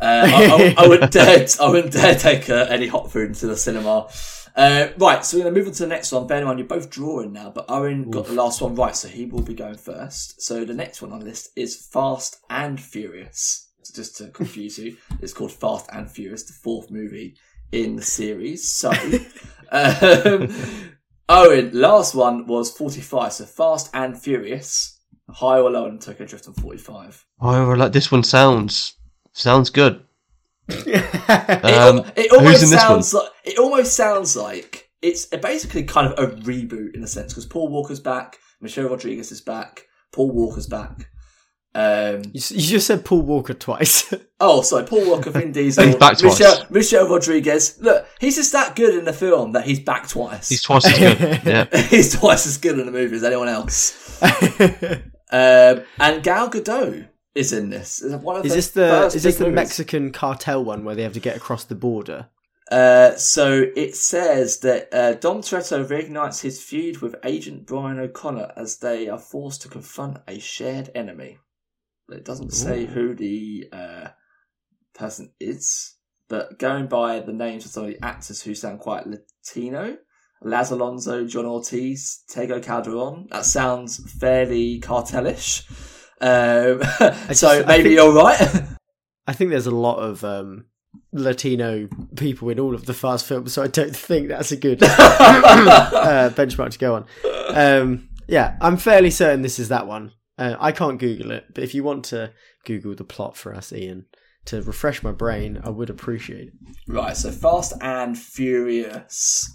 Uh, 0.00 0.04
I, 0.26 0.74
I, 0.78 0.84
I 0.84 0.88
wouldn't 0.88 1.12
dare. 1.12 1.46
I 1.60 1.68
wouldn't 1.68 1.92
dare 1.92 2.14
take 2.14 2.48
uh, 2.50 2.66
any 2.68 2.86
hot 2.86 3.10
food 3.10 3.28
into 3.28 3.46
the 3.46 3.56
cinema. 3.56 4.08
Uh, 4.56 4.88
right, 4.98 5.24
so 5.24 5.36
we're 5.36 5.42
going 5.42 5.54
to 5.54 5.58
move 5.58 5.66
on 5.66 5.74
to 5.74 5.82
the 5.82 5.88
next 5.88 6.12
one. 6.12 6.26
Bear 6.26 6.38
in 6.38 6.44
mind, 6.44 6.60
you're 6.60 6.68
both 6.68 6.88
drawing 6.88 7.32
now, 7.32 7.50
but 7.50 7.64
Owen 7.68 8.10
got 8.10 8.26
the 8.26 8.34
last 8.34 8.60
one 8.60 8.76
right, 8.76 8.94
so 8.94 9.08
he 9.08 9.26
will 9.26 9.42
be 9.42 9.54
going 9.54 9.76
first. 9.76 10.40
So 10.40 10.64
the 10.64 10.74
next 10.74 11.02
one 11.02 11.12
on 11.12 11.18
the 11.18 11.26
list 11.26 11.50
is 11.56 11.88
Fast 11.92 12.38
and 12.48 12.80
Furious. 12.80 13.72
So 13.82 13.92
just 13.94 14.16
to 14.18 14.28
confuse 14.28 14.78
you, 14.78 14.96
it's 15.20 15.32
called 15.32 15.52
Fast 15.52 15.88
and 15.92 16.08
Furious, 16.08 16.44
the 16.44 16.52
fourth 16.52 16.90
movie 16.90 17.36
in 17.72 17.96
the 17.96 18.02
series. 18.02 18.70
So, 18.70 18.90
um, 19.72 20.54
Owen, 21.28 21.70
last 21.72 22.14
one 22.14 22.46
was 22.46 22.70
45, 22.70 23.32
so 23.32 23.44
Fast 23.46 23.90
and 23.92 24.16
Furious. 24.20 25.00
High 25.30 25.58
or 25.58 25.70
low 25.70 25.86
on 25.86 25.98
Tokyo 25.98 26.26
Drift 26.26 26.46
on 26.46 26.54
45. 26.54 27.26
However, 27.40 27.76
like 27.76 27.92
this 27.92 28.12
one 28.12 28.22
sounds 28.22 28.94
sounds 29.32 29.70
good. 29.70 30.04
It, 30.86 31.64
Um, 31.64 31.98
al- 31.98 32.06
it 32.16 32.32
almost 32.32 32.60
who's 32.60 32.62
in 32.64 32.70
this 32.70 32.80
sounds 32.80 33.14
like 33.14 33.28
it 33.44 33.58
almost 33.58 33.94
sounds 33.96 34.36
like 34.36 34.90
it's 35.02 35.26
basically 35.26 35.84
kind 35.84 36.12
of 36.12 36.18
a 36.18 36.32
reboot 36.42 36.94
in 36.94 37.02
a 37.02 37.06
sense 37.06 37.32
because 37.32 37.46
Paul 37.46 37.68
Walker's 37.68 38.00
back, 38.00 38.38
Michelle 38.60 38.88
Rodriguez 38.88 39.30
is 39.32 39.40
back, 39.40 39.82
Paul 40.12 40.30
Walker's 40.30 40.66
back. 40.66 41.10
Um, 41.76 42.22
You, 42.32 42.40
you 42.50 42.60
just 42.68 42.86
said 42.86 43.04
Paul 43.04 43.22
Walker 43.22 43.52
twice. 43.52 44.14
oh, 44.40 44.62
sorry, 44.62 44.84
Paul 44.86 45.08
Walker, 45.10 45.30
Vin 45.30 45.50
Diesel, 45.58 45.84
He's 45.86 45.96
back 45.96 46.16
twice. 46.16 46.38
Michelle, 46.38 46.66
Michelle 46.70 47.08
Rodriguez. 47.08 47.78
Look, 47.80 48.06
he's 48.20 48.36
just 48.36 48.52
that 48.52 48.76
good 48.76 48.94
in 48.94 49.04
the 49.04 49.12
film 49.12 49.52
that 49.52 49.64
he's 49.64 49.80
back 49.80 50.06
twice. 50.08 50.48
He's 50.48 50.62
twice 50.62 50.86
as 50.86 50.98
good. 50.98 51.40
Yeah. 51.44 51.76
he's 51.88 52.16
twice 52.18 52.46
as 52.46 52.58
good 52.58 52.78
in 52.78 52.86
the 52.86 52.92
movie 52.92 53.16
as 53.16 53.24
anyone 53.24 53.48
else. 53.48 54.22
Um, 55.32 55.82
and 55.98 56.22
Gal 56.22 56.48
Gadot 56.48 57.08
is 57.34 57.52
in 57.52 57.70
this. 57.70 58.02
Is 58.02 58.14
one 58.16 58.36
of 58.36 58.46
is 58.46 58.54
this 58.54 58.70
the 58.70 59.06
is 59.06 59.22
this 59.22 59.36
the 59.36 59.44
movies. 59.44 59.56
Mexican 59.56 60.12
cartel 60.12 60.64
one 60.64 60.84
where 60.84 60.94
they 60.94 61.02
have 61.02 61.14
to 61.14 61.20
get 61.20 61.36
across 61.36 61.64
the 61.64 61.74
border? 61.74 62.28
Uh, 62.70 63.14
so 63.16 63.66
it 63.76 63.94
says 63.94 64.60
that 64.60 64.88
uh, 64.92 65.14
Dom 65.14 65.42
Toretto 65.42 65.86
reignites 65.86 66.40
his 66.40 66.62
feud 66.62 66.98
with 66.98 67.14
Agent 67.22 67.66
Brian 67.66 67.98
O'Connor 67.98 68.52
as 68.56 68.78
they 68.78 69.08
are 69.08 69.18
forced 69.18 69.62
to 69.62 69.68
confront 69.68 70.18
a 70.26 70.38
shared 70.38 70.90
enemy. 70.94 71.38
But 72.08 72.18
it 72.18 72.24
doesn't 72.24 72.52
say 72.52 72.86
who 72.86 73.14
the 73.14 73.68
uh, 73.72 74.08
person 74.94 75.32
is, 75.40 75.94
but 76.28 76.58
going 76.58 76.86
by 76.86 77.20
the 77.20 77.32
names 77.32 77.64
of 77.64 77.70
some 77.70 77.84
of 77.84 77.90
the 77.90 78.04
actors 78.04 78.42
who 78.42 78.54
sound 78.54 78.80
quite 78.80 79.06
Latino, 79.06 79.98
Laz 80.42 80.70
Alonso, 80.70 81.26
John 81.26 81.46
Ortiz, 81.46 82.24
Tego 82.30 82.62
Calderon, 82.62 83.26
that 83.30 83.44
sounds 83.44 84.00
fairly 84.18 84.78
cartelish. 84.80 85.66
Um, 86.20 86.82
so 87.02 87.28
just- 87.28 87.44
I 87.44 87.62
maybe 87.66 87.82
think- 87.84 87.94
you're 87.94 88.12
right. 88.12 88.62
I 89.26 89.32
think 89.32 89.50
there's 89.50 89.66
a 89.66 89.70
lot 89.74 89.96
of 89.98 90.22
um, 90.22 90.66
Latino 91.12 91.88
people 92.16 92.50
in 92.50 92.60
all 92.60 92.74
of 92.74 92.84
the 92.86 92.92
Fast 92.94 93.24
films, 93.26 93.52
so 93.54 93.62
I 93.62 93.68
don't 93.68 93.96
think 93.96 94.28
that's 94.28 94.52
a 94.52 94.56
good 94.56 94.82
uh, 94.82 96.30
benchmark 96.34 96.70
to 96.72 96.78
go 96.78 96.94
on. 96.94 97.06
Um, 97.48 98.08
yeah, 98.28 98.56
I'm 98.60 98.76
fairly 98.76 99.10
certain 99.10 99.42
this 99.42 99.58
is 99.58 99.68
that 99.68 99.86
one. 99.86 100.12
Uh, 100.36 100.56
I 100.58 100.72
can't 100.72 100.98
Google 100.98 101.30
it, 101.30 101.44
but 101.54 101.64
if 101.64 101.74
you 101.74 101.84
want 101.84 102.04
to 102.06 102.32
Google 102.66 102.94
the 102.94 103.04
plot 103.04 103.36
for 103.36 103.54
us, 103.54 103.72
Ian, 103.72 104.06
to 104.46 104.60
refresh 104.62 105.02
my 105.02 105.12
brain, 105.12 105.60
I 105.64 105.70
would 105.70 105.88
appreciate 105.90 106.48
it. 106.48 106.52
Right, 106.88 107.16
so 107.16 107.30
Fast 107.30 107.72
and 107.80 108.18
Furious. 108.18 109.48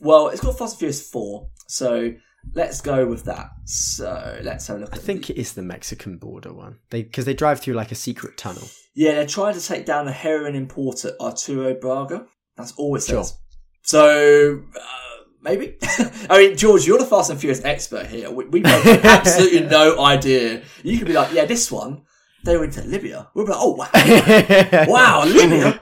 Well, 0.00 0.28
it's 0.28 0.40
called 0.40 0.56
Fast 0.58 0.74
and 0.74 0.78
Furious 0.78 1.10
4, 1.10 1.48
so 1.68 2.12
let's 2.54 2.80
go 2.80 3.06
with 3.06 3.24
that. 3.24 3.50
So 3.64 4.38
let's 4.42 4.66
have 4.68 4.76
a 4.78 4.80
look 4.80 4.94
I 4.94 4.96
think 4.98 5.26
the- 5.26 5.34
it 5.34 5.38
is 5.40 5.52
the 5.54 5.62
Mexican 5.62 6.16
border 6.18 6.52
one. 6.52 6.78
They 6.90 7.02
because 7.02 7.24
they 7.24 7.34
drive 7.34 7.60
through 7.60 7.74
like 7.74 7.92
a 7.92 7.96
secret 7.96 8.36
tunnel. 8.36 8.68
Yeah, 8.94 9.12
they're 9.12 9.26
trying 9.26 9.54
to 9.54 9.64
take 9.64 9.86
down 9.86 10.06
the 10.06 10.12
heroin 10.12 10.54
importer 10.54 11.12
Arturo 11.20 11.74
Braga. 11.74 12.26
That's 12.56 12.72
all 12.72 12.96
it 12.96 13.02
Sure. 13.04 13.22
says. 13.24 13.36
So, 13.82 14.62
uh, 14.76 15.22
maybe? 15.40 15.76
I 16.28 16.38
mean, 16.38 16.56
George, 16.56 16.86
you're 16.86 16.98
the 16.98 17.06
Fast 17.06 17.30
and 17.30 17.40
Furious 17.40 17.64
expert 17.64 18.06
here. 18.06 18.30
We, 18.30 18.44
we 18.46 18.60
have 18.62 18.86
absolutely 19.04 19.60
no 19.68 19.98
idea. 20.04 20.62
You 20.82 20.98
could 20.98 21.06
be 21.06 21.14
like, 21.14 21.32
yeah, 21.32 21.44
this 21.46 21.70
one. 21.72 22.02
they 22.44 22.56
went 22.58 22.72
to 22.74 22.82
Libya, 22.82 23.28
we'd 23.34 23.44
be 23.46 23.50
like, 23.52 23.60
oh 23.60 23.70
wow, 23.76 23.88
wow, 24.88 25.24
Libya, 25.24 25.78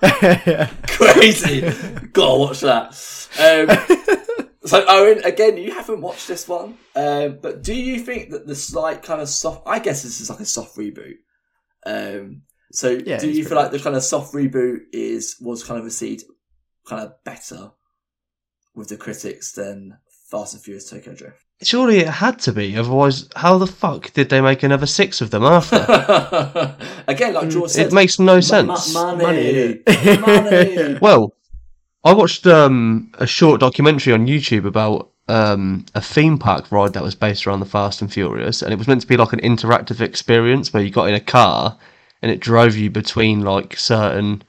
crazy. 0.88 1.60
Gotta 2.12 2.38
watch 2.38 2.60
that. 2.60 2.94
Um, 4.38 4.47
so 4.68 4.84
Owen, 4.88 5.24
again, 5.24 5.56
you 5.56 5.72
haven't 5.72 6.00
watched 6.00 6.28
this 6.28 6.46
one, 6.48 6.76
um, 6.94 7.38
but 7.42 7.62
do 7.62 7.74
you 7.74 7.98
think 8.00 8.30
that 8.30 8.46
the 8.46 8.54
slight 8.54 9.02
kind 9.02 9.20
of 9.20 9.28
soft? 9.28 9.62
I 9.66 9.78
guess 9.78 10.02
this 10.02 10.20
is 10.20 10.30
like 10.30 10.40
a 10.40 10.44
soft 10.44 10.76
reboot. 10.76 11.14
Um, 11.86 12.42
so 12.72 12.90
Yeah, 12.90 13.18
do 13.18 13.28
you 13.28 13.44
feel 13.44 13.48
pretty 13.50 13.62
like 13.62 13.70
the 13.72 13.78
kind 13.80 13.96
of 13.96 14.02
soft 14.02 14.34
reboot 14.34 14.80
is 14.92 15.36
was 15.40 15.64
kind 15.64 15.78
of 15.78 15.84
received 15.84 16.24
kind 16.86 17.02
of 17.04 17.12
better 17.24 17.70
with 18.74 18.88
the 18.88 18.96
critics 18.96 19.52
than 19.52 19.98
Fast 20.30 20.54
and 20.54 20.62
Furious 20.62 20.88
Tokyo 20.90 21.14
Drift? 21.14 21.44
Surely 21.62 21.98
it 21.98 22.06
had 22.08 22.38
to 22.40 22.52
be, 22.52 22.76
otherwise, 22.76 23.28
how 23.34 23.58
the 23.58 23.66
fuck 23.66 24.12
did 24.12 24.28
they 24.28 24.40
make 24.40 24.62
another 24.62 24.86
six 24.86 25.20
of 25.20 25.30
them 25.30 25.42
after? 25.42 25.74
again, 27.08 27.34
like 27.34 27.48
George 27.48 27.70
said, 27.72 27.86
it 27.88 27.92
makes 27.92 28.18
no 28.20 28.34
mo- 28.36 28.40
sense. 28.40 28.94
mo- 28.94 29.16
money, 29.16 29.80
Money, 29.86 30.18
money. 30.20 30.98
Well, 31.02 31.34
I 32.08 32.14
watched 32.14 32.46
um, 32.46 33.12
a 33.18 33.26
short 33.26 33.60
documentary 33.60 34.14
on 34.14 34.26
YouTube 34.26 34.64
about 34.64 35.10
um, 35.28 35.84
a 35.94 36.00
theme 36.00 36.38
park 36.38 36.72
ride 36.72 36.94
that 36.94 37.02
was 37.02 37.14
based 37.14 37.46
around 37.46 37.60
the 37.60 37.66
Fast 37.66 38.00
and 38.00 38.10
Furious, 38.10 38.62
and 38.62 38.72
it 38.72 38.78
was 38.78 38.88
meant 38.88 39.02
to 39.02 39.06
be 39.06 39.18
like 39.18 39.34
an 39.34 39.40
interactive 39.40 40.00
experience 40.00 40.72
where 40.72 40.82
you 40.82 40.88
got 40.88 41.10
in 41.10 41.14
a 41.14 41.20
car 41.20 41.76
and 42.22 42.32
it 42.32 42.40
drove 42.40 42.76
you 42.76 42.88
between 42.88 43.42
like 43.42 43.76
certain 43.76 44.42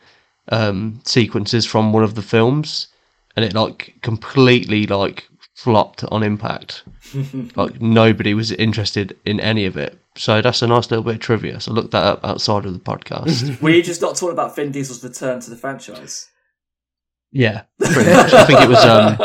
um, 0.54 1.02
sequences 1.04 1.66
from 1.66 1.92
one 1.92 2.02
of 2.02 2.16
the 2.16 2.22
films, 2.22 2.88
and 3.36 3.44
it 3.44 3.54
like 3.54 3.94
completely 4.04 4.88
like 4.88 5.28
flopped 5.54 6.06
on 6.06 6.24
impact. 6.24 6.84
like 7.58 7.82
nobody 7.82 8.34
was 8.34 8.54
interested 8.54 9.18
in 9.26 9.42
any 9.42 9.66
of 9.66 9.76
it. 9.76 10.00
So 10.16 10.42
that's 10.42 10.62
a 10.62 10.68
nice 10.68 10.90
little 10.90 11.04
bit 11.04 11.16
of 11.16 11.20
trivia. 11.20 11.60
So 11.60 11.74
look 11.74 11.92
that 11.92 12.06
up 12.06 12.24
outside 12.24 12.66
of 12.66 12.72
the 12.72 12.80
podcast. 12.80 13.62
Were 13.62 13.70
you 13.70 13.84
just 13.84 14.02
not 14.02 14.16
talking 14.16 14.32
about 14.32 14.56
Vin 14.56 14.72
Diesel's 14.72 15.04
return 15.04 15.42
to 15.42 15.50
the 15.50 15.58
franchise? 15.58 16.30
Yeah, 17.32 17.64
pretty 17.80 18.12
much. 18.12 18.34
I 18.34 18.46
think 18.46 18.62
it 18.62 18.70
was. 18.70 18.84
Um, 18.86 19.18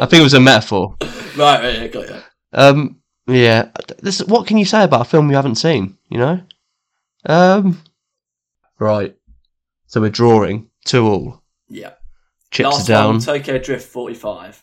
I 0.00 0.06
think 0.06 0.20
it 0.20 0.24
was 0.24 0.34
a 0.34 0.40
metaphor. 0.40 0.96
Right, 1.36 1.62
right, 1.62 1.74
yeah, 1.78 1.86
got 1.88 2.08
you. 2.08 2.16
Um, 2.52 3.00
yeah. 3.26 3.70
This, 3.98 4.22
what 4.24 4.46
can 4.46 4.56
you 4.58 4.64
say 4.64 4.84
about 4.84 5.02
a 5.02 5.04
film 5.04 5.28
you 5.30 5.36
haven't 5.36 5.56
seen? 5.56 5.96
You 6.08 6.18
know. 6.18 6.40
Um. 7.26 7.82
Right. 8.78 9.16
So 9.86 10.00
we're 10.00 10.10
drawing 10.10 10.70
two 10.84 11.06
all. 11.06 11.42
Yeah. 11.68 11.92
Chips 12.50 12.64
Last 12.70 12.84
are 12.84 12.92
down. 12.92 13.10
one, 13.14 13.20
Tokyo 13.20 13.58
Drift 13.58 13.86
45. 13.88 14.62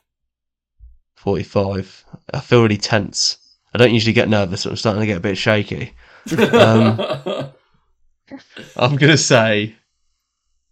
Forty-five. 1.15 2.05
I 2.33 2.39
feel 2.39 2.61
really 2.63 2.77
tense. 2.77 3.37
I 3.73 3.77
don't 3.77 3.93
usually 3.93 4.13
get 4.13 4.29
nervous, 4.29 4.63
but 4.63 4.71
I'm 4.71 4.75
starting 4.77 5.01
to 5.01 5.07
get 5.07 5.17
a 5.17 5.21
bit 5.21 5.37
shaky. 5.37 5.93
Um, 6.51 6.99
I'm 8.77 8.95
gonna 8.95 9.17
say 9.17 9.75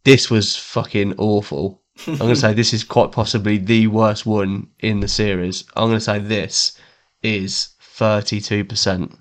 this 0.05 0.29
was 0.29 0.55
fucking 0.55 1.15
awful. 1.17 1.81
I'm 2.07 2.17
gonna 2.17 2.35
say 2.35 2.53
this 2.55 2.73
is 2.73 2.83
quite 2.83 3.11
possibly 3.11 3.57
the 3.57 3.87
worst 3.87 4.25
one 4.25 4.67
in 4.79 4.99
the 4.99 5.07
series. 5.07 5.63
I'm 5.75 5.89
gonna 5.89 5.99
say 5.99 6.19
this 6.19 6.77
is 7.21 7.69
thirty-two 7.81 8.65
percent. 8.65 9.15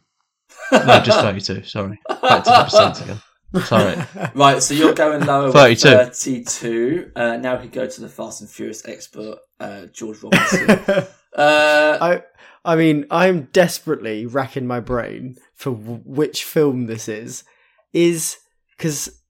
No, 0.73 1.01
just 1.01 1.21
thirty-two. 1.21 1.65
Sorry, 1.65 1.99
back 2.09 2.45
to 2.45 2.51
the 2.51 2.65
percent 2.65 3.01
again. 3.03 3.21
Sorry. 3.65 3.97
right, 4.35 4.63
so 4.63 4.73
you're 4.73 4.95
going 4.95 5.27
lower 5.27 5.47
with 5.47 5.55
32. 5.55 5.89
32. 5.91 7.13
Uh, 7.15 7.37
now 7.37 7.61
we 7.61 7.69
go 7.69 7.87
to 7.87 8.01
the 8.01 8.09
Fast 8.09 8.41
and 8.41 8.49
Furious 8.49 8.89
expert, 8.89 9.37
uh, 9.61 9.87
George 9.93 10.23
Robinson. 10.23 10.71
uh, 11.37 11.99
I 12.01 12.23
I 12.65 12.77
mean, 12.77 13.07
I'm 13.11 13.49
desperately 13.53 14.25
racking 14.25 14.67
my 14.67 14.81
brain 14.81 15.37
for 15.55 15.73
w- 15.75 16.01
which 16.05 16.45
film 16.45 16.87
this 16.87 17.09
is. 17.09 17.45
Is 17.93 18.39
because 18.77 19.21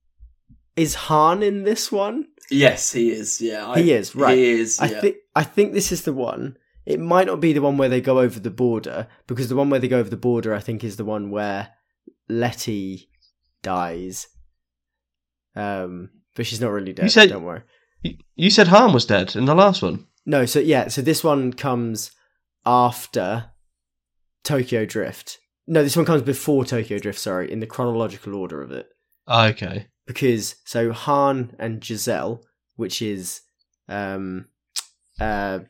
is 0.76 0.94
Han 0.94 1.42
in 1.42 1.64
this 1.64 1.90
one? 1.92 2.26
yes, 2.50 2.92
he 2.92 3.10
is. 3.10 3.40
Yeah, 3.40 3.68
I, 3.68 3.80
He 3.80 3.92
is, 3.92 4.14
right. 4.14 4.36
He 4.36 4.50
is. 4.50 4.78
I 4.80 4.88
think 4.88 5.16
I 5.34 5.42
think 5.44 5.72
this 5.72 5.92
is 5.92 6.02
the 6.02 6.12
one. 6.12 6.56
It 6.84 6.98
might 7.00 7.26
not 7.28 7.40
be 7.40 7.52
the 7.52 7.62
one 7.62 7.76
where 7.78 7.88
they 7.88 8.00
go 8.00 8.18
over 8.18 8.40
the 8.40 8.50
border 8.50 9.06
because 9.26 9.48
the 9.48 9.56
one 9.56 9.70
where 9.70 9.78
they 9.80 9.88
go 9.88 9.98
over 10.00 10.10
the 10.10 10.16
border, 10.16 10.52
I 10.52 10.58
think, 10.60 10.82
is 10.82 10.96
the 10.96 11.04
one 11.04 11.30
where 11.30 11.68
Letty 12.28 13.08
dies. 13.62 14.26
Um, 15.54 16.10
but 16.34 16.46
she's 16.46 16.60
not 16.60 16.70
really 16.72 16.92
dead. 16.92 17.04
You 17.04 17.10
said- 17.10 17.28
don't 17.28 17.44
worry. 17.44 17.62
You, 18.02 18.16
you 18.34 18.50
said 18.50 18.66
Han 18.68 18.92
was 18.92 19.06
dead 19.06 19.36
in 19.36 19.44
the 19.44 19.54
last 19.54 19.80
one. 19.82 20.06
No, 20.26 20.44
so 20.44 20.58
yeah, 20.58 20.88
so 20.88 21.02
this 21.02 21.22
one 21.22 21.52
comes 21.52 22.10
after 22.66 23.50
Tokyo 24.44 24.84
Drift. 24.84 25.38
No, 25.68 25.82
this 25.84 25.96
one 25.96 26.04
comes 26.06 26.22
before 26.22 26.64
Tokyo 26.64 26.98
Drift. 26.98 27.18
Sorry, 27.18 27.50
in 27.50 27.60
the 27.60 27.66
chronological 27.66 28.34
order 28.34 28.60
of 28.60 28.72
it. 28.72 28.88
Okay. 29.28 29.86
Because 30.06 30.56
so 30.64 30.92
Han 30.92 31.54
and 31.58 31.84
Giselle, 31.84 32.44
which 32.76 33.02
is 33.02 33.42
um 33.88 34.46
uh 35.20 35.60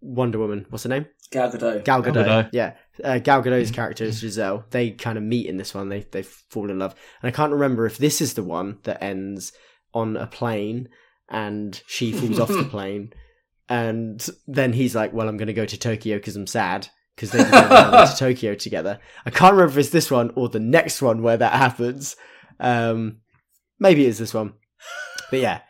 Wonder 0.00 0.38
Woman, 0.38 0.66
what's 0.68 0.84
her 0.84 0.90
name? 0.90 1.06
Gal 1.30 1.50
Gadot. 1.50 1.84
Gal 1.84 2.02
Gadot. 2.02 2.26
Gadot. 2.26 2.50
Yeah, 2.52 2.74
uh, 3.02 3.18
Gal 3.18 3.42
Gadot's 3.42 3.70
character 3.70 4.04
is 4.04 4.20
Giselle. 4.20 4.64
They 4.70 4.90
kind 4.90 5.18
of 5.18 5.24
meet 5.24 5.46
in 5.46 5.56
this 5.56 5.74
one. 5.74 5.88
They 5.88 6.00
they 6.10 6.22
fall 6.22 6.70
in 6.70 6.78
love, 6.78 6.94
and 7.22 7.28
I 7.28 7.32
can't 7.32 7.52
remember 7.52 7.86
if 7.86 7.98
this 7.98 8.20
is 8.20 8.34
the 8.34 8.44
one 8.44 8.78
that 8.84 9.02
ends 9.02 9.52
on 9.92 10.16
a 10.16 10.26
plane 10.26 10.88
and 11.28 11.80
she 11.86 12.12
falls 12.12 12.38
off 12.38 12.48
the 12.48 12.64
plane, 12.70 13.12
and 13.68 14.26
then 14.46 14.72
he's 14.72 14.94
like, 14.94 15.12
"Well, 15.12 15.28
I'm 15.28 15.36
going 15.36 15.48
to 15.48 15.54
go 15.54 15.66
to 15.66 15.78
Tokyo 15.78 16.16
because 16.16 16.36
I'm 16.36 16.46
sad." 16.46 16.88
Because 17.14 17.30
they 17.30 17.38
went 17.50 18.10
to 18.10 18.16
Tokyo 18.18 18.56
together. 18.56 18.98
I 19.24 19.30
can't 19.30 19.52
remember 19.52 19.72
if 19.72 19.78
it's 19.78 19.90
this 19.90 20.10
one 20.10 20.32
or 20.34 20.48
the 20.48 20.58
next 20.58 21.00
one 21.00 21.22
where 21.22 21.36
that 21.36 21.52
happens. 21.52 22.16
Um, 22.58 23.18
maybe 23.78 24.06
it's 24.06 24.18
this 24.18 24.34
one, 24.34 24.54
but 25.30 25.40
yeah, 25.40 25.60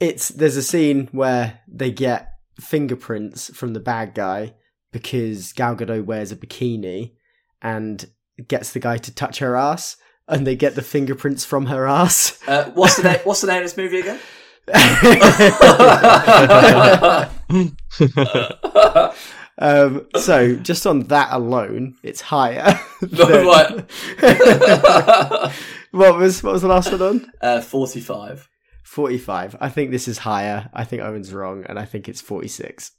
it's 0.00 0.28
there's 0.28 0.56
a 0.56 0.62
scene 0.62 1.08
where 1.12 1.60
they 1.68 1.90
get 1.90 2.32
fingerprints 2.60 3.54
from 3.54 3.72
the 3.72 3.80
bad 3.80 4.14
guy 4.14 4.54
because 4.92 5.52
Gal 5.52 5.76
Gadot 5.76 6.04
wears 6.04 6.32
a 6.32 6.36
bikini 6.36 7.14
and 7.62 8.04
gets 8.48 8.72
the 8.72 8.80
guy 8.80 8.98
to 8.98 9.14
touch 9.14 9.38
her 9.38 9.56
ass, 9.56 9.96
and 10.28 10.46
they 10.46 10.56
get 10.56 10.74
the 10.74 10.82
fingerprints 10.82 11.44
from 11.44 11.66
her 11.66 11.86
ass. 11.86 12.38
Uh, 12.46 12.70
what's 12.70 12.96
the 12.96 13.02
name? 13.02 13.18
What's 13.24 13.40
the 13.40 13.48
name 13.48 13.58
of 13.58 13.64
this 13.64 13.76
movie 13.76 14.00
again? 14.00 14.20
um, 19.58 20.06
so 20.16 20.56
just 20.56 20.86
on 20.86 21.04
that 21.04 21.32
alone, 21.32 21.96
it's 22.02 22.20
higher. 22.20 22.78
than- 23.00 23.46
right. 23.46 23.90
what 25.90 26.16
was 26.18 26.42
what 26.42 26.52
was 26.52 26.62
the 26.62 26.68
last 26.68 26.92
one 26.92 27.02
on? 27.02 27.32
Uh, 27.40 27.60
Forty-five. 27.60 28.48
Forty-five. 28.84 29.56
I 29.60 29.68
think 29.68 29.90
this 29.90 30.08
is 30.08 30.18
higher. 30.18 30.70
I 30.72 30.84
think 30.84 31.02
Owen's 31.02 31.32
wrong, 31.32 31.64
and 31.68 31.78
I 31.78 31.84
think 31.84 32.08
it's 32.08 32.20
forty-six. 32.20 32.92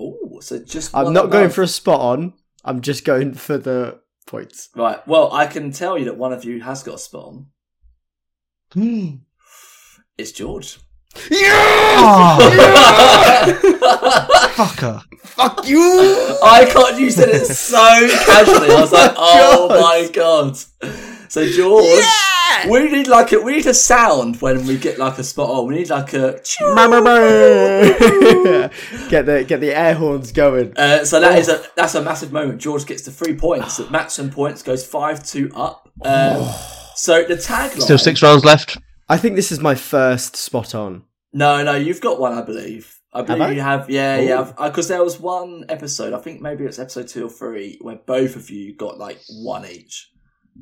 Oh, 0.00 0.40
so 0.40 0.58
just. 0.64 0.94
I'm 0.94 1.04
one 1.04 1.14
not 1.14 1.30
going 1.30 1.50
for 1.50 1.62
a 1.62 1.68
spot 1.68 2.00
on. 2.00 2.34
I'm 2.64 2.80
just 2.80 3.04
going 3.04 3.34
for 3.34 3.58
the 3.58 4.00
points. 4.26 4.70
Right. 4.74 5.06
Well, 5.06 5.32
I 5.32 5.46
can 5.46 5.70
tell 5.70 5.98
you 5.98 6.06
that 6.06 6.16
one 6.16 6.32
of 6.32 6.44
you 6.44 6.62
has 6.62 6.82
got 6.82 6.94
a 6.94 6.98
spot 6.98 7.34
on. 8.76 9.20
It's 10.16 10.32
George. 10.32 10.78
Oh, 11.16 12.38
fucker. 14.56 15.02
Fuck 15.34 15.66
you! 15.66 15.80
I 16.44 16.64
can't. 16.70 17.00
You 17.00 17.10
said 17.10 17.28
it 17.30 17.46
so 17.46 17.76
casually. 17.76 18.70
I 18.70 18.80
was 18.80 18.92
like, 18.92 19.14
oh 19.16 19.68
God. 19.68 19.80
my 19.80 20.08
god. 20.12 20.56
So 21.28 21.44
George, 21.48 22.04
we 22.70 22.88
need 22.92 23.08
like 23.08 23.32
a 23.32 23.40
we 23.40 23.56
need 23.56 23.66
a 23.66 23.74
sound 23.74 24.40
when 24.40 24.64
we 24.64 24.78
get 24.78 24.98
like 24.98 25.18
a 25.18 25.24
spot 25.24 25.50
on. 25.50 25.66
We 25.66 25.74
need 25.74 25.90
like 25.90 26.12
a. 26.12 26.34
get 29.08 29.26
the 29.26 29.44
get 29.44 29.60
the 29.60 29.72
air 29.74 29.94
horns 29.94 30.30
going. 30.30 30.72
Uh, 30.76 31.04
so 31.04 31.18
that 31.18 31.36
is 31.36 31.48
a 31.48 31.64
that's 31.74 31.96
a 31.96 32.02
massive 32.02 32.30
moment. 32.30 32.60
George 32.60 32.86
gets 32.86 33.02
the 33.02 33.10
three 33.10 33.34
points. 33.34 33.78
The 33.78 33.90
maximum 33.90 34.30
points 34.30 34.62
goes 34.62 34.86
five 34.86 35.24
two 35.24 35.50
up. 35.56 35.90
Um, 36.02 36.48
so 36.94 37.24
the 37.24 37.34
tagline. 37.34 37.82
Still 37.82 37.98
six 37.98 38.22
rounds 38.22 38.44
left. 38.44 38.78
I 39.08 39.16
think 39.18 39.36
this 39.36 39.52
is 39.52 39.60
my 39.60 39.74
first 39.74 40.36
spot 40.36 40.74
on. 40.74 41.04
No, 41.32 41.62
no, 41.62 41.74
you've 41.74 42.00
got 42.00 42.20
one, 42.20 42.32
I 42.32 42.42
believe. 42.42 43.00
I 43.12 43.22
believe 43.22 43.42
I? 43.42 43.50
you 43.52 43.60
have. 43.60 43.88
Yeah, 43.90 44.18
yeah. 44.20 44.52
Because 44.60 44.88
there 44.88 45.02
was 45.04 45.20
one 45.20 45.64
episode. 45.68 46.12
I 46.12 46.18
think 46.18 46.40
maybe 46.40 46.64
it's 46.64 46.78
episode 46.78 47.08
two 47.08 47.26
or 47.26 47.30
three 47.30 47.78
where 47.80 47.96
both 47.96 48.34
of 48.36 48.50
you 48.50 48.74
got 48.74 48.98
like 48.98 49.20
one 49.28 49.66
each. 49.66 50.10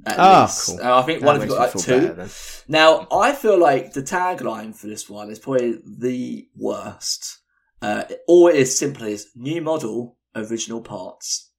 At 0.07 0.19
Ah, 0.19 0.43
least. 0.43 0.67
cool. 0.67 0.81
Uh, 0.87 0.99
I 0.99 1.03
think 1.03 1.21
That 1.21 1.27
one 1.27 1.37
of 1.37 1.43
you 1.43 1.49
got 1.51 1.75
like 1.75 1.85
two. 1.85 2.09
better. 2.15 2.29
Now, 2.69 3.07
I 3.13 3.33
feel 3.33 3.59
like 3.59 3.93
the 3.93 4.03
tagline 4.03 4.75
for 4.75 4.87
this 4.87 5.09
one 5.09 5.31
is 5.31 5.39
probably 5.39 5.79
the 5.87 6.49
worst. 6.57 7.39
Uh, 7.81 8.05
all 8.27 8.49
it 8.49 8.57
is 8.57 8.77
simply 8.79 9.13
is 9.13 9.29
new 9.35 9.61
model, 9.61 10.17
original 10.35 10.81
parts. 10.81 11.51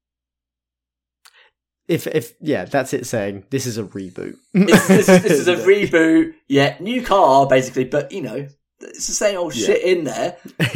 If 1.88 2.08
if 2.08 2.34
yeah, 2.40 2.66
that's 2.66 2.94
it. 2.94 3.06
Saying 3.06 3.46
this 3.50 3.66
is 3.66 3.78
a 3.78 3.84
reboot. 3.84 4.36
This, 4.54 4.88
this, 4.88 5.06
this 5.08 5.32
is 5.32 5.48
a 5.48 5.56
reboot, 5.68 6.34
yeah, 6.48 6.78
new 6.80 7.02
car 7.04 7.46
basically, 7.48 7.84
but 7.86 8.12
you 8.12 8.22
know, 8.22 8.48
it's 8.80 9.08
the 9.08 9.14
same 9.14 9.38
old 9.38 9.54
Yeah. 9.56 9.66
shit 9.68 9.82
in 9.84 10.04
there. 10.06 10.38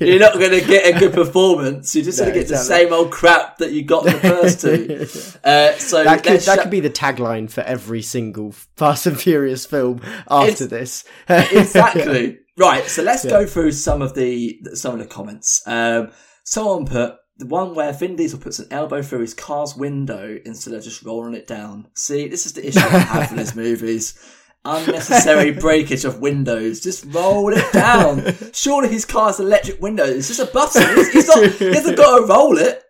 You're 0.00 0.18
not 0.20 0.34
going 0.34 0.50
to 0.50 0.60
get 0.66 0.94
a 0.94 0.98
good 0.98 1.12
performance. 1.14 1.94
You're 1.94 2.04
just 2.04 2.18
No, 2.18 2.24
going 2.26 2.34
to 2.34 2.40
get 2.40 2.48
the 2.48 2.56
same 2.56 2.92
old 2.92 3.10
crap 3.10 3.58
that 3.58 3.72
you 3.72 3.84
got 3.84 4.06
in 4.06 4.12
the 4.14 4.20
first 4.20 4.60
two. 4.60 5.38
Uh, 5.44 5.72
so 5.78 6.02
that 6.04 6.22
could 6.24 6.40
that 6.40 6.58
sh- 6.58 6.62
could 6.62 6.70
be 6.70 6.80
the 6.80 6.90
tagline 6.90 7.50
for 7.50 7.60
every 7.62 8.00
single 8.02 8.52
Fast 8.76 9.06
and 9.06 9.18
Furious 9.20 9.66
film 9.66 10.00
after 10.30 10.64
It's- 10.64 10.68
this. 10.68 11.04
exactly 11.52 12.38
right. 12.56 12.88
So 12.88 13.02
let's 13.02 13.24
Yeah. 13.24 13.30
go 13.30 13.46
through 13.46 13.72
some 13.72 14.02
of 14.02 14.14
the 14.14 14.58
some 14.74 14.94
of 14.94 15.00
the 15.00 15.06
comments. 15.06 15.62
Um, 15.66 16.10
someone 16.44 16.86
put 16.86 17.16
the 17.38 17.46
one 17.46 17.74
where 17.74 17.92
Vin 17.92 18.16
Diesel 18.16 18.40
puts 18.40 18.58
an 18.58 18.66
elbow 18.70 19.00
through 19.00 19.20
his 19.20 19.34
car's 19.34 19.76
window 19.76 20.38
instead 20.44 20.74
of 20.74 20.82
just 20.82 21.02
rolling 21.04 21.34
it 21.34 21.46
down. 21.46 21.88
See, 21.94 22.28
this 22.28 22.46
is 22.46 22.52
the 22.52 22.66
issue 22.66 22.80
I 22.80 22.98
have 22.98 23.32
in 23.32 23.38
his 23.38 23.54
movies. 23.56 24.18
Unnecessary 24.64 25.52
breakage 25.52 26.04
of 26.04 26.20
windows. 26.20 26.80
Just 26.80 27.04
roll 27.08 27.52
it 27.52 27.72
down. 27.72 28.34
Surely 28.52 28.88
his 28.88 29.04
car's 29.04 29.38
electric 29.38 29.80
window 29.80 30.04
It's 30.04 30.28
just 30.28 30.40
a 30.40 30.52
button. 30.52 30.82
He's, 30.96 31.12
he's 31.12 31.28
not. 31.28 31.44
He 31.52 31.66
hasn't 31.66 31.96
got 31.96 32.18
to 32.18 32.26
roll 32.26 32.58
it. 32.58 32.82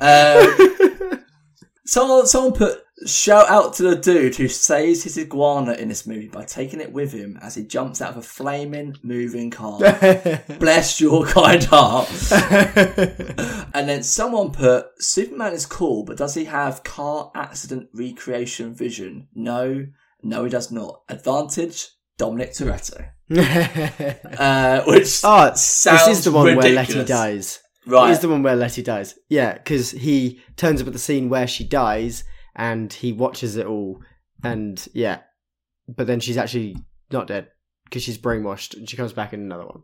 Um, 0.00 1.24
Someone, 1.86 2.26
someone 2.26 2.54
put 2.54 2.83
shout 3.06 3.48
out 3.48 3.74
to 3.74 3.82
the 3.82 3.96
dude 3.96 4.36
who 4.36 4.48
saves 4.48 5.02
his 5.02 5.18
iguana 5.18 5.72
in 5.74 5.88
this 5.88 6.06
movie 6.06 6.28
by 6.28 6.44
taking 6.44 6.80
it 6.80 6.92
with 6.92 7.12
him 7.12 7.38
as 7.42 7.54
he 7.54 7.62
jumps 7.62 8.00
out 8.00 8.10
of 8.10 8.16
a 8.18 8.22
flaming 8.22 8.96
moving 9.02 9.50
car. 9.50 9.78
Bless 10.58 11.00
your 11.00 11.26
kind 11.26 11.64
heart. 11.64 12.08
and 13.74 13.88
then 13.88 14.02
someone 14.02 14.50
put 14.50 14.86
Superman 14.98 15.52
is 15.52 15.66
cool, 15.66 16.04
but 16.04 16.16
does 16.16 16.34
he 16.34 16.44
have 16.44 16.84
car 16.84 17.30
accident 17.34 17.88
recreation 17.92 18.74
vision? 18.74 19.28
No, 19.34 19.86
no, 20.22 20.44
he 20.44 20.50
does 20.50 20.70
not. 20.70 21.02
Advantage 21.08 21.88
Dominic 22.16 22.52
Toretto, 22.52 23.08
uh, 24.38 24.84
which 24.84 25.20
oh, 25.24 25.50
this 25.50 26.08
is 26.08 26.24
the 26.24 26.32
one 26.32 26.56
where 26.56 26.72
Letty 26.72 27.04
dies. 27.04 27.60
right. 27.86 28.08
It 28.08 28.12
is 28.12 28.20
the 28.20 28.28
one 28.28 28.42
where 28.42 28.56
Letty 28.56 28.82
dies. 28.82 29.18
Yeah, 29.28 29.54
because 29.54 29.90
he 29.90 30.40
turns 30.56 30.80
up 30.80 30.86
at 30.86 30.92
the 30.92 30.98
scene 30.98 31.28
where 31.28 31.46
she 31.46 31.64
dies 31.64 32.24
and 32.54 32.92
he 32.92 33.12
watches 33.12 33.56
it 33.56 33.66
all. 33.66 34.00
And 34.42 34.86
yeah, 34.92 35.20
but 35.88 36.06
then 36.06 36.20
she's 36.20 36.36
actually 36.36 36.76
not 37.10 37.26
dead 37.26 37.48
because 37.84 38.02
she's 38.02 38.18
brainwashed 38.18 38.76
and 38.76 38.88
she 38.88 38.96
comes 38.96 39.12
back 39.12 39.32
in 39.32 39.40
another 39.40 39.66
one. 39.66 39.82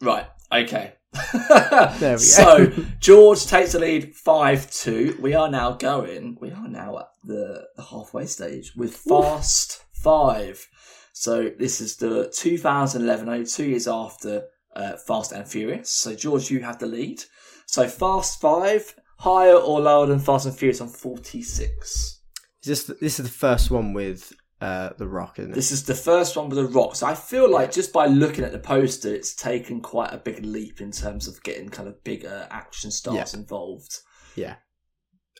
Right. 0.00 0.26
Okay. 0.52 0.94
There 1.32 1.92
we 2.00 2.00
go. 2.00 2.16
So 2.16 2.72
George 2.98 3.46
takes 3.46 3.72
the 3.72 3.78
lead 3.78 4.14
five 4.14 4.70
two. 4.70 5.16
We 5.20 5.34
are 5.34 5.50
now 5.50 5.72
going. 5.72 6.38
We 6.40 6.50
are 6.50 6.68
now 6.68 6.98
at 6.98 7.08
the, 7.24 7.66
halfway 7.90 8.26
stage 8.26 8.72
with 8.76 8.94
Fast 8.96 9.84
Five. 9.92 10.66
So 11.12 11.50
this 11.58 11.80
is 11.80 11.96
the 11.96 12.32
2011, 12.34 13.28
only 13.28 13.46
two 13.46 13.66
years 13.66 13.86
after 13.86 14.44
uh, 14.74 14.96
Fast 14.96 15.32
and 15.32 15.46
Furious. 15.46 15.90
So 15.92 16.14
George, 16.14 16.50
you 16.50 16.60
have 16.60 16.78
the 16.78 16.86
lead. 16.86 17.22
So 17.66 17.86
Fast 17.86 18.40
Five, 18.40 18.94
higher 19.22 19.54
or 19.54 19.80
lower 19.80 20.06
than 20.06 20.18
Fast 20.18 20.46
and 20.46 20.56
Furious 20.56 20.80
on 20.80 20.88
46. 20.88 22.20
Is 22.64 22.84
this 22.84 22.84
this 23.00 23.20
is 23.20 23.26
the 23.26 23.32
first 23.32 23.70
one 23.70 23.92
with 23.92 24.32
uh, 24.60 24.90
the 24.98 25.06
Rock, 25.06 25.38
isn't 25.38 25.52
it? 25.52 25.54
This 25.54 25.70
is 25.70 25.84
the 25.84 25.94
first 25.94 26.36
one 26.36 26.48
with 26.48 26.58
the 26.58 26.66
rock. 26.66 26.96
So 26.96 27.06
I 27.06 27.14
feel 27.14 27.50
like 27.50 27.72
just 27.72 27.92
by 27.92 28.06
looking 28.06 28.44
at 28.44 28.52
the 28.52 28.58
poster, 28.58 29.12
it's 29.14 29.34
taken 29.34 29.80
quite 29.80 30.12
a 30.12 30.18
big 30.18 30.44
leap 30.44 30.80
in 30.80 30.90
terms 30.90 31.28
of 31.28 31.42
getting 31.42 31.68
kind 31.68 31.88
of 31.88 32.02
bigger 32.02 32.48
action 32.50 32.90
stars 32.90 33.34
involved. 33.34 34.00
Yeah. 34.34 34.56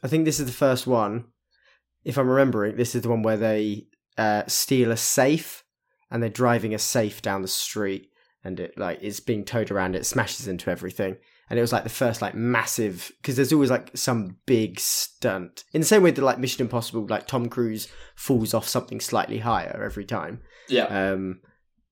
I 0.02 0.08
think 0.08 0.24
this 0.24 0.40
is 0.40 0.46
the 0.46 0.52
first 0.52 0.86
one. 0.86 1.26
If 2.04 2.18
I'm 2.18 2.28
remembering, 2.28 2.76
this 2.76 2.94
is 2.94 3.02
the 3.02 3.10
one 3.10 3.22
where 3.22 3.36
they 3.36 3.86
uh, 4.18 4.44
steal 4.46 4.90
a 4.90 4.96
safe 4.96 5.64
and 6.10 6.22
they're 6.22 6.30
driving 6.30 6.74
a 6.74 6.78
safe 6.78 7.22
down 7.22 7.42
the 7.42 7.48
street 7.48 8.10
and 8.44 8.58
it 8.58 8.76
like 8.76 9.02
is 9.02 9.20
being 9.20 9.44
towed 9.44 9.70
around, 9.70 9.94
it 9.94 10.06
smashes 10.06 10.48
into 10.48 10.70
everything. 10.70 11.16
And 11.52 11.58
it 11.58 11.60
was 11.60 11.70
like 11.70 11.82
the 11.84 11.90
first 11.90 12.22
like 12.22 12.34
massive 12.34 13.12
because 13.20 13.36
there's 13.36 13.52
always 13.52 13.68
like 13.70 13.90
some 13.94 14.38
big 14.46 14.80
stunt. 14.80 15.64
In 15.74 15.82
the 15.82 15.86
same 15.86 16.02
way 16.02 16.10
that 16.10 16.22
like 16.22 16.38
Mission 16.38 16.62
Impossible, 16.62 17.06
like 17.06 17.26
Tom 17.26 17.50
Cruise 17.50 17.88
falls 18.16 18.54
off 18.54 18.66
something 18.66 19.00
slightly 19.00 19.36
higher 19.40 19.82
every 19.84 20.06
time. 20.06 20.40
Yeah. 20.70 20.84
Um 20.84 21.40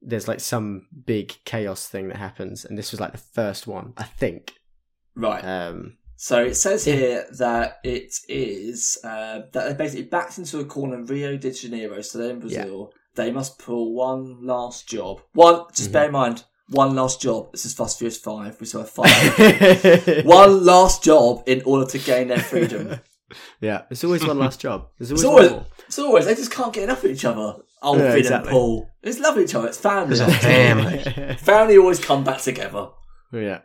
there's 0.00 0.26
like 0.26 0.40
some 0.40 0.86
big 1.04 1.34
chaos 1.44 1.86
thing 1.86 2.08
that 2.08 2.16
happens, 2.16 2.64
and 2.64 2.78
this 2.78 2.90
was 2.90 3.00
like 3.00 3.12
the 3.12 3.18
first 3.18 3.66
one, 3.66 3.92
I 3.98 4.04
think. 4.04 4.54
Right. 5.14 5.42
Um 5.44 5.98
So 6.16 6.42
it 6.42 6.54
says 6.54 6.86
here 6.86 7.26
that 7.38 7.80
it 7.84 8.14
is 8.30 8.96
uh, 9.04 9.40
that 9.52 9.68
they 9.68 9.74
basically 9.74 10.06
backed 10.06 10.38
into 10.38 10.60
a 10.60 10.64
corner 10.64 10.94
in 10.94 11.04
Rio 11.04 11.36
de 11.36 11.52
Janeiro, 11.52 12.00
so 12.00 12.16
they're 12.16 12.30
in 12.30 12.40
Brazil. 12.40 12.92
They 13.14 13.30
must 13.30 13.58
pull 13.58 13.92
one 13.94 14.46
last 14.46 14.88
job. 14.88 15.20
One, 15.34 15.64
just 15.74 15.90
Mhm. 15.90 15.92
bear 15.92 16.06
in 16.06 16.12
mind, 16.12 16.44
one 16.70 16.94
last 16.94 17.20
job. 17.20 17.50
This 17.52 17.64
is 17.66 17.74
Fast 17.74 18.00
and 18.00 18.10
Furious 18.12 18.18
Five. 18.18 18.60
We 18.60 18.66
saw 18.66 18.80
a 18.80 18.84
five. 18.84 20.24
one 20.24 20.64
last 20.64 21.02
job 21.04 21.42
in 21.46 21.62
order 21.66 21.90
to 21.90 21.98
gain 21.98 22.28
their 22.28 22.40
freedom. 22.40 23.00
Yeah, 23.60 23.82
it's 23.90 24.02
always 24.02 24.26
one 24.26 24.40
last 24.40 24.58
job. 24.58 24.88
There's 24.98 25.12
always, 25.12 25.22
It's 25.22 25.28
always, 25.28 25.50
more. 25.52 25.66
it's 25.86 25.98
always 26.00 26.24
they 26.26 26.34
just 26.34 26.50
can't 26.50 26.72
get 26.72 26.82
enough 26.82 27.04
of 27.04 27.12
each 27.12 27.24
other. 27.24 27.58
Oh, 27.80 27.96
Yeah, 27.96 28.08
Vin 28.08 28.18
exactly. 28.18 28.48
and 28.48 28.52
Paul. 28.52 28.88
They 29.02 29.10
just 29.10 29.20
love 29.20 29.38
each 29.38 29.54
other. 29.54 29.68
It's 29.68 29.78
family. 29.78 30.10
It's 30.18 30.20
a 30.20 30.30
family. 30.32 31.34
family 31.38 31.78
always 31.78 32.04
come 32.04 32.24
back 32.24 32.40
together. 32.40 32.88
yeah, 33.30 33.60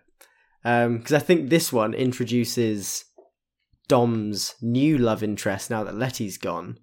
because 0.64 1.14
I 1.14 1.18
think 1.18 1.49
this 1.49 1.74
one 1.74 1.95
introduces 1.95 3.06
Dom's 3.88 4.53
new 4.62 4.99
love 4.99 5.24
interest 5.24 5.72
now 5.72 5.84
that 5.84 5.95
Letty's 5.95 6.38
gone. 6.38 6.78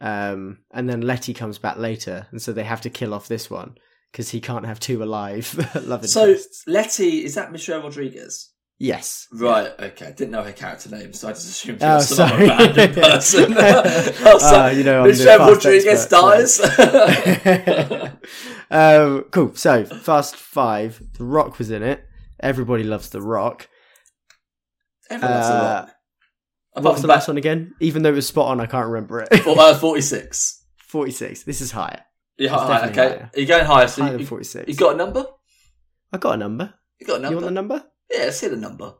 Um, 0.00 0.60
and 0.72 0.88
then 0.88 1.02
Letty 1.02 1.34
comes 1.34 1.58
back 1.58 1.76
later, 1.76 2.26
and 2.30 2.40
so 2.40 2.54
they 2.54 2.64
have 2.64 2.80
to 2.82 2.90
kill 2.90 3.12
off 3.12 3.28
this 3.28 3.50
one 3.50 3.76
because 4.12 4.30
he 4.30 4.40
can't 4.40 4.64
have 4.66 4.80
two 4.80 5.02
alive 5.02 5.54
love 5.84 6.08
So 6.08 6.22
interests. 6.28 6.62
Letty 6.66 7.24
is 7.24 7.34
that 7.34 7.52
Michelle 7.52 7.82
Rodriguez? 7.82 8.50
yes, 8.78 9.26
Right. 9.32 9.72
Okay. 9.78 10.06
I 10.06 10.10
didn't 10.12 10.32
know 10.32 10.42
her 10.42 10.52
character 10.52 10.90
name, 10.90 11.12
so 11.14 11.28
I 11.28 11.32
just 11.32 11.48
assumed 11.48 11.80
she 11.80 11.86
Oh, 11.86 11.94
was 11.96 12.08
some 12.08 12.28
sorry. 12.28 12.46
random 12.48 12.92
person. 13.02 13.54
oh, 13.58 14.38
so 14.38 14.64
Uh, 14.64 14.70
you 14.74 14.84
know, 14.84 15.02
the 15.02 15.08
Michelle 15.08 15.38
Rodriguez 15.50 16.06
dies. 16.06 16.60
um, 18.70 19.22
cool. 19.30 19.54
So 19.54 19.84
Fast 19.84 20.36
Five, 20.36 21.02
The 21.18 21.24
Rock 21.24 21.58
was 21.58 21.70
in 21.70 21.82
it. 21.82 22.04
Everybody 22.40 22.84
loves 22.84 23.08
The 23.10 23.22
Rock. 23.22 23.68
Everyone 25.10 25.36
loves 25.36 25.48
The 25.48 25.54
Uh, 25.54 25.58
Rock. 25.62 25.90
Apart 26.74 26.84
What's 26.84 26.96
from 26.96 27.02
the 27.02 27.06
the 27.06 27.12
last 27.14 27.28
one 27.28 27.36
again? 27.38 27.74
Even 27.80 28.02
though 28.02 28.10
it 28.10 28.14
was 28.16 28.26
spot 28.26 28.48
on, 28.48 28.60
I 28.60 28.66
can't 28.66 28.86
remember 28.88 29.20
it. 29.20 29.34
For, 29.42 29.58
uh, 29.58 29.74
46. 29.74 30.62
46. 30.88 31.44
This 31.44 31.60
is 31.62 31.70
higher. 31.70 32.02
Yeah, 32.38 32.88
okay. 32.88 32.94
higher. 32.94 33.30
You're 33.34 33.46
going 33.46 33.64
higher, 33.64 33.88
so 33.88 34.02
higher 34.02 34.12
you, 34.12 34.18
than 34.18 34.26
46. 34.26 34.68
you 34.68 34.74
got 34.74 34.94
a 34.94 34.96
number? 34.96 35.24
I 36.12 36.18
got 36.18 36.34
a 36.34 36.36
number. 36.36 36.74
You 37.00 37.06
got 37.06 37.18
a 37.18 37.20
number? 37.20 37.30
You 37.30 37.36
want 37.36 37.46
the 37.46 37.52
number? 37.52 37.84
Yeah, 38.10 38.24
let's 38.24 38.40
the 38.40 38.56
number. 38.56 38.94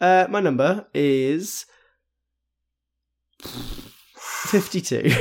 Uh, 0.00 0.26
my 0.28 0.40
number 0.40 0.86
is 0.94 1.66
52. 3.40 4.96
you, 4.96 5.12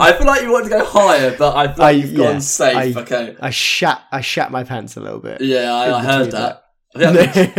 I 0.00 0.14
feel 0.16 0.26
like 0.26 0.42
you 0.42 0.52
want 0.52 0.64
to 0.64 0.70
go 0.70 0.84
higher, 0.84 1.36
but 1.36 1.56
I 1.56 1.74
like 1.74 1.96
you've 1.96 2.16
gone 2.16 2.34
yeah, 2.34 2.38
safe. 2.38 2.96
I- 2.96 3.00
okay. 3.00 3.36
I 3.40 3.50
shat 3.50 4.02
I 4.12 4.20
shat 4.20 4.50
my 4.50 4.64
pants 4.64 4.96
a 4.96 5.00
little 5.00 5.20
bit. 5.20 5.40
Yeah, 5.40 5.74
I, 5.74 5.98
I 5.98 6.04
heard 6.04 6.30
that. 6.32 6.62
I 6.94 7.26
think 7.26 7.58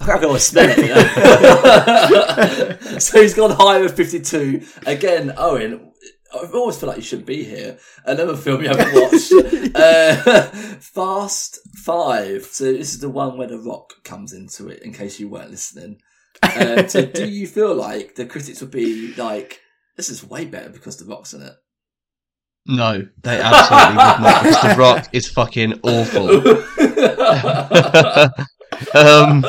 I 0.14 0.18
can 0.18 0.38
smell 0.38 0.70
it. 2.78 3.02
so 3.02 3.20
he's 3.20 3.34
gone 3.34 3.50
higher 3.50 3.82
with 3.82 3.96
52. 3.96 4.62
Again, 4.86 5.34
Owen, 5.36 5.87
I 6.32 6.46
always 6.52 6.76
feel 6.78 6.88
like 6.88 6.98
you 6.98 7.02
shouldn't 7.02 7.26
be 7.26 7.42
here. 7.42 7.78
Another 8.04 8.36
film 8.36 8.62
you 8.62 8.68
haven't 8.68 8.92
watched. 8.94 9.32
uh, 9.74 10.42
Fast 10.80 11.58
Five. 11.76 12.44
So 12.44 12.64
this 12.64 12.92
is 12.92 13.00
the 13.00 13.08
one 13.08 13.38
where 13.38 13.48
The 13.48 13.58
Rock 13.58 14.02
comes 14.04 14.32
into 14.32 14.68
it, 14.68 14.82
in 14.82 14.92
case 14.92 15.18
you 15.18 15.28
weren't 15.28 15.50
listening. 15.50 16.00
Uh, 16.42 16.86
so 16.86 17.06
do 17.06 17.26
you 17.26 17.46
feel 17.54 17.74
like 17.74 18.14
the 18.14 18.26
critics 18.26 18.60
would 18.60 18.70
be 18.70 19.14
like, 19.14 19.60
this 19.96 20.10
is 20.10 20.22
way 20.22 20.44
better 20.44 20.68
because 20.68 20.98
The 20.98 21.06
Rock's 21.06 21.32
in 21.32 21.42
it? 21.42 21.54
No, 22.66 23.08
they 23.22 23.40
absolutely 23.40 23.96
would 23.96 24.20
not. 24.20 24.42
Because 24.42 24.62
The 24.62 24.76
Rock 24.78 25.08
is 25.12 25.28
fucking 25.30 25.80
awful. 25.82 26.28
um, 28.94 29.44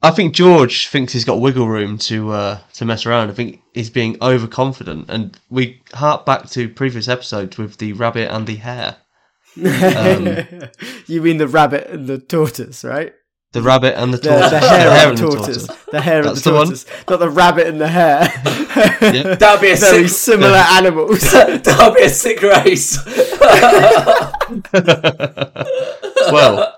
I 0.00 0.12
think 0.12 0.34
George 0.34 0.86
thinks 0.88 1.12
he's 1.12 1.24
got 1.24 1.40
wiggle 1.40 1.68
room 1.68 1.98
to 1.98 2.30
uh, 2.30 2.58
to 2.74 2.84
mess 2.84 3.04
around. 3.04 3.30
I 3.30 3.34
think 3.34 3.60
he's 3.78 3.90
being 3.90 4.16
overconfident, 4.20 5.06
and 5.08 5.38
we 5.50 5.80
hark 5.94 6.26
back 6.26 6.48
to 6.50 6.68
previous 6.68 7.06
episodes 7.08 7.56
with 7.56 7.78
the 7.78 7.92
rabbit 7.92 8.28
and 8.34 8.46
the 8.46 8.56
hare. 8.56 8.96
Um, 9.56 10.36
you 11.06 11.20
mean 11.22 11.38
the 11.38 11.48
rabbit 11.48 11.88
and 11.88 12.06
the 12.06 12.18
tortoise, 12.18 12.84
right? 12.84 13.12
The 13.52 13.62
rabbit 13.62 13.94
and 14.00 14.12
the 14.12 14.18
The, 14.18 14.28
tortoise. 14.28 14.50
the 14.50 14.58
hare 14.60 14.90
hare 14.90 15.08
and 15.08 15.18
the 15.18 15.22
tortoise. 15.30 15.66
The 15.90 16.00
hare 16.00 16.18
and 16.18 16.26
That's 16.28 16.42
the 16.42 16.50
the 16.50 16.56
one. 16.56 16.66
tortoise. 16.66 16.86
Not 17.08 17.16
the 17.20 17.30
rabbit 17.30 17.66
and 17.66 17.80
the 17.80 17.88
hare. 17.88 18.30
Yep. 19.00 19.38
That'd 19.38 19.60
be 19.60 19.70
a 19.72 19.76
Very 19.76 20.06
sick, 20.06 20.16
similar 20.16 20.58
animals. 20.58 21.20
that'd 21.32 21.94
be 21.94 22.02
a 22.02 22.08
sick 22.10 22.42
race. 22.42 22.98
well, 26.30 26.74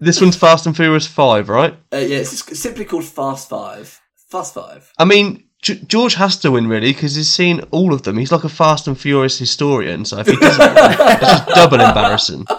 this 0.00 0.20
one's 0.20 0.36
Fast 0.36 0.66
and 0.66 0.74
Furious 0.76 1.06
Five, 1.06 1.48
right? 1.48 1.74
Uh, 1.92 1.98
yeah, 1.98 2.18
it's 2.18 2.58
simply 2.58 2.84
called 2.84 3.04
Fast 3.04 3.48
Five. 3.48 3.99
Fast 4.30 4.54
Five. 4.54 4.92
I 4.98 5.04
mean, 5.04 5.44
G- 5.62 5.80
George 5.86 6.14
has 6.14 6.38
to 6.38 6.52
win 6.52 6.66
really 6.68 6.92
because 6.92 7.14
he's 7.16 7.28
seen 7.32 7.60
all 7.70 7.92
of 7.92 8.02
them. 8.02 8.16
He's 8.16 8.32
like 8.32 8.44
a 8.44 8.48
Fast 8.48 8.86
and 8.88 8.98
Furious 8.98 9.38
historian. 9.38 10.04
So 10.04 10.18
if 10.20 10.26
he 10.28 10.36
doesn't, 10.36 10.58
win, 10.74 10.76
it's 10.76 11.20
just 11.20 11.48
double 11.48 11.80
embarrassing. 11.80 12.46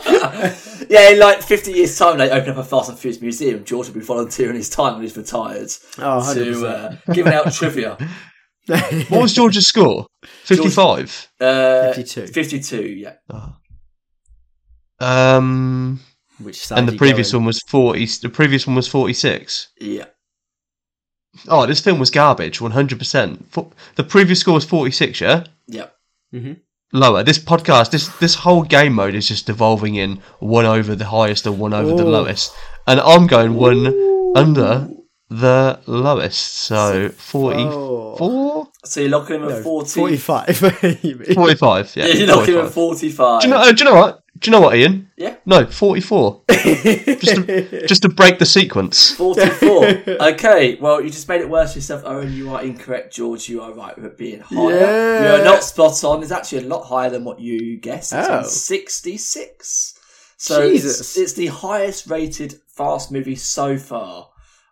Yeah, 0.90 1.12
in 1.12 1.20
like 1.20 1.42
50 1.42 1.72
years' 1.72 1.98
time, 1.98 2.18
they 2.18 2.30
open 2.30 2.50
up 2.50 2.58
a 2.58 2.64
Fast 2.66 2.90
and 2.90 3.00
Furious 3.00 3.22
museum. 3.22 3.64
George 3.64 3.88
will 3.88 3.94
be 3.94 4.02
volunteering 4.02 4.58
his 4.58 4.68
time 4.70 4.94
when 4.96 5.04
he's 5.04 5.16
retired 5.16 5.70
Oh, 6.00 6.34
to 6.34 6.40
100%. 6.42 6.64
uh, 7.08 7.14
giving 7.14 7.32
out 7.34 7.54
trivia. 7.54 7.98
What 9.10 9.22
was 9.22 9.34
George's 9.34 9.66
score? 9.68 10.06
Fifty-five. 10.44 11.30
Uh, 11.40 11.94
52. 11.94 12.28
52, 12.28 12.82
yeah. 12.84 13.14
Um, 15.00 16.00
Which 16.40 16.66
side 16.66 16.80
and 16.80 16.88
the 16.88 16.94
you 16.94 16.98
previous 16.98 17.32
going? 17.32 17.44
one 17.44 17.48
was 17.48 17.60
forty. 17.68 18.06
The 18.06 18.30
previous 18.30 18.68
one 18.68 18.76
was 18.76 18.88
forty-six. 18.88 19.70
Yeah. 19.80 20.06
Oh, 21.48 21.66
this 21.66 21.80
film 21.80 22.00
was 22.00 22.12
garbage. 22.12 22.60
One 22.62 22.72
hundred 22.72 23.00
percent. 23.00 23.52
The 23.96 24.04
previous 24.04 24.40
score 24.40 24.56
was 24.56 24.66
forty-six. 24.66 25.22
Yeah. 25.22 25.46
Yeah. 25.68 25.88
Mm-hmm. 26.34 26.54
lower. 26.94 27.24
This 27.24 27.40
podcast, 27.40 27.92
this 27.92 28.08
this 28.20 28.36
whole 28.36 28.64
game 28.64 28.94
mode 28.94 29.16
is 29.16 29.28
just 29.28 29.50
evolving 29.50 29.96
in 29.96 30.22
one 30.40 30.66
over 30.66 30.96
the 30.96 31.06
highest 31.06 31.46
or 31.48 31.52
one 31.52 31.74
over 31.74 31.96
the 31.96 32.06
lowest, 32.06 32.54
and 32.88 33.00
I'm 33.00 33.28
going 33.28 33.56
one 33.56 33.88
under 34.36 34.90
the 35.32 35.80
lowest. 35.88 36.56
So 36.56 37.10
forty-four, 37.10 38.18
Oh. 38.20 38.68
So 38.84 39.00
you're 39.00 39.10
locking 39.10 39.38
him 39.38 39.50
at 39.50 39.64
40. 39.64 40.00
45. 40.00 41.00
you 41.04 41.18
forty-five. 41.34 41.96
Yeah, 41.96 42.06
Yeah, 42.08 42.14
you're 42.16 42.28
locking 42.36 42.56
him 42.56 42.66
at 42.66 42.72
45. 42.72 43.42
45. 43.42 43.42
Do 43.42 43.48
you 43.48 43.54
know? 43.54 43.60
uh, 43.62 43.72
do 43.72 43.84
you 43.84 43.90
know 43.90 43.96
what? 43.96 44.24
Do 44.40 44.50
you 44.50 44.52
know 44.54 44.62
what, 44.62 44.76
Ian? 44.76 45.10
Yeah. 45.18 45.36
No, 45.46 45.66
forty-four. 45.68 46.42
just 46.50 47.36
to, 47.46 47.88
just 47.88 48.02
to 48.02 48.10
break 48.10 48.40
the 48.40 48.46
sequence. 48.46 49.12
44. 49.12 49.86
okay, 50.32 50.76
well, 50.82 51.02
you 51.02 51.10
just 51.10 51.30
made 51.30 51.42
it 51.42 51.50
worse 51.50 51.74
for 51.74 51.78
yourself, 51.80 52.02
Owen. 52.06 52.34
You 52.34 52.54
are 52.54 52.64
incorrect, 52.64 53.14
George. 53.14 53.48
You 53.48 53.62
are 53.62 53.72
right 53.74 53.96
with 53.96 54.06
it 54.06 54.18
being 54.18 54.40
higher. 54.42 54.80
Yeah. 54.80 55.36
You're 55.36 55.46
not 55.46 55.64
spot 55.64 56.04
on. 56.04 56.24
It's 56.24 56.32
actually 56.32 56.66
a 56.66 56.68
lot 56.68 56.84
higher 56.84 57.10
than 57.10 57.24
what 57.24 57.40
you 57.40 57.78
guessed. 57.78 58.14
It's 58.14 58.28
Oh. 58.30 58.44
66. 58.44 59.98
So 60.38 60.70
Jesus. 60.72 61.00
It's, 61.02 61.18
it's 61.18 61.34
the 61.34 61.48
highest 61.48 62.08
rated 62.08 62.60
fast 62.68 63.12
movie 63.12 63.36
so 63.36 63.78
far 63.78 64.30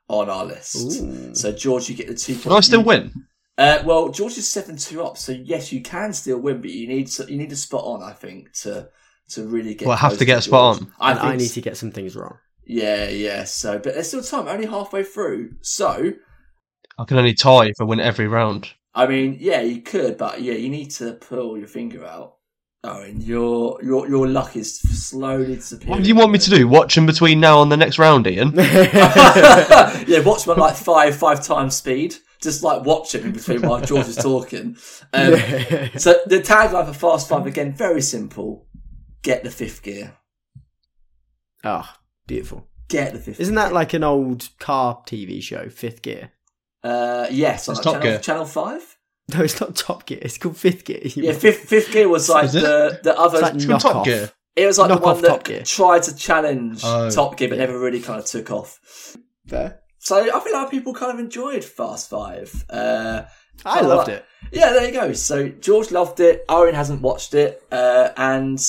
on 0.09 0.29
our 0.29 0.43
list. 0.43 1.01
Ooh. 1.01 1.33
So, 1.33 1.53
George, 1.53 1.87
you 1.87 1.95
get 1.95 2.07
the 2.07 2.15
two 2.15 2.37
Will 2.47 2.57
I 2.57 2.59
still 2.59 2.83
win? 2.83 3.13
Uh, 3.57 3.81
well, 3.85 4.09
George 4.09 4.37
is 4.37 4.47
seven 4.47 4.77
two 4.77 5.03
up, 5.03 5.17
so 5.17 5.31
yes, 5.31 5.71
you 5.71 5.81
can 5.81 6.11
still 6.13 6.39
win, 6.39 6.61
but 6.61 6.71
you 6.71 6.87
need 6.87 7.07
to, 7.07 7.31
you 7.31 7.37
need 7.37 7.51
a 7.51 7.57
spot 7.57 7.83
on, 7.85 8.03
I 8.03 8.13
think, 8.13 8.51
to 8.61 8.89
to 9.29 9.47
really 9.47 9.75
get. 9.75 9.87
Well, 9.87 9.97
I 9.97 9.99
have 10.01 10.11
close 10.11 10.19
to 10.19 10.25
get 10.25 10.37
a 10.39 10.41
spot 10.41 10.79
George. 10.79 10.89
on. 10.89 10.95
I 10.99 11.11
And 11.11 11.19
I 11.19 11.35
need 11.35 11.49
to 11.49 11.61
get 11.61 11.77
some 11.77 11.91
things 11.91 12.15
wrong. 12.15 12.37
Yeah, 12.65 13.09
yeah. 13.09 13.43
So, 13.43 13.77
but 13.79 13.93
there's 13.93 14.07
still 14.07 14.23
time. 14.23 14.47
Only 14.47 14.65
halfway 14.65 15.03
through. 15.03 15.55
So, 15.61 16.13
I 16.97 17.03
can 17.05 17.17
only 17.17 17.33
tie 17.33 17.67
if 17.67 17.79
I 17.79 17.83
win 17.83 17.99
every 17.99 18.27
round. 18.27 18.69
I 18.95 19.07
mean, 19.07 19.37
yeah, 19.39 19.61
you 19.61 19.81
could, 19.81 20.17
but 20.17 20.41
yeah, 20.41 20.53
you 20.53 20.69
need 20.69 20.91
to 20.91 21.13
pull 21.13 21.57
your 21.57 21.67
finger 21.67 22.05
out. 22.05 22.35
Oh, 22.83 23.03
your 23.03 23.77
your 23.83 24.07
your 24.07 24.27
luck 24.27 24.55
is 24.55 24.79
slowly 24.79 25.55
disappearing. 25.55 25.91
What 25.91 26.03
do 26.03 26.07
you 26.07 26.15
want 26.15 26.31
me 26.31 26.39
to 26.39 26.49
do? 26.49 26.65
Watch 26.67 26.97
him 26.97 27.05
between 27.05 27.41
now 27.41 27.61
and 27.61 27.69
the 27.69 27.75
next 27.75 27.99
round, 27.99 28.25
Ian? 28.25 28.53
yeah, 28.55 30.19
watch 30.23 30.45
them 30.45 30.53
at 30.53 30.57
like 30.57 30.75
five 30.77 31.15
five 31.15 31.43
times 31.43 31.75
speed. 31.75 32.15
Just 32.41 32.63
like 32.63 32.85
watch 32.85 33.15
it 33.15 33.25
in 33.25 33.33
between 33.33 33.63
while 33.63 33.81
George 33.81 34.07
is 34.07 34.15
talking. 34.15 34.77
Um, 35.11 35.33
so 35.97 36.15
the 36.25 36.41
tagline 36.41 36.87
for 36.87 36.93
Fast 36.93 37.27
Five 37.27 37.45
again, 37.45 37.73
very 37.73 38.01
simple: 38.01 38.65
get 39.23 39.43
the 39.43 39.51
fifth 39.51 39.83
gear. 39.83 40.15
oh, 41.65 41.93
beautiful. 42.27 42.65
Get 42.87 43.11
the 43.11 43.19
fifth. 43.19 43.41
Isn't 43.41 43.55
that 43.55 43.73
like 43.73 43.93
an 43.93 44.05
old 44.05 44.49
car 44.57 45.01
TV 45.05 45.43
show, 45.43 45.69
Fifth 45.69 46.01
Gear? 46.01 46.31
Uh, 46.83 47.27
yes, 47.29 47.69
on 47.69 47.75
like 47.75 47.83
Top 47.83 47.93
channel, 47.95 48.07
Gear. 48.07 48.19
channel 48.19 48.45
five. 48.45 48.97
No, 49.35 49.43
it's 49.43 49.59
not 49.61 49.75
Top 49.75 50.05
Gear. 50.05 50.19
It's 50.21 50.37
called 50.37 50.57
Fifth 50.57 50.85
Gear. 50.85 50.99
Yeah, 51.03 51.31
fifth 51.45 51.61
fifth 51.69 51.91
gear 51.91 52.07
was 52.09 52.29
like 52.29 52.45
Is 52.45 52.55
it? 52.55 52.61
the 52.61 52.99
the 53.03 53.17
other. 53.19 53.37
It's 53.39 53.43
like 53.43 53.55
It's 53.55 53.83
Top. 53.83 54.05
Gear. 54.05 54.31
It 54.55 54.65
was 54.65 54.77
like 54.77 54.89
Knock 54.89 54.99
the 55.01 55.05
one 55.05 55.21
that 55.21 55.65
tried 55.65 56.03
to 56.03 56.15
challenge 56.15 56.81
Oh, 56.83 57.09
Top 57.09 57.37
Gear, 57.37 57.49
but 57.49 57.57
never 57.57 57.77
really 57.79 58.01
kind 58.01 58.19
of 58.19 58.25
took 58.25 58.51
off. 58.51 58.79
Fair. 59.47 59.79
So 59.99 60.17
I 60.33 60.39
feel 60.39 60.53
like 60.53 60.71
people 60.71 60.93
kind 60.93 61.11
of 61.13 61.19
enjoyed 61.19 61.63
Fast 61.63 62.09
Five. 62.09 62.65
Uh, 62.69 63.23
I 63.65 63.81
loved 63.81 64.07
like- 64.07 64.17
it. 64.19 64.25
yeah, 64.51 64.71
there 64.71 64.85
you 64.85 64.93
go. 64.93 65.13
So 65.13 65.49
George 65.49 65.91
loved 65.91 66.19
it. 66.19 66.45
Owen 66.49 66.73
hasn't 66.75 67.01
watched 67.01 67.33
it, 67.33 67.61
uh, 67.71 68.09
and 68.17 68.59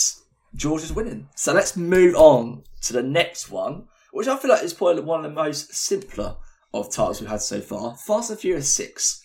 George 0.54 0.82
is 0.82 0.92
winning. 0.92 1.28
So 1.36 1.52
let's 1.52 1.76
move 1.76 2.14
on 2.16 2.64
to 2.82 2.92
the 2.92 3.02
next 3.02 3.50
one, 3.50 3.86
which 4.12 4.26
I 4.28 4.36
feel 4.36 4.50
like 4.50 4.62
is 4.64 4.74
probably 4.74 5.02
one 5.02 5.24
of 5.24 5.30
the 5.30 5.42
most 5.42 5.72
simpler 5.74 6.36
of 6.74 6.90
titles 6.92 7.20
we've 7.20 7.30
had 7.30 7.40
so 7.42 7.60
far. 7.60 7.96
Fast 7.96 8.30
and 8.30 8.38
Furious 8.38 8.72
Six. 8.72 9.24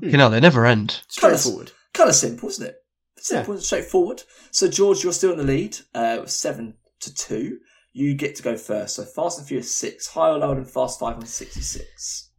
You 0.00 0.16
know, 0.16 0.30
they 0.30 0.40
never 0.40 0.64
end. 0.66 1.02
Straightforward. 1.08 1.72
Kind 1.94 2.08
of 2.10 2.16
simple, 2.16 2.48
isn't 2.48 2.66
it? 2.66 2.76
Simple 3.18 3.54
and 3.54 3.62
straightforward. 3.62 4.22
So 4.50 4.68
George, 4.68 5.04
you're 5.04 5.12
still 5.12 5.32
in 5.32 5.38
the 5.38 5.44
lead, 5.44 5.76
uh, 5.94 6.26
seven 6.26 6.74
to 7.00 7.14
two. 7.14 7.58
You 7.92 8.14
get 8.14 8.34
to 8.36 8.42
go 8.42 8.56
first. 8.56 8.96
So 8.96 9.04
Fast 9.04 9.38
and 9.38 9.46
Furious 9.46 9.74
Six, 9.74 10.08
higher 10.08 10.32
or 10.32 10.38
lower 10.38 10.54
than 10.54 10.64
Fast 10.64 10.98
Five 10.98 11.16
on 11.16 11.26
sixty-six. 11.26 12.30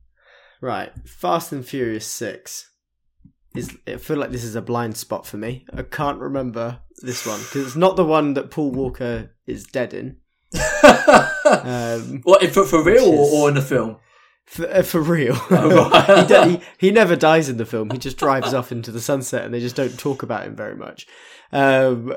Right. 0.62 0.91
Fast 1.06 1.51
and 1.51 1.66
Furious 1.66 2.08
6. 2.08 2.70
Is, 3.54 3.78
I 3.86 3.97
feel 3.97 4.18
like 4.18 4.32
this 4.32 4.45
is 4.45 4.56
a 4.56 4.62
blind 4.62 4.95
spot 4.97 5.26
for 5.28 5.36
me. 5.38 5.66
I 5.74 5.84
can't 5.84 6.20
remember 6.20 6.80
this 7.01 7.26
one 7.28 7.39
because 7.39 7.68
it's 7.68 7.76
not 7.76 7.97
the 7.97 8.06
one 8.06 8.34
that 8.34 8.49
Paul 8.49 8.72
Walker 8.72 9.32
is 9.45 9.66
dead 9.66 9.93
in. 9.93 10.18
Um, 11.45 12.22
what 12.24 12.41
for, 12.51 12.64
for 12.66 12.84
real 12.84 13.12
Which 13.12 13.20
is- 13.20 13.34
or, 13.34 13.41
or 13.43 13.49
in 13.49 13.56
the 13.56 13.62
film? 13.62 13.97
For, 14.45 14.67
uh, 14.69 14.83
for 14.83 15.01
real. 15.01 15.35
Oh, 15.51 15.89
right. 15.91 16.19
he, 16.21 16.27
do- 16.27 16.49
he, 16.49 16.87
he 16.87 16.91
never 16.91 17.15
dies 17.15 17.49
in 17.49 17.57
the 17.57 17.65
film. 17.65 17.89
He 17.89 17.97
just 17.97 18.17
drives 18.17 18.53
off 18.53 18.71
into 18.71 18.91
the 18.91 19.01
sunset 19.01 19.45
and 19.45 19.53
they 19.53 19.59
just 19.59 19.75
don't 19.75 19.97
talk 19.97 20.23
about 20.23 20.45
him 20.45 20.55
very 20.55 20.75
much. 20.75 21.07
Um, 21.51 22.15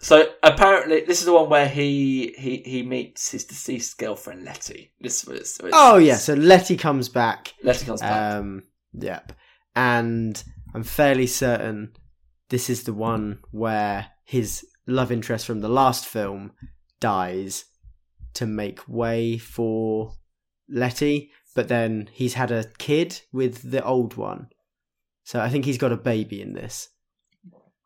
So 0.00 0.24
apparently, 0.42 1.02
this 1.02 1.20
is 1.20 1.26
the 1.26 1.32
one 1.34 1.50
where 1.50 1.68
he 1.68 2.34
he 2.38 2.62
he 2.64 2.82
meets 2.82 3.30
his 3.30 3.44
deceased 3.44 3.98
girlfriend 3.98 4.44
Letty. 4.44 4.92
This 5.00 5.26
was 5.26 5.60
oh, 5.72 5.98
yeah. 5.98 6.16
So 6.16 6.32
Letty 6.34 6.76
comes 6.78 7.08
back. 7.10 7.52
Letty 7.62 7.84
comes 7.84 8.00
back. 8.00 8.34
Um, 8.34 8.62
yep. 8.94 9.32
And 9.76 10.42
I'm 10.74 10.84
fairly 10.84 11.26
certain 11.26 11.92
this 12.48 12.70
is 12.70 12.84
the 12.84 12.94
one 12.94 13.40
where 13.50 14.06
his 14.24 14.64
love 14.86 15.12
interest 15.12 15.46
from 15.46 15.60
the 15.60 15.68
last 15.68 16.06
film 16.06 16.52
dies 16.98 17.64
to 18.34 18.46
make 18.46 18.88
way 18.88 19.36
for 19.38 20.14
Letty, 20.70 21.30
but 21.54 21.68
then 21.68 22.08
he's 22.12 22.34
had 22.34 22.50
a 22.50 22.64
kid 22.78 23.20
with 23.32 23.70
the 23.70 23.84
old 23.84 24.16
one. 24.16 24.48
So 25.24 25.40
I 25.40 25.48
think 25.48 25.64
he's 25.64 25.78
got 25.78 25.92
a 25.92 25.96
baby 25.96 26.40
in 26.40 26.54
this. 26.54 26.88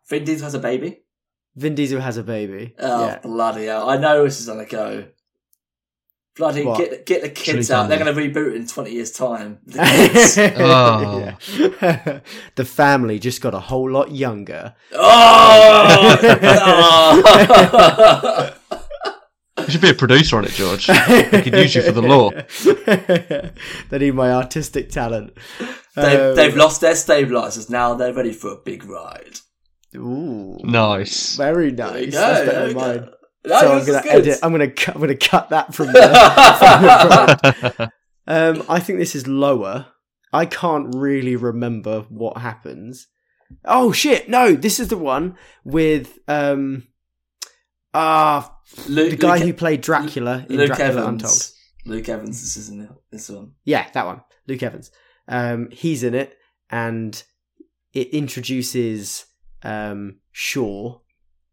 Vin 0.08 0.24
Diesel 0.24 0.44
has 0.44 0.54
a 0.54 0.58
baby. 0.58 1.00
Vin 1.56 1.74
Diesel 1.74 2.00
has 2.00 2.16
a 2.16 2.22
baby. 2.22 2.74
Oh 2.78 3.06
yeah. 3.06 3.18
bloody 3.20 3.66
hell! 3.66 3.88
I 3.88 3.96
know 3.96 4.24
this 4.24 4.40
is 4.40 4.46
gonna 4.46 4.66
go. 4.66 5.06
Bloody 6.36 6.64
What? 6.64 6.78
get 6.78 7.06
get 7.06 7.22
the 7.22 7.28
kids 7.28 7.70
out. 7.70 7.88
They're 7.88 7.96
going 7.98 8.12
to 8.12 8.20
reboot 8.20 8.56
in 8.56 8.66
twenty 8.66 8.90
years' 8.90 9.12
time. 9.12 9.58
The 9.66 9.78
kids. 9.78 10.36
Oh. 10.58 11.36
Yeah. 11.80 12.20
the 12.56 12.64
family 12.64 13.20
just 13.20 13.40
got 13.40 13.54
a 13.54 13.60
whole 13.60 13.88
lot 13.88 14.10
younger. 14.10 14.74
oh! 14.92 16.18
Oh! 17.32 18.54
You 19.66 19.72
should 19.72 19.80
be 19.80 19.90
a 19.90 19.94
producer 19.94 20.36
on 20.36 20.44
it, 20.44 20.50
George. 20.52 20.88
We 20.88 21.42
could 21.42 21.54
use 21.54 21.74
you 21.74 21.82
for 21.82 21.92
the 21.92 22.02
lore. 22.02 22.32
they 23.90 23.98
need 23.98 24.14
my 24.14 24.32
artistic 24.32 24.90
talent. 24.90 25.36
they've, 25.96 26.20
Um, 26.30 26.34
they've 26.36 26.56
lost 26.56 26.80
their 26.80 26.94
stabilizers. 26.94 27.70
Now 27.70 27.94
they're 27.94 28.12
ready 28.14 28.32
for 28.32 28.52
a 28.52 28.56
big 28.56 28.84
ride. 28.84 29.38
Ooh, 29.96 30.58
Nice. 30.64 31.36
very 31.36 31.70
nice. 31.70 32.12
go, 32.12 32.18
That's 32.20 32.50
better 32.50 32.66
you 32.68 32.74
than 32.74 32.74
go. 32.74 32.80
mine. 32.80 33.10
No, 33.46 33.60
so 33.60 33.72
I'm 33.78 33.84
gonna 33.86 34.02
edit. 34.08 34.38
I'm 34.42 34.52
gonna 34.52 34.70
cut. 34.70 34.94
I'm 34.94 35.00
gonna 35.02 35.16
cut 35.16 35.50
that 35.50 35.74
from 35.74 35.88
the. 35.88 35.92
from 37.52 37.70
the 37.78 37.92
um, 38.26 38.62
I 38.70 38.80
think 38.80 38.98
this 38.98 39.14
is 39.14 39.26
lower. 39.26 39.86
I 40.32 40.46
can't 40.46 40.94
really 40.94 41.36
remember 41.36 42.06
what 42.08 42.38
happens. 42.38 43.06
Oh 43.64 43.92
shit! 43.92 44.28
No, 44.30 44.52
this 44.54 44.80
is 44.80 44.88
the 44.88 44.96
one 44.96 45.36
with 45.62 46.18
um, 46.26 46.88
ah, 47.92 48.53
Luke, 48.88 49.10
the 49.10 49.16
guy 49.16 49.36
Luke, 49.36 49.44
who 49.44 49.52
played 49.54 49.80
Dracula 49.80 50.44
in 50.48 50.56
Luke 50.56 50.66
Dracula 50.68 50.88
Evans. 50.88 51.06
Untold. 51.08 51.50
Luke 51.86 52.08
Evans. 52.08 52.40
This 52.42 52.56
isn't 52.56 52.82
it. 52.82 52.90
This 53.10 53.28
one. 53.28 53.52
Yeah, 53.64 53.86
that 53.92 54.06
one. 54.06 54.22
Luke 54.46 54.62
Evans. 54.62 54.90
Um, 55.28 55.68
he's 55.70 56.02
in 56.02 56.14
it, 56.14 56.36
and 56.70 57.22
it 57.92 58.08
introduces 58.08 59.26
um, 59.62 60.18
Shaw 60.32 60.98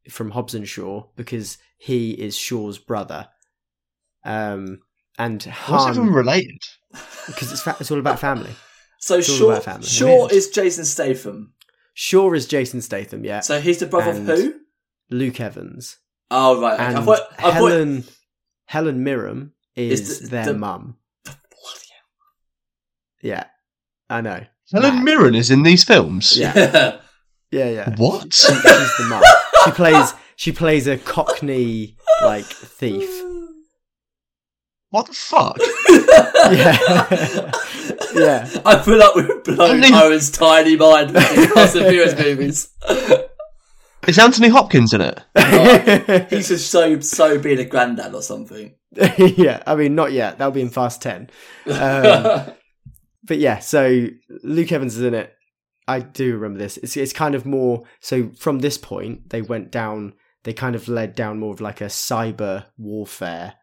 from 0.10 0.32
Hobbs 0.32 0.56
and 0.56 0.68
Shaw 0.68 1.06
because 1.16 1.58
he 1.78 2.12
is 2.12 2.36
Shaw's 2.38 2.78
brother. 2.78 3.28
Um, 4.24 4.80
and 5.18 5.44
What's 5.68 5.96
even 5.98 6.08
Han 6.08 6.14
related? 6.14 6.62
because 7.28 7.52
it's 7.52 7.62
fa- 7.62 7.78
it's 7.80 7.92
all 7.92 8.00
about 8.00 8.20
family. 8.20 8.52
So 9.00 9.18
It's 9.18 9.28
Shaw, 9.28 9.52
about 9.52 9.64
family. 9.64 9.88
Shaw 9.88 10.20
Weird. 10.22 10.32
is 10.32 10.50
Jason 10.50 10.86
Statham. 10.86 11.54
Shaw 11.94 12.32
is 12.34 12.46
Jason 12.48 12.82
Statham, 12.82 13.26
yeah. 13.26 13.40
So 13.42 13.60
he's 13.60 13.80
the 13.80 13.86
brother 13.88 14.12
And- 14.12 14.30
of 14.30 14.38
who? 14.38 14.54
Luke 15.10 15.40
Evans 15.42 15.98
Oh 16.34 16.62
right. 16.62 16.80
and 16.80 16.98
I 16.98 17.02
thought, 17.04 17.20
I 17.38 17.42
thought, 17.42 17.54
Helen 17.54 18.04
Helen 18.66 19.04
Mirren 19.04 19.52
is, 19.76 20.00
Is 20.10 20.20
the- 20.22 20.28
their 20.30 20.46
the- 20.46 20.54
mum. 20.54 20.96
Bloody 21.26 21.36
hell. 21.92 23.22
Yeah. 23.22 23.44
I 24.10 24.22
know. 24.22 24.46
Helen 24.74 24.96
Mad. 24.96 25.04
Mirren 25.04 25.36
is 25.36 25.52
in 25.52 25.64
these 25.64 25.84
films. 25.84 26.38
Yeah. 26.40 26.98
Yeah, 27.52 27.70
yeah. 27.70 27.96
What? 27.98 28.34
She, 28.34 28.48
she's 28.48 28.62
the 28.64 29.06
mum. 29.10 29.22
She 29.66 29.72
plays 29.72 30.14
she 30.38 30.52
plays 30.54 30.88
a 30.88 30.98
Cockney 30.98 31.98
like 32.24 32.46
thief. 32.46 33.10
What 34.90 35.08
the 35.08 35.14
fuck? 35.14 35.58
Yeah. 36.52 36.78
yeah. 38.14 38.62
I 38.66 38.82
feel 38.84 38.98
like 38.98 39.16
we've 39.16 39.44
blown 39.46 39.76
Anthony- 39.84 39.94
Owen's 39.96 40.30
tiny 40.32 40.76
mind 40.76 41.14
with 41.14 41.30
these 41.34 41.52
Fast 41.54 41.76
and 41.78 41.86
Furious 41.88 42.18
movies. 42.20 42.70
Is 44.08 44.18
Anthony 44.18 44.50
Hopkins 44.50 44.94
in 44.94 45.02
it? 45.02 45.22
He's 46.30 46.48
just 46.48 46.72
so 46.72 47.00
so 47.00 47.40
being 47.40 47.60
a 47.60 47.66
granddad 47.66 48.14
or 48.14 48.22
something. 48.22 48.76
yeah, 49.18 49.64
I 49.66 49.76
mean, 49.76 49.96
not 49.96 50.12
yet. 50.12 50.38
That'll 50.38 50.52
be 50.52 50.62
in 50.62 50.70
Fast 50.70 51.02
10. 51.02 51.30
Um, 51.68 52.52
but 53.24 53.38
yeah, 53.38 53.60
so 53.60 54.08
Luke 54.44 54.72
Evans 54.72 54.98
is 54.98 55.04
in 55.04 55.14
it. 55.14 55.34
I 55.88 56.00
do 56.00 56.34
remember 56.36 56.60
this. 56.60 56.78
It's, 56.78 56.98
it's 56.98 57.14
kind 57.14 57.36
of 57.36 57.46
more. 57.46 57.84
So 58.00 58.32
from 58.38 58.60
this 58.60 58.78
point, 58.78 59.30
they 59.30 59.42
went 59.42 59.72
down, 59.72 60.14
they 60.44 60.54
kind 60.54 60.76
of 60.76 60.88
led 60.88 61.16
down 61.16 61.40
more 61.40 61.54
of 61.54 61.62
like 61.62 61.82
a 61.82 61.86
cyber 61.86 62.66
warfare 62.78 63.54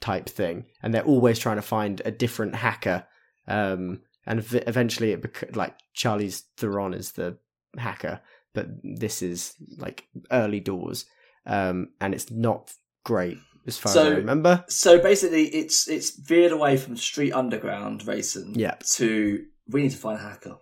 type 0.00 0.28
thing. 0.28 0.66
And 0.82 0.94
they're 0.94 1.02
always 1.02 1.38
trying 1.38 1.56
to 1.56 1.62
find 1.62 2.00
a 2.04 2.10
different 2.10 2.54
hacker. 2.54 3.04
Um, 3.46 4.02
and 4.26 4.40
ev- 4.40 4.64
eventually 4.66 5.12
it 5.12 5.22
bec- 5.22 5.56
like 5.56 5.74
Charlize 5.96 6.42
Theron 6.56 6.94
is 6.94 7.12
the 7.12 7.38
hacker, 7.76 8.20
but 8.58 8.66
this 8.82 9.22
is 9.22 9.54
like 9.78 10.06
early 10.30 10.60
doors. 10.60 11.04
Um, 11.46 11.88
and 12.00 12.12
it's 12.14 12.30
not 12.30 12.72
great 13.04 13.38
as 13.66 13.78
far 13.78 13.92
So- 13.92 14.06
as 14.06 14.12
I 14.12 14.16
remember. 14.16 14.64
so 14.68 14.98
basically, 14.98 15.46
it's 15.48 15.88
it's 15.88 16.10
veered 16.18 16.52
away 16.52 16.76
from 16.76 16.96
street 16.96 17.32
underground 17.32 18.06
racing 18.06 18.54
Yeah. 18.56 18.74
to 18.96 19.44
we 19.70 19.82
need 19.82 19.92
to 19.92 19.96
find 19.96 20.18
a 20.18 20.22
hacker. 20.22 20.56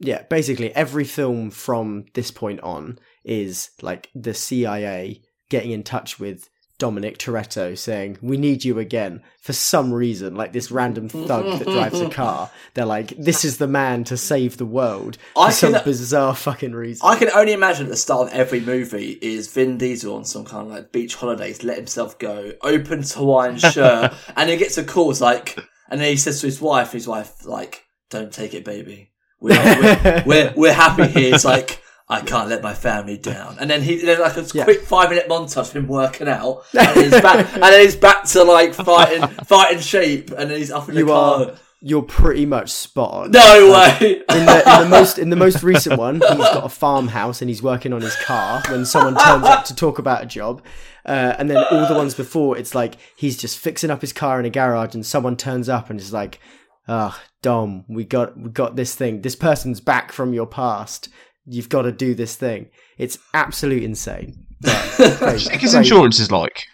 yeah, 0.00 0.22
basically 0.22 0.72
every 0.74 1.04
film 1.04 1.50
from 1.50 2.06
this 2.14 2.30
point 2.30 2.60
on 2.60 2.98
is 3.24 3.70
like 3.82 4.10
the 4.14 4.34
CIA 4.34 5.22
getting 5.50 5.72
in 5.72 5.82
touch 5.82 6.18
with 6.20 6.48
Dominic 6.78 7.18
Toretto 7.18 7.76
saying, 7.76 8.18
We 8.22 8.36
need 8.36 8.64
you 8.64 8.78
again 8.78 9.22
for 9.40 9.52
some 9.52 9.92
reason. 9.92 10.36
Like 10.36 10.52
this 10.52 10.70
random 10.70 11.08
thug 11.08 11.58
that 11.58 11.66
drives 11.68 12.00
a 12.00 12.08
car. 12.22 12.50
They're 12.74 12.84
like, 12.86 13.08
This 13.18 13.44
is 13.44 13.58
the 13.58 13.66
man 13.66 14.04
to 14.04 14.16
save 14.16 14.56
the 14.56 14.64
world 14.66 15.16
for 15.34 15.42
I 15.46 15.50
some 15.50 15.72
can- 15.72 15.84
bizarre 15.84 16.34
fucking 16.36 16.72
reason. 16.74 17.06
I 17.06 17.18
can 17.18 17.30
only 17.34 17.52
imagine 17.52 17.86
at 17.86 17.90
the 17.90 17.96
start 17.96 18.28
of 18.28 18.34
every 18.34 18.60
movie 18.60 19.18
is 19.20 19.52
Vin 19.52 19.76
Diesel 19.76 20.14
on 20.14 20.24
some 20.24 20.44
kind 20.44 20.66
of 20.68 20.72
like 20.72 20.92
beach 20.92 21.16
holidays, 21.16 21.64
let 21.64 21.76
himself 21.76 22.18
go, 22.18 22.52
opens 22.62 23.14
Hawaiian 23.14 23.58
shirt, 23.58 24.14
and 24.36 24.48
he 24.48 24.56
gets 24.56 24.78
a 24.78 24.84
call. 24.84 25.10
It's 25.10 25.20
like, 25.20 25.58
and 25.90 26.00
then 26.00 26.08
he 26.10 26.16
says 26.16 26.40
to 26.40 26.46
his 26.46 26.60
wife, 26.60 26.92
his 26.92 27.08
wife 27.08 27.44
like, 27.44 27.84
"Don't 28.10 28.32
take 28.32 28.54
it, 28.54 28.64
baby. 28.64 29.10
We're 29.40 29.54
we're, 29.54 30.22
we're, 30.26 30.52
we're 30.56 30.72
happy 30.74 31.06
here." 31.08 31.34
It's 31.34 31.44
like. 31.44 31.82
I 32.10 32.22
can't 32.22 32.48
let 32.48 32.62
my 32.62 32.72
family 32.72 33.18
down, 33.18 33.56
and 33.60 33.68
then 33.70 33.82
he 33.82 33.96
then 33.96 34.20
like 34.20 34.36
a 34.36 34.46
Yeah. 34.54 34.64
quick 34.64 34.80
five 34.82 35.10
minute 35.10 35.28
montage 35.28 35.58
of 35.68 35.72
him 35.76 35.88
working 35.88 36.26
out, 36.28 36.62
and 36.72 36.88
then 36.96 37.04
he's 37.10 37.20
back, 37.20 37.52
and 37.54 37.62
then 37.62 37.80
he's 37.82 37.96
back 37.96 38.24
to 38.24 38.44
like 38.44 38.72
fighting, 38.74 39.26
fighting 39.44 39.80
shape, 39.80 40.30
and 40.30 40.50
then 40.50 40.58
he's 40.58 40.70
up 40.70 40.88
in 40.88 40.94
the 40.94 41.00
you 41.00 41.06
car. 41.06 41.44
are 41.44 41.54
you're 41.80 42.02
pretty 42.02 42.44
much 42.44 42.70
spot 42.70 43.12
on. 43.12 43.30
No 43.30 43.70
way! 43.72 44.22
in 44.28 44.46
the, 44.46 44.62
in 44.74 44.80
the 44.82 44.86
most 44.90 45.18
in 45.18 45.30
the 45.30 45.36
most 45.36 45.62
recent 45.62 45.98
one, 45.98 46.14
he's 46.16 46.22
got 46.38 46.64
a 46.64 46.68
farmhouse 46.68 47.40
and 47.40 47.48
he's 47.48 47.62
working 47.62 47.92
on 47.92 48.00
his 48.00 48.16
car 48.16 48.62
when 48.68 48.84
someone 48.84 49.14
turns 49.14 49.44
up 49.44 49.64
to 49.66 49.74
talk 49.76 49.98
about 50.00 50.22
a 50.22 50.26
job. 50.26 50.62
Uh, 51.06 51.36
and 51.38 51.48
then 51.48 51.56
all 51.70 51.86
the 51.86 51.94
ones 51.94 52.14
before, 52.14 52.58
it's 52.58 52.74
like 52.74 52.96
he's 53.16 53.36
just 53.36 53.56
fixing 53.58 53.90
up 53.90 54.00
his 54.00 54.12
car 54.12 54.40
in 54.40 54.46
a 54.46 54.50
garage, 54.50 54.94
and 54.94 55.04
someone 55.06 55.36
turns 55.36 55.68
up 55.68 55.88
and 55.88 56.00
is 56.00 56.12
like, 56.12 56.40
"Ah, 56.88 57.22
Dom, 57.42 57.84
we 57.88 58.02
got 58.04 58.36
we 58.36 58.50
got 58.50 58.74
this 58.74 58.94
thing. 58.96 59.22
This 59.22 59.36
person's 59.36 59.80
back 59.80 60.10
from 60.10 60.32
your 60.34 60.46
past. 60.46 61.08
You've 61.48 61.68
got 61.68 61.82
to 61.82 61.92
do 61.92 62.14
this 62.14 62.36
thing." 62.36 62.70
It's 62.98 63.18
absolute 63.34 63.82
insane. 63.82 64.46
But 64.60 65.40
his 65.60 65.74
insurance 65.74 66.20
is 66.20 66.30
like. 66.30 66.64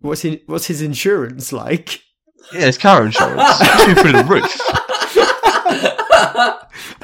What's 0.00 0.22
his, 0.22 0.38
what's 0.46 0.66
his 0.66 0.82
insurance 0.82 1.52
like? 1.52 2.02
Yeah, 2.52 2.66
it's 2.66 2.78
car 2.78 3.06
insurance. 3.06 3.58
Through 4.00 4.12
the 4.12 4.24
roof. 4.28 4.44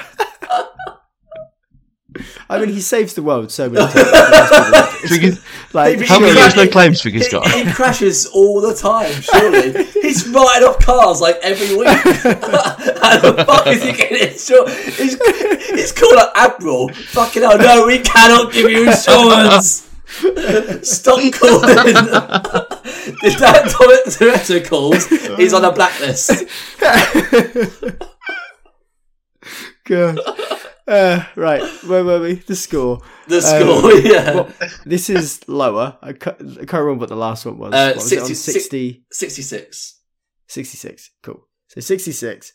I 2.51 2.59
mean, 2.59 2.69
he 2.69 2.81
saves 2.81 3.13
the 3.13 3.23
world 3.23 3.49
so 3.51 3.69
many 3.69 3.85
times. 3.93 5.09
Figures- 5.09 5.39
like, 5.73 6.01
How 6.01 6.19
many 6.19 6.33
He- 6.33 6.39
years 6.39 6.55
no 6.57 6.67
claims 6.67 7.01
figures 7.01 7.27
he, 7.27 7.31
got? 7.31 7.49
he 7.49 7.63
crashes 7.71 8.25
all 8.25 8.59
the 8.59 8.73
time, 8.75 9.09
surely. 9.21 9.85
He's 10.01 10.27
writing 10.27 10.67
off 10.67 10.79
cars 10.79 11.21
like 11.21 11.37
every 11.41 11.77
week. 11.77 11.87
How 13.01 13.19
the 13.19 13.43
fuck 13.47 13.67
is 13.67 13.81
he 13.83 13.93
getting 13.93 14.27
insurance? 14.33 14.97
He's, 14.97 15.17
he's 15.69 15.91
called 15.93 16.17
up 16.17 16.33
Admiral. 16.35 16.89
Fucking 16.89 17.41
hell, 17.41 17.57
no, 17.57 17.85
we 17.87 17.99
cannot 17.99 18.51
give 18.51 18.69
you 18.69 18.87
insurance. 18.89 19.87
Stop 20.83 21.19
calling. 21.31 21.77
if 23.23 23.39
that 23.39 23.73
Dominic 23.79 24.05
Toretto 24.07 24.67
calls, 24.67 25.05
he's 25.37 25.53
on 25.53 25.63
a 25.63 25.71
blacklist. 25.71 26.43
God. 29.85 30.19
Uh, 30.91 31.23
right, 31.35 31.61
where 31.87 32.03
were 32.03 32.19
we? 32.19 32.33
The 32.33 32.55
score. 32.55 32.99
The 33.27 33.37
Um, 33.37 33.41
score, 33.41 33.93
yeah. 34.01 34.33
Well, 34.35 34.53
this 34.85 35.09
is 35.09 35.47
lower. 35.47 35.97
I 36.01 36.13
ca- 36.13 36.35
I 36.39 36.65
can't 36.65 36.73
remember 36.83 37.01
what 37.01 37.09
the 37.09 37.15
last 37.15 37.45
one 37.45 37.57
was. 37.57 37.73
Uh, 37.73 37.93
what 37.95 38.03
was 38.03 38.11
it 38.11 38.19
on 38.19 38.25
60 38.35 39.05
60, 39.09 39.41
66. 39.41 39.99
66. 40.47 41.11
Cool. 41.23 41.47
So 41.67 41.79
66. 41.79 42.51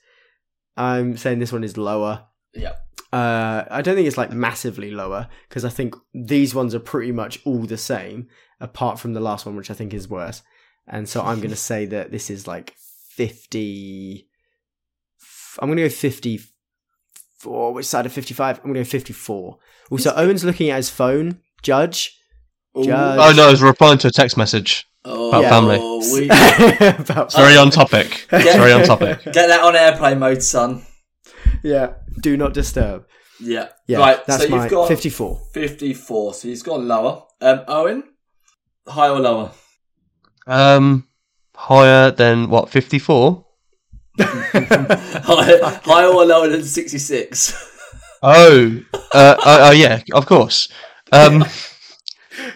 I'm 0.76 1.16
saying 1.16 1.38
this 1.38 1.52
one 1.52 1.64
is 1.64 1.78
lower. 1.78 2.26
Yeah. 2.54 2.74
Uh, 3.12 3.64
I 3.70 3.80
don't 3.80 3.94
think 3.94 4.06
it's 4.08 4.18
like 4.18 4.32
massively 4.32 4.90
lower 4.90 5.28
because 5.48 5.64
I 5.64 5.70
think 5.70 5.94
these 6.12 6.54
ones 6.54 6.74
are 6.74 6.80
pretty 6.80 7.12
much 7.12 7.40
all 7.46 7.60
the 7.64 7.78
same, 7.78 8.28
apart 8.60 8.98
from 8.98 9.14
the 9.14 9.20
last 9.20 9.46
one, 9.46 9.56
which 9.56 9.70
I 9.70 9.74
think 9.74 9.94
is 9.94 10.08
worse. 10.10 10.42
And 10.86 11.08
so 11.08 11.22
I'm 11.22 11.38
going 11.38 11.50
to 11.56 11.56
say 11.56 11.86
that 11.86 12.10
this 12.10 12.28
is 12.28 12.46
like 12.46 12.74
50. 13.12 14.28
I'm 15.58 15.68
going 15.68 15.78
to 15.78 15.84
go 15.84 15.88
54. 17.38 17.74
Which 17.74 17.86
side 17.86 18.06
of 18.06 18.12
55? 18.12 18.58
I'm 18.58 18.62
going 18.64 18.74
to 18.74 18.80
go 18.80 18.84
54. 18.84 19.58
Also, 19.90 20.12
Owen's 20.14 20.44
looking 20.44 20.70
at 20.70 20.76
his 20.76 20.90
phone. 20.90 21.40
Judge. 21.62 22.18
Judge. 22.76 23.18
Oh 23.18 23.32
no, 23.36 23.48
I 23.48 23.50
was 23.50 23.62
replying 23.62 23.98
to 23.98 24.08
a 24.08 24.10
text 24.10 24.36
message. 24.36 24.86
Oh, 25.04 25.28
About 25.28 25.44
family. 25.44 25.78
We, 26.12 26.26
About- 26.30 27.26
It's 27.26 27.36
very 27.36 27.56
on 27.56 27.70
topic. 27.70 28.26
It's 28.32 28.56
very 28.56 28.72
on 28.72 28.82
topic. 28.84 29.22
get 29.24 29.46
that 29.46 29.60
on 29.62 29.76
airplane 29.76 30.18
mode, 30.18 30.42
son. 30.42 30.84
yeah. 31.62 31.94
Do 32.20 32.36
not 32.36 32.54
disturb. 32.54 33.06
Yeah. 33.40 33.68
Yeah. 33.86 33.98
right, 33.98 34.24
That's 34.26 34.46
so 34.46 34.48
you've 34.56 34.70
got 34.70 34.88
54. 34.88 35.40
54, 35.52 36.34
so 36.34 36.48
he's 36.48 36.62
gone 36.62 36.88
lower. 36.88 37.22
Um, 37.40 37.60
Owen, 37.68 38.02
higher 38.88 39.12
or 39.12 39.20
lower? 39.20 39.52
Um, 40.46 41.06
higher 41.54 42.10
than 42.10 42.48
what? 42.50 42.70
Fifty-four. 42.70 43.44
Higher, 44.18 45.80
higher 45.84 46.08
or 46.08 46.24
lower 46.24 46.48
than 46.48 46.62
66? 46.62 47.72
Oh, 48.22 48.80
uh, 48.92 49.00
oh, 49.12 49.38
oh, 49.44 49.70
yeah, 49.72 50.02
of 50.12 50.26
course. 50.26 50.68
Um, 51.12 51.44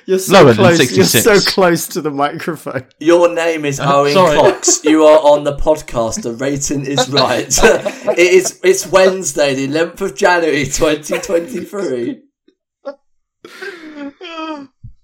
You're 0.07 0.19
so 0.19 0.33
Lower 0.35 0.53
than 0.53 0.57
close. 0.57 0.97
You're 0.97 1.05
so 1.07 1.41
close 1.41 1.87
to 1.89 2.01
the 2.01 2.11
microphone. 2.11 2.85
Your 2.99 3.35
name 3.35 3.65
is 3.65 3.81
Owen 3.81 4.13
sorry. 4.13 4.37
Cox. 4.37 4.85
You 4.85 5.05
are 5.05 5.19
on 5.19 5.45
the 5.45 5.57
podcast. 5.57 6.23
The 6.23 6.33
rating 6.33 6.85
is 6.85 7.09
right. 7.09 7.47
it 7.49 8.19
is. 8.19 8.61
It's 8.63 8.87
Wednesday, 8.87 9.55
the 9.55 9.69
11th 9.69 10.01
of 10.01 10.17
January, 10.17 10.65
2023. 10.65 12.23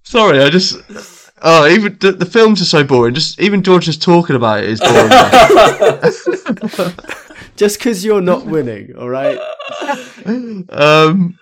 sorry, 0.03 0.43
I 0.43 0.49
just. 0.49 0.77
Oh, 1.41 1.67
even 1.67 1.97
the, 1.99 2.11
the 2.13 2.25
films 2.25 2.61
are 2.61 2.65
so 2.65 2.83
boring. 2.83 3.13
Just 3.13 3.39
even 3.39 3.61
George 3.63 3.85
just 3.85 4.01
talking 4.01 4.35
about 4.35 4.63
it 4.63 4.69
is 4.69 4.79
boring. 4.79 5.11
Just 7.55 7.79
because 7.79 8.05
you're 8.05 8.21
not 8.21 8.45
winning, 8.45 8.95
all 8.95 9.09
right? 9.09 9.39
um, 10.69 11.39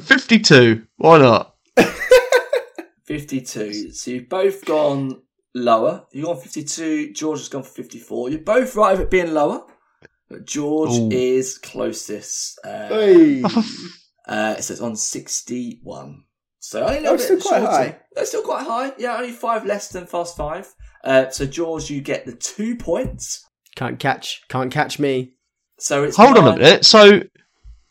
fifty-two. 0.00 0.84
Why 0.96 1.18
not? 1.18 1.54
52. 3.04 3.92
So 3.92 4.10
you've 4.10 4.28
both 4.28 4.64
gone 4.64 5.22
lower. 5.54 6.06
You've 6.12 6.26
gone 6.26 6.40
52. 6.40 7.12
George 7.12 7.38
has 7.40 7.48
gone 7.48 7.62
for 7.62 7.70
54. 7.70 8.30
You're 8.30 8.40
both 8.40 8.74
right 8.76 8.94
of 8.94 9.00
it 9.00 9.10
being 9.10 9.32
lower. 9.34 9.64
But 10.28 10.46
George 10.46 10.90
Ooh. 10.92 11.10
is 11.12 11.58
closest. 11.58 12.58
Uh, 12.64 12.88
Hey. 12.88 13.42
uh, 14.26 14.54
it 14.58 14.62
says 14.62 14.80
on 14.80 14.96
61. 14.96 16.24
So 16.66 16.82
only 16.82 16.96
a 16.96 17.00
little 17.02 17.14
Oh, 17.14 17.16
bit 17.18 17.24
still 17.24 17.40
quite 17.40 17.58
shorter. 17.60 17.70
high. 17.72 17.96
That's 18.14 18.28
still 18.30 18.42
quite 18.42 18.66
high. 18.66 18.92
Yeah, 18.96 19.16
only 19.18 19.32
five 19.32 19.66
less 19.66 19.88
than 19.88 20.06
Fast 20.06 20.34
Five. 20.36 20.72
Uh, 21.04 21.28
so 21.28 21.44
George, 21.46 21.90
you 21.90 22.00
get 22.00 22.24
the 22.24 22.32
two 22.34 22.74
points. 22.76 23.44
Can't 23.76 23.98
catch, 23.98 24.42
can't 24.48 24.72
catch 24.72 24.98
me. 24.98 25.34
So 25.78 26.04
it's 26.04 26.16
Hold 26.16 26.38
on 26.38 26.44
a 26.46 26.50
nine- 26.50 26.58
minute. 26.60 26.84
So, 26.86 27.20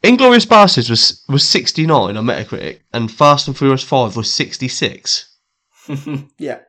Inglourious 0.03 0.47
Basterds 0.47 0.89
was 0.89 1.23
was 1.29 1.47
sixty-nine 1.47 2.17
on 2.17 2.25
Metacritic, 2.25 2.79
and 2.93 3.11
Fast 3.11 3.47
and 3.47 3.55
Furious 3.57 3.83
Five 3.83 4.15
was 4.17 4.33
sixty-six. 4.33 5.29
Yeah. 6.39 6.59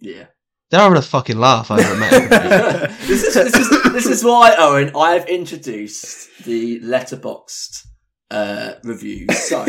yeah. 0.00 0.24
They're 0.70 0.80
having 0.80 0.98
a 0.98 1.02
fucking 1.02 1.38
laugh 1.38 1.70
over 1.70 1.80
it, 1.84 1.98
mate. 1.98 2.90
this, 3.06 3.22
is, 3.22 3.34
this, 3.34 3.54
is, 3.56 3.82
this 3.92 4.06
is 4.06 4.24
why, 4.24 4.54
Owen, 4.58 4.90
I've 4.96 5.26
introduced 5.28 6.44
the 6.44 6.80
Letterboxd 6.80 7.86
uh, 8.30 8.72
reviews. 8.82 9.28
So, 9.46 9.64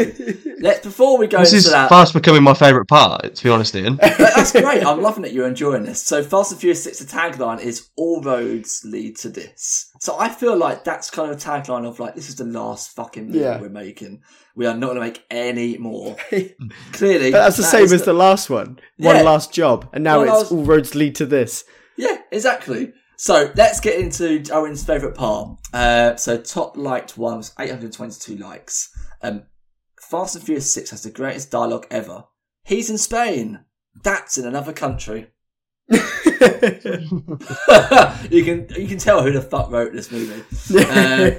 let's 0.60 0.80
before 0.82 1.20
we 1.20 1.28
go 1.28 1.40
This 1.40 1.50
into 1.54 1.58
is 1.58 1.72
that, 1.72 1.90
fast 1.90 2.14
becoming 2.14 2.42
my 2.42 2.56
favourite 2.56 2.88
part, 2.88 3.36
to 3.36 3.44
be 3.44 3.50
honest, 3.50 3.76
Ian. 3.76 3.98
That's 3.98 4.52
great. 4.52 4.84
I'm 4.84 5.02
loving 5.02 5.22
that 5.24 5.34
you're 5.34 5.48
enjoying 5.48 5.84
this. 5.84 6.02
So, 6.02 6.24
Fast 6.24 6.52
and 6.52 6.60
Furious 6.60 6.84
6, 6.84 7.00
the 7.00 7.06
tagline 7.06 7.60
is 7.62 7.90
"All 7.96 8.22
roads 8.22 8.82
lead 8.84 9.18
to 9.18 9.30
this." 9.30 9.92
So, 10.00 10.18
I 10.18 10.30
feel 10.30 10.56
like 10.58 10.84
that's 10.84 11.10
kind 11.12 11.30
of 11.32 11.38
a 11.38 11.40
tagline 11.40 11.86
of 11.88 12.00
like, 12.00 12.16
this 12.16 12.28
is 12.30 12.36
the 12.38 12.46
last 12.46 12.96
fucking 12.96 13.28
movie 13.28 13.40
Yeah. 13.40 13.62
we're 13.62 13.70
making. 13.70 14.24
We 14.56 14.66
are 14.66 14.74
not 14.74 14.88
going 14.88 14.96
to 14.96 15.02
make 15.02 15.24
any 15.30 15.78
more. 15.78 16.16
Clearly, 16.94 17.32
But 17.32 17.40
that's 17.44 17.58
the 17.58 17.62
that 17.64 17.70
same 17.72 17.84
is 17.84 17.94
as 17.94 18.06
the 18.06 18.14
last 18.14 18.50
one. 18.50 18.80
Yeah. 18.98 19.14
One 19.16 19.26
last 19.26 19.54
job, 19.54 19.88
and 19.94 20.04
now 20.04 20.18
One 20.20 20.28
it's 20.30 20.38
last- 20.38 20.52
all 20.52 20.64
roads 20.64 20.96
lead 20.96 21.14
to 21.16 21.26
this. 21.28 21.64
Yeah, 21.96 22.18
exactly. 22.32 22.94
So 23.18 23.52
let's 23.56 23.80
get 23.80 24.00
into 24.00 24.44
Owen's 24.54 24.86
favourite 24.86 25.16
part. 25.16 25.58
Uh, 25.74 26.16
so 26.16 26.38
top 26.38 26.78
liked 26.78 27.18
one 27.18 27.38
was 27.38 27.52
822 27.60 28.38
likes. 28.38 28.96
Um, 29.24 29.44
Fast 30.00 30.36
and 30.36 30.46
Furious 30.46 30.72
6 30.74 30.92
has 30.92 31.02
the 31.02 31.10
greatest 31.10 31.52
dialogue 31.52 31.88
ever. 31.90 32.26
He's 32.64 32.92
in 32.92 33.00
Spain. 33.00 33.66
That's 34.04 34.38
in 34.38 34.46
another 34.46 34.72
country. 34.72 35.32
you 35.90 36.00
can 38.44 38.68
you 38.76 38.88
can 38.88 38.98
tell 38.98 39.24
who 39.24 39.32
the 39.32 39.48
fuck 39.50 39.72
wrote 39.72 39.94
this 39.94 40.12
movie. 40.12 40.44
Uh, 40.78 41.32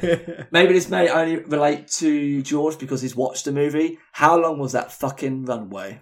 maybe 0.50 0.72
this 0.72 0.88
may 0.88 1.10
only 1.10 1.36
relate 1.36 1.86
to 1.88 2.42
George 2.42 2.78
because 2.78 3.02
he's 3.02 3.14
watched 3.14 3.44
the 3.44 3.52
movie. 3.52 3.98
How 4.12 4.40
long 4.40 4.58
was 4.58 4.72
that 4.72 4.90
fucking 4.90 5.44
runway? 5.44 6.00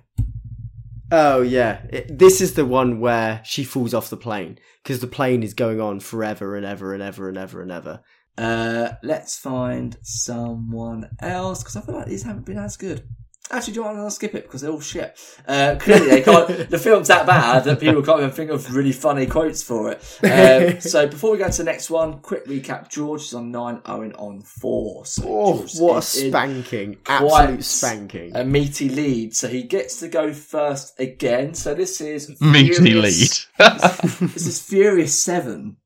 Oh 1.10 1.42
yeah, 1.42 1.82
it, 1.90 2.18
this 2.18 2.40
is 2.40 2.54
the 2.54 2.64
one 2.64 3.00
where 3.00 3.40
she 3.44 3.62
falls 3.64 3.94
off 3.94 4.10
the 4.10 4.16
plane 4.16 4.58
because 4.82 5.00
the 5.00 5.06
plane 5.06 5.42
is 5.42 5.54
going 5.54 5.80
on 5.80 6.00
forever 6.00 6.56
and 6.56 6.66
ever 6.66 6.94
and 6.94 7.02
ever 7.02 7.28
and 7.28 7.38
ever 7.38 7.62
and 7.62 7.70
ever. 7.70 8.00
Uh, 8.36 8.92
let's 9.02 9.38
find 9.38 9.96
someone 10.02 11.08
else 11.20 11.62
because 11.62 11.76
I 11.76 11.80
feel 11.80 11.94
like 11.94 12.06
these 12.06 12.24
haven't 12.24 12.44
been 12.44 12.58
as 12.58 12.76
good. 12.76 13.08
Actually, 13.48 13.74
do 13.74 13.80
you 13.80 13.84
want 13.84 13.98
to 13.98 14.10
skip 14.10 14.34
it 14.34 14.42
because 14.42 14.60
they're 14.60 14.72
all 14.72 14.80
shit? 14.80 15.16
Uh, 15.46 15.76
clearly, 15.78 16.08
they 16.08 16.22
can't. 16.22 16.48
the 16.70 16.78
film's 16.78 17.06
that 17.08 17.26
bad 17.26 17.62
that 17.64 17.78
people 17.78 18.02
can't 18.02 18.18
even 18.18 18.32
think 18.32 18.50
of 18.50 18.74
really 18.74 18.90
funny 18.90 19.24
quotes 19.26 19.62
for 19.62 19.92
it. 19.92 20.18
Um, 20.24 20.80
so, 20.80 21.06
before 21.06 21.30
we 21.30 21.38
go 21.38 21.48
to 21.48 21.56
the 21.58 21.62
next 21.64 21.88
one, 21.88 22.18
quick 22.18 22.44
recap: 22.46 22.88
George 22.90 23.22
is 23.22 23.34
on 23.34 23.52
nine, 23.52 23.80
Owen 23.86 24.12
on 24.14 24.40
four. 24.40 25.06
So 25.06 25.22
Oh, 25.26 25.58
George 25.58 25.78
what 25.78 25.98
a 25.98 26.02
spanking! 26.02 26.96
Absolute 27.06 27.62
spanking. 27.62 28.34
A 28.34 28.44
meaty 28.44 28.88
lead, 28.88 29.36
so 29.36 29.46
he 29.46 29.62
gets 29.62 30.00
to 30.00 30.08
go 30.08 30.32
first 30.32 30.98
again. 30.98 31.54
So 31.54 31.72
this 31.72 32.00
is 32.00 32.40
Meaty 32.40 32.74
Furious- 32.74 33.46
lead. 33.60 33.68
this 34.32 34.46
is 34.46 34.60
Furious 34.60 35.22
Seven. 35.22 35.76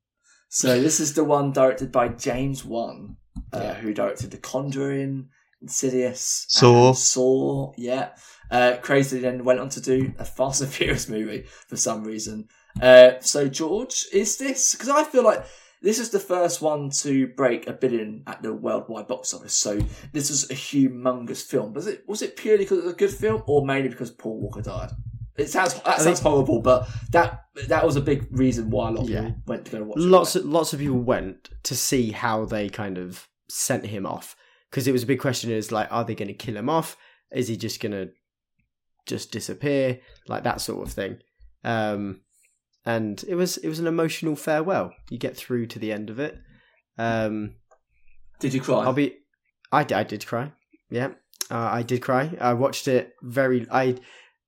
So 0.49 0.81
this 0.81 0.99
is 0.99 1.13
the 1.15 1.25
one 1.25 1.53
directed 1.53 1.93
by 1.93 2.09
James 2.09 2.65
Wan, 2.65 3.17
uh, 3.53 3.75
who 3.75 3.93
directed 3.93 4.31
The 4.31 4.39
Conjuring, 4.39 5.29
Insidious, 5.63 6.47
Saw. 6.49 6.93
Saw. 6.93 7.73
Yeah, 7.77 8.11
uh, 8.51 8.77
crazily 8.83 9.21
then 9.21 9.45
went 9.45 9.61
on 9.61 9.69
to 9.71 9.81
do 9.81 10.13
a 10.19 10.25
Fast 10.25 10.61
and 10.63 10.71
Furious 10.73 11.09
movie 11.09 11.45
for 11.69 11.77
some 11.77 12.05
reason. 12.05 12.49
Uh, 12.81 13.13
so 13.21 13.49
George, 13.49 14.07
is 14.13 14.37
this 14.39 14.75
because 14.75 14.89
I 14.89 15.05
feel 15.05 15.25
like 15.25 15.45
this 15.83 15.99
is 15.99 16.11
the 16.11 16.21
first 16.21 16.61
one 16.63 16.91
to 16.91 17.27
break 17.29 17.67
a 17.67 17.73
billion 17.73 18.23
at 18.27 18.43
the 18.43 18.53
worldwide 18.53 19.09
box 19.09 19.33
office. 19.35 19.55
So 19.57 19.79
this 20.13 20.31
was 20.31 20.51
a 20.51 20.55
humongous 20.55 21.43
film. 21.43 21.73
Was 21.75 21.87
it 21.87 22.05
was 22.07 22.23
it 22.23 22.37
purely 22.37 22.65
because 22.65 22.79
it 22.79 22.85
was 22.85 22.93
a 22.95 22.97
good 22.97 23.11
film, 23.11 23.43
or 23.47 23.65
mainly 23.67 23.89
because 23.89 24.11
Paul 24.11 24.41
Walker 24.41 24.63
died? 24.63 24.91
It 25.37 25.49
sounds 25.49 25.75
that 25.83 26.01
sounds 26.01 26.21
horrible, 26.21 26.61
but 26.61 26.89
that 27.13 27.45
that 27.69 27.85
was 27.85 27.97
a 27.97 28.01
big 28.01 28.27
reason 28.31 28.71
why 28.71 28.89
a 28.89 28.93
lot 28.93 29.05
of 29.05 29.11
Yeah. 29.11 29.21
people 29.27 29.43
went 29.47 29.65
to 29.67 29.71
go 29.73 29.85
watch. 29.85 29.99
Lots 29.99 30.37
it. 30.37 30.41
of 30.45 30.49
lots 30.51 30.73
of 30.73 30.81
people 30.81 30.99
went 31.01 31.49
to 31.65 31.75
see 31.75 32.11
how 32.13 32.45
they 32.45 32.69
kind 32.69 32.99
of 32.99 33.27
sent 33.49 33.87
him 33.87 34.07
off 34.07 34.37
because 34.71 34.87
it 34.87 34.93
was 34.93 35.03
a 35.03 35.07
big 35.07 35.21
question: 35.21 35.51
is 35.51 35.73
like, 35.73 35.89
are 35.91 36.05
they 36.05 36.15
going 36.15 36.29
to 36.29 36.35
kill 36.35 36.57
him 36.57 36.69
off? 36.69 36.97
Is 37.33 37.49
he 37.49 37.57
just 37.57 37.81
going 37.81 37.93
to 37.93 38.11
just 39.07 39.33
disappear? 39.33 40.01
Like 40.29 40.45
that 40.45 40.61
sort 40.61 40.87
of 40.87 40.93
thing. 40.93 41.19
Um, 41.65 42.21
and 42.85 43.23
it 43.29 43.35
was 43.35 43.57
it 43.59 43.69
was 43.69 43.79
an 43.79 43.87
emotional 43.87 44.37
farewell. 44.37 44.93
You 45.11 45.19
get 45.19 45.37
through 45.37 45.67
to 45.69 45.79
the 45.79 45.93
end 45.93 46.11
of 46.11 46.19
it. 46.19 46.39
Um, 46.99 47.57
Did 48.39 48.55
you 48.55 48.61
cry? 48.61 48.85
I'll 48.85 48.93
be. 48.93 49.17
I, 49.73 49.81
I 49.81 50.03
did 50.03 50.27
cry. 50.27 50.53
Yeah, 50.91 51.09
uh, 51.51 51.59
I 51.59 51.83
did 51.83 52.03
cry. 52.03 52.37
I 52.41 52.55
watched 52.55 52.89
it 52.89 53.15
very. 53.23 53.67
I 53.71 53.97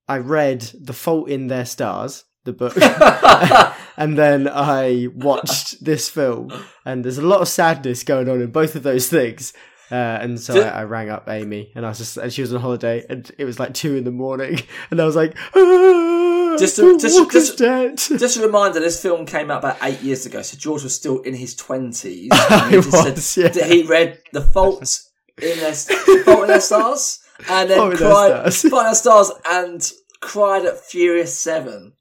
I 0.09 0.19
read 0.19 0.61
The 0.81 0.93
Fault 0.93 1.29
in 1.29 1.47
Their 1.47 1.65
Stars, 1.65 2.25
the 2.45 2.53
book, 2.53 2.77
and 3.97 4.19
then 4.19 4.49
I 4.49 5.09
watched 5.15 5.85
this 5.85 6.09
film. 6.09 6.53
And 6.85 7.05
there's 7.05 7.19
a 7.19 7.27
lot 7.27 7.41
of 7.41 7.49
sadness 7.49 8.03
going 8.03 8.29
on 8.29 8.41
in 8.41 8.51
both 8.51 8.75
of 8.75 8.83
those 8.83 9.09
things. 9.09 9.53
Uh, 9.93 10.19
and 10.23 10.41
so 10.41 10.59
I, 10.59 10.69
I 10.81 10.85
rang 10.85 11.11
up 11.11 11.29
Amy, 11.29 11.71
and 11.75 11.85
I 11.85 11.91
was 11.91 11.99
just, 11.99 12.17
and 12.17 12.33
she 12.33 12.41
was 12.41 12.55
on 12.55 12.63
holiday, 12.63 13.05
and 13.11 13.31
it 13.37 13.45
was 13.45 13.61
like 13.61 13.75
two 13.75 13.95
in 13.95 14.05
the 14.05 14.11
morning, 14.11 14.59
and 14.91 14.99
I 14.99 15.05
was 15.05 15.15
like, 15.15 15.37
ah, 15.55 16.57
Just 16.59 16.79
Paul 16.81 16.97
just- 16.97 17.31
just- 17.31 17.59
dead. 17.59 17.99
Just 17.99 18.39
a 18.39 18.43
reminder: 18.43 18.81
this 18.81 19.01
film 19.03 19.27
came 19.27 19.51
out 19.51 19.59
about 19.59 19.77
eight 19.83 20.01
years 20.01 20.25
ago, 20.25 20.41
so 20.41 20.57
George 20.57 20.83
was 20.83 20.95
still 20.95 21.21
in 21.21 21.35
his 21.35 21.55
twenties. 21.55 22.31
I 22.33 22.77
was, 22.77 23.37
yeah. 23.37 23.49
that 23.49 23.71
he 23.71 23.83
read 23.83 24.19
the 24.33 24.41
faults 24.41 25.11
in 25.41 25.59
their 25.61 25.75
fault 25.75 26.43
in 26.43 26.49
their 26.49 26.61
stars, 26.61 27.19
and 27.51 27.69
then 27.69 27.77
Fault 27.79 27.97
cried. 27.97 28.55
Fault 28.55 28.65
in 28.65 28.71
Their 28.71 28.95
stars 28.95 29.31
and 29.51 29.93
cried 30.21 30.65
at 30.65 30.79
Furious 30.81 31.39
Seven. 31.39 31.93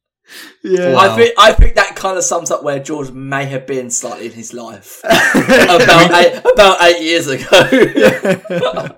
Yeah. 0.64 0.96
I 0.98 1.16
think 1.16 1.34
I 1.38 1.54
think 1.54 1.76
that 1.76 1.96
kind 1.96 2.18
of 2.18 2.24
sums 2.24 2.52
up 2.52 2.64
where 2.64 2.80
George 2.80 3.12
may 3.12 3.46
have 3.46 3.68
been 3.68 3.90
slightly 3.90 4.28
in 4.28 4.34
his 4.34 4.54
life 4.54 5.02
about 5.04 6.12
eight, 6.12 6.42
about 6.52 6.82
eight 6.84 7.02
years 7.02 7.28
ago. 7.28 8.98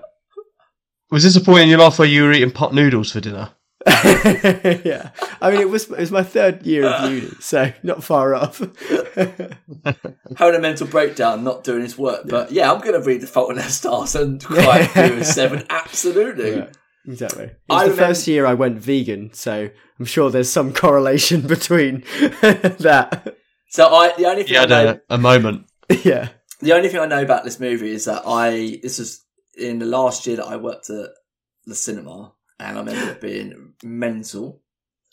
Was 1.10 1.22
this 1.22 1.36
a 1.36 1.40
point 1.40 1.62
in 1.62 1.68
your 1.68 1.78
life 1.78 1.98
where 1.98 2.08
you 2.08 2.24
were 2.24 2.32
eating 2.32 2.50
pot 2.50 2.74
noodles 2.74 3.12
for 3.12 3.20
dinner? 3.20 3.50
yeah, 3.86 5.10
I 5.42 5.50
mean 5.50 5.60
it 5.60 5.68
was 5.68 5.84
it 5.90 5.98
was 5.98 6.10
my 6.10 6.22
third 6.22 6.64
year 6.64 6.86
of 6.86 7.10
uni, 7.10 7.28
so 7.38 7.70
not 7.82 8.02
far 8.02 8.34
off. 8.34 8.58
Having 8.58 10.56
a 10.56 10.58
mental 10.58 10.86
breakdown, 10.86 11.44
not 11.44 11.64
doing 11.64 11.82
his 11.82 11.98
work. 11.98 12.22
But 12.26 12.50
yeah, 12.50 12.72
I'm 12.72 12.80
going 12.80 12.98
to 12.98 13.06
read 13.06 13.20
the 13.20 13.26
Fault 13.26 13.50
in 13.50 13.56
Their 13.56 13.68
Stars 13.68 14.14
and 14.14 14.42
cry 14.42 14.80
at 14.80 14.90
Furious 14.90 15.34
Seven. 15.34 15.64
Absolutely. 15.68 16.56
Yeah, 16.56 16.68
exactly. 17.06 17.44
It 17.44 17.56
was 17.68 17.82
I 17.82 17.84
the 17.84 17.90
remember- 17.90 18.08
first 18.14 18.26
year 18.26 18.46
I 18.46 18.54
went 18.54 18.78
vegan, 18.78 19.32
so 19.32 19.70
I'm 19.98 20.04
sure 20.04 20.30
there's 20.30 20.50
some 20.50 20.72
correlation 20.72 21.40
between 21.46 22.04
that. 22.40 23.36
So 23.70 23.88
I 23.92 24.12
the 24.16 24.26
only 24.26 24.42
thing 24.44 24.52
You 24.54 24.58
I 24.58 24.62
had 24.62 24.68
know, 24.70 24.98
a, 25.10 25.14
a 25.14 25.18
moment. 25.18 25.66
yeah, 26.04 26.28
the 26.60 26.72
only 26.72 26.88
thing 26.88 27.00
I 27.00 27.06
know 27.06 27.22
about 27.22 27.44
this 27.44 27.60
movie 27.60 27.90
is 27.90 28.04
that 28.06 28.22
I 28.26 28.78
this 28.82 28.98
was 28.98 29.24
in 29.56 29.78
the 29.78 29.86
last 29.86 30.26
year 30.26 30.36
that 30.36 30.46
I 30.46 30.56
worked 30.56 30.90
at 30.90 31.10
the 31.66 31.74
cinema, 31.74 32.32
and 32.58 32.76
I 32.76 32.80
remember 32.80 33.12
it 33.12 33.20
being 33.20 33.74
mental. 33.82 34.60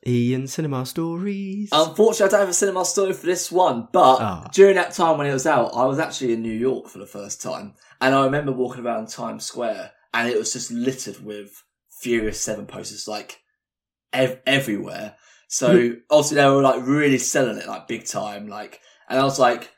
Ian 0.05 0.47
Cinema 0.47 0.83
Stories. 0.87 1.69
Unfortunately, 1.71 2.25
I 2.25 2.29
don't 2.31 2.39
have 2.39 2.49
a 2.49 2.53
cinema 2.53 2.83
story 2.85 3.13
for 3.13 3.27
this 3.27 3.51
one, 3.51 3.87
but 3.93 4.17
Ah. 4.19 4.49
during 4.51 4.75
that 4.75 4.93
time 4.93 5.19
when 5.19 5.27
it 5.27 5.33
was 5.33 5.45
out, 5.45 5.75
I 5.75 5.85
was 5.85 5.99
actually 5.99 6.33
in 6.33 6.41
New 6.41 6.51
York 6.57 6.87
for 6.87 6.97
the 6.97 7.05
first 7.05 7.39
time, 7.41 7.75
and 7.99 8.15
I 8.15 8.23
remember 8.25 8.51
walking 8.51 8.83
around 8.83 9.09
Times 9.09 9.45
Square, 9.45 9.91
and 10.13 10.27
it 10.27 10.39
was 10.39 10.53
just 10.53 10.71
littered 10.71 11.23
with 11.23 11.51
Furious 12.01 12.39
Seven 12.41 12.65
posters, 12.65 13.07
like 13.07 13.39
ev- 14.13 14.41
everywhere. 14.45 15.15
So 15.47 15.95
obviously 16.09 16.35
they 16.35 16.45
were 16.47 16.61
like 16.61 16.85
really 16.85 17.17
selling 17.17 17.57
it 17.57 17.67
like 17.67 17.87
big 17.87 18.05
time, 18.05 18.47
like, 18.47 18.79
and 19.09 19.19
I 19.19 19.23
was 19.23 19.39
like, 19.39 19.69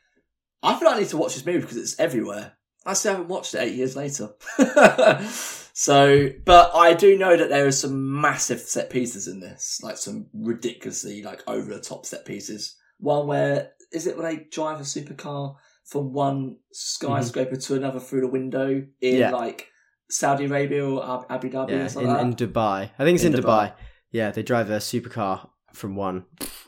I 0.61 0.78
feel 0.78 0.88
like 0.88 0.97
I 0.97 0.99
need 1.01 1.09
to 1.09 1.17
watch 1.17 1.34
this 1.34 1.45
movie 1.45 1.59
because 1.61 1.78
it's 1.78 1.99
everywhere. 1.99 2.53
I 2.86 2.93
still 2.93 3.13
haven't 3.13 3.30
watched 3.30 3.53
it 3.55 3.59
eight 3.61 3.76
years 3.76 3.95
later. 3.95 4.30
so, 5.74 6.30
but 6.45 6.71
I 6.76 6.93
do 6.93 7.17
know 7.17 7.36
that 7.36 7.49
there 7.49 7.65
are 7.65 7.71
some 7.71 8.21
massive 8.21 8.59
set 8.59 8.89
pieces 8.89 9.28
in 9.28 9.39
this, 9.39 9.80
like 9.84 9.97
some 9.97 10.28
ridiculously 10.34 11.24
like 11.24 11.41
over 11.47 11.74
the 11.74 11.80
top 11.82 12.05
set 12.05 12.26
pieces. 12.26 12.76
One 12.99 13.28
where 13.28 13.71
is 13.91 14.07
it 14.07 14.17
when 14.17 14.26
they 14.26 14.43
drive 14.51 14.80
a 14.80 14.84
supercar 14.84 15.55
from 15.86 16.13
one 16.13 16.57
skyscraper 16.71 17.55
to 17.57 17.76
another 17.76 17.99
through 17.99 18.21
the 18.21 18.28
window 18.28 18.67
in 18.69 18.86
Mm-hmm. 19.13 19.19
Yeah. 19.19 19.32
like 19.32 19.67
Saudi 20.09 20.45
Arabia 20.45 20.85
or 20.85 21.25
Abu 21.29 21.49
Dhabi 21.49 21.69
yeah, 21.69 21.75
or 21.75 21.79
in, 21.81 21.89
something 21.89 22.11
like 22.11 22.21
in? 22.21 22.35
Dubai. 22.35 22.89
I 22.97 23.03
think 23.03 23.15
it's 23.15 23.23
in, 23.23 23.33
In 23.33 23.41
Dubai. 23.41 23.43
Dubai. 23.43 23.73
Yeah, 24.11 24.31
they 24.31 24.43
drive 24.43 24.69
a 24.69 24.77
supercar 24.77 25.49
from 25.73 25.95
one 25.95 26.25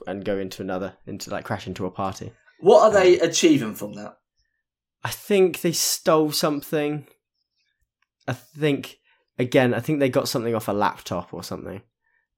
and 0.08 0.26
go 0.26 0.38
into 0.38 0.62
another, 0.62 0.98
into 1.06 1.30
like 1.30 1.46
crash 1.46 1.68
into 1.68 1.86
a 1.86 1.92
party. 1.92 2.32
What 2.60 2.82
are 2.84 2.92
they 2.92 3.20
um, 3.20 3.30
achieving 3.30 3.76
from 3.76 3.94
that? 3.94 4.18
I 5.04 5.10
think 5.10 5.62
they 5.62 5.72
stole 5.72 6.32
something. 6.32 7.06
I 8.28 8.34
think 8.34 8.98
again, 9.38 9.74
I 9.74 9.80
think 9.80 10.00
they 10.00 10.10
got 10.10 10.28
something 10.28 10.56
off 10.56 10.68
a 10.68 10.72
laptop 10.74 11.34
or 11.34 11.44
something, 11.44 11.82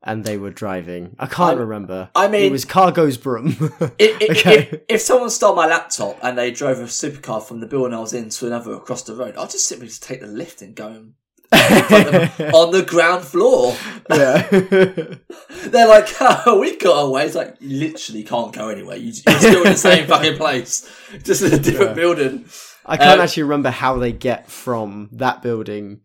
and 0.08 0.24
they 0.24 0.38
were 0.38 0.50
driving. 0.50 1.16
I 1.20 1.28
can't 1.28 1.58
I- 1.58 1.62
remember. 1.62 2.10
I 2.16 2.28
mean- 2.28 2.46
it 2.46 2.52
was 2.52 2.66
Cargo's 2.66 3.18
broom. 3.18 3.50
If, 4.00 4.22
if, 4.22 4.38
Okay. 4.40 4.58
if, 4.72 4.82
if 4.90 5.02
someone 5.02 5.30
stole 5.30 5.56
my 5.56 5.68
laptop 5.68 6.18
and 6.24 6.38
they 6.38 6.52
drove 6.52 6.80
a 6.80 6.84
supercar 6.84 7.44
from 7.44 7.60
the 7.60 7.68
building 7.68 7.94
I 7.94 8.00
was 8.00 8.14
in 8.14 8.30
to 8.30 8.48
another 8.48 8.74
across 8.74 9.04
the 9.04 9.16
road, 9.16 9.36
I'd 9.38 9.50
just 9.50 9.68
simply 9.68 9.88
just 9.88 10.04
take 10.04 10.22
the 10.22 10.28
lift 10.28 10.62
and 10.62 10.74
go 10.76 10.88
and 10.88 11.14
in 11.52 11.84
front 11.84 12.08
of 12.08 12.38
them 12.38 12.54
on 12.56 12.72
the 12.72 12.84
ground 12.84 13.24
floor. 13.24 13.76
yeah. 14.10 14.48
They're 15.70 15.88
like, 15.88 16.08
oh, 16.20 16.60
we 16.60 16.78
got 16.78 17.00
away. 17.02 17.26
It's 17.26 17.36
like, 17.36 17.56
you 17.60 17.80
literally 17.80 18.24
can't 18.24 18.54
go 18.54 18.70
anywhere. 18.70 18.98
You, 18.98 19.14
you're 19.28 19.40
still 19.40 19.64
in 19.64 19.72
the 19.72 19.78
same 19.78 20.08
fucking 20.08 20.38
place, 20.38 20.90
just 21.24 21.42
in 21.42 21.54
a 21.54 21.60
different 21.60 21.90
Yeah. 21.92 21.94
building. 21.96 22.46
I 22.86 22.98
can't 22.98 23.12
Um, 23.20 23.22
actually 23.22 23.44
remember 23.44 23.70
how 23.70 23.98
they 23.98 24.12
get 24.12 24.50
from 24.50 25.10
that 25.14 25.42
building 25.42 26.02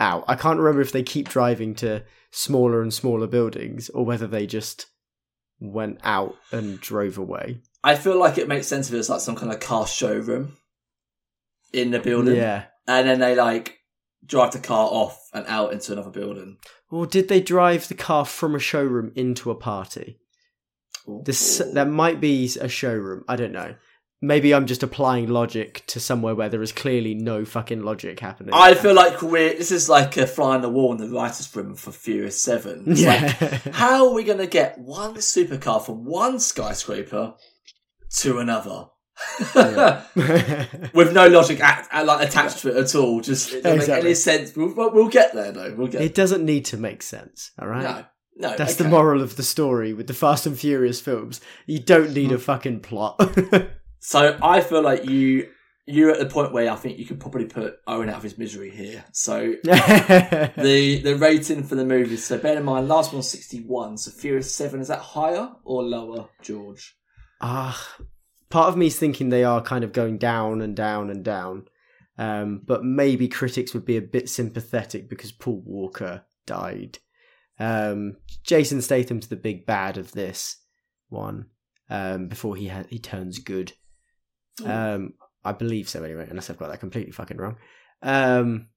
out. 0.00 0.24
I 0.28 0.34
can't 0.36 0.58
remember 0.58 0.80
if 0.80 0.92
they 0.92 1.02
keep 1.02 1.28
driving 1.28 1.74
to 1.76 2.02
smaller 2.34 2.82
and 2.82 2.92
smaller 2.92 3.28
buildings 3.28 3.88
or 3.90 4.04
whether 4.04 4.26
they 4.26 4.44
just 4.44 4.86
went 5.60 6.00
out 6.02 6.34
and 6.50 6.80
drove 6.80 7.16
away. 7.16 7.60
I 7.84 7.94
feel 7.94 8.18
like 8.18 8.38
it 8.38 8.48
makes 8.48 8.66
sense 8.66 8.88
if 8.88 8.94
it's 8.94 9.08
like 9.08 9.20
some 9.20 9.36
kind 9.36 9.52
of 9.52 9.60
car 9.60 9.86
showroom 9.86 10.56
in 11.72 11.92
the 11.92 12.00
building. 12.00 12.36
Yeah. 12.36 12.64
And 12.88 13.06
then 13.06 13.20
they 13.20 13.36
like 13.36 13.78
drive 14.26 14.52
the 14.52 14.58
car 14.58 14.88
off 14.90 15.18
and 15.32 15.46
out 15.46 15.72
into 15.72 15.92
another 15.92 16.10
building. 16.10 16.58
Or 16.90 17.06
did 17.06 17.28
they 17.28 17.40
drive 17.40 17.86
the 17.86 17.94
car 17.94 18.24
from 18.24 18.54
a 18.54 18.58
showroom 18.58 19.12
into 19.14 19.50
a 19.50 19.54
party? 19.54 20.18
This 21.06 21.58
that 21.74 21.88
might 21.88 22.20
be 22.20 22.50
a 22.60 22.68
showroom. 22.68 23.24
I 23.28 23.36
don't 23.36 23.52
know. 23.52 23.74
Maybe 24.26 24.54
I'm 24.54 24.66
just 24.66 24.82
applying 24.82 25.28
logic 25.28 25.84
to 25.88 26.00
somewhere 26.00 26.34
where 26.34 26.48
there 26.48 26.62
is 26.62 26.72
clearly 26.72 27.14
no 27.14 27.44
fucking 27.44 27.82
logic 27.82 28.20
happening. 28.20 28.54
I 28.54 28.74
feel 28.74 28.94
like 28.94 29.20
we're 29.20 29.54
this 29.54 29.70
is 29.70 29.88
like 29.88 30.16
a 30.16 30.26
fly 30.26 30.54
on 30.54 30.62
the 30.62 30.70
wall 30.70 30.92
in 30.92 30.98
the 30.98 31.14
writers' 31.14 31.54
room 31.54 31.74
for 31.74 31.92
Furious 31.92 32.40
Seven. 32.40 32.84
It's 32.86 33.00
yeah. 33.02 33.36
like, 33.40 33.62
how 33.74 34.08
are 34.08 34.14
we 34.14 34.24
going 34.24 34.38
to 34.38 34.46
get 34.46 34.78
one 34.78 35.16
supercar 35.16 35.84
from 35.84 36.04
one 36.04 36.40
skyscraper 36.40 37.34
to 38.16 38.38
another 38.38 38.86
with 40.94 41.12
no 41.12 41.28
logic 41.28 41.60
act, 41.60 41.88
uh, 41.92 42.04
like 42.04 42.26
attached 42.26 42.60
to 42.60 42.70
it 42.70 42.76
at 42.76 42.94
all? 42.94 43.20
Just 43.20 43.52
it 43.52 43.62
doesn't 43.62 43.94
make 43.94 44.04
any 44.04 44.14
sense. 44.14 44.56
We'll, 44.56 44.74
we'll- 44.74 44.92
we'll 44.92 45.08
get 45.08 45.34
there 45.34 45.52
though. 45.52 45.74
We'll 45.76 45.88
get 45.88 46.00
it 46.00 46.14
doesn't 46.14 46.44
need 46.44 46.64
to 46.66 46.76
make 46.76 47.02
sense. 47.02 47.50
All 47.60 47.68
right. 47.68 47.82
no, 48.36 48.48
no. 48.48 48.56
That's 48.56 48.76
the 48.76 48.88
moral 48.88 49.22
of 49.22 49.36
the 49.36 49.42
story 49.42 49.92
with 49.92 50.06
the 50.06 50.14
Fast 50.14 50.46
and 50.46 50.58
Furious 50.58 51.00
films. 51.00 51.40
You 51.66 51.78
don't 51.78 52.14
need 52.14 52.32
a 52.32 52.38
fucking 52.38 52.80
plot. 52.80 53.20
So 54.04 54.38
I 54.42 54.60
feel 54.60 54.82
like 54.82 55.06
you 55.06 55.48
you're 55.86 56.10
at 56.10 56.18
the 56.18 56.26
point 56.26 56.52
where 56.52 56.70
I 56.70 56.76
think 56.76 56.98
you 56.98 57.06
could 57.06 57.20
probably 57.20 57.46
put 57.46 57.78
Owen 57.86 58.10
out 58.10 58.18
of 58.18 58.22
his 58.22 58.36
misery 58.36 58.68
here. 58.68 59.02
So 59.12 59.54
the 59.64 61.00
the 61.02 61.16
rating 61.18 61.62
for 61.62 61.74
the 61.74 61.86
movie. 61.86 62.18
So 62.18 62.36
bear 62.36 62.58
in 62.58 62.64
mind, 62.64 62.86
last 62.86 63.14
one 63.14 63.22
sixty 63.22 63.60
one. 63.60 63.96
So 63.96 64.10
Furious 64.10 64.54
Seven 64.54 64.82
is 64.82 64.88
that 64.88 64.98
higher 64.98 65.52
or 65.64 65.82
lower, 65.82 66.28
George? 66.42 66.94
Ah, 67.40 67.96
part 68.50 68.68
of 68.68 68.76
me 68.76 68.88
is 68.88 68.98
thinking 68.98 69.30
they 69.30 69.42
are 69.42 69.62
kind 69.62 69.84
of 69.84 69.94
going 69.94 70.18
down 70.18 70.60
and 70.60 70.76
down 70.76 71.08
and 71.08 71.24
down. 71.24 71.64
Um, 72.18 72.60
but 72.62 72.84
maybe 72.84 73.26
critics 73.26 73.72
would 73.72 73.86
be 73.86 73.96
a 73.96 74.02
bit 74.02 74.28
sympathetic 74.28 75.08
because 75.08 75.32
Paul 75.32 75.62
Walker 75.64 76.26
died. 76.44 76.98
Um, 77.58 78.18
Jason 78.42 78.82
Statham's 78.82 79.28
the 79.28 79.36
big 79.36 79.64
bad 79.64 79.96
of 79.96 80.12
this 80.12 80.58
one. 81.08 81.46
Um, 81.88 82.28
before 82.28 82.56
he 82.56 82.68
ha- 82.68 82.84
he 82.90 82.98
turns 82.98 83.38
good. 83.38 83.72
Um, 84.62 85.14
I 85.44 85.52
believe 85.52 85.88
so 85.88 86.02
anyway, 86.02 86.26
unless 86.30 86.48
I've 86.48 86.58
got 86.58 86.70
that 86.70 86.80
completely 86.80 87.12
fucking 87.12 87.36
wrong. 87.36 87.56
Um, 88.02 88.68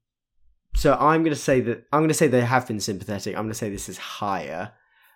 so 0.76 0.94
I'm 0.94 1.24
going 1.24 1.36
to 1.36 1.42
say 1.42 1.62
that 1.62 1.86
I'm 1.92 2.02
going 2.02 2.10
to 2.10 2.14
say 2.14 2.28
they 2.28 2.42
have 2.42 2.68
been 2.68 2.80
sympathetic. 2.80 3.36
I'm 3.36 3.44
going 3.44 3.50
to 3.50 3.56
say 3.56 3.70
this 3.70 3.90
is 3.90 3.98
higher, 3.98 4.72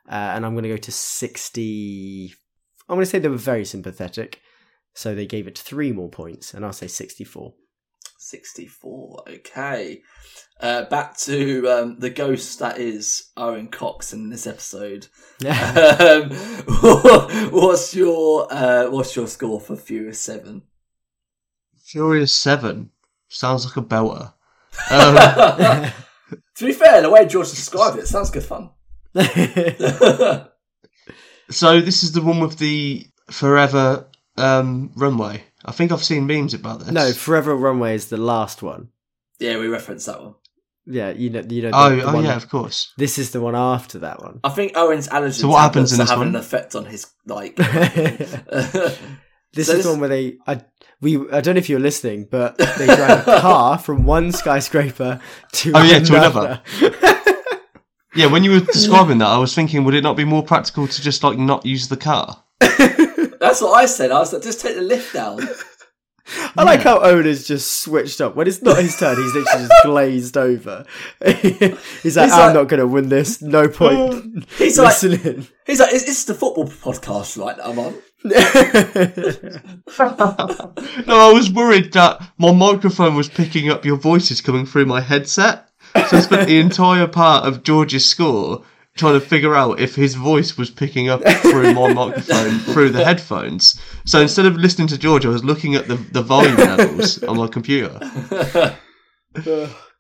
uh, 0.09 0.13
and 0.13 0.45
I'm 0.45 0.53
going 0.53 0.63
to 0.63 0.69
go 0.69 0.77
to 0.77 0.91
sixty. 0.91 2.33
I'm 2.87 2.95
going 2.95 3.05
to 3.05 3.09
say 3.09 3.19
they 3.19 3.27
were 3.27 3.37
very 3.37 3.65
sympathetic, 3.65 4.41
so 4.93 5.15
they 5.15 5.25
gave 5.25 5.47
it 5.47 5.57
three 5.57 5.91
more 5.91 6.09
points, 6.09 6.53
and 6.53 6.65
I'll 6.65 6.73
say 6.73 6.87
sixty-four. 6.87 7.53
64. 8.21 9.23
Okay. 9.27 10.01
Uh, 10.59 10.85
back 10.85 11.17
to 11.17 11.67
um, 11.67 11.99
the 11.99 12.11
ghost 12.11 12.59
that 12.59 12.77
is 12.77 13.31
Owen 13.35 13.67
Cox 13.67 14.13
in 14.13 14.29
this 14.29 14.45
episode. 14.45 15.07
um, 15.45 16.29
what's 17.51 17.95
your 17.95 18.47
uh, 18.51 18.85
what's 18.89 19.15
your 19.15 19.27
score 19.27 19.59
for 19.59 19.75
Furious 19.75 20.19
Seven? 20.19 20.61
Furious 21.83 22.33
Seven 22.33 22.91
sounds 23.27 23.65
like 23.65 23.77
a 23.77 23.81
belter. 23.81 24.33
Um, 24.89 25.91
to 26.55 26.65
be 26.65 26.71
fair, 26.71 27.01
the 27.01 27.09
way 27.09 27.25
George 27.25 27.49
described 27.49 27.97
it, 27.97 28.07
sounds 28.07 28.31
good 28.31 28.43
fun. 28.43 28.69
so 31.49 31.81
this 31.81 32.03
is 32.03 32.13
the 32.13 32.21
one 32.21 32.39
with 32.39 32.57
the 32.57 33.05
forever 33.29 34.07
um, 34.37 34.91
runway. 34.95 35.43
I 35.65 35.71
think 35.71 35.91
I've 35.91 36.03
seen 36.03 36.25
memes 36.27 36.53
about 36.53 36.79
this. 36.79 36.91
no, 36.91 37.11
Forever 37.13 37.55
Runway 37.55 37.95
is 37.95 38.07
the 38.07 38.17
last 38.17 38.61
one. 38.63 38.89
yeah, 39.39 39.57
we 39.57 39.67
referenced 39.67 40.05
that 40.07 40.21
one. 40.21 40.35
Yeah, 40.87 41.11
you 41.11 41.29
know, 41.29 41.43
you 41.47 41.61
know. 41.61 41.69
the- 41.71 41.77
Oh, 41.77 41.95
the 41.95 42.03
oh 42.03 42.13
one- 42.15 42.25
yeah, 42.25 42.35
of 42.35 42.49
course. 42.49 42.91
This 42.97 43.19
is 43.19 43.31
the 43.31 43.39
one 43.41 43.55
after 43.55 43.99
that 43.99 44.19
one. 44.21 44.39
I 44.43 44.49
think 44.49 44.75
Owen's 44.75 45.07
allergy 45.09 45.39
So 45.41 45.47
what 45.49 45.59
happens 45.61 45.93
in 45.93 45.99
tablets 45.99 46.09
this 46.09 46.09
are 46.09 46.13
having 46.17 46.33
one? 46.33 46.35
an 46.35 46.41
effect 46.41 46.75
on 46.75 46.85
his 46.85 47.07
like. 47.27 47.55
This 49.53 49.67
So 49.67 49.73
is 49.73 49.79
this- 49.79 49.85
the 49.85 49.91
one 49.91 49.99
where 49.99 50.07
they, 50.09 50.37
I, 50.47 50.61
we, 51.01 51.17
I 51.29 51.41
don't 51.41 51.55
know 51.55 51.59
if 51.59 51.67
you're 51.67 51.77
listening, 51.79 52.25
but 52.31 52.57
they 52.57 52.85
drive 52.85 53.27
a 53.27 53.41
car 53.41 53.77
from 53.85 54.05
one 54.05 54.31
skyscraper 54.31 55.19
to 55.51 55.71
Oh, 55.75 55.83
yeah, 55.83 55.99
to 55.99 56.15
another. 56.15 56.61
Yeah, 58.15 58.27
when 58.27 58.43
you 58.45 58.51
were 58.51 58.59
describing 58.61 59.17
that, 59.17 59.27
I 59.27 59.37
was 59.37 59.53
thinking, 59.53 59.83
would 59.83 59.93
it 59.93 60.03
not 60.03 60.15
be 60.15 60.23
more 60.23 60.41
practical 60.43 60.87
to 60.87 61.01
just 61.01 61.21
like 61.23 61.37
not 61.37 61.65
use 61.65 61.89
the 61.89 61.97
car? 61.97 62.41
That's 63.41 63.59
what 63.59 63.71
I 63.73 63.87
said. 63.87 64.11
I 64.11 64.19
was 64.19 64.31
like, 64.31 64.43
just 64.43 64.61
take 64.61 64.75
the 64.75 64.81
lift 64.83 65.13
down. 65.13 65.41
I 66.55 66.63
like 66.63 66.81
how 66.81 66.99
Owen 67.01 67.25
is 67.25 67.45
just 67.47 67.81
switched 67.81 68.21
up. 68.21 68.35
When 68.35 68.47
it's 68.47 68.61
not 68.61 68.77
his 68.77 68.95
turn, 68.97 69.17
he's 69.17 69.33
literally 69.33 69.67
just 69.67 69.73
glazed 69.83 70.37
over. 70.37 70.85
he's 71.25 71.61
like, 71.61 71.79
He's 72.03 72.17
I'm 72.17 72.29
like- 72.29 72.53
not 72.53 72.67
going 72.69 72.79
to 72.79 72.87
win 72.87 73.09
this. 73.09 73.41
No 73.41 73.67
point. 73.67 74.45
He's 74.57 74.77
like, 74.77 75.01
listening. 75.03 75.47
he's 75.65 75.79
like, 75.79 75.91
is 75.91 76.05
this 76.05 76.23
the 76.25 76.35
football 76.35 76.67
podcast, 76.67 77.37
right? 77.43 77.57
That 77.57 77.67
I'm 77.67 77.79
on. 77.79 77.95
no, 81.07 81.19
I 81.19 81.33
was 81.33 81.51
worried 81.51 81.91
that 81.93 82.21
my 82.37 82.51
microphone 82.53 83.15
was 83.15 83.27
picking 83.27 83.69
up 83.69 83.83
your 83.85 83.97
voices 83.97 84.41
coming 84.41 84.65
through 84.67 84.85
my 84.85 85.01
headset. 85.01 85.69
So 86.07 86.17
I 86.17 86.21
spent 86.21 86.47
the 86.47 86.59
entire 86.59 87.07
part 87.07 87.45
of 87.45 87.63
George's 87.63 88.05
score 88.05 88.63
trying 88.97 89.13
to 89.19 89.25
figure 89.25 89.55
out 89.55 89.79
if 89.79 89.95
his 89.95 90.15
voice 90.15 90.57
was 90.57 90.69
picking 90.69 91.09
up 91.09 91.23
through 91.41 91.73
my 91.73 91.93
microphone 91.93 92.59
through 92.59 92.89
the 92.89 93.03
headphones. 93.03 93.79
So 94.05 94.21
instead 94.21 94.45
of 94.45 94.55
listening 94.57 94.87
to 94.89 94.97
George, 94.97 95.25
I 95.25 95.29
was 95.29 95.43
looking 95.43 95.75
at 95.75 95.87
the, 95.87 95.95
the 95.95 96.21
volume 96.21 96.55
levels 96.57 97.23
on 97.23 97.37
my 97.37 97.47
computer. 97.47 97.99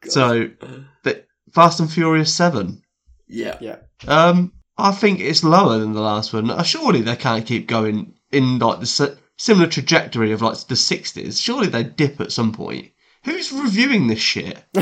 So, 0.07 0.49
but 1.03 1.27
Fast 1.53 1.79
and 1.79 1.91
Furious 1.91 2.33
7. 2.33 2.81
Yeah. 3.27 3.57
yeah. 3.61 3.77
Um, 4.07 4.51
I 4.77 4.91
think 4.91 5.19
it's 5.19 5.43
lower 5.43 5.77
than 5.77 5.93
the 5.93 6.01
last 6.01 6.33
one. 6.33 6.49
Uh, 6.49 6.63
Surely 6.63 7.01
they 7.01 7.15
can't 7.15 7.45
keep 7.45 7.67
going 7.67 8.15
in 8.31 8.59
like 8.59 8.79
the 8.79 9.17
similar 9.37 9.67
trajectory 9.67 10.31
of 10.31 10.41
like 10.41 10.57
the 10.67 10.75
60s. 10.75 11.41
Surely 11.41 11.67
they 11.67 11.83
dip 11.83 12.19
at 12.19 12.31
some 12.31 12.51
point. 12.51 12.91
Who's 13.23 13.51
reviewing 13.51 14.07
this 14.07 14.19
shit? 14.19 14.57
Are 14.77 14.81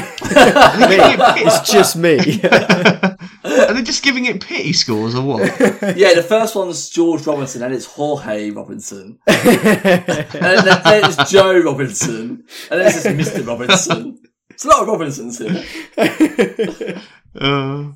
they 0.77 0.95
giving 0.97 1.19
it 1.19 1.35
pity- 1.35 1.45
It's 1.45 1.69
just 1.71 1.95
me. 1.97 2.17
Are 3.43 3.73
they 3.73 3.81
just 3.83 4.01
giving 4.03 4.25
it 4.25 4.41
pity 4.41 4.71
scores 4.73 5.13
or 5.15 5.23
what? 5.25 5.41
Yeah, 5.97 6.13
the 6.13 6.25
first 6.27 6.55
one's 6.55 6.89
George 6.89 7.25
Robinson 7.27 7.63
and 7.63 7.73
it's 7.73 7.85
Jorge 7.85 8.51
Robinson. 8.51 9.19
and 9.27 9.37
then, 9.45 10.65
then 10.83 11.03
it's 11.05 11.29
Joe 11.31 11.59
Robinson. 11.59 12.45
And 12.71 12.79
then 12.79 12.87
it's 12.87 13.03
just 13.03 13.07
Mr. 13.35 13.45
Robinson. 13.45 14.19
It's 14.49 14.63
a 14.65 14.67
lot 14.69 14.81
of 14.83 14.87
Robinsons 14.87 15.37
here. 15.39 17.01
Uh, 17.35 17.91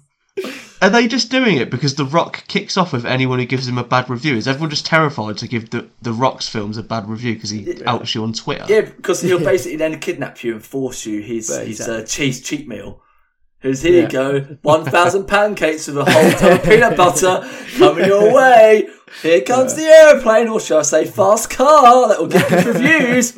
are 0.84 0.90
they 0.90 1.08
just 1.08 1.32
doing 1.32 1.58
it 1.58 1.70
because 1.72 1.96
The 1.96 2.06
Rock 2.06 2.44
kicks 2.48 2.76
off 2.78 2.92
with 2.94 3.06
anyone 3.06 3.40
who 3.40 3.46
gives 3.46 3.68
him 3.68 3.78
a 3.78 3.84
bad 3.84 4.10
review? 4.10 4.36
Is 4.36 4.48
everyone 4.48 4.70
just 4.70 4.86
terrified 4.86 5.38
to 5.38 5.48
give 5.48 5.70
the, 5.70 5.88
the 6.02 6.12
Rock's 6.14 6.48
films 6.50 6.78
a 6.78 6.84
bad 6.84 7.08
review 7.08 7.36
because 7.36 7.50
he 7.52 7.84
outs 7.86 8.14
you 8.14 8.24
on 8.24 8.34
Twitter? 8.34 8.66
Yeah, 8.68 8.82
because 8.82 9.22
he'll 9.22 9.40
basically 9.44 9.78
then 9.78 10.00
kidnap 10.00 10.44
you 10.44 10.54
and 10.54 10.64
force 10.64 11.06
you 11.06 11.22
his, 11.22 11.48
But 11.50 11.68
his 11.68 11.80
exactly. 11.80 12.04
uh, 12.04 12.06
cheese 12.06 12.42
cheat 12.42 12.68
meal. 12.68 13.02
Who's 13.62 13.82
here 13.82 13.96
Yeah. 13.96 14.02
you 14.04 14.10
go, 14.10 14.40
1,000 14.62 15.26
pancakes 15.26 15.88
with 15.88 15.98
a 16.00 16.04
whole 16.04 16.32
ton 16.32 16.52
of 16.54 16.64
peanut 16.64 16.98
butter 16.98 17.50
coming 17.78 18.06
your 18.06 18.34
way. 18.34 18.88
Here 19.22 19.42
comes 19.42 19.76
the 19.76 19.84
aeroplane, 19.84 20.50
or 20.50 20.60
shall 20.60 20.80
I 20.80 20.82
say 20.82 21.06
fast 21.06 21.50
car 21.50 22.10
that 22.10 22.20
will 22.20 22.28
give 22.28 22.50
you 22.52 22.72
reviews. 22.74 23.32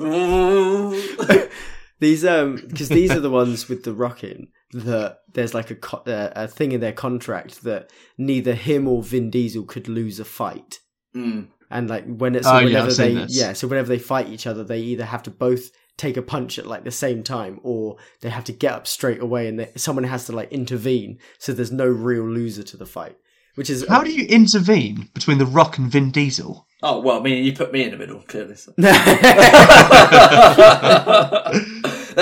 These 2.00 2.26
um 2.26 2.56
because 2.56 2.90
these 2.90 3.12
are 3.12 3.20
the 3.20 3.30
ones 3.42 3.70
with 3.70 3.84
the 3.84 3.94
rocking 3.94 4.50
that 4.74 5.20
there's 5.32 5.54
like 5.54 5.72
a 5.72 5.76
co- 5.76 6.04
uh, 6.06 6.32
a 6.36 6.48
thing 6.48 6.72
in 6.72 6.82
their 6.82 6.94
contract 6.94 7.64
that 7.64 7.92
neither 8.18 8.54
him 8.54 8.88
or 8.88 9.02
Vin 9.02 9.30
Diesel 9.30 9.64
could 9.64 9.88
lose 9.88 10.20
a 10.20 10.26
fight. 10.26 10.80
Mm. 11.16 11.48
And 11.72 11.90
like 11.90 12.06
when 12.06 12.36
it's 12.36 12.48
Oh, 12.48 12.60
yeah, 12.60 12.66
whenever 12.66 12.88
I've 12.88 12.98
they 12.98 13.26
yeah, 13.30 13.54
so 13.54 13.68
whenever 13.68 13.88
they 13.88 14.00
fight 14.00 14.30
each 14.30 14.48
other, 14.48 14.64
they 14.64 14.80
either 14.80 15.06
have 15.06 15.24
to 15.24 15.32
both 15.32 15.72
take 15.98 16.18
a 16.18 16.22
punch 16.22 16.60
at 16.60 16.66
like 16.66 16.84
the 16.84 16.92
same 16.92 17.24
time, 17.24 17.60
or 17.64 17.98
they 18.22 18.30
have 18.30 18.44
to 18.46 18.52
get 18.52 18.74
up 18.74 18.88
straight 18.88 19.22
away, 19.22 19.48
and 19.48 19.60
they, 19.60 19.72
someone 19.76 20.04
has 20.04 20.26
to 20.26 20.34
like 20.34 20.52
intervene, 20.52 21.20
so 21.40 21.54
there's 21.54 21.72
no 21.72 21.88
real 21.88 22.28
loser 22.28 22.64
to 22.64 22.78
the 22.78 22.86
fight. 22.86 23.18
Which 23.56 23.70
is 23.70 23.86
How 23.88 24.04
do 24.04 24.12
you 24.12 24.26
intervene 24.28 25.10
between 25.14 25.38
The 25.38 25.46
Rock 25.46 25.78
and 25.78 25.90
Vin 25.92 26.12
Diesel? 26.12 26.68
Oh, 26.84 27.00
well, 27.00 27.20
I 27.20 27.24
mean, 27.24 27.44
you 27.46 27.54
put 27.54 27.72
me 27.72 27.84
in 27.84 27.92
the 27.92 27.98
middle, 27.98 28.20
clearly. 28.22 28.56
So. 28.56 28.74
They're 28.78 28.92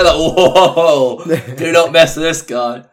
like, 0.04 0.16
whoa, 0.16 1.24
do 1.58 1.72
not 1.72 1.92
mess 1.92 2.16
with 2.16 2.26
this 2.26 2.42
guy. 2.44 2.86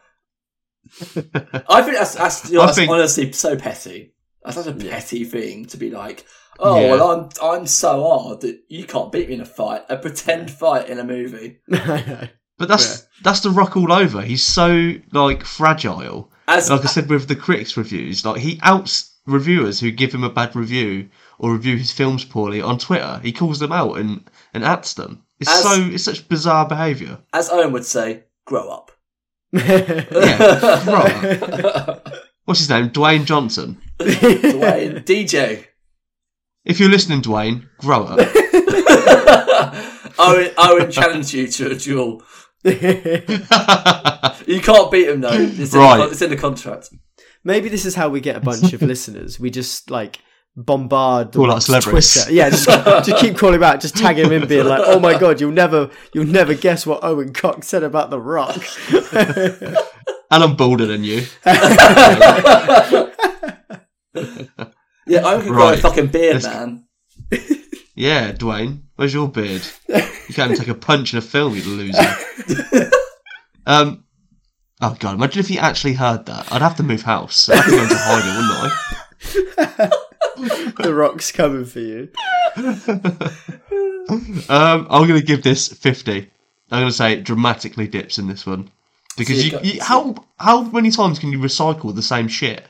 I 1.69 1.83
think 1.83 1.97
that's, 1.97 2.15
that's, 2.15 2.51
you 2.51 2.57
know, 2.57 2.63
I 2.63 2.67
that's 2.67 2.79
think- 2.79 2.91
honestly 2.91 3.33
so 3.33 3.57
petty. 3.57 4.15
That's 4.45 4.57
such 4.57 4.67
a 4.67 4.73
petty 4.73 5.25
thing 5.25 5.67
to 5.67 5.77
be 5.77 5.91
like, 5.91 6.25
oh, 6.59 6.81
Yeah. 6.81 6.91
well, 6.93 7.11
I'm 7.11 7.29
I'm 7.43 7.67
so 7.67 8.03
hard 8.09 8.41
that 8.41 8.59
you 8.69 8.85
can't 8.85 9.13
beat 9.13 9.29
me 9.29 9.35
in 9.35 9.43
a 9.43 9.47
fight, 9.47 9.83
a 9.91 9.99
pretend 9.99 10.51
fight 10.51 10.89
in 10.89 10.99
a 10.99 11.05
movie. 11.05 11.59
But 12.59 12.69
that's 12.69 13.07
that's 13.25 13.41
the 13.41 13.49
rock 13.49 13.75
all 13.79 13.91
over. 13.91 14.21
He's 14.21 14.43
so 14.43 14.93
like 15.13 15.47
fragile. 15.47 16.30
As 16.51 16.71
Like 16.71 16.85
I 16.85 16.89
said 16.89 17.09
with 17.09 17.29
the 17.29 17.37
critics 17.37 17.77
reviews, 17.77 18.25
like 18.25 18.41
he 18.41 18.59
outs 18.63 19.15
reviewers 19.27 19.79
who 19.79 19.91
give 19.91 20.13
him 20.13 20.25
a 20.25 20.31
bad 20.31 20.57
review 20.57 21.09
or 21.39 21.53
review 21.53 21.77
his 21.77 21.93
films 21.93 22.25
poorly 22.25 22.61
on 22.61 22.79
Twitter. 22.79 23.21
He 23.23 23.33
calls 23.33 23.59
them 23.61 23.73
out 23.73 23.99
and 23.99 24.29
and 24.53 24.65
ats 24.65 24.95
them. 24.95 25.23
It's 25.39 25.51
As- 25.51 25.63
so 25.63 25.89
it's 25.95 26.05
such 26.05 26.29
bizarre 26.29 26.67
behaviour. 26.67 27.19
as 27.33 27.49
Owen 27.51 27.73
would 27.73 27.87
say, 27.87 28.25
grow 28.47 28.69
up. 28.69 28.91
Yeah, 29.53 30.83
grow 30.85 31.71
up. 31.71 32.09
What's 32.47 32.61
his 32.61 32.71
name? 32.71 32.91
Dwayne 32.91 33.25
Johnson. 33.25 33.81
Dwayne, 33.99 35.05
DJ. 35.11 35.67
If 36.65 36.81
you're 36.81 36.91
listening, 36.91 37.23
Dwayne, 37.23 37.69
grow 37.79 38.05
up. 38.05 38.19
Owen, 40.19 40.51
Owen 40.59 40.91
challenged 40.91 41.33
you 41.33 41.47
to 41.49 41.71
a 41.71 41.75
duel. 41.77 42.23
You 44.47 44.61
can't 44.61 44.91
beat 44.91 45.09
him 45.09 45.21
though. 45.21 45.31
It's 45.33 45.73
in, 45.75 45.79
Right. 45.81 45.99
the, 45.99 46.09
it's 46.11 46.23
in 46.23 46.31
the 46.31 46.37
contract. 46.37 46.89
Maybe 47.45 47.69
this 47.69 47.85
is 47.87 47.95
how 47.95 48.09
we 48.09 48.21
get 48.21 48.37
a 48.37 48.41
bunch 48.41 48.73
of 48.73 48.83
listeners. 48.93 49.39
We 49.39 49.51
just 49.51 49.91
like 49.91 50.19
bombard 50.57 51.33
the 51.33 51.39
Call 51.39 51.47
out 51.51 51.55
Rock's 51.55 51.67
celebrities. 51.67 52.13
Twitter. 52.15 52.33
Yeah, 52.33 52.51
just, 52.51 52.67
just 53.07 53.17
keep 53.23 53.37
calling 53.39 53.63
out, 53.63 53.81
just 53.81 53.97
tag 53.97 54.19
him 54.19 54.33
in, 54.33 54.47
being 54.49 54.67
like, 54.67 54.83
"Oh 54.85 54.99
my 54.99 55.17
god, 55.19 55.41
you'll 55.41 55.53
never, 55.53 55.91
you'll 56.13 56.27
never 56.27 56.55
guess 56.55 56.85
what 56.85 57.05
Owen 57.05 57.33
Cox 57.33 57.69
said 57.69 57.83
about 57.85 58.11
the 58.11 58.19
Rock." 58.21 58.59
and 60.33 60.43
I'm 60.45 60.57
bolder 60.57 60.87
than 60.87 61.05
you. 61.05 61.23
Yeah, 65.07 65.23
Owen 65.25 65.43
can 65.43 65.53
grow 65.53 65.73
a 65.73 65.77
fucking 65.77 66.09
beard, 66.09 66.43
Let's- 66.43 66.47
man. 66.47 66.85
Yeah, 68.01 68.33
Dwayne, 68.33 68.81
where's 68.97 69.13
your 69.13 69.29
beard? 69.29 69.61
You 69.87 70.35
can't 70.35 70.53
even 70.53 70.57
take 70.57 70.69
a 70.69 70.75
punch 70.75 71.13
in 71.13 71.19
a 71.19 71.23
film, 71.23 71.55
you 71.55 71.63
loser. 71.63 71.99
um, 73.67 74.05
oh 74.81 74.97
god, 74.99 75.17
imagine 75.17 75.41
if 75.41 75.49
he 75.49 75.59
actually 75.59 75.93
heard 75.93 76.25
that. 76.25 76.51
I'd 76.51 76.63
have 76.63 76.77
to 76.77 76.83
move 76.83 77.03
house. 77.03 77.51
I'd 77.51 77.57
have 77.57 77.65
to 77.67 77.71
go 77.73 77.83
into 77.83 77.97
hiding, 77.99 78.37
wouldn't 79.67 79.91
I? 80.79 80.83
the 80.83 80.95
Rock's 80.95 81.31
coming 81.31 81.67
for 81.67 81.81
you. 81.81 82.09
Um, 84.49 84.89
I'm 84.91 85.07
going 85.07 85.21
to 85.21 85.25
give 85.25 85.45
this 85.45 85.69
50. 85.69 86.13
I'm 86.73 86.81
going 86.81 86.87
to 86.87 86.93
say 86.93 87.13
it 87.13 87.23
dramatically 87.23 87.87
dips 87.87 88.19
in 88.19 88.27
this 88.27 88.45
one 88.45 88.69
because 89.17 89.37
So 89.37 89.43
you 89.43 89.45
you, 89.45 89.51
got- 89.53 89.65
you, 89.65 89.83
how 89.83 90.15
how 90.39 90.63
many 90.63 90.91
times 90.91 91.21
can 91.21 91.31
you 91.31 91.39
recycle 91.39 91.95
the 91.95 92.03
same 92.03 92.27
shit 92.27 92.67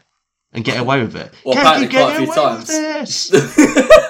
and 0.53 0.65
get 0.65 0.79
away 0.79 1.01
with 1.01 1.17
it? 1.17 1.33
Well, 1.45 1.55
can 1.55 1.81
you 1.81 1.87
apparently 1.87 1.89
quite 1.89 2.17
a 2.17 2.27
get 2.27 2.35
few 2.35 2.43
away 2.43 2.57
with 2.57 2.67
this? 2.67 4.07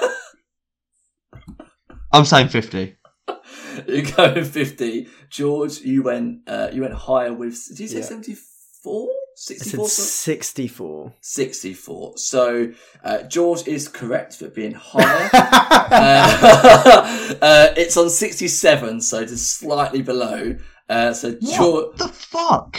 I'm 2.13 2.25
saying 2.25 2.49
50. 2.49 2.95
you 3.87 4.01
go 4.03 4.33
with 4.33 4.53
fifty. 4.53 5.07
George, 5.29 5.79
you 5.79 6.03
went 6.03 6.41
uh, 6.47 6.69
you 6.73 6.81
went 6.81 6.93
higher 6.93 7.33
with 7.33 7.57
did 7.69 7.79
you 7.79 7.87
say 7.87 7.97
Yeah. 7.99 8.03
74? 8.03 9.07
I 9.11 9.15
64? 9.35 9.87
said 9.87 10.03
sixty-four. 10.03 11.13
64. 11.21 12.17
So 12.17 12.71
uh, 13.03 13.23
George 13.23 13.67
is 13.67 13.87
correct 13.87 14.35
for 14.35 14.49
being 14.49 14.73
higher. 14.77 15.29
uh, 15.33 17.35
uh, 17.41 17.67
it's 17.77 17.95
on 17.97 18.09
67, 18.09 19.01
so 19.01 19.25
just 19.25 19.57
slightly 19.57 20.01
below. 20.01 20.55
Uh, 20.89 21.13
so 21.13 21.31
George, 21.41 21.87
What 21.87 21.97
the 21.97 22.07
fuck? 22.09 22.77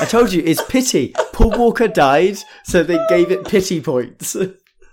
I 0.00 0.06
told 0.08 0.32
you, 0.32 0.42
it's 0.46 0.62
pity. 0.62 1.12
Paul 1.32 1.50
Walker 1.58 1.88
died, 1.88 2.38
so 2.64 2.84
they 2.84 2.98
gave 3.08 3.32
it 3.32 3.44
pity 3.46 3.80
points. 3.80 4.36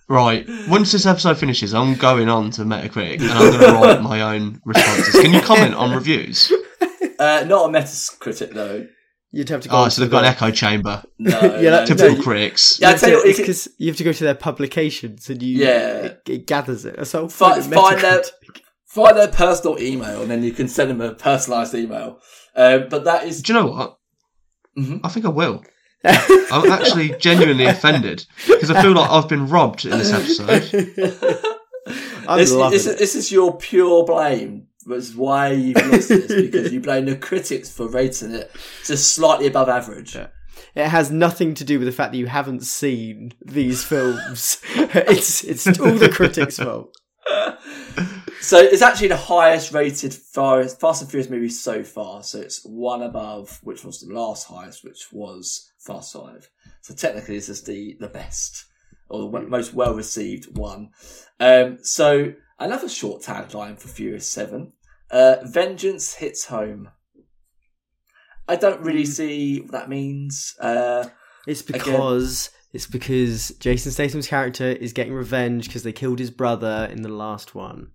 Right. 0.07 0.47
Once 0.69 0.91
this 0.91 1.05
episode 1.05 1.37
finishes, 1.37 1.73
I'm 1.73 1.95
going 1.95 2.29
on 2.29 2.51
to 2.51 2.61
Metacritic 2.61 3.21
and 3.21 3.31
I'm 3.31 3.51
going 3.51 3.59
to 3.59 3.73
write 3.87 4.01
my 4.03 4.21
own 4.35 4.61
responses. 4.63 5.19
Can 5.21 5.33
you 5.33 5.41
comment 5.41 5.73
on 5.73 5.95
reviews? 5.95 6.51
uh, 7.19 7.43
not 7.47 7.69
a 7.69 7.73
Metacritic 7.73 8.53
though. 8.53 8.87
You'd 9.31 9.49
have 9.49 9.61
to 9.61 9.69
go. 9.69 9.75
Oh, 9.81 9.85
to 9.85 9.91
so 9.91 10.01
they've 10.01 10.09
the- 10.09 10.15
got 10.15 10.23
an 10.25 10.29
echo 10.31 10.51
chamber. 10.51 11.03
No, 11.17 11.31
Yeah, 11.41 11.49
no. 11.49 11.71
that- 11.71 11.87
Typical 11.87 12.15
you- 12.17 12.23
critics. 12.23 12.79
Yeah, 12.79 12.91
I 12.91 12.93
tell 12.93 13.09
you 13.09 13.15
what, 13.17 13.25
it's 13.27 13.37
can- 13.37 13.43
because 13.43 13.67
you 13.79 13.87
have 13.87 13.97
to 13.97 14.03
go 14.03 14.11
to 14.13 14.23
their 14.23 14.35
publications 14.35 15.29
and 15.29 15.41
you 15.41 15.57
Yeah. 15.65 15.97
it, 16.03 16.21
it 16.27 16.47
gathers 16.47 16.85
it. 16.85 16.95
That's 16.97 17.11
how 17.11 17.27
Fi- 17.27 17.53
point 17.53 17.65
of 17.65 17.73
find 17.73 18.01
their- 18.01 18.23
find 18.85 19.17
their 19.17 19.27
personal 19.27 19.79
email 19.81 20.21
and 20.21 20.29
then 20.31 20.43
you 20.43 20.51
can 20.51 20.67
send 20.67 20.89
them 20.91 21.01
a 21.01 21.13
personalised 21.15 21.73
email. 21.73 22.19
Um, 22.55 22.85
but 22.89 23.03
that 23.05 23.25
is 23.27 23.41
Do 23.41 23.51
you 23.53 23.59
know 23.59 23.67
what? 23.67 23.97
Mhm. 24.77 25.01
I 25.03 25.09
think 25.09 25.25
I 25.25 25.29
will. 25.29 25.63
I'm 26.51 26.71
actually 26.71 27.15
genuinely 27.17 27.65
offended 27.65 28.25
because 28.47 28.69
I 28.69 28.81
feel 28.81 28.93
like 28.93 29.09
I've 29.09 29.29
been 29.29 29.47
robbed 29.47 29.85
in 29.85 29.91
this 29.91 30.11
episode. 30.11 30.63
I'm 32.27 32.39
this, 32.39 32.51
loving 32.51 32.71
this, 32.71 32.87
it. 32.87 32.97
this 32.97 33.15
is 33.15 33.31
your 33.31 33.57
pure 33.57 34.05
blame. 34.05 34.67
That's 34.85 35.15
why 35.15 35.51
you've 35.51 35.77
lost 35.77 36.09
this 36.09 36.27
because 36.27 36.71
you 36.71 36.79
blame 36.79 37.05
the 37.05 37.15
critics 37.15 37.71
for 37.71 37.87
rating 37.87 38.31
it 38.31 38.51
just 38.83 39.11
slightly 39.11 39.47
above 39.47 39.69
average. 39.69 40.15
It 40.15 40.87
has 40.87 41.11
nothing 41.11 41.53
to 41.55 41.63
do 41.63 41.79
with 41.79 41.87
the 41.87 41.91
fact 41.91 42.11
that 42.11 42.17
you 42.17 42.27
haven't 42.27 42.63
seen 42.63 43.33
these 43.43 43.83
films. 43.83 44.59
it's 44.75 45.43
it's 45.43 45.67
all 45.79 45.91
the 45.91 46.09
critics' 46.09 46.57
fault. 46.57 46.95
So 48.45 48.59
it's 48.59 48.83
actually 48.83 49.07
the 49.07 49.17
highest 49.17 49.73
rated 49.73 50.13
Fast, 50.13 50.79
Fast 50.79 51.01
and 51.01 51.09
Furious 51.09 51.31
movie 51.31 51.49
so 51.49 51.83
far. 51.83 52.21
So 52.21 52.39
it's 52.39 52.63
one 52.63 53.01
above, 53.01 53.59
which 53.63 53.83
was 53.83 54.01
the 54.01 54.13
last 54.13 54.45
highest, 54.45 54.83
which 54.83 55.07
was 55.11 55.71
Fast 55.79 56.13
Five. 56.13 56.47
So 56.81 56.93
technically, 56.93 57.37
this 57.37 57.49
is 57.49 57.63
the 57.63 57.97
the 57.99 58.07
best 58.07 58.65
or 59.09 59.31
the 59.31 59.41
most 59.41 59.73
well 59.73 59.95
received 59.95 60.55
one. 60.55 60.91
Um, 61.39 61.79
so 61.81 62.33
another 62.59 62.87
short 62.87 63.23
tagline 63.23 63.79
for 63.79 63.87
Furious 63.87 64.29
Seven: 64.29 64.73
uh, 65.09 65.37
"Vengeance 65.43 66.13
hits 66.13 66.45
home." 66.45 66.89
I 68.47 68.57
don't 68.57 68.81
really 68.81 69.05
see 69.05 69.61
what 69.61 69.71
that 69.71 69.89
means. 69.89 70.53
Uh, 70.59 71.09
It's 71.47 71.63
because 71.63 72.51
it's 72.73 72.85
because 72.85 73.49
Jason 73.59 73.91
Statham's 73.91 74.27
character 74.27 74.65
is 74.67 74.93
getting 74.93 75.13
revenge 75.13 75.65
because 75.65 75.81
they 75.81 75.91
killed 75.91 76.19
his 76.19 76.29
brother 76.29 76.87
in 76.91 77.01
the 77.01 77.09
last 77.09 77.55
one. 77.55 77.89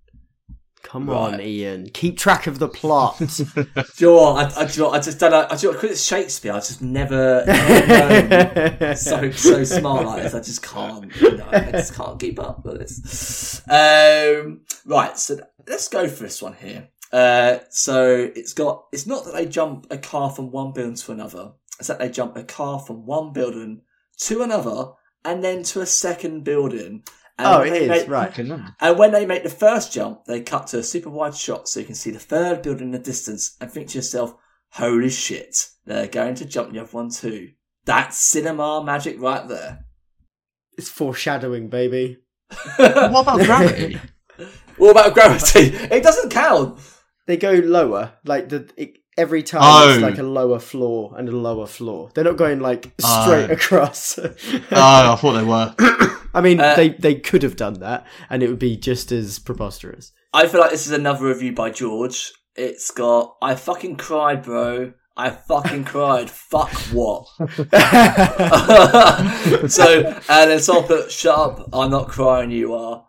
Come 0.83 1.09
on, 1.09 1.39
Ian. 1.39 1.89
Keep 1.89 2.17
track 2.17 2.47
of 2.47 2.59
the 2.59 2.67
plot. 2.67 3.17
do 3.19 3.65
you 3.97 4.07
know 4.07 4.33
what? 4.33 4.57
I, 4.57 4.61
I? 4.61 4.63
I 4.63 4.99
just 4.99 5.19
don't 5.19 5.31
know. 5.31 5.47
I 5.49 5.55
because 5.55 5.83
it's 5.91 6.03
Shakespeare. 6.03 6.53
I 6.53 6.57
just 6.57 6.81
never, 6.81 7.43
never 7.45 8.95
so 8.95 9.31
so 9.31 9.63
smart 9.63 10.05
like 10.05 10.23
this. 10.23 10.33
I 10.33 10.39
just 10.39 10.63
can't. 10.63 11.15
You 11.15 11.37
know, 11.37 11.47
I 11.51 11.71
just 11.71 11.93
can't 11.93 12.19
keep 12.19 12.39
up 12.39 12.65
with 12.65 12.79
this. 12.79 13.61
Um, 13.69 14.61
right. 14.85 15.17
So 15.17 15.39
let's 15.67 15.87
go 15.87 16.07
for 16.07 16.23
this 16.23 16.41
one 16.41 16.53
here. 16.53 16.89
Uh, 17.11 17.59
so 17.69 18.31
it's 18.35 18.53
got. 18.53 18.85
It's 18.91 19.07
not 19.07 19.25
that 19.25 19.33
they 19.33 19.45
jump 19.45 19.87
a 19.91 19.97
car 19.97 20.29
from 20.29 20.51
one 20.51 20.73
building 20.73 20.95
to 20.95 21.11
another. 21.11 21.53
It's 21.79 21.87
that 21.87 21.99
they 21.99 22.09
jump 22.09 22.35
a 22.37 22.43
car 22.43 22.79
from 22.79 23.05
one 23.05 23.33
building 23.33 23.81
to 24.19 24.41
another 24.41 24.91
and 25.23 25.43
then 25.43 25.63
to 25.63 25.81
a 25.81 25.85
second 25.85 26.43
building. 26.43 27.03
And 27.41 27.47
oh, 27.55 27.59
when 27.59 27.73
it 27.73 27.79
they 27.79 27.87
make- 27.87 28.07
right. 28.07 28.37
and 28.37 28.99
when 28.99 29.11
they 29.11 29.25
make 29.25 29.41
the 29.41 29.49
first 29.49 29.91
jump, 29.91 30.25
they 30.25 30.41
cut 30.41 30.67
to 30.67 30.79
a 30.79 30.83
super 30.83 31.09
wide 31.09 31.35
shot 31.35 31.67
so 31.67 31.79
you 31.79 31.87
can 31.87 31.95
see 31.95 32.11
the 32.11 32.19
third 32.19 32.61
building 32.61 32.87
in 32.87 32.91
the 32.91 32.99
distance 32.99 33.57
and 33.59 33.71
think 33.71 33.89
to 33.89 33.97
yourself, 33.97 34.35
holy 34.73 35.09
shit, 35.09 35.69
they're 35.85 36.07
going 36.07 36.35
to 36.35 36.45
jump 36.45 36.71
the 36.71 36.79
other 36.79 36.91
one 36.91 37.09
too. 37.09 37.49
That's 37.85 38.17
cinema 38.19 38.83
magic 38.83 39.19
right 39.19 39.47
there. 39.47 39.85
It's 40.77 40.87
foreshadowing, 40.89 41.69
baby. 41.69 42.17
What 42.77 43.21
about 43.21 43.39
gravity? 43.39 43.99
What 44.77 44.91
about 44.91 45.13
gravity? 45.15 45.75
It 45.75 46.03
doesn't 46.03 46.29
count. 46.29 46.79
They 47.25 47.37
go 47.37 47.53
lower, 47.53 48.13
like 48.23 48.49
the 48.49 48.69
it, 48.77 48.97
every 49.21 49.43
time 49.43 49.61
Oh. 49.63 49.93
it's 49.93 50.01
like 50.01 50.17
a 50.17 50.23
lower 50.23 50.59
floor 50.59 51.13
and 51.17 51.29
a 51.29 51.37
lower 51.49 51.67
floor. 51.67 52.09
They're 52.13 52.23
not 52.31 52.37
going 52.37 52.59
like 52.59 52.91
Oh. 53.03 53.23
straight 53.23 53.51
across. 53.51 54.17
oh, 54.19 54.31
I 54.71 55.15
thought 55.15 55.33
they 55.33 55.43
were. 55.43 55.75
I 56.33 56.41
mean, 56.41 56.59
Uh, 56.59 56.75
they 56.75 56.89
they 56.89 57.15
could 57.15 57.43
have 57.43 57.55
done 57.55 57.75
that, 57.79 58.05
and 58.29 58.41
it 58.43 58.49
would 58.49 58.59
be 58.59 58.75
just 58.77 59.11
as 59.11 59.39
preposterous. 59.39 60.11
I 60.33 60.47
feel 60.47 60.59
like 60.61 60.71
this 60.71 60.85
is 60.87 60.93
another 60.93 61.25
review 61.27 61.53
by 61.53 61.69
George. 61.71 62.31
It's 62.55 62.89
got, 62.91 63.35
I 63.41 63.55
fucking 63.55 63.95
cried, 63.97 64.43
bro. 64.43 64.93
I 65.17 65.29
fucking 65.29 65.83
cried. 65.85 66.29
Fuck 66.51 66.71
what? 66.93 67.27
so, 69.69 70.13
and 70.29 70.49
then 70.51 70.59
someone 70.59 70.85
put, 70.85 71.11
shut 71.11 71.37
up, 71.37 71.69
I'm 71.73 71.91
not 71.91 72.07
crying, 72.07 72.51
you 72.51 72.73
are. 72.73 73.05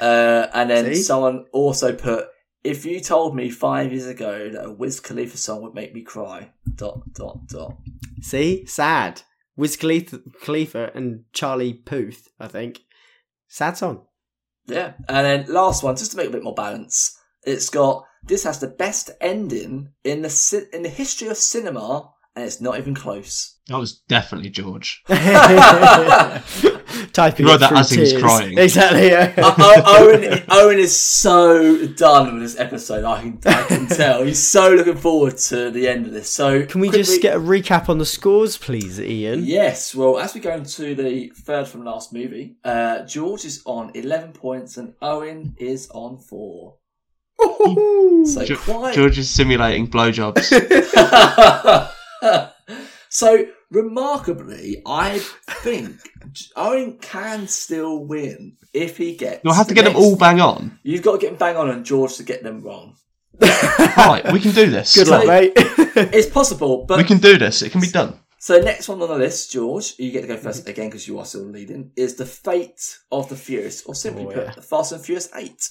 Uh, 0.00 0.46
and 0.54 0.70
then 0.70 0.84
See? 0.86 1.02
someone 1.02 1.46
also 1.52 1.92
put, 1.94 2.26
if 2.66 2.84
you 2.84 3.00
told 3.00 3.36
me 3.36 3.48
five 3.48 3.92
years 3.92 4.06
ago 4.06 4.50
that 4.50 4.64
a 4.66 4.72
Wiz 4.72 4.98
Khalifa 5.00 5.36
song 5.36 5.62
would 5.62 5.74
make 5.74 5.94
me 5.94 6.02
cry, 6.02 6.50
dot, 6.74 7.12
dot, 7.12 7.46
dot. 7.46 7.76
See, 8.20 8.66
sad. 8.66 9.22
Wiz 9.56 9.76
Khalifa, 9.76 10.20
Khalifa 10.42 10.90
and 10.94 11.24
Charlie 11.32 11.74
Puth, 11.74 12.28
I 12.40 12.48
think. 12.48 12.80
Sad 13.48 13.76
song. 13.76 14.06
Yeah. 14.66 14.94
And 15.08 15.24
then 15.26 15.46
last 15.54 15.82
one, 15.82 15.96
just 15.96 16.10
to 16.10 16.16
make 16.16 16.28
a 16.28 16.32
bit 16.32 16.42
more 16.42 16.54
balance, 16.54 17.16
It's 17.44 17.70
got 17.70 18.04
this 18.24 18.42
has 18.42 18.58
the 18.58 18.66
best 18.66 19.10
ending 19.20 19.92
in 20.02 20.22
the 20.22 20.28
ci- 20.28 20.66
in 20.72 20.82
the 20.82 20.88
history 20.88 21.28
of 21.28 21.36
cinema, 21.36 22.12
and 22.34 22.44
it's 22.44 22.60
not 22.60 22.78
even 22.78 22.94
close. 22.94 23.56
That 23.68 23.78
was 23.78 24.00
definitely 24.08 24.50
George. 24.50 25.04
Typing 27.12 27.46
He 27.46 27.52
wrote 27.52 27.56
it 27.56 27.60
that 27.60 27.68
through 27.70 27.78
as 27.78 27.90
he 27.90 28.00
was 28.00 28.12
crying. 28.18 28.58
Exactly. 28.58 29.08
Yeah. 29.08 29.32
Uh, 29.36 29.54
O- 29.58 30.08
Owen, 30.08 30.42
Owen 30.48 30.78
is 30.78 30.98
so 30.98 31.86
done 31.88 32.34
with 32.34 32.42
this 32.42 32.58
episode. 32.58 33.04
I 33.04 33.20
can, 33.22 33.38
I 33.46 33.62
can 33.64 33.86
tell. 33.88 34.24
He's 34.24 34.42
so 34.42 34.70
looking 34.74 34.96
forward 34.96 35.36
to 35.38 35.70
the 35.70 35.88
end 35.88 36.06
of 36.06 36.12
this. 36.12 36.30
So, 36.30 36.64
Can 36.66 36.80
we 36.80 36.88
quick 36.88 37.02
just 37.04 37.20
get 37.22 37.36
a 37.36 37.40
recap 37.40 37.88
on 37.88 37.98
the 37.98 38.06
scores, 38.06 38.56
please, 38.58 39.00
Ian? 39.00 39.44
Yes. 39.44 39.94
Well, 39.94 40.18
as 40.18 40.34
we 40.34 40.40
go 40.40 40.54
into 40.54 40.94
the 40.94 41.32
third 41.36 41.68
from 41.68 41.84
last 41.84 42.12
movie, 42.12 42.56
uh, 42.64 43.04
George 43.06 43.44
is 43.44 43.62
on 43.66 43.90
eleven 43.94 44.32
points 44.32 44.76
and 44.76 44.94
Owen 45.02 45.54
is 45.58 45.88
on 45.90 46.18
four. 46.18 46.76
So 47.38 48.44
Ge- 48.44 48.56
quite. 48.56 48.94
George 48.94 49.18
is 49.18 49.28
simulating 49.28 49.88
blowjobs. 49.88 50.46
so 53.10 53.46
remarkably, 53.70 54.82
I 54.86 55.18
think 55.18 55.96
Owen 56.56 56.98
can 56.98 57.48
still 57.48 58.04
win 58.04 58.56
if 58.72 58.96
he 58.96 59.14
gets. 59.16 59.42
You'll 59.44 59.54
have 59.54 59.66
to 59.68 59.74
the 59.74 59.80
get 59.80 59.84
them 59.84 59.94
next- 59.94 60.04
all 60.04 60.16
bang 60.16 60.40
on. 60.40 60.78
You've 60.82 61.02
got 61.02 61.12
to 61.12 61.18
get 61.18 61.28
them 61.30 61.38
bang 61.38 61.56
on 61.56 61.68
and 61.70 61.84
George 61.84 62.16
to 62.16 62.22
get 62.22 62.42
them 62.42 62.62
wrong. 62.62 62.96
Right, 63.96 64.30
we 64.32 64.40
can 64.40 64.52
do 64.52 64.70
this. 64.70 64.94
Good 64.94 65.08
luck, 65.08 65.26
mate. 65.26 65.52
It's 65.96 66.28
possible, 66.28 66.84
but 66.86 66.98
We 66.98 67.04
can 67.04 67.18
do 67.18 67.38
this. 67.38 67.62
It 67.62 67.72
can 67.72 67.80
be 67.80 67.88
done. 67.88 68.20
So 68.38 68.58
next 68.60 68.86
one 68.88 69.00
on 69.00 69.08
the 69.08 69.16
list, 69.16 69.50
George, 69.50 69.94
you 69.98 70.10
get 70.10 70.20
to 70.22 70.26
go 70.26 70.36
first 70.36 70.68
again 70.68 70.88
because 70.88 71.08
you 71.08 71.18
are 71.18 71.24
still 71.24 71.44
leading. 71.46 71.90
Is 71.96 72.16
the 72.16 72.26
fate 72.26 72.98
of 73.10 73.28
the 73.30 73.36
Furious, 73.36 73.82
or 73.86 73.94
simply 73.94 74.24
Oh, 74.26 74.30
put, 74.30 74.44
yeah. 74.44 74.52
the 74.54 74.60
Fast 74.62 74.92
and 74.92 75.02
Furious 75.02 75.30
Eight. 75.34 75.70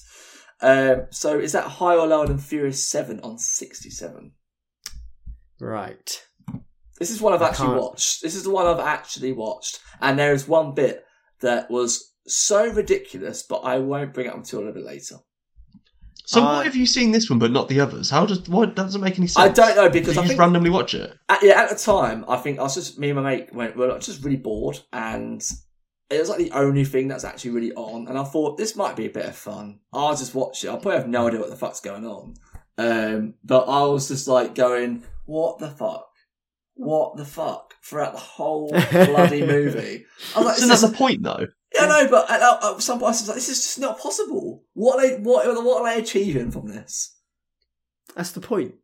Um, 0.61 1.05
so 1.11 1.37
is 1.39 1.51
that 1.51 1.65
higher 1.65 1.99
or 1.99 2.07
lower 2.07 2.25
than 2.27 2.39
Furious 2.39 2.85
Seven 2.87 3.19
on 3.21 3.37
sixty-seven? 3.37 4.31
right. 5.59 6.24
This 6.99 7.11
is 7.11 7.21
one 7.21 7.33
I've 7.33 7.41
I 7.41 7.49
actually 7.49 7.67
can't- 7.67 7.81
watched. 7.81 8.21
This 8.21 8.35
is 8.35 8.43
the 8.43 8.51
one 8.51 8.65
I've 8.67 8.79
actually 8.79 9.31
watched, 9.33 9.79
and 10.01 10.17
there 10.17 10.33
is 10.33 10.47
one 10.47 10.73
bit 10.73 11.05
that 11.41 11.69
was 11.69 12.13
so 12.27 12.67
ridiculous, 12.71 13.43
but 13.43 13.57
I 13.57 13.79
won't 13.79 14.13
bring 14.13 14.27
it 14.27 14.29
up 14.29 14.37
until 14.37 14.59
a 14.59 14.61
little 14.61 14.73
bit 14.75 14.85
later. 14.85 15.17
So 16.27 16.41
Uh, 16.41 16.45
why 16.45 16.63
have 16.63 16.75
you 16.75 16.87
seen 16.87 17.11
this 17.11 17.29
one 17.29 17.37
but 17.37 17.51
not 17.51 17.67
the 17.67 17.79
others? 17.79 18.09
How 18.09 18.25
does 18.25 18.47
why 18.49 18.65
that 18.65 18.75
doesn't 18.75 19.01
make 19.01 19.19
any 19.19 19.27
sense? 19.27 19.45
I 19.45 19.49
don't 19.49 19.75
know 19.75 19.83
Did 19.89 19.93
because 19.93 20.15
you 20.15 20.21
I 20.21 20.23
just 20.23 20.29
think 20.29 20.39
randomly 20.39 20.71
watch 20.71 20.95
it? 20.95 21.13
at, 21.29 21.43
yeah, 21.43 21.61
at 21.61 21.69
the 21.69 21.75
time, 21.75 22.25
I 22.27 22.37
think 22.37 22.57
I 22.57 22.63
was 22.63 22.73
just 22.73 22.97
me 22.97 23.09
and 23.11 23.21
my 23.21 23.35
mate 23.35 23.53
went. 23.53 23.75
We 23.77 23.85
were 23.85 23.99
just 23.99 24.23
really 24.23 24.37
bored, 24.37 24.79
and 24.91 25.43
it 26.09 26.19
was 26.19 26.29
like 26.29 26.39
the 26.39 26.51
only 26.51 26.83
thing 26.85 27.07
that's 27.09 27.23
actually 27.25 27.51
really 27.51 27.73
on. 27.73 28.07
And 28.07 28.17
I 28.17 28.23
thought 28.23 28.57
this 28.57 28.75
might 28.75 28.95
be 28.95 29.05
a 29.05 29.09
bit 29.11 29.25
of 29.25 29.35
fun. 29.35 29.81
I'll 29.93 30.15
just 30.15 30.33
watch 30.33 30.63
it. 30.63 30.69
I 30.69 30.73
probably 30.77 30.93
have 30.93 31.07
no 31.07 31.27
idea 31.27 31.39
what 31.41 31.49
the 31.51 31.55
fuck's 31.57 31.81
going 31.81 32.05
on, 32.07 32.33
um, 32.79 33.35
but 33.43 33.65
I 33.65 33.83
was 33.85 34.07
just 34.07 34.27
like 34.27 34.55
going, 34.55 35.03
"What 35.25 35.59
the 35.59 35.69
fuck? 35.69 36.07
What 36.75 37.17
the 37.17 37.25
fuck?" 37.25 37.73
Throughout 37.83 38.13
the 38.13 38.19
whole 38.19 38.69
bloody 38.91 39.45
movie, 39.45 40.05
I 40.35 40.39
was 40.39 40.45
like, 40.45 40.57
Isn't 40.57 40.69
that 40.69 40.75
is- 40.75 40.81
the 40.81 40.97
point 40.97 41.23
though? 41.23 41.47
yeah, 41.73 41.87
no, 41.87 42.07
but 42.09 42.29
at, 42.31 42.41
at, 42.41 42.81
some 42.81 42.99
point 42.99 43.07
I 43.07 43.11
was 43.11 43.27
like, 43.27 43.35
"This 43.35 43.49
is 43.49 43.61
just 43.61 43.79
not 43.79 43.99
possible." 43.99 44.63
What 44.73 45.03
are 45.03 45.07
they? 45.07 45.17
What, 45.21 45.45
what 45.63 45.81
are 45.81 45.93
they 45.93 46.01
achieving 46.01 46.51
from 46.51 46.67
this? 46.67 47.15
That's 48.15 48.31
the 48.31 48.41
point. 48.41 48.75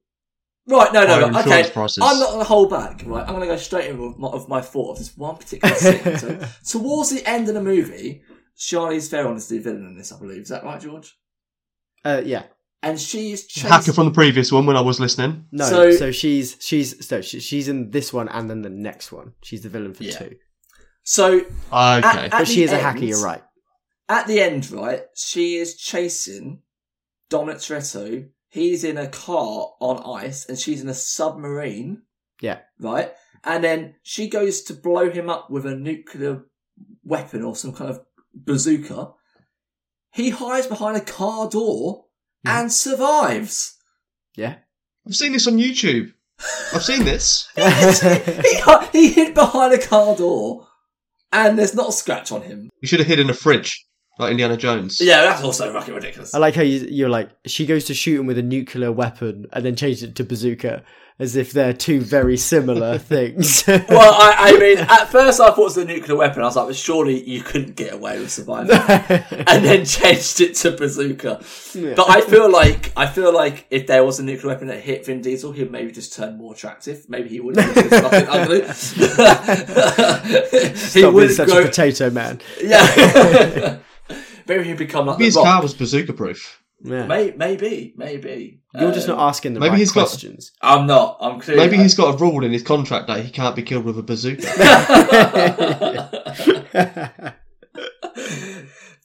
Right, 0.68 0.94
no, 0.94 1.06
no, 1.06 1.28
no. 1.28 1.40
Okay, 1.40 1.70
prices. 1.72 2.04
I'm 2.04 2.20
not 2.20 2.30
going 2.30 2.40
to 2.40 2.46
hold 2.46 2.70
back. 2.70 3.02
Right, 3.06 3.22
I'm 3.22 3.30
going 3.36 3.42
to 3.42 3.48
go 3.48 3.58
straight 3.58 3.90
in 3.90 3.98
with 3.98 4.18
my, 4.20 4.28
of 4.28 4.48
my 4.48 4.62
thought 4.62 4.92
of 4.92 4.98
this 5.00 5.18
one 5.18 5.36
particular 5.38 5.74
scene. 5.76 6.18
so, 6.18 6.40
towards 6.80 7.10
the 7.10 7.28
end 7.28 7.48
of 7.48 7.56
the 7.56 7.64
movie, 7.64 8.22
Charlize 8.58 9.10
Theron 9.10 9.38
is 9.38 9.48
the 9.48 9.58
villain 9.58 9.88
in 9.88 9.98
this, 9.98 10.12
I 10.12 10.20
believe. 10.20 10.44
Is 10.44 10.50
that 10.50 10.64
right, 10.64 10.80
George? 10.80 11.18
Uh, 12.06 12.22
yeah. 12.24 12.44
And 12.84 12.99
she's 12.99 13.45
chasing. 13.45 13.70
Hacker 13.70 13.94
from 13.94 14.06
the 14.06 14.12
previous 14.12 14.52
one 14.52 14.66
when 14.66 14.76
I 14.76 14.82
was 14.82 14.99
listening. 14.99 15.45
No, 15.52 15.66
So- 15.70 15.91
so, 15.91 16.12
she's 16.12 16.58
she's 16.60 17.06
so 17.08 17.22
she's 17.22 17.68
in 17.68 17.91
this 17.91 18.12
one 18.12 18.28
and 18.30 18.49
then 18.49 18.64
the 18.64 18.70
next 18.72 19.12
one. 19.12 19.34
She's 19.44 19.62
the 19.62 19.70
villain 19.70 19.94
for 19.94 20.03
Yeah. 20.03 20.18
two. 20.18 20.36
So, 21.03 21.34
Okay. 21.38 21.48
At- 21.72 22.32
But 22.32 22.41
at 22.41 22.48
she 22.48 22.56
the 22.58 22.64
is 22.64 22.72
a 22.72 22.80
hacker. 22.80 23.03
You're 23.06 23.24
right. 23.24 23.44
at 24.10 24.26
the 24.28 24.40
end, 24.41 24.72
right, 24.72 25.03
she 25.16 25.56
is 25.58 25.76
chasing 25.78 26.62
Dominic 27.30 27.58
Toretto. 27.60 28.30
He's 28.49 28.84
in 28.84 28.98
a 28.98 29.08
car 29.08 29.74
on 29.80 30.24
ice, 30.24 30.45
and 30.45 30.58
she's 30.60 30.82
in 30.82 30.90
a 30.90 30.94
submarine. 30.94 32.02
Yeah. 32.41 32.60
Right, 32.80 33.14
and 33.44 33.64
then 33.64 33.95
she 34.03 34.28
goes 34.28 34.62
to 34.64 34.74
blow 34.74 35.10
him 35.12 35.30
up 35.30 35.49
with 35.52 35.66
a 35.66 35.76
nuclear 35.76 36.45
weapon 37.03 37.44
or 37.44 37.56
some 37.56 37.74
kind 37.74 37.90
of 37.91 38.02
bazooka. 38.34 39.12
He 40.14 40.32
hides 40.32 40.68
behind 40.68 40.98
a 40.98 41.02
car 41.02 41.48
door 41.49 42.06
Mhm. 42.46 42.52
and 42.62 42.72
survives. 42.74 43.76
Yeah. 44.36 44.56
I've 45.08 45.16
seen 45.16 45.34
this 45.34 45.48
on 45.48 45.58
YouTube. 45.58 46.12
I've 46.74 46.84
seen 46.84 47.04
this. 47.06 47.48
he, 47.56 47.62
hi- 47.62 48.90
he 48.92 49.12
hid 49.12 49.34
behind 49.34 49.74
a 49.74 49.78
car 49.80 50.16
door, 50.16 50.68
and 51.32 51.58
there's 51.58 51.76
not 51.76 51.90
a 51.90 51.94
scratch 51.94 52.32
on 52.32 52.42
him. 52.44 52.70
You 52.82 52.88
should 52.88 53.00
have 53.00 53.08
hid 53.08 53.20
in 53.20 53.30
a 53.30 53.34
fridge, 53.34 53.86
like 54.22 54.31
Indiana 54.31 54.57
Jones. 54.57 55.02
Yeah, 55.02 55.22
that's 55.22 55.43
also 55.43 55.72
fucking 55.73 55.93
ridiculous. 55.93 56.34
I 56.34 56.38
like 56.39 56.56
how 56.56 56.61
you, 56.61 56.88
you're 56.89 57.10
like 57.10 57.30
she 57.45 57.65
goes 57.65 57.85
to 57.85 57.93
shoot 57.93 58.19
him 58.19 58.26
with 58.27 58.38
a 58.38 58.43
nuclear 58.43 58.91
weapon 58.91 59.48
and 59.53 59.65
then 59.65 59.76
changes 59.76 60.03
it 60.03 60.15
to 60.15 60.23
bazooka 60.23 60.84
as 61.19 61.35
if 61.35 61.52
they're 61.52 61.73
two 61.73 62.02
very 62.02 62.35
similar 62.35 62.98
things. 63.14 63.64
Well, 63.68 63.80
I, 63.89 64.34
I 64.39 64.57
mean, 64.60 64.77
at 64.89 65.06
first 65.06 65.39
I 65.39 65.49
thought 65.49 65.60
it 65.60 65.64
was 65.64 65.77
a 65.77 65.85
nuclear 65.85 66.18
weapon. 66.18 66.41
I 66.41 66.45
was 66.45 66.56
like, 66.56 66.65
well, 66.65 66.73
surely 66.73 67.22
you 67.30 67.43
couldn't 67.43 67.76
get 67.76 67.93
away 67.93 68.18
with 68.19 68.31
surviving. 68.31 68.72
and 69.48 69.64
then 69.64 69.85
changed 69.85 70.41
it 70.41 70.56
to 70.56 70.72
bazooka. 70.72 71.43
But 71.95 72.10
I 72.10 72.22
feel 72.22 72.52
like 72.52 72.91
I 72.98 73.06
feel 73.06 73.31
like 73.31 73.68
if 73.69 73.85
there 73.85 74.03
was 74.03 74.19
a 74.19 74.23
nuclear 74.23 74.53
weapon 74.53 74.68
that 74.69 74.80
hit 74.80 75.06
Vin 75.06 75.22
Diesel, 75.22 75.52
he'd 75.52 75.69
maybe 75.72 75.91
just 75.91 76.14
turn 76.14 76.38
more 76.38 76.53
attractive. 76.53 77.07
Maybe 77.07 77.30
he 77.30 77.39
wouldn't 77.39 77.68
be 77.76 77.81
just 77.84 78.03
fucking 78.03 78.27
ugly. 78.27 78.61
he 80.60 80.76
Stop 80.76 81.14
wouldn't 81.14 81.34
such 81.34 81.49
grow. 81.49 81.60
a 81.60 81.65
potato 81.65 82.10
man. 82.10 82.41
yeah. 82.64 83.77
Maybe 84.52 84.68
he'd 84.69 84.78
become 84.78 85.06
like 85.06 85.19
Maybe 85.19 85.30
the 85.32 85.40
his 85.40 85.48
car 85.48 85.61
was 85.61 85.73
bazooka 85.73 86.14
proof. 86.14 86.61
Yeah. 86.84 87.06
May, 87.06 87.32
maybe, 87.38 87.94
maybe. 87.95 88.60
You're 88.73 88.91
just 88.91 89.07
Um, 89.07 89.18
not 89.18 89.30
asking 89.30 89.53
the 89.53 89.60
maybe 89.60 89.72
right 89.72 89.80
he's 89.80 89.91
got- 89.91 90.07
questions. 90.07 90.52
I'm 90.61 90.88
not. 90.88 91.18
I'm 91.22 91.40
clearly. 91.40 91.64
Maybe 91.64 91.78
he's 91.78 91.94
got 91.94 92.15
a 92.15 92.18
rule 92.18 92.44
in 92.44 92.52
his 92.52 92.64
contract 92.64 93.07
that 93.07 93.23
he 93.23 93.30
can't 93.32 93.56
be 93.56 93.61
killed 93.61 93.86
with 93.86 93.99
a 93.99 94.03
bazooka. 94.03 94.41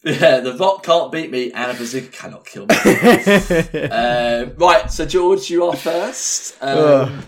yeah, 0.05 0.41
the 0.41 0.57
Rock 0.59 0.83
can't 0.85 1.11
beat 1.13 1.31
me, 1.31 1.53
and 1.53 1.71
a 1.71 1.75
bazooka 1.75 2.09
cannot 2.09 2.47
kill 2.47 2.67
me. 2.67 2.75
Um, 3.91 4.55
right, 4.57 4.91
so 4.91 5.05
George, 5.07 5.51
you 5.51 5.65
are 5.65 5.77
first. 5.77 6.57
Um, 6.63 7.25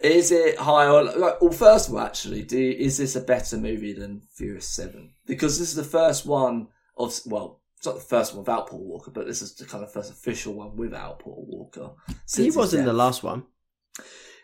is 0.00 0.32
it 0.32 0.58
high 0.58 0.86
or 0.88 1.04
like, 1.04 1.40
well? 1.40 1.52
First 1.52 1.88
of 1.88 1.94
all, 1.94 2.00
actually, 2.00 2.42
do 2.42 2.58
is 2.58 2.98
this 2.98 3.16
a 3.16 3.20
better 3.20 3.56
movie 3.56 3.92
than 3.92 4.22
Furious 4.34 4.68
Seven? 4.68 5.12
Because 5.26 5.58
this 5.58 5.68
is 5.70 5.76
the 5.76 5.84
first 5.84 6.26
one 6.26 6.68
of 6.96 7.18
well, 7.26 7.60
it's 7.76 7.86
not 7.86 7.94
the 7.96 8.00
first 8.00 8.32
one 8.32 8.40
without 8.40 8.68
Paul 8.68 8.84
Walker, 8.84 9.10
but 9.10 9.26
this 9.26 9.42
is 9.42 9.54
the 9.54 9.64
kind 9.66 9.82
of 9.84 9.92
first 9.92 10.10
official 10.10 10.54
one 10.54 10.76
without 10.76 11.18
Paul 11.18 11.44
Walker. 11.48 11.90
he 12.34 12.50
was 12.50 12.72
in 12.74 12.84
the 12.84 12.92
last 12.92 13.22
one 13.22 13.44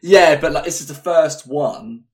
Yeah, 0.02 0.40
but 0.40 0.52
like 0.52 0.64
this 0.64 0.80
is 0.80 0.88
the 0.88 0.94
first 0.94 1.46
one. 1.46 2.04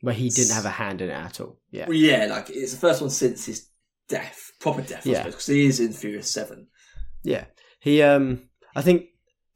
where 0.00 0.14
he 0.14 0.28
didn't 0.28 0.54
have 0.54 0.64
a 0.66 0.70
hand 0.70 1.00
in 1.00 1.10
it 1.10 1.14
at 1.14 1.40
all. 1.40 1.58
Yeah. 1.70 1.88
Yeah, 1.90 2.26
like 2.26 2.50
it's 2.50 2.72
the 2.72 2.78
first 2.78 3.00
one 3.00 3.10
since 3.10 3.46
his 3.46 3.68
death, 4.08 4.52
proper 4.60 4.82
death. 4.82 5.06
I 5.06 5.10
Yeah. 5.10 5.24
because 5.24 5.46
he 5.46 5.66
is 5.66 5.80
in 5.80 5.92
Furious 5.92 6.30
Seven. 6.30 6.68
Yeah. 7.22 7.44
He 7.80 8.02
um 8.02 8.48
I 8.76 8.82
think 8.82 9.06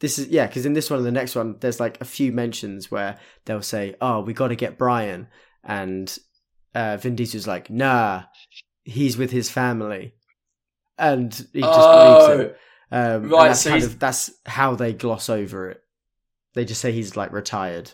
this 0.01 0.19
is 0.19 0.29
yeah, 0.29 0.47
because 0.47 0.65
in 0.67 0.75
this 0.75 0.91
one 0.91 0.99
and 0.99 1.07
the 1.07 1.13
next 1.13 1.35
one, 1.35 1.57
there's 1.61 1.81
like 1.81 2.01
a 2.01 2.05
few 2.05 2.31
mentions 2.33 2.91
where 2.91 3.19
they'll 3.45 3.63
say, 3.63 3.97
"Oh, 4.01 4.21
we 4.21 4.33
got 4.33 4.49
to 4.49 4.55
get 4.57 4.79
Brian," 4.79 5.27
and 5.65 6.17
uh, 6.75 6.97
Vin 6.99 7.17
Diesel's 7.17 7.49
like, 7.49 7.69
"Nah, 7.69 8.23
he's 8.85 9.17
with 9.17 9.33
his 9.33 9.51
family," 9.51 10.15
and 10.99 11.33
he 11.53 11.61
just 11.61 11.79
Oh, 11.79 12.27
leaves 12.29 12.43
him. 12.43 12.55
Um, 12.91 13.29
right, 13.29 13.49
That's 13.49 13.61
so 13.63 13.71
kind 13.71 13.83
he's- 13.83 13.93
of 13.93 13.99
that's 13.99 14.31
how 14.47 14.75
they 14.75 14.93
gloss 14.93 15.29
over 15.29 15.71
it. 15.71 15.83
They 16.55 16.65
just 16.65 16.81
say 16.81 16.93
he's 16.93 17.17
like 17.17 17.33
retired. 17.33 17.93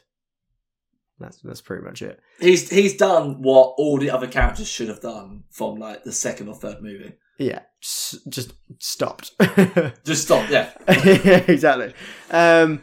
That's 1.18 1.39
that's 1.43 1.60
pretty 1.60 1.85
much 1.85 2.02
it. 2.02 2.20
He's 2.40 2.70
he's 2.70 2.97
done 2.97 3.43
what 3.43 3.74
all 3.76 3.98
the 3.98 4.10
other 4.10 4.26
characters 4.26 4.68
should 4.68 4.89
have 4.89 5.01
done 5.01 5.44
from 5.51 5.76
like 5.76 6.05
the 6.05 6.12
second 6.12 6.48
or 6.48 6.55
third 6.55 6.82
movie. 6.82 7.14
Yeah, 7.39 7.62
just, 7.81 8.28
just 8.31 8.52
stopped. 8.78 9.32
Just 10.05 10.22
stop, 10.22 10.48
yeah. 10.51 10.70
exactly. 10.86 11.93
Um, 12.31 12.81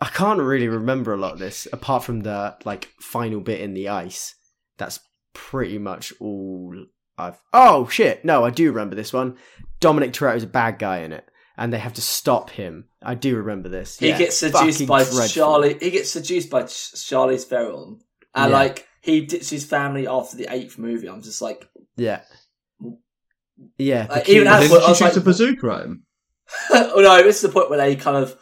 I 0.00 0.06
can't 0.06 0.40
really 0.40 0.68
remember 0.68 1.12
a 1.12 1.18
lot 1.18 1.34
of 1.34 1.38
this 1.38 1.68
apart 1.70 2.02
from 2.04 2.20
the 2.20 2.56
like 2.64 2.88
final 2.98 3.40
bit 3.40 3.60
in 3.60 3.74
the 3.74 3.90
ice. 3.90 4.34
That's 4.78 5.00
pretty 5.34 5.76
much 5.76 6.14
all 6.18 6.74
I've. 7.18 7.40
Oh 7.52 7.88
shit! 7.88 8.24
No, 8.24 8.44
I 8.44 8.50
do 8.50 8.70
remember 8.70 8.94
this 8.96 9.12
one. 9.12 9.36
Dominic 9.80 10.12
Toretto's 10.12 10.42
a 10.44 10.46
bad 10.48 10.78
guy 10.78 10.98
in 10.98 11.12
it, 11.12 11.28
and 11.56 11.72
they 11.72 11.78
have 11.78 11.94
to 11.94 12.02
stop 12.02 12.50
him. 12.50 12.86
I 13.02 13.14
do 13.14 13.36
remember 13.36 13.68
this. 13.68 13.98
He 13.98 14.08
Yeah, 14.08 14.18
gets 14.18 14.38
seduced 14.38 14.86
by 14.86 15.02
dreadful. 15.04 15.28
Charlie. 15.28 15.78
He 15.80 15.90
gets 15.90 16.10
seduced 16.10 16.50
by 16.50 16.62
Ch- 16.64 16.92
Charlize 16.94 17.44
Theron, 17.44 18.00
and 18.34 18.50
Yeah. 18.50 18.56
like 18.56 18.86
he 19.02 19.20
ditches 19.26 19.50
his 19.50 19.64
family 19.64 20.06
after 20.06 20.36
the 20.36 20.46
eighth 20.50 20.78
movie. 20.78 21.08
I'm 21.08 21.22
just 21.22 21.42
like, 21.42 21.68
Yeah. 21.96 22.22
Yeah. 23.78 24.06
Like, 24.10 24.24
the 24.24 24.30
even 24.32 24.44
cute- 24.44 24.46
as- 24.54 24.60
Didn't 24.62 24.72
well, 24.72 24.86
I 24.94 24.98
you 24.98 25.04
like- 25.04 25.16
a 25.16 25.20
bazooka 25.20 25.66
at 25.70 25.84
him? 25.84 26.02
oh 26.70 26.94
no, 27.00 27.22
this 27.22 27.36
is 27.36 27.42
the 27.42 27.48
point 27.48 27.70
where 27.70 27.78
they 27.78 27.96
kind 27.96 28.16
of 28.16 28.36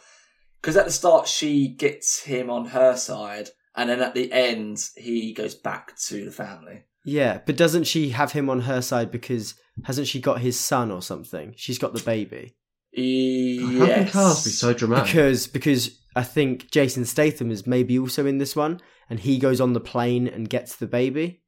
because 0.61 0.77
at 0.77 0.85
the 0.85 0.91
start 0.91 1.27
she 1.27 1.67
gets 1.67 2.21
him 2.23 2.49
on 2.49 2.65
her 2.67 2.95
side, 2.95 3.49
and 3.75 3.89
then 3.89 4.01
at 4.01 4.13
the 4.13 4.31
end 4.31 4.79
he 4.95 5.33
goes 5.33 5.55
back 5.55 5.97
to 6.07 6.23
the 6.25 6.31
family. 6.31 6.83
Yeah, 7.03 7.39
but 7.45 7.57
doesn't 7.57 7.85
she 7.85 8.09
have 8.09 8.31
him 8.31 8.49
on 8.49 8.61
her 8.61 8.81
side 8.81 9.11
because 9.11 9.55
hasn't 9.83 10.07
she 10.07 10.21
got 10.21 10.39
his 10.39 10.59
son 10.59 10.91
or 10.91 11.01
something? 11.01 11.53
She's 11.57 11.79
got 11.79 11.93
the 11.93 12.01
baby. 12.01 12.55
Yes. 12.91 13.79
How 13.79 13.85
can 13.85 14.07
cars 14.07 14.43
be 14.43 14.49
so 14.51 14.73
dramatic? 14.73 15.07
Because 15.07 15.47
because 15.47 15.99
I 16.15 16.23
think 16.23 16.71
Jason 16.71 17.05
Statham 17.05 17.51
is 17.51 17.65
maybe 17.65 17.97
also 17.97 18.25
in 18.25 18.37
this 18.37 18.55
one, 18.55 18.79
and 19.09 19.19
he 19.19 19.39
goes 19.39 19.59
on 19.59 19.73
the 19.73 19.79
plane 19.79 20.27
and 20.27 20.49
gets 20.49 20.75
the 20.75 20.87
baby, 20.87 21.41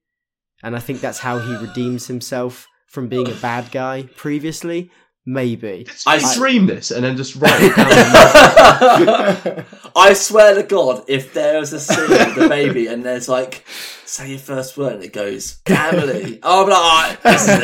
and 0.64 0.76
I 0.76 0.80
think 0.80 1.02
that's 1.02 1.20
how 1.20 1.40
he 1.40 1.56
redeems 1.56 2.08
himself 2.08 2.68
from 2.88 3.08
being 3.08 3.30
a 3.30 3.36
bad 3.36 3.72
guy 3.72 4.10
previously. 4.16 4.90
Maybe. 5.26 5.88
I- 6.06 6.18
I 6.18 6.36
dream 6.36 6.68
this 6.68 6.92
and 6.92 7.04
then 7.04 7.18
just 7.18 7.36
write 7.36 7.52
it 7.62 7.76
down. 7.76 9.66
I 9.96 10.14
swear 10.14 10.54
to 10.56 10.64
God, 10.64 11.04
if 11.08 11.34
there 11.34 11.58
is 11.60 11.74
a 11.74 11.80
scene 11.80 12.10
with 12.10 12.36
the 12.36 12.48
baby 12.50 12.86
and 12.88 13.04
there's 13.04 13.28
like, 13.28 13.64
say 14.06 14.30
your 14.30 14.40
first 14.40 14.78
word 14.78 14.94
and 14.94 15.04
it 15.04 15.14
goes, 15.14 15.54
family. 15.66 16.40
Oh, 16.44 16.64
I'm 16.64 16.70
like, 16.70 16.78
"Ah, 16.80 17.18
this 17.24 17.48
is 17.48 17.58
it. 17.58 17.64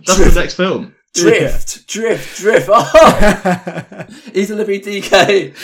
That's 0.06 0.34
the 0.34 0.40
next 0.40 0.54
film. 0.54 0.94
Drift, 1.14 1.86
drift, 1.88 2.36
drift. 2.38 2.68
Oh, 2.70 4.04
he's 4.32 4.50
a 4.52 4.56
to 4.56 4.64
be 4.64 4.78
DK. 4.80 5.54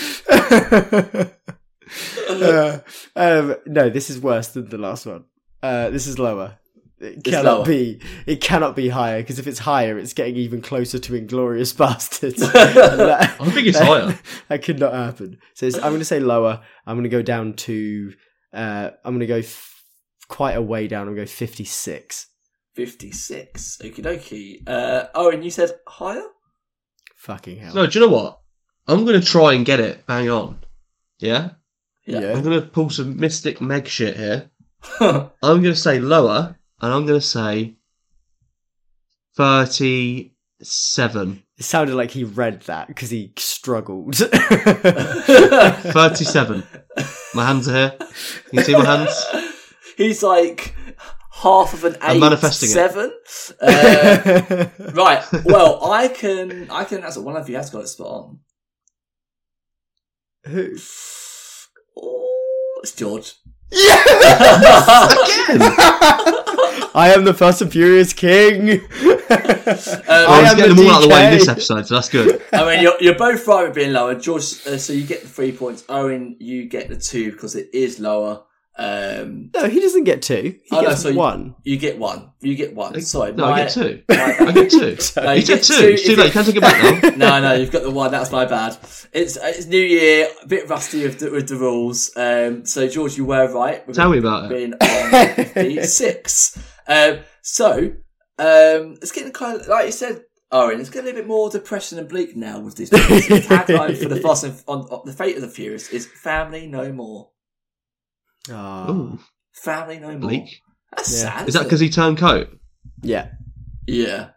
Uh, 2.28 2.78
um, 3.14 3.56
no, 3.66 3.90
this 3.90 4.10
is 4.10 4.20
worse 4.20 4.48
than 4.48 4.68
the 4.68 4.78
last 4.78 5.06
one. 5.06 5.24
Uh, 5.62 5.90
this 5.90 6.06
is 6.06 6.18
lower. 6.18 6.58
It 7.04 7.18
It's 7.18 7.30
cannot 7.30 7.58
lower. 7.58 7.66
be. 7.66 8.00
It 8.26 8.40
cannot 8.40 8.74
be 8.74 8.88
higher 8.88 9.20
because 9.20 9.38
if 9.38 9.46
it's 9.46 9.60
higher, 9.60 9.98
it's 9.98 10.12
getting 10.12 10.36
even 10.36 10.60
closer 10.62 10.98
to 10.98 11.12
Inglourious 11.12 11.74
Basterds. 11.76 12.36
that, 12.52 13.36
I 13.40 13.50
think 13.50 13.66
it's 13.68 13.78
higher. 13.78 14.18
that 14.48 14.62
could 14.62 14.78
not 14.78 14.92
happen. 14.94 15.38
So 15.54 15.66
it's, 15.66 15.76
I'm 15.76 15.90
going 15.90 15.98
to 16.00 16.04
say 16.04 16.20
lower. 16.20 16.60
I'm 16.86 16.96
going 16.96 17.04
to 17.04 17.08
go 17.10 17.22
down 17.22 17.54
to. 17.54 18.12
Uh, 18.52 18.90
I'm 19.04 19.12
going 19.14 19.20
to 19.20 19.26
go 19.26 19.36
f- 19.38 19.82
quite 20.28 20.52
a 20.56 20.62
way 20.62 20.86
down. 20.88 21.08
I'm 21.08 21.14
going 21.14 21.26
to 21.26 21.32
go 21.32 21.36
56. 21.36 22.26
56. 22.74 23.78
Okie 23.82 23.94
dokie. 24.02 24.62
Uh, 24.68 25.06
oh, 25.14 25.30
and 25.30 25.44
you 25.44 25.50
said 25.50 25.70
higher? 25.86 26.24
Fucking 27.16 27.58
hell. 27.58 27.74
No, 27.74 27.86
do 27.86 27.98
you 27.98 28.06
know 28.06 28.12
what? 28.12 28.40
I'm 28.86 29.04
going 29.04 29.20
to 29.20 29.26
try 29.26 29.54
and 29.54 29.64
get 29.64 29.80
it 29.80 30.06
bang 30.06 30.28
on. 30.28 30.58
Yeah? 31.18 31.50
Yeah. 32.06 32.32
I'm 32.32 32.42
going 32.42 32.60
to 32.60 32.66
pull 32.66 32.90
some 32.90 33.16
Mystic 33.18 33.60
Meg 33.60 33.86
shit 33.88 34.16
here. 34.16 34.50
I'm 35.00 35.30
going 35.40 35.62
to 35.62 35.76
say 35.76 35.98
lower, 35.98 36.58
and 36.80 36.92
I'm 36.92 37.06
going 37.06 37.20
to 37.20 37.26
say 37.26 37.76
37. 39.36 41.42
It 41.56 41.64
sounded 41.64 41.94
like 41.94 42.10
he 42.10 42.24
read 42.24 42.62
that 42.62 42.88
because 42.88 43.10
he 43.10 43.32
struggled. 43.36 44.16
37. 44.16 46.64
My 47.34 47.46
hands 47.46 47.68
are 47.68 47.72
here. 47.72 47.94
You 48.52 48.62
see 48.62 48.72
my 48.72 48.84
hands? 48.84 49.24
He's 49.96 50.20
like 50.22 50.74
half 51.30 51.72
of 51.74 51.84
an 51.84 51.94
8 51.94 51.98
I'm 52.02 52.18
manifesting 52.20 52.70
it. 52.70 52.72
7. 52.72 53.12
Uh, 53.60 54.66
right. 54.94 55.24
Well, 55.44 55.84
I 55.92 56.08
can. 56.08 56.68
I 56.70 56.84
can. 56.84 57.02
That's 57.02 57.16
one 57.18 57.36
of 57.36 57.48
you 57.48 57.54
has 57.56 57.70
got 57.70 57.84
it 57.84 57.88
spot 57.88 58.06
on. 58.08 58.40
Who? 60.46 60.76
Oh, 61.96 62.80
it's 62.82 62.92
George. 62.92 63.34
I 66.94 67.12
am 67.14 67.24
the 67.24 67.34
Fast 67.34 67.62
and 67.62 67.72
Furious 67.72 68.12
King. 68.12 68.80
Um, 69.26 69.40
I 70.08 70.24
I 70.26 70.42
was 70.42 70.50
am 70.50 70.56
getting 70.58 70.76
the 70.76 70.82
them 70.82 70.90
all 70.90 70.96
out 70.96 71.02
of 71.02 71.08
the 71.08 71.14
way 71.14 71.24
in 71.24 71.38
this 71.38 71.48
episode, 71.48 71.86
so 71.86 71.94
that's 71.94 72.08
good. 72.10 72.42
I 72.52 72.64
mean, 72.66 72.82
you're, 72.82 72.94
you're 73.00 73.16
both 73.16 73.46
right 73.46 73.64
with 73.64 73.74
being 73.74 73.92
lower. 73.92 74.14
George, 74.14 74.42
uh, 74.66 74.76
so 74.76 74.92
you 74.92 75.04
get 75.04 75.22
the 75.22 75.28
three 75.28 75.52
points. 75.52 75.84
Owen, 75.88 76.36
you 76.38 76.66
get 76.66 76.88
the 76.88 76.96
two 76.96 77.32
because 77.32 77.56
it 77.56 77.70
is 77.72 77.98
lower. 77.98 78.42
Um, 78.76 79.50
No, 79.54 79.68
he 79.68 79.78
doesn't 79.80 80.02
get 80.04 80.20
two. 80.22 80.58
He 80.64 80.76
Oh, 80.76 80.80
no, 80.80 80.94
so 80.94 81.10
you- 81.10 81.16
one. 81.16 81.54
you 81.62 81.76
get 81.76 81.96
one. 81.98 82.32
You 82.40 82.56
get 82.56 82.74
one. 82.74 83.00
Sorry, 83.02 83.32
No, 83.32 83.44
my- 83.50 83.52
I 83.52 83.58
get 83.64 83.70
two. 83.72 84.02
my- 84.08 84.16
I 84.40 84.52
get 84.52 84.70
two. 84.70 84.96
No, 85.16 85.32
You 85.32 85.40
you 85.40 85.46
get 85.46 85.46
get 85.46 85.62
two. 85.62 85.74
two 85.80 85.88
It's 85.90 86.06
too 86.06 86.16
late. 86.16 86.26
You 86.26 86.32
can't 86.32 86.46
take 86.46 86.56
it 86.56 86.60
back 86.60 87.02
now. 87.02 87.10
no, 87.16 87.40
no, 87.40 87.52
you've 87.54 87.70
got 87.70 87.82
the 87.84 87.90
one. 87.90 88.10
That's 88.10 88.32
my 88.32 88.44
bad. 88.46 88.76
It's 89.12 89.36
it's 89.40 89.66
New 89.66 89.78
Year, 89.78 90.28
a 90.42 90.46
bit 90.48 90.68
rusty 90.68 91.04
with 91.04 91.20
the, 91.20 91.30
with 91.30 91.48
the 91.48 91.56
rules. 91.56 92.10
Um, 92.16 92.64
so 92.66 92.88
George, 92.88 93.16
you 93.16 93.24
were 93.24 93.46
right. 93.52 93.86
with 93.86 93.94
Tell 93.96 94.10
me 94.10 94.18
about 94.18 94.46
it. 94.46 94.48
being 94.50 94.74
on 94.74 95.34
fifty-six. 95.78 96.58
Um, 96.88 97.20
so 97.42 97.92
um, 98.38 98.96
it's 99.00 99.12
getting 99.12 99.32
kind 99.32 99.60
of 99.60 99.68
like 99.68 99.86
you 99.86 99.92
said, 99.92 100.22
Owen. 100.50 100.80
It's 100.80 100.90
getting 100.90 101.10
a 101.12 101.14
bit 101.14 101.26
more 101.26 101.48
depressing 101.48 101.98
and 101.98 102.08
bleak 102.08 102.36
now 102.36 102.58
with 102.60 102.74
this. 102.76 102.90
movies. 102.92 103.28
the 103.28 103.40
tagline 103.40 103.96
for 104.02 104.08
the 104.08 104.16
Fast 104.20 104.44
and 104.44 104.60
on, 104.66 104.80
on 104.90 105.02
the 105.04 105.12
Fate 105.12 105.36
of 105.36 105.42
the 105.42 105.48
Furious 105.48 105.90
is 105.90 106.06
"Family 106.06 106.66
No 106.66 106.92
More." 106.92 107.30
Oh, 108.50 108.90
Ooh, 108.90 109.18
Family 109.52 109.98
No 109.98 110.08
More. 110.10 110.18
bleak. 110.18 110.60
That's 110.96 111.12
Yeah. 111.12 111.18
sad. 111.38 111.48
Is 111.48 111.54
that 111.54 111.60
isn't 111.60 111.64
because 111.64 111.80
he 111.80 111.90
turned 111.90 112.18
coat? 112.18 112.48
yeah. 113.02 113.30
Yeah. 113.86 114.30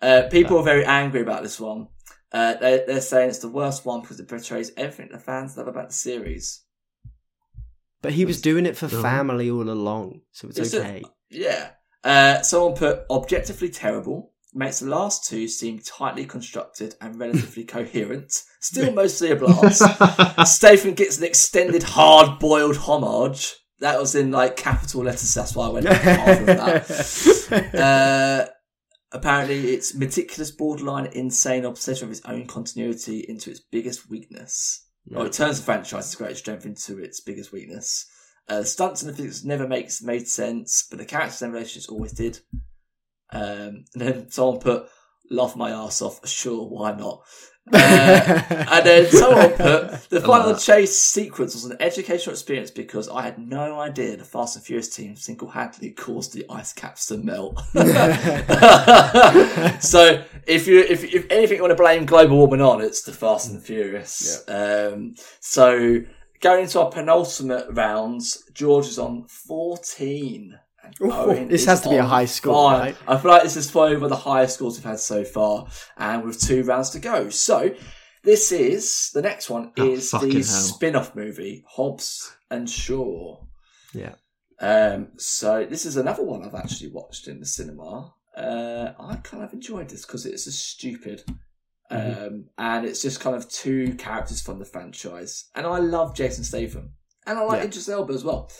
Uh, 0.00 0.22
people 0.30 0.58
are 0.58 0.64
very 0.64 0.84
angry 0.84 1.20
about 1.20 1.42
this 1.42 1.58
one. 1.60 1.88
Uh, 2.32 2.54
they, 2.54 2.82
they're 2.86 3.00
saying 3.00 3.28
it's 3.30 3.38
the 3.38 3.48
worst 3.48 3.84
one 3.84 4.00
because 4.00 4.18
it 4.18 4.26
portrays 4.28 4.72
everything 4.76 5.08
the 5.12 5.18
fans 5.18 5.56
love 5.56 5.68
about 5.68 5.88
the 5.88 5.94
series. 5.94 6.62
But 8.00 8.12
he 8.12 8.24
was 8.24 8.40
doing 8.40 8.66
it 8.66 8.76
for 8.76 8.86
Oh. 8.86 9.02
family 9.02 9.48
all 9.50 9.68
along, 9.68 10.22
so 10.32 10.48
it's 10.48 10.58
Is 10.58 10.74
it? 10.74 10.80
okay. 10.80 11.02
Yeah. 11.30 11.70
Uh, 12.02 12.42
someone 12.42 12.74
put 12.74 13.02
objectively 13.10 13.68
terrible. 13.68 14.31
Makes 14.54 14.80
the 14.80 14.90
last 14.90 15.24
two 15.24 15.48
seem 15.48 15.78
tightly 15.78 16.26
constructed 16.26 16.94
and 17.00 17.18
relatively 17.18 17.64
coherent. 17.76 18.32
Still 18.60 18.92
mostly 18.92 19.30
a 19.30 19.36
blast. 19.36 19.82
Statham 20.46 20.92
gets 20.92 21.18
an 21.18 21.24
extended 21.24 21.82
hard 21.82 22.38
boiled 22.38 22.76
homage. 22.76 23.54
That 23.80 23.98
was 23.98 24.14
in 24.14 24.30
like 24.30 24.56
capital 24.56 25.02
letters, 25.02 25.34
that's 25.34 25.56
why 25.56 25.66
I 25.66 25.70
went 25.70 25.86
half 25.88 26.40
of 26.40 26.46
that. 26.46 27.38
Uh, 27.52 28.46
apparently, 29.12 29.74
it's 29.74 29.94
meticulous, 29.94 30.50
borderline, 30.50 31.06
insane 31.12 31.66
obsession 31.66 32.08
with 32.08 32.18
its 32.18 32.26
own 32.26 32.46
continuity 32.46 33.26
into 33.28 33.50
its 33.50 33.60
biggest 33.60 34.08
weakness. 34.08 34.86
Oh, 35.14 35.24
it 35.24 35.34
turns 35.34 35.58
the 35.58 35.64
franchise's 35.64 36.14
greatest 36.14 36.40
strength 36.40 36.64
into 36.64 36.98
its 36.98 37.20
biggest 37.20 37.52
weakness. 37.52 38.06
Uh, 38.48 38.60
the 38.60 38.66
stunts 38.66 39.02
and 39.02 39.12
the 39.12 39.16
physics 39.16 39.44
never 39.44 39.68
makes 39.68 40.02
made 40.02 40.26
sense, 40.28 40.86
but 40.88 40.98
the 40.98 41.04
characters 41.04 41.42
and 41.42 41.52
relationships 41.52 41.88
always 41.88 42.12
did. 42.12 42.40
Um, 43.32 43.84
and 43.94 44.02
then 44.02 44.30
someone 44.30 44.60
put, 44.60 44.88
laugh 45.30 45.56
my 45.56 45.70
ass 45.70 46.02
off. 46.02 46.26
Sure, 46.28 46.66
why 46.66 46.92
not? 46.92 47.22
Uh, 47.72 48.64
and 48.72 48.84
then 48.84 49.06
someone 49.08 49.50
put, 49.50 50.08
the 50.10 50.20
final 50.20 50.56
chase 50.56 50.98
sequence 50.98 51.54
was 51.54 51.64
an 51.64 51.76
educational 51.78 52.32
experience 52.32 52.72
because 52.72 53.08
I 53.08 53.22
had 53.22 53.38
no 53.38 53.78
idea 53.78 54.16
the 54.16 54.24
Fast 54.24 54.56
and 54.56 54.64
Furious 54.64 54.88
team 54.88 55.14
single 55.14 55.48
handedly 55.48 55.92
caused 55.92 56.32
the 56.34 56.44
ice 56.50 56.72
caps 56.72 57.06
to 57.06 57.18
melt. 57.18 57.60
so 59.80 60.24
if 60.48 60.66
you 60.66 60.80
if, 60.80 61.04
if 61.04 61.30
anything 61.30 61.58
you 61.58 61.62
want 61.62 61.70
to 61.70 61.76
blame 61.80 62.04
global 62.04 62.38
warming 62.38 62.60
on, 62.60 62.80
it's 62.80 63.02
the 63.02 63.12
Fast 63.12 63.52
and 63.52 63.62
Furious. 63.62 64.42
Yeah. 64.48 64.88
Um, 64.92 65.14
so 65.38 66.00
going 66.40 66.64
into 66.64 66.80
our 66.80 66.90
penultimate 66.90 67.68
rounds, 67.70 68.42
George 68.52 68.86
is 68.86 68.98
on 68.98 69.24
14. 69.28 70.58
Owen 71.00 71.48
this 71.48 71.64
has 71.66 71.80
to 71.82 71.88
be 71.88 71.96
a 71.96 72.04
high 72.04 72.24
score, 72.26 72.72
right? 72.72 72.96
I 73.06 73.16
feel 73.16 73.30
like 73.30 73.42
this 73.42 73.56
is 73.56 73.70
probably 73.70 73.94
one 73.96 74.04
of 74.04 74.10
the 74.10 74.16
highest 74.16 74.56
scores 74.56 74.76
we've 74.76 74.84
had 74.84 74.98
so 75.00 75.24
far, 75.24 75.66
and 75.96 76.24
with 76.24 76.40
two 76.40 76.62
rounds 76.64 76.90
to 76.90 76.98
go. 76.98 77.28
So 77.30 77.74
this 78.24 78.52
is 78.52 79.10
the 79.14 79.22
next 79.22 79.50
one 79.50 79.72
Oh, 79.78 79.90
is 79.90 80.10
the 80.10 80.18
hell. 80.18 80.42
spin-off 80.42 81.14
movie 81.16 81.64
Hobbs 81.68 82.34
and 82.50 82.68
Shaw. 82.68 83.44
yeah. 83.92 84.14
Um, 84.60 85.08
so 85.16 85.66
this 85.68 85.84
is 85.84 85.96
another 85.96 86.22
one 86.22 86.44
I've 86.44 86.54
actually 86.54 86.90
watched 86.92 87.26
in 87.26 87.40
the 87.40 87.46
cinema. 87.46 88.14
Uh, 88.36 88.92
I 88.98 89.16
kind 89.16 89.42
of 89.42 89.52
enjoyed 89.52 89.90
this 89.90 90.06
because 90.06 90.24
it's 90.24 90.44
just 90.44 90.68
stupid. 90.68 91.24
Um, 91.90 92.46
and 92.56 92.86
it's 92.86 93.02
just 93.02 93.20
kind 93.20 93.34
of 93.36 93.48
two 93.50 93.94
characters 93.96 94.40
from 94.40 94.58
the 94.60 94.64
franchise. 94.64 95.46
And 95.54 95.66
I 95.66 95.78
love 95.78 96.14
Jason 96.14 96.44
Statham. 96.44 96.92
And 97.26 97.38
I 97.38 97.42
like 97.44 97.60
Yeah. 97.60 97.66
Idris 97.66 97.88
Elba 97.88 98.12
as 98.12 98.24
well. 98.24 98.50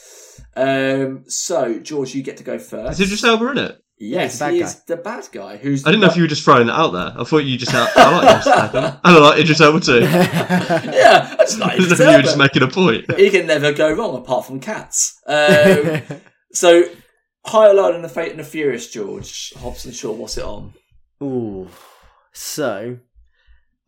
Um, 0.56 1.24
so, 1.26 1.78
George, 1.80 2.14
you 2.14 2.22
get 2.22 2.36
to 2.38 2.44
go 2.44 2.58
first. 2.58 3.00
Is 3.00 3.06
Idris 3.08 3.24
Elba 3.24 3.48
in 3.50 3.58
it? 3.58 3.78
Yes, 3.98 4.32
he's 4.32 4.38
the 4.40 4.44
bad 4.44 4.52
he 4.54 4.58
guy. 4.60 4.66
is 4.66 4.84
the 4.84 4.96
bad 4.96 5.28
guy. 5.32 5.56
Who's 5.58 5.86
I 5.86 5.90
didn't 5.90 6.00
know 6.02 6.08
if 6.08 6.16
you 6.16 6.22
were 6.22 6.28
just 6.28 6.44
throwing 6.44 6.66
that 6.66 6.72
out 6.78 6.90
there. 6.90 7.12
I 7.16 7.22
thought 7.24 7.44
you 7.44 7.56
just 7.56 7.70
had, 7.70 7.88
I 7.96 8.16
like 8.18 8.30
Idris 8.40 8.46
Elba. 8.48 9.00
I 9.04 9.12
don't 9.12 9.22
like 9.22 9.38
Idris 9.40 9.60
Elba 9.60 9.80
too. 9.80 10.00
yeah, 10.00 11.36
I 11.38 11.44
just 11.44 11.58
like 11.60 11.76
didn't 11.78 11.84
Idris 11.92 11.98
know 12.00 12.06
if 12.06 12.10
you 12.10 12.16
were 12.16 12.22
just 12.22 12.38
making 12.38 12.62
a 12.62 12.68
point. 12.68 13.14
He 13.18 13.30
can 13.30 13.46
never 13.46 13.72
go 13.72 13.92
wrong 13.92 14.16
apart 14.16 14.44
from 14.46 14.58
cats. 14.60 15.20
Um, 15.26 16.02
so, 16.52 16.84
high 17.46 17.68
or 17.68 17.74
lower 17.74 17.92
than 17.92 18.02
the 18.02 18.08
Fate 18.08 18.30
and 18.32 18.40
the 18.40 18.44
Furious, 18.44 18.90
George 18.90 19.52
Hobbs 19.58 19.84
and 19.84 19.94
Shaw. 19.94 20.12
What's 20.12 20.36
it 20.36 20.44
on? 20.44 20.74
Ooh. 21.22 21.68
So, 22.32 22.98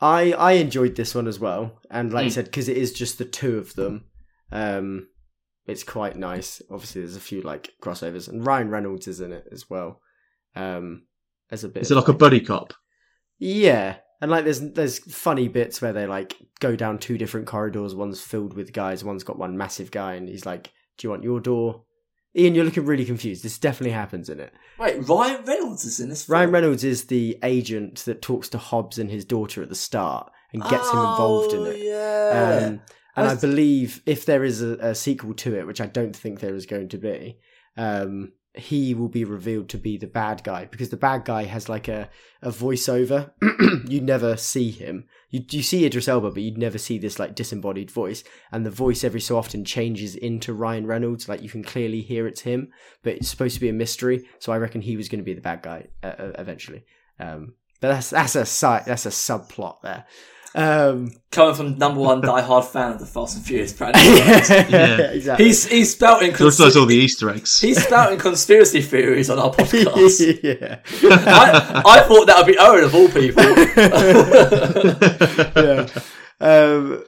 I 0.00 0.32
I 0.32 0.52
enjoyed 0.52 0.94
this 0.96 1.14
one 1.14 1.26
as 1.26 1.40
well, 1.40 1.80
and 1.90 2.12
like 2.12 2.24
I 2.24 2.28
Mm. 2.28 2.32
said, 2.32 2.44
because 2.46 2.68
it 2.68 2.76
is 2.76 2.92
just 2.92 3.18
the 3.18 3.24
two 3.24 3.58
of 3.58 3.74
them, 3.74 4.04
um, 4.54 5.08
it's 5.66 5.82
quite 5.82 6.16
nice. 6.16 6.62
Obviously, 6.70 7.02
there's 7.02 7.16
a 7.16 7.20
few 7.20 7.42
like 7.42 7.72
crossovers, 7.82 8.28
and 8.28 8.46
Ryan 8.46 8.70
Reynolds 8.70 9.08
is 9.08 9.20
in 9.20 9.32
it 9.32 9.46
as 9.52 9.68
well. 9.68 10.00
Um, 10.56 11.02
as 11.50 11.64
a 11.64 11.68
bit. 11.68 11.82
Is 11.82 11.90
it 11.90 11.96
of, 11.96 12.04
like 12.04 12.14
a 12.14 12.18
buddy 12.18 12.40
cop? 12.40 12.72
Yeah, 13.38 13.96
and 14.20 14.30
like 14.30 14.44
there's 14.44 14.60
there's 14.60 14.98
funny 14.98 15.48
bits 15.48 15.82
where 15.82 15.92
they 15.92 16.06
like 16.06 16.36
go 16.60 16.76
down 16.76 16.98
two 16.98 17.18
different 17.18 17.46
corridors. 17.46 17.94
One's 17.94 18.20
filled 18.22 18.54
with 18.54 18.72
guys. 18.72 19.04
One's 19.04 19.24
got 19.24 19.38
one 19.38 19.56
massive 19.56 19.90
guy, 19.90 20.14
and 20.14 20.28
he's 20.28 20.46
like, 20.46 20.72
"Do 20.96 21.06
you 21.06 21.10
want 21.10 21.24
your 21.24 21.40
door?" 21.40 21.84
Ian, 22.36 22.54
you're 22.54 22.64
looking 22.64 22.84
really 22.84 23.04
confused. 23.04 23.44
This 23.44 23.58
definitely 23.58 23.92
happens 23.92 24.28
in 24.28 24.40
it. 24.40 24.52
Wait, 24.78 25.08
Ryan 25.08 25.44
Reynolds 25.44 25.84
is 25.84 26.00
in 26.00 26.08
this. 26.08 26.28
Ryan? 26.28 26.50
Reynolds 26.50 26.82
is 26.82 27.04
the 27.04 27.38
agent 27.44 27.98
that 28.06 28.22
talks 28.22 28.48
to 28.50 28.58
Hobbs 28.58 28.98
and 28.98 29.08
his 29.08 29.24
daughter 29.24 29.62
at 29.62 29.68
the 29.68 29.76
start 29.76 30.32
and 30.52 30.60
gets 30.62 30.90
him 30.90 30.98
involved 30.98 31.52
in 31.52 31.60
Oh, 31.60 31.64
it. 31.66 31.78
Yeah. 31.78 32.66
Um, 32.66 32.80
and 33.16 33.26
I 33.26 33.34
That's- 33.34 33.40
believe 33.40 34.02
if 34.06 34.26
there 34.26 34.44
is 34.44 34.62
a, 34.62 34.72
a 34.80 34.94
sequel 34.94 35.34
to 35.34 35.56
it, 35.56 35.66
which 35.66 35.80
I 35.80 35.86
don't 35.86 36.16
think 36.16 36.40
there 36.40 36.54
is 36.54 36.66
going 36.66 36.88
to 36.90 36.98
be, 36.98 37.38
um, 37.76 38.32
he 38.56 38.94
will 38.94 39.08
be 39.08 39.24
revealed 39.24 39.68
to 39.70 39.78
be 39.78 39.96
the 39.96 40.06
bad 40.06 40.44
guy 40.44 40.64
because 40.66 40.88
the 40.90 40.96
bad 40.96 41.24
guy 41.24 41.42
has 41.44 41.68
like 41.68 41.88
a, 41.88 42.08
a 42.40 42.50
voiceover. 42.50 43.32
you 43.88 44.00
never 44.00 44.36
see 44.36 44.70
him. 44.70 45.06
You, 45.30 45.44
you 45.50 45.62
see 45.62 45.84
Idris 45.84 46.06
Elba, 46.06 46.30
but 46.30 46.42
you'd 46.42 46.56
never 46.56 46.78
see 46.78 46.96
this 46.98 47.18
like 47.18 47.34
disembodied 47.34 47.90
voice. 47.90 48.22
And 48.52 48.64
the 48.64 48.70
voice 48.70 49.02
every 49.02 49.20
so 49.20 49.36
often 49.36 49.64
changes 49.64 50.14
into 50.14 50.52
Ryan 50.54 50.86
Reynolds. 50.86 51.28
Like 51.28 51.42
you 51.42 51.48
can 51.48 51.64
clearly 51.64 52.00
hear 52.00 52.28
it's 52.28 52.42
him, 52.42 52.70
but 53.02 53.14
it's 53.14 53.28
supposed 53.28 53.56
to 53.56 53.60
be 53.60 53.68
a 53.68 53.72
mystery. 53.72 54.24
So 54.38 54.52
I 54.52 54.58
reckon 54.58 54.82
he 54.82 54.96
was 54.96 55.08
going 55.08 55.20
to 55.20 55.24
be 55.24 55.34
the 55.34 55.40
bad 55.40 55.62
guy 55.62 55.88
uh, 56.04 56.06
uh, 56.06 56.32
eventually. 56.38 56.84
Um, 57.18 57.54
but 57.80 57.88
that's 57.88 58.10
that's 58.10 58.36
a 58.36 58.46
side 58.46 58.84
that's 58.86 59.06
a 59.06 59.10
subplot 59.10 59.82
there. 59.82 60.06
Um, 60.56 61.10
Coming 61.32 61.54
from 61.56 61.78
number 61.78 62.00
one 62.00 62.22
diehard 62.28 62.64
fan 62.66 62.92
of 62.92 63.00
the 63.00 63.06
Fast 63.06 63.36
and 63.36 63.44
Furious 63.44 63.72
brand. 63.78 63.96
yeah, 63.96 65.10
exactly. 65.10 65.46
He's 65.46 65.66
he's 65.66 65.92
spouting 65.92 66.32
He 66.34 66.44
also 66.44 66.70
all 66.80 66.86
the 66.86 66.94
Easter 66.94 67.28
eggs. 67.30 67.60
he's 67.66 67.82
spouting 67.84 68.18
conspiracy 68.20 68.80
theories 68.80 69.30
on 69.30 69.38
our 69.40 69.50
podcast. 69.50 70.40
yeah. 70.44 70.78
I, 71.02 71.82
I 71.84 72.00
thought 72.02 72.26
that 72.26 72.36
would 72.38 72.46
be 72.46 72.56
Owen 72.58 72.84
of 72.84 72.94
all 72.94 73.08
people. 73.08 73.42
yeah. 75.62 75.88
Um, 76.40 77.04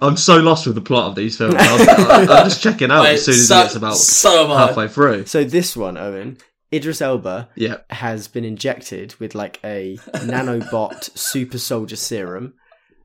I'm 0.00 0.16
so 0.16 0.36
lost 0.38 0.66
with 0.66 0.74
the 0.76 0.80
plot 0.80 1.08
of 1.10 1.14
these 1.14 1.36
films. 1.36 1.54
I'm, 1.58 2.28
I'm 2.30 2.44
just 2.44 2.62
checking 2.62 2.90
out 2.90 3.02
Mate, 3.02 3.14
as 3.14 3.24
soon 3.24 3.34
as 3.34 3.48
so, 3.48 3.58
it 3.58 3.62
gets 3.64 3.74
about 3.76 3.96
so 3.96 4.46
halfway 4.48 4.88
through. 4.88 5.26
so 5.26 5.44
this 5.44 5.76
one, 5.76 5.98
Owen, 5.98 6.38
Idris 6.72 7.02
Elba 7.02 7.50
Yeah. 7.56 7.78
has 7.90 8.28
been 8.28 8.44
injected 8.44 9.14
with 9.20 9.34
like 9.34 9.58
a 9.64 9.96
nanobot 10.14 11.16
super 11.18 11.58
soldier 11.58 11.96
serum. 11.96 12.54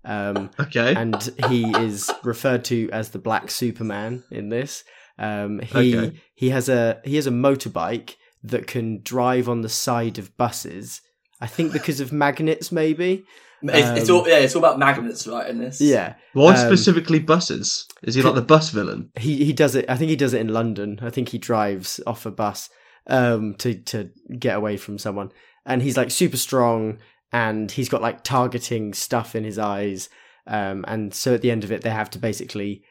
Um, 0.06 0.52
Okay. 0.60 0.94
and 0.96 1.16
he 1.48 1.72
is 1.72 2.12
referred 2.24 2.64
to 2.66 2.90
as 2.92 3.10
the 3.10 3.20
Black 3.20 3.50
Superman 3.50 4.24
in 4.32 4.50
this. 4.50 4.84
Um, 5.18 5.60
he 5.60 5.96
Okay. 5.98 6.20
he 6.36 6.50
has 6.50 6.70
a 6.70 7.02
he 7.04 7.16
has 7.16 7.28
a 7.28 7.32
motorbike 7.32 8.16
that 8.44 8.68
can 8.68 9.02
drive 9.02 9.50
on 9.50 9.62
the 9.62 9.70
side 9.70 10.20
of 10.20 10.36
buses. 10.38 11.02
I 11.42 11.48
think 11.48 11.74
because 11.74 12.00
of 12.00 12.12
magnets, 12.12 12.72
maybe. 12.72 13.26
It's, 13.64 14.02
it's 14.02 14.10
Um, 14.10 14.18
all 14.18 14.28
yeah, 14.28 14.38
it's 14.38 14.56
all 14.56 14.64
about 14.64 14.78
magnets, 14.78 15.26
right? 15.26 15.50
In 15.50 15.58
this, 15.58 15.82
Yeah, 15.82 16.16
Why 16.34 16.52
um, 16.54 16.58
specifically 16.58 17.20
buses? 17.20 17.88
Is 18.04 18.14
he 18.16 18.22
like 18.22 18.36
the 18.36 18.42
bus 18.42 18.70
villain? 18.70 19.10
he 19.18 19.44
he 19.44 19.54
does 19.54 19.76
it. 19.76 19.86
I 19.90 19.96
think 19.98 20.10
he 20.10 20.16
does 20.16 20.34
it 20.34 20.42
in 20.42 20.50
London. 20.50 21.00
I 21.02 21.10
think 21.10 21.30
he 21.30 21.38
drives 21.40 22.00
off 22.06 22.26
a 22.28 22.32
bus 22.32 22.70
um, 23.08 23.56
to 23.56 23.74
to 23.74 24.10
get 24.38 24.56
away 24.58 24.78
from 24.78 24.98
someone, 25.00 25.32
and 25.66 25.82
he's 25.82 25.98
like 25.98 26.12
super 26.12 26.38
strong, 26.38 27.00
and 27.36 27.70
he's 27.72 27.90
got 27.90 28.02
like 28.08 28.24
targeting 28.24 28.94
stuff 28.94 29.36
in 29.36 29.44
his 29.44 29.60
eyes, 29.60 30.10
um, 30.48 30.86
and 30.88 31.14
so 31.14 31.34
at 31.34 31.42
the 31.42 31.52
end 31.52 31.64
of 31.66 31.72
it, 31.72 31.82
they 31.82 31.90
have 32.02 32.10
to 32.12 32.20
basically 32.20 32.82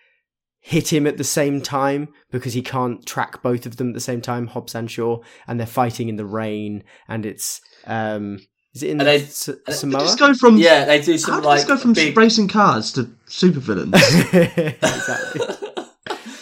hit 0.60 0.90
him 0.92 1.06
at 1.06 1.16
the 1.18 1.24
same 1.24 1.60
time 1.60 2.08
because 2.30 2.54
he 2.54 2.62
can't 2.62 3.04
track 3.06 3.42
both 3.42 3.66
of 3.66 3.76
them 3.76 3.88
at 3.88 3.94
the 3.94 4.00
same 4.10 4.20
time, 4.20 4.46
Hobbs 4.48 4.74
and 4.74 4.90
Shaw, 4.90 5.18
and 5.46 5.58
they're 5.58 5.66
fighting 5.82 6.08
in 6.08 6.16
the 6.16 6.24
rain, 6.42 6.82
and 7.08 7.24
it's 7.26 7.60
um, 7.86 8.38
is 8.74 8.82
it 8.82 8.90
in 8.90 9.00
And 9.00 9.08
they- 9.08 9.16
S- 9.22 9.48
and- 9.48 9.58
Did 9.66 9.74
Samoa? 9.74 10.16
go 10.18 10.34
from 10.34 10.56
yeah, 10.58 10.84
they 10.84 11.00
do 11.00 11.12
how 11.12 11.18
some 11.18 11.36
did 11.40 11.46
like 11.46 11.58
this 11.60 11.68
go 11.68 11.76
from 11.76 11.92
big. 11.92 12.16
racing 12.16 12.48
cars 12.48 12.92
to 12.94 13.04
supervillains? 13.28 13.94
exactly. 14.82 15.68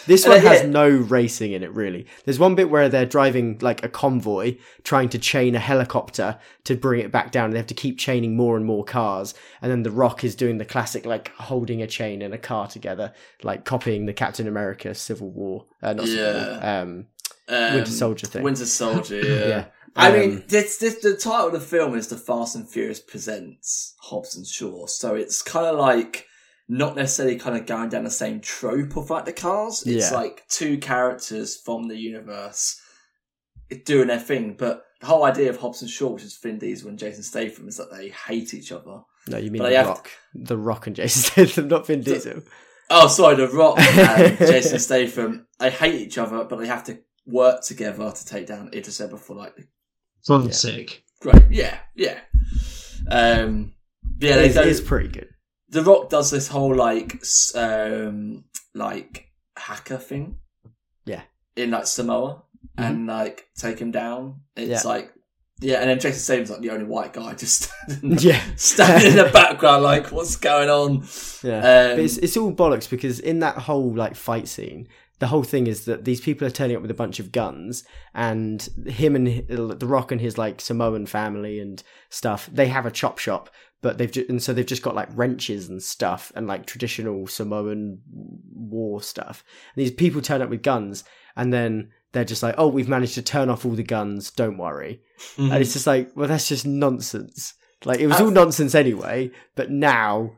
This 0.06 0.26
one 0.26 0.40
has 0.40 0.64
no 0.64 0.88
racing 0.88 1.52
in 1.52 1.62
it, 1.62 1.72
really. 1.72 2.06
There's 2.24 2.38
one 2.38 2.54
bit 2.54 2.70
where 2.70 2.88
they're 2.88 3.06
driving 3.06 3.58
like 3.60 3.84
a 3.84 3.88
convoy, 3.88 4.56
trying 4.84 5.08
to 5.10 5.18
chain 5.18 5.54
a 5.54 5.58
helicopter 5.58 6.38
to 6.64 6.74
bring 6.76 7.00
it 7.00 7.12
back 7.12 7.30
down. 7.32 7.50
They 7.50 7.58
have 7.58 7.66
to 7.68 7.74
keep 7.74 7.98
chaining 7.98 8.36
more 8.36 8.56
and 8.56 8.64
more 8.66 8.84
cars, 8.84 9.34
and 9.60 9.70
then 9.70 9.82
The 9.82 9.90
Rock 9.90 10.24
is 10.24 10.34
doing 10.34 10.58
the 10.58 10.64
classic 10.64 11.06
like 11.06 11.32
holding 11.36 11.82
a 11.82 11.86
chain 11.86 12.22
and 12.22 12.34
a 12.34 12.38
car 12.38 12.66
together, 12.68 13.12
like 13.42 13.64
copying 13.64 14.06
the 14.06 14.12
Captain 14.12 14.48
America 14.48 14.94
Civil 14.94 15.30
War, 15.30 15.66
uh, 15.82 15.92
not 15.92 16.06
Civil 16.06 16.24
Yeah. 16.24 16.48
War, 16.48 16.82
um, 16.82 17.06
um, 17.48 17.74
Winter 17.74 17.90
Soldier 17.90 18.26
thing. 18.26 18.42
Winter 18.42 18.66
Soldier, 18.66 19.20
yeah. 19.24 19.46
yeah. 19.48 19.64
I 19.94 20.08
Um, 20.08 20.18
mean, 20.18 20.44
this, 20.48 20.78
this 20.78 21.00
the 21.02 21.14
title 21.16 21.48
of 21.48 21.52
the 21.52 21.60
film 21.60 21.94
is 21.96 22.08
The 22.08 22.16
Fast 22.16 22.56
and 22.56 22.66
Furious 22.68 22.98
Presents 23.00 23.94
Hobbs 24.00 24.34
and 24.36 24.46
Shaw, 24.46 24.86
so 24.86 25.14
it's 25.14 25.42
kind 25.42 25.66
of 25.66 25.78
like 25.78 26.26
not 26.78 26.96
necessarily 26.96 27.36
kind 27.36 27.56
of 27.56 27.66
going 27.66 27.88
down 27.90 28.04
the 28.04 28.10
same 28.10 28.40
trope 28.40 28.96
of 28.96 29.10
like 29.10 29.24
the 29.26 29.32
cars. 29.32 29.82
It's 29.86 30.10
Yeah. 30.10 30.16
like 30.16 30.44
two 30.48 30.78
characters 30.78 31.56
from 31.56 31.88
the 31.88 31.96
universe 31.96 32.80
doing 33.84 34.08
their 34.08 34.18
thing, 34.18 34.54
but 34.58 34.84
the 35.00 35.06
whole 35.06 35.24
idea 35.24 35.50
of 35.50 35.58
Hobbs 35.58 35.82
and 35.82 35.90
Shaw, 35.90 36.08
which 36.10 36.22
is 36.22 36.36
Vin 36.38 36.58
Diesel 36.58 36.88
and 36.88 36.98
Jason 36.98 37.22
Statham, 37.22 37.68
is 37.68 37.76
that 37.76 37.90
they 37.90 38.08
hate 38.08 38.54
each 38.54 38.70
other. 38.72 39.00
no, 39.28 39.36
you 39.38 39.50
mean 39.50 39.60
But 39.62 39.70
The 39.70 39.74
I 39.76 39.78
have 39.78 39.86
Rock, 39.88 40.10
The 40.34 40.56
Rock 40.56 40.86
and 40.86 40.96
Jason 40.96 41.22
Statham, 41.46 41.68
not 41.68 41.86
Vin 41.86 42.00
Diesel. 42.02 42.42
Oh, 42.90 43.08
sorry, 43.08 43.36
The 43.36 43.48
Rock 43.48 43.78
and 43.80 44.38
Jason 44.38 44.78
Statham, 44.78 45.46
they 45.58 45.70
hate 45.70 45.94
each 46.00 46.18
other, 46.18 46.44
but 46.44 46.56
they 46.58 46.66
have 46.68 46.84
to 46.84 46.98
work 47.26 47.62
together 47.62 48.10
to 48.12 48.26
take 48.26 48.46
down 48.46 48.70
Idris 48.72 49.00
Elba 49.00 49.16
for 49.18 49.34
like 49.36 49.56
the 49.56 49.64
Sounds 50.22 50.46
Yeah. 50.64 50.72
sick. 50.72 51.04
great. 51.20 51.42
Yeah, 51.50 51.78
yeah. 51.96 52.20
Um, 53.10 53.74
yeah, 54.18 54.36
they 54.36 54.46
It's, 54.46 54.54
don't, 54.54 54.68
it's 54.68 54.80
pretty 54.80 55.08
good. 55.08 55.28
The 55.72 55.82
Rock 55.82 56.08
does 56.10 56.30
this 56.30 56.48
whole 56.48 56.74
like 56.74 57.22
um 57.54 58.44
like 58.74 59.28
hacker 59.56 59.98
thing. 59.98 60.36
Yeah. 61.04 61.22
In 61.56 61.70
like 61.72 61.86
Samoa 61.86 62.42
and 62.78 63.06
like 63.06 63.48
take 63.56 63.78
him 63.78 63.90
down. 63.90 64.40
It's 64.56 64.84
Yeah. 64.84 64.88
like 64.88 65.12
yeah, 65.60 65.80
and 65.80 65.88
then 65.88 66.00
Jason 66.00 66.18
Statham's 66.18 66.50
like 66.50 66.60
the 66.60 66.70
only 66.70 66.86
white 66.86 67.12
guy 67.12 67.34
just 67.34 67.70
standing, 67.88 68.18
Yeah. 68.20 68.42
standing 68.56 69.12
in 69.12 69.16
the 69.16 69.30
background 69.32 69.82
like 69.84 70.10
what's 70.10 70.34
going 70.36 70.68
on? 70.68 71.04
Yeah, 71.44 71.92
Um, 71.92 72.00
it's 72.00 72.16
it's 72.18 72.36
all 72.36 72.52
bollocks 72.52 72.88
because 72.90 73.20
in 73.20 73.38
that 73.40 73.56
whole 73.58 73.94
like 73.94 74.16
fight 74.16 74.48
scene, 74.48 74.88
the 75.20 75.28
whole 75.28 75.44
thing 75.44 75.68
is 75.68 75.84
that 75.84 76.04
these 76.04 76.20
people 76.20 76.46
are 76.46 76.50
turning 76.50 76.74
up 76.76 76.82
with 76.82 76.90
a 76.90 76.94
bunch 76.94 77.20
of 77.20 77.30
guns, 77.30 77.84
and 78.12 78.68
him 78.86 79.14
and 79.14 79.46
the 79.48 79.86
Rock 79.86 80.10
and 80.10 80.20
his 80.20 80.36
like 80.36 80.60
Samoan 80.60 81.06
family 81.06 81.60
and 81.60 81.80
stuff. 82.10 82.48
They 82.52 82.66
have 82.66 82.84
a 82.86 82.90
chop 82.90 83.18
shop, 83.18 83.48
but 83.82 83.98
they've 83.98 84.10
ju- 84.10 84.24
and 84.28 84.42
so 84.42 84.52
they've 84.54 84.64
just 84.64 84.82
got 84.82 84.94
like 84.94 85.08
wrenches 85.14 85.68
and 85.68 85.82
stuff 85.82 86.32
and 86.34 86.46
like 86.46 86.64
traditional 86.66 87.26
Samoan 87.26 87.98
war 88.54 89.02
stuff. 89.02 89.44
And 89.76 89.84
these 89.84 89.90
people 89.90 90.22
turn 90.22 90.40
up 90.40 90.48
with 90.48 90.62
guns, 90.62 91.04
and 91.36 91.52
then 91.52 91.90
they're 92.12 92.24
just 92.24 92.42
like, 92.42 92.54
"Oh, 92.58 92.68
we've 92.68 92.88
managed 92.88 93.14
to 93.14 93.22
turn 93.22 93.50
off 93.50 93.64
all 93.66 93.72
the 93.72 93.82
guns. 93.82 94.30
Don't 94.30 94.56
worry." 94.58 95.02
Mhm. 95.36 95.52
And 95.52 95.62
it's 95.62 95.72
just 95.74 95.86
like, 95.86 96.10
well, 96.16 96.28
that's 96.28 96.48
just 96.48 96.66
nonsense. 96.66 97.54
Like 97.84 98.00
it 98.00 98.06
was 98.06 98.20
Uh, 98.20 98.24
all 98.24 98.30
nonsense 98.30 98.74
anyway, 98.74 99.30
but 99.56 99.70
now 99.70 100.32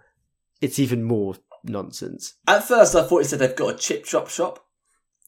it's 0.60 0.78
even 0.78 1.02
more 1.04 1.34
nonsense. 1.64 2.34
At 2.48 2.64
first, 2.66 2.94
I 2.94 3.02
thought 3.06 3.18
he 3.18 3.24
said 3.24 3.38
they've 3.38 3.54
got 3.56 3.74
a 3.74 3.78
chip 3.78 4.04
chop 4.04 4.28
shop, 4.28 4.64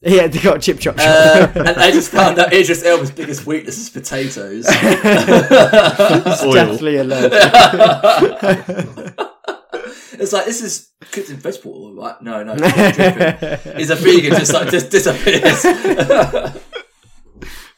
Yeah, 0.01 0.27
they 0.27 0.39
got 0.39 0.57
a 0.57 0.59
chip 0.59 0.79
chop 0.79 0.95
uh, 0.99 1.47
shop. 1.47 1.55
and 1.55 1.69
I 1.69 1.89
just 1.91 2.11
found 2.17 2.37
out 2.37 2.53
Idris 2.53 2.83
Elba's 2.85 3.09
biggest 3.11 3.45
weakness 3.47 3.77
is 3.79 3.89
potatoes. 3.89 4.65
It's 6.29 6.43
Oil. 6.43 6.53
definitely 6.53 6.97
allergic. 6.97 7.31
it's 10.13 10.33
like 10.33 10.45
this 10.45 10.61
is 10.61 10.91
cooked 11.11 11.29
in 11.29 11.37
vegetable 11.37 11.85
oil, 11.85 11.95
right? 11.95 12.21
No, 12.21 12.43
no, 12.43 12.55
it's. 12.57 13.63
He's 13.77 13.89
a 13.89 13.95
vegan, 13.95 14.31
just 14.37 14.53
like 14.53 14.69
just 14.69 14.91
disappears. 14.91 15.63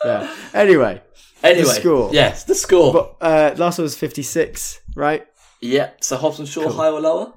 yeah. 0.03 0.35
Anyway, 0.53 1.01
anyway, 1.43 1.61
the 1.63 1.69
score. 1.69 2.09
Yes, 2.13 2.43
the 2.43 2.55
score. 2.55 2.93
but, 2.93 3.15
uh, 3.21 3.55
last 3.57 3.77
one 3.77 3.83
was 3.83 3.95
fifty 3.97 4.23
six, 4.23 4.81
right? 4.95 5.25
yeah. 5.61 5.91
So 6.01 6.17
Hobbs 6.17 6.39
and 6.39 6.47
Shaw, 6.47 6.63
Cool. 6.63 6.73
higher 6.73 6.91
or 6.91 7.01
lower? 7.01 7.33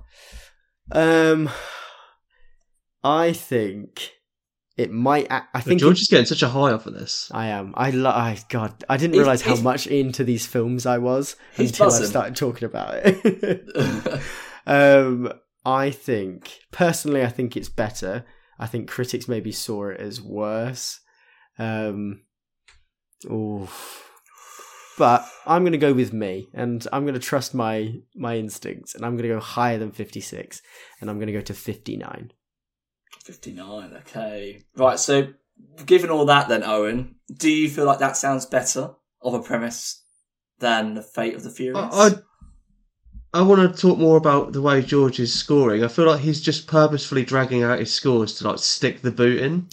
Um, 0.90 1.50
I 3.04 3.32
think 3.32 4.10
it 4.76 4.90
might. 4.90 5.26
I 5.30 5.60
think 5.60 5.80
George 5.80 5.98
it- 5.98 6.02
is 6.02 6.08
getting 6.08 6.26
such 6.26 6.42
a 6.42 6.48
high 6.48 6.72
off 6.72 6.86
of 6.86 6.94
this. 6.94 7.28
I 7.32 7.48
am. 7.48 7.74
I 7.76 7.90
love. 7.90 8.14
I 8.14 8.38
God, 8.48 8.84
I 8.88 8.96
didn't 8.96 9.14
He's- 9.14 9.20
realize 9.22 9.42
how 9.42 9.56
much 9.56 9.86
into 9.86 10.24
these 10.24 10.46
films 10.46 10.86
I 10.86 10.98
was 10.98 11.36
He's 11.56 11.70
until 11.70 11.92
I 11.92 12.04
started 12.04 12.36
talking 12.36 12.64
about 12.66 12.94
it. 13.04 14.22
um, 14.66 15.32
I 15.64 15.90
think 15.90 16.58
personally, 16.70 17.22
I 17.22 17.28
think 17.28 17.56
it's 17.56 17.68
better. 17.68 18.24
I 18.58 18.66
think 18.66 18.88
critics 18.88 19.28
maybe 19.28 19.52
saw 19.52 19.88
it 19.88 20.00
as 20.00 20.20
worse. 20.20 21.00
Um, 21.58 22.22
oof. 23.30 24.08
But 24.98 25.26
I'm 25.46 25.62
going 25.62 25.72
to 25.72 25.78
go 25.78 25.94
with 25.94 26.12
me, 26.12 26.48
and 26.52 26.86
I'm 26.92 27.02
going 27.04 27.14
to 27.14 27.20
trust 27.20 27.54
my 27.54 27.94
my 28.14 28.36
instincts, 28.36 28.94
and 28.94 29.04
I'm 29.04 29.16
going 29.16 29.28
to 29.28 29.34
go 29.34 29.40
higher 29.40 29.78
than 29.78 29.90
56, 29.90 30.60
and 31.00 31.08
I'm 31.10 31.16
going 31.16 31.28
to 31.28 31.32
go 31.32 31.40
to 31.40 31.54
59. 31.54 32.32
59, 33.22 33.94
okay. 33.98 34.62
Right, 34.76 34.98
so 34.98 35.28
given 35.86 36.10
all 36.10 36.26
that 36.26 36.48
then, 36.48 36.62
Owen, 36.62 37.16
do 37.36 37.50
you 37.50 37.68
feel 37.70 37.84
like 37.84 37.98
that 38.00 38.16
sounds 38.16 38.46
better 38.46 38.90
of 39.20 39.34
a 39.34 39.42
premise 39.42 40.02
than 40.58 40.94
The 40.94 41.02
Fate 41.02 41.34
of 41.34 41.42
the 41.42 41.50
Furious? 41.50 41.88
I, 41.92 42.06
I 42.06 42.10
I 43.34 43.40
want 43.40 43.74
to 43.74 43.80
talk 43.80 43.96
more 43.98 44.18
about 44.18 44.52
the 44.52 44.60
way 44.60 44.82
George 44.82 45.18
is 45.18 45.32
scoring. 45.32 45.82
I 45.82 45.88
feel 45.88 46.04
like 46.04 46.20
he's 46.20 46.38
just 46.42 46.66
purposefully 46.66 47.24
dragging 47.24 47.62
out 47.62 47.78
his 47.78 47.90
scores 47.90 48.34
to 48.34 48.48
like 48.48 48.58
stick 48.58 49.00
the 49.00 49.10
boot 49.10 49.40
in. 49.40 49.66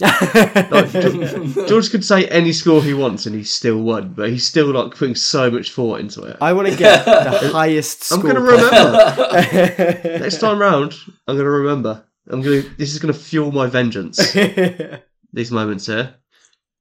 Like, 0.70 0.90
Ge- 0.92 1.68
George 1.68 1.90
could 1.90 2.04
say 2.04 2.26
any 2.28 2.52
score 2.52 2.82
he 2.82 2.94
wants 2.94 3.26
and 3.26 3.34
he 3.34 3.42
still 3.44 3.82
won, 3.82 4.14
but 4.14 4.30
he's 4.30 4.46
still 4.46 4.72
like 4.72 4.94
putting 4.94 5.14
so 5.14 5.50
much 5.50 5.72
thought 5.72 6.00
into 6.00 6.22
it. 6.22 6.38
I 6.40 6.54
want 6.54 6.68
to 6.68 6.76
get 6.76 7.04
the 7.04 7.48
highest 7.52 8.04
score. 8.04 8.18
I'm 8.20 8.26
gonna 8.26 8.40
remember. 8.40 10.18
Next 10.20 10.38
time 10.38 10.58
round, 10.58 10.94
I'm 11.28 11.36
gonna 11.36 11.50
remember. 11.50 12.04
I'm 12.28 12.42
gonna. 12.42 12.62
This 12.76 12.92
is 12.92 12.98
gonna 12.98 13.12
fuel 13.12 13.52
my 13.52 13.66
vengeance. 13.66 14.18
These 15.32 15.50
moments 15.50 15.86
here. 15.86 16.14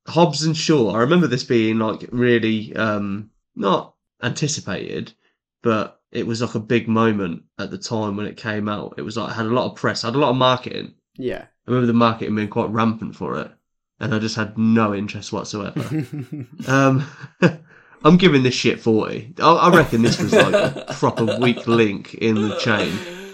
Hobbs 0.07 0.43
and 0.43 0.57
Shaw. 0.57 0.91
I 0.91 0.99
remember 0.99 1.27
this 1.27 1.43
being 1.43 1.77
like 1.77 2.07
really 2.11 2.75
um 2.75 3.29
not 3.55 3.93
anticipated, 4.23 5.13
but 5.61 6.01
it 6.11 6.25
was 6.25 6.41
like 6.41 6.55
a 6.55 6.59
big 6.59 6.87
moment 6.87 7.43
at 7.59 7.69
the 7.71 7.77
time 7.77 8.17
when 8.17 8.25
it 8.25 8.37
came 8.37 8.67
out. 8.67 8.95
It 8.97 9.03
was 9.03 9.17
like 9.17 9.33
had 9.33 9.45
a 9.45 9.49
lot 9.49 9.69
of 9.69 9.77
press, 9.77 10.01
had 10.01 10.15
a 10.15 10.19
lot 10.19 10.31
of 10.31 10.35
marketing. 10.35 10.95
yeah. 11.15 11.45
I 11.67 11.71
remember 11.71 11.85
the 11.87 11.93
marketing 11.93 12.35
being 12.35 12.47
quite 12.47 12.71
rampant 12.71 13.15
for 13.15 13.39
it, 13.39 13.51
and 13.99 14.11
I 14.15 14.17
just 14.17 14.35
had 14.35 14.57
no 14.57 14.95
interest 14.95 15.31
whatsoever. 15.31 15.81
um, 16.67 17.05
I'm 18.03 18.17
giving 18.17 18.41
this 18.41 18.55
shit 18.55 18.79
forty. 18.79 19.35
I, 19.39 19.51
I 19.51 19.75
reckon 19.75 20.01
this 20.01 20.19
was 20.19 20.33
like 20.33 20.53
a 20.53 20.95
proper 20.97 21.37
weak 21.39 21.67
link 21.67 22.15
in 22.15 22.35
the 22.35 22.57
chain. 22.57 22.91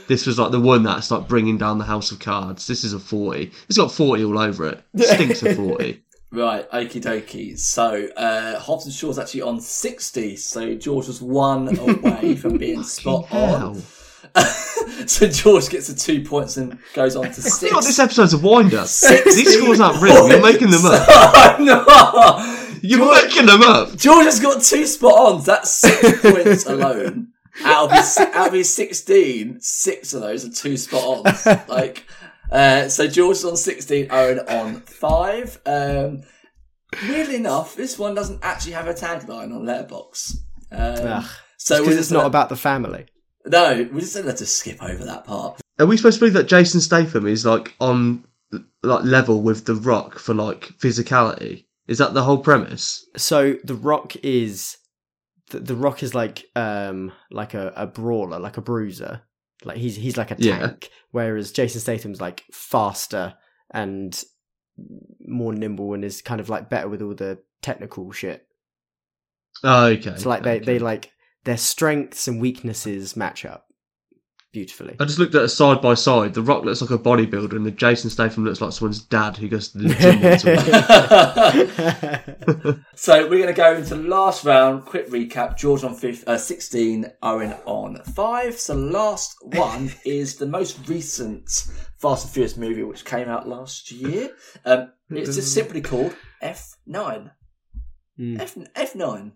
This 0.08 0.26
was 0.26 0.38
like 0.38 0.52
the 0.52 0.60
one 0.60 0.84
that's 0.84 1.10
like 1.12 1.28
bringing 1.28 1.58
down 1.58 1.78
the 1.78 1.86
house 1.86 2.12
of 2.12 2.20
cards. 2.20 2.68
This 2.68 2.84
is 2.84 2.94
a 2.94 3.00
forty. 3.00 3.52
It's 3.68 3.78
got 3.78 3.92
forty 3.92 4.24
all 4.24 4.38
over 4.40 4.68
it. 4.68 4.84
Stinks 4.98 5.44
of 5.44 5.56
forty. 5.56 6.02
Right, 6.32 6.70
okie 6.72 7.02
dokie. 7.02 7.58
So, 7.58 8.08
uh, 8.18 8.60
Hobbs 8.60 8.84
and 8.86 8.94
Shaw's 8.94 9.18
actually 9.18 9.44
on 9.44 9.62
60, 9.62 10.36
so 10.36 10.76
George 10.76 11.08
was 11.08 11.22
one 11.22 11.78
away 11.80 12.36
from 12.36 12.58
being 12.58 12.84
spot 12.84 13.32
on. 13.32 13.82
So, 15.08 15.28
George 15.30 15.70
gets 15.70 15.88
the 15.88 15.96
two 15.96 16.24
points 16.26 16.58
and 16.58 16.78
goes 16.94 17.16
on 17.16 17.24
to 17.24 17.30
I 17.30 17.34
six. 17.34 17.60
feel 17.60 17.76
like 17.76 17.86
this 17.86 18.00
episode's 18.00 18.34
a 18.34 18.38
wind 18.38 18.74
up. 18.74 18.88
These 18.90 19.58
scores 19.58 19.80
aren't 19.80 20.02
real. 20.02 20.28
You're 20.28 20.42
making 20.42 20.72
them 20.72 20.86
up. 20.86 21.08
up. 21.08 21.60
no! 21.62 22.78
You're 22.82 23.14
making 23.24 23.46
them 23.46 23.62
up. 23.62 23.96
George 23.96 24.26
has 24.26 24.42
got 24.42 24.62
two 24.62 24.86
spot 24.88 25.14
ons. 25.14 25.46
That's 25.46 25.72
six 25.72 26.22
points 26.22 26.66
alone. 26.66 27.30
Out 27.64 27.86
of 27.86 27.92
his 27.98 28.18
out 28.18 28.48
of 28.48 28.54
his 28.54 28.74
sixteen, 28.74 29.58
six 29.62 30.14
of 30.14 30.22
those 30.22 30.46
are 30.46 30.52
two 30.52 30.78
spot 30.78 31.26
ons. 31.26 31.48
Like, 31.70 32.06
uh, 32.52 32.90
so 32.90 33.08
George 33.08 33.38
is 33.38 33.46
on 33.46 33.56
sixteen, 33.58 34.08
Owen 34.12 34.40
on 34.40 34.82
five. 34.82 35.60
Um, 35.66 36.24
weirdly 37.08 37.36
enough, 37.36 37.76
this 37.76 37.98
one 37.98 38.14
doesn't 38.16 38.40
actually 38.44 38.74
have 38.74 38.88
a 38.88 38.94
tagline 38.94 39.54
on 39.56 39.64
Letterboxd. 39.64 40.36
Um, 40.72 41.08
Ugh. 41.08 41.26
so 41.58 41.80
Because 41.82 41.98
it's 41.98 42.12
not 42.12 42.20
gonna- 42.20 42.28
about 42.28 42.50
the 42.50 42.56
family. 42.58 43.06
No, 43.46 43.88
we're 43.92 44.00
just 44.02 44.16
gonna 44.16 44.28
have 44.30 44.38
to 44.38 44.46
skip 44.46 44.82
over 44.82 45.06
that 45.06 45.24
part. 45.26 45.62
Are 45.80 45.86
we 45.86 45.98
supposed 45.98 46.16
to 46.16 46.20
believe 46.22 46.34
that 46.34 46.48
Jason 46.48 46.82
Statham 46.82 47.28
is 47.28 47.46
like 47.46 47.74
on 47.80 48.26
like 48.84 49.04
level 49.04 49.42
with 49.42 49.66
The 49.66 49.76
Rock 49.76 50.18
for 50.20 50.34
like 50.34 50.62
physicality? 50.80 51.66
Is 51.88 52.00
that 52.00 52.14
the 52.16 52.24
whole 52.24 52.40
premise? 52.40 53.06
So 53.16 53.56
the 53.64 53.76
Rock 53.76 54.16
is 54.24 54.78
the, 55.56 55.60
the 55.60 55.76
Rock 55.76 56.04
is 56.04 56.14
like 56.14 56.46
um 56.56 57.12
like 57.32 57.54
a, 57.54 57.74
a 57.76 57.88
brawler, 57.88 58.40
like 58.40 58.58
a 58.58 58.62
bruiser. 58.62 59.22
Like 59.64 59.78
he's 59.78 59.96
he's 59.96 60.18
like 60.18 60.32
a 60.32 60.36
Yeah. 60.38 60.60
tank, 60.60 60.90
whereas 61.12 61.52
Jason 61.52 61.82
Statham's 61.82 62.22
like 62.22 62.44
faster 62.52 63.36
and 63.72 64.22
more 65.26 65.54
nimble 65.54 65.94
and 65.94 66.04
is 66.04 66.22
kind 66.22 66.42
of 66.42 66.50
like 66.50 66.70
better 66.70 66.90
with 66.90 67.02
all 67.02 67.16
the 67.16 67.40
technical 67.62 68.12
shit. 68.12 68.46
Oh, 69.64 69.86
okay. 69.88 70.16
So 70.18 70.30
like 70.30 70.44
they, 70.44 70.58
okay. 70.58 70.66
they 70.66 70.80
like 70.80 71.12
their 71.46 71.58
strengths 71.58 72.28
and 72.28 72.42
weaknesses 72.42 73.16
match 73.16 73.46
up 73.46 73.65
beautifully. 74.56 74.96
I 75.02 75.04
just 75.04 75.20
looked 75.20 75.36
at 75.36 75.44
a 75.44 75.50
side 75.50 75.82
by 75.82 75.96
side. 75.96 76.34
The 76.34 76.42
Rock 76.42 76.64
looks 76.64 76.80
like 76.80 76.90
a 76.90 76.98
bodybuilder, 76.98 77.52
and 77.52 77.66
the 77.66 77.72
Jason 77.72 78.10
Statham 78.10 78.46
looks 78.46 78.62
like 78.62 78.72
someone's 78.72 79.04
dad 79.04 79.36
who 79.36 79.50
goes 79.50 79.68
to 79.74 79.80
the 79.80 79.94
gym 79.96 80.22
once 80.22 80.46
a 80.46 80.52
week. 82.72 82.78
So 82.96 83.24
we're 83.24 83.42
going 83.42 83.48
to 83.48 83.54
go 83.54 83.76
into 83.76 83.96
the 83.96 84.04
last 84.08 84.46
round. 84.46 84.86
Quick 84.86 85.10
recap: 85.10 85.58
George 85.58 85.84
on 85.84 85.94
fifth, 85.94 86.26
uh, 86.26 86.38
sixteen, 86.38 87.12
Owen 87.22 87.54
on 87.66 88.02
five. 88.14 88.58
So 88.58 88.76
the 88.76 88.80
last 88.80 89.36
one 89.42 89.92
is 90.06 90.38
the 90.38 90.48
most 90.48 90.88
recent 90.88 91.50
Fast 91.98 92.24
and 92.24 92.34
Furious 92.34 92.56
movie, 92.56 92.84
which 92.84 93.04
came 93.04 93.28
out 93.28 93.50
last 93.50 93.92
year. 93.92 94.30
Um, 94.64 94.94
it's 95.10 95.36
just 95.36 95.54
simply 95.60 95.82
called 95.82 96.16
F 96.42 96.78
nine. 96.88 97.32
Mm. 98.18 98.40
F 98.40 98.58
F 98.74 98.96
nine. 98.96 99.34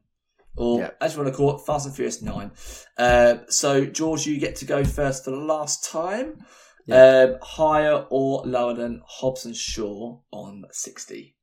Or 0.57 0.79
Yeah. 0.81 0.89
as 0.99 1.13
you 1.15 1.21
want 1.21 1.31
to 1.33 1.37
call 1.37 1.55
it, 1.55 1.65
Fast 1.65 1.85
and 1.85 1.95
Furious 1.95 2.21
Nine. 2.21 2.51
Uh, 2.97 3.37
so 3.47 3.85
George, 3.85 4.25
you 4.25 4.39
get 4.39 4.55
to 4.57 4.65
go 4.65 4.83
first 4.83 5.23
for 5.25 5.31
the 5.31 5.37
last 5.37 5.89
time. 5.89 6.43
Um, 6.91 7.35
higher 7.43 8.05
or 8.09 8.41
lower 8.47 8.73
than 8.73 9.01
Hobbs 9.05 9.45
and 9.45 9.55
Shaw 9.55 10.17
on 10.31 10.63
sixty? 10.71 11.35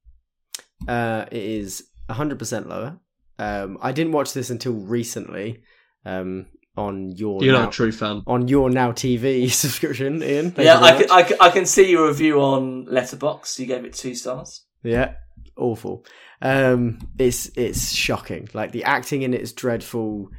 Uh, 0.88 1.24
it 1.30 1.42
is 1.42 1.84
100% 2.10 2.66
lower. 2.66 2.98
Um, 3.38 3.78
I 3.80 3.92
didn't 3.92 4.12
watch 4.12 4.32
this 4.32 4.50
until 4.50 4.72
recently 4.72 5.62
um, 6.04 6.46
on 6.76 7.12
your 7.12 7.42
You're 7.44 7.52
now, 7.54 7.60
not 7.62 7.68
a 7.68 7.72
true 7.76 7.92
fan. 7.92 8.22
on 8.26 8.48
your 8.48 8.70
Now 8.70 8.90
TV 8.92 9.48
subscription, 9.62 10.20
Ian. 10.22 10.52
Yeah, 10.58 10.80
I 10.80 10.98
can, 11.00 11.10
I, 11.12 11.22
can, 11.22 11.36
I 11.40 11.50
can 11.50 11.64
see 11.66 11.90
your 11.90 12.08
review 12.08 12.40
on 12.40 12.86
Letterboxd. 12.86 13.58
You 13.60 13.66
gave 13.66 13.84
it 13.84 13.92
two 13.94 14.14
stars. 14.16 14.64
Yeah, 14.82 15.14
awful. 15.56 16.04
Um, 16.42 16.98
it's 17.18 17.50
it's 17.56 17.92
shocking. 17.92 18.48
Like 18.52 18.72
the 18.72 18.84
acting 18.84 19.22
in 19.22 19.34
it 19.34 19.40
is 19.40 19.52
dreadful. 19.52 20.30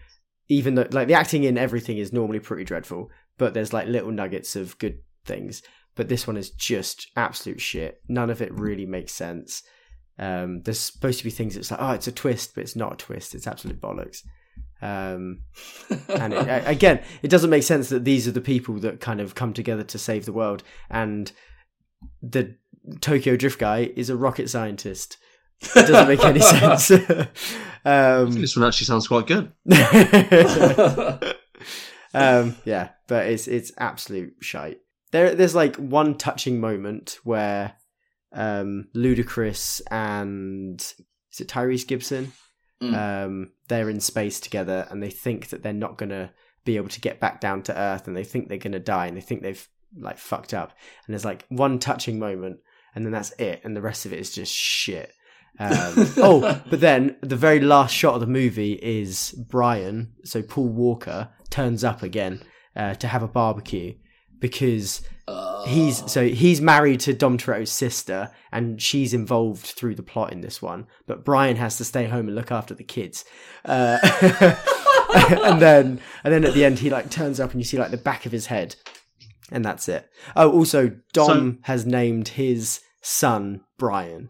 Even 0.50 0.76
though 0.76 0.88
like 0.92 1.08
the 1.08 1.14
acting 1.14 1.44
in 1.44 1.58
everything 1.58 1.98
is 1.98 2.14
normally 2.14 2.40
pretty 2.40 2.64
dreadful, 2.64 3.10
but 3.38 3.54
there's 3.54 3.74
like 3.74 3.88
little 3.88 4.12
nuggets 4.12 4.56
of 4.56 4.78
good 4.78 5.00
things. 5.26 5.62
But 5.96 6.10
this 6.10 6.28
one 6.28 6.38
is 6.38 6.52
just 6.52 7.08
absolute 7.16 7.60
shit. 7.60 8.02
None 8.08 8.30
of 8.30 8.42
it 8.42 8.54
really 8.54 8.86
makes 8.86 9.12
sense. 9.12 9.64
Um, 10.20 10.62
there's 10.62 10.80
supposed 10.80 11.20
to 11.20 11.24
be 11.24 11.32
things 11.32 11.56
that's 11.56 11.72
like, 11.72 11.82
oh, 11.82 11.92
it's 11.92 12.08
a 12.08 12.12
twist, 12.12 12.56
but 12.56 12.62
it's 12.62 12.76
not 12.76 12.94
a 12.94 12.98
twist. 12.98 13.36
It's 13.36 13.48
absolute 13.48 13.82
bollocks. 13.82 14.24
Um, 14.82 15.42
and 16.10 16.34
it, 16.34 16.64
again, 16.68 17.02
it 17.22 17.30
doesn't 17.30 17.50
make 17.50 17.64
sense 17.64 17.90
that 17.90 18.06
these 18.06 18.28
are 18.28 18.32
the 18.32 18.42
people 18.42 18.76
that 18.80 19.00
kind 19.00 19.22
of 19.22 19.36
come 19.36 19.54
together 19.54 19.84
to 19.84 19.98
save 19.98 20.26
the 20.26 20.34
world, 20.34 20.64
and 20.90 21.32
the 22.22 22.56
Tokyo 23.02 23.36
Drift 23.36 23.60
guy 23.60 23.92
is 23.96 24.10
a 24.10 24.16
rocket 24.16 24.50
scientist. 24.50 25.18
It 25.62 25.88
doesn't 25.88 26.08
make 26.08 26.24
any 26.24 26.40
sense. 26.40 26.92
um, 27.86 28.32
This 28.32 28.56
one 28.56 28.68
actually 28.68 28.86
sounds 28.86 29.08
quite 29.08 29.28
good. 29.28 29.52
um, 32.14 32.56
yeah, 32.64 32.90
but 33.08 33.28
it's 33.28 33.48
it's 33.48 33.72
absolute 33.78 34.36
shite. 34.42 34.80
There, 35.12 35.34
there's 35.34 35.56
like 35.56 35.76
one 35.78 36.16
touching 36.16 36.60
moment 36.60 37.20
where 37.24 37.74
um, 38.34 38.90
Ludacris 38.96 39.82
and 39.90 40.80
is 40.80 41.40
it 41.40 41.48
Tyrese 41.48 41.88
Gibson? 41.88 42.34
Mm. 42.82 43.26
Um, 43.26 43.52
they're 43.68 43.90
in 43.90 44.00
space 44.00 44.40
together, 44.40 44.88
and 44.92 45.02
they 45.02 45.10
think 45.10 45.50
that 45.50 45.64
they're 45.64 45.74
not 45.74 45.98
gonna 45.98 46.32
be 46.66 46.78
able 46.78 46.90
to 46.90 47.02
get 47.02 47.20
back 47.20 47.42
down 47.42 47.64
to 47.64 47.78
Earth, 47.78 48.08
and 48.08 48.16
they 48.16 48.24
think 48.24 48.48
they're 48.48 48.58
gonna 48.58 48.80
die, 48.80 49.08
and 49.08 49.18
they 49.18 49.22
think 49.22 49.42
they've 49.42 49.68
like 49.98 50.18
fucked 50.18 50.54
up. 50.54 50.74
And 51.06 51.14
there's 51.14 51.26
like 51.26 51.46
one 51.50 51.80
touching 51.80 52.20
moment, 52.20 52.60
and 52.98 53.06
then 53.06 53.14
that's 53.14 53.32
it, 53.38 53.62
and 53.64 53.78
the 53.78 53.82
rest 53.82 54.08
of 54.08 54.12
it 54.12 54.18
is 54.18 54.34
just 54.34 54.52
shit. 54.52 55.14
Um, 55.60 55.94
oh, 56.18 56.62
but 56.68 56.80
then 56.80 57.16
the 57.22 57.36
very 57.36 57.60
last 57.60 57.94
shot 57.96 58.16
of 58.16 58.22
the 58.22 58.26
movie 58.26 58.74
is 58.74 59.34
Brian, 59.48 60.14
so 60.24 60.42
Paul 60.42 60.70
Walker 60.70 61.30
turns 61.52 61.84
up 61.84 62.02
again 62.02 62.42
uh, 62.76 62.96
to 62.96 63.08
have 63.08 63.22
a 63.22 63.28
barbecue 63.28 63.94
because 64.40 65.04
Uh, 65.28 65.66
he's 65.66 66.12
so 66.12 66.28
he's 66.28 66.60
married 66.60 67.00
to 67.02 67.14
Dom 67.14 67.38
Toretto's 67.38 67.72
sister 67.72 68.32
and 68.52 68.82
she's 68.82 69.14
involved 69.14 69.66
through 69.66 69.94
the 69.96 70.04
plot 70.04 70.32
in 70.32 70.42
this 70.42 70.60
one, 70.62 70.88
but 71.06 71.24
Brian 71.24 71.58
has 71.58 71.78
to 71.78 71.84
stay 71.86 72.06
home 72.06 72.28
and 72.28 72.36
look 72.36 72.52
after 72.52 72.74
the 72.74 72.84
kids. 72.84 73.26
Uh, 73.66 74.00
and 75.44 75.62
then 75.62 76.00
and 76.24 76.34
then 76.34 76.46
at 76.46 76.54
the 76.56 76.66
end 76.66 76.80
he 76.80 76.90
like 76.90 77.12
turns 77.12 77.40
up 77.40 77.52
and 77.52 77.60
you 77.62 77.66
see 77.66 77.78
like 77.78 77.92
the 77.92 77.98
back 77.98 78.26
of 78.26 78.32
his 78.32 78.48
head, 78.48 78.76
and 79.52 79.64
that's 79.64 79.88
it. 79.88 80.10
Oh, 80.36 80.52
also 80.52 80.92
Dom 81.14 81.60
has 81.64 81.86
named 81.86 82.30
his 82.30 82.80
son 83.02 83.62
Brian. 83.78 84.30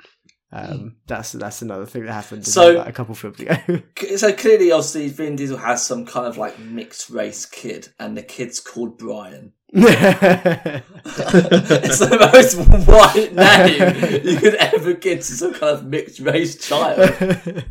Um, 0.49 0.95
that's 1.07 1.34
that's 1.34 1.61
another 1.61 1.85
thing 1.85 2.06
that 2.06 2.14
happened 2.14 2.48
So- 2.48 2.81
a 2.81 2.91
couple 2.94 3.15
films 3.15 3.39
ago. 3.39 3.57
so 4.15 4.31
clearly, 4.34 4.72
obviously, 4.72 5.10
Vin 5.10 5.35
Diesel 5.35 5.57
has 5.57 5.85
some 5.85 6.06
kind 6.06 6.26
of 6.26 6.38
like 6.38 6.57
mixed 6.60 7.10
race 7.10 7.45
kid, 7.45 7.89
and 7.99 8.15
the 8.15 8.23
kid's 8.23 8.60
called 8.61 8.98
Brian. 8.98 9.52
it's 9.73 9.84
the 11.99 12.30
most 12.31 12.56
white 12.88 13.35
name 13.35 14.23
you 14.26 14.38
could 14.38 14.56
ever 14.56 14.94
give 14.94 15.19
to 15.19 15.26
some 15.26 15.53
kind 15.53 15.76
of 15.77 15.85
mixed 15.85 16.22
race 16.22 16.56
child. 16.56 17.65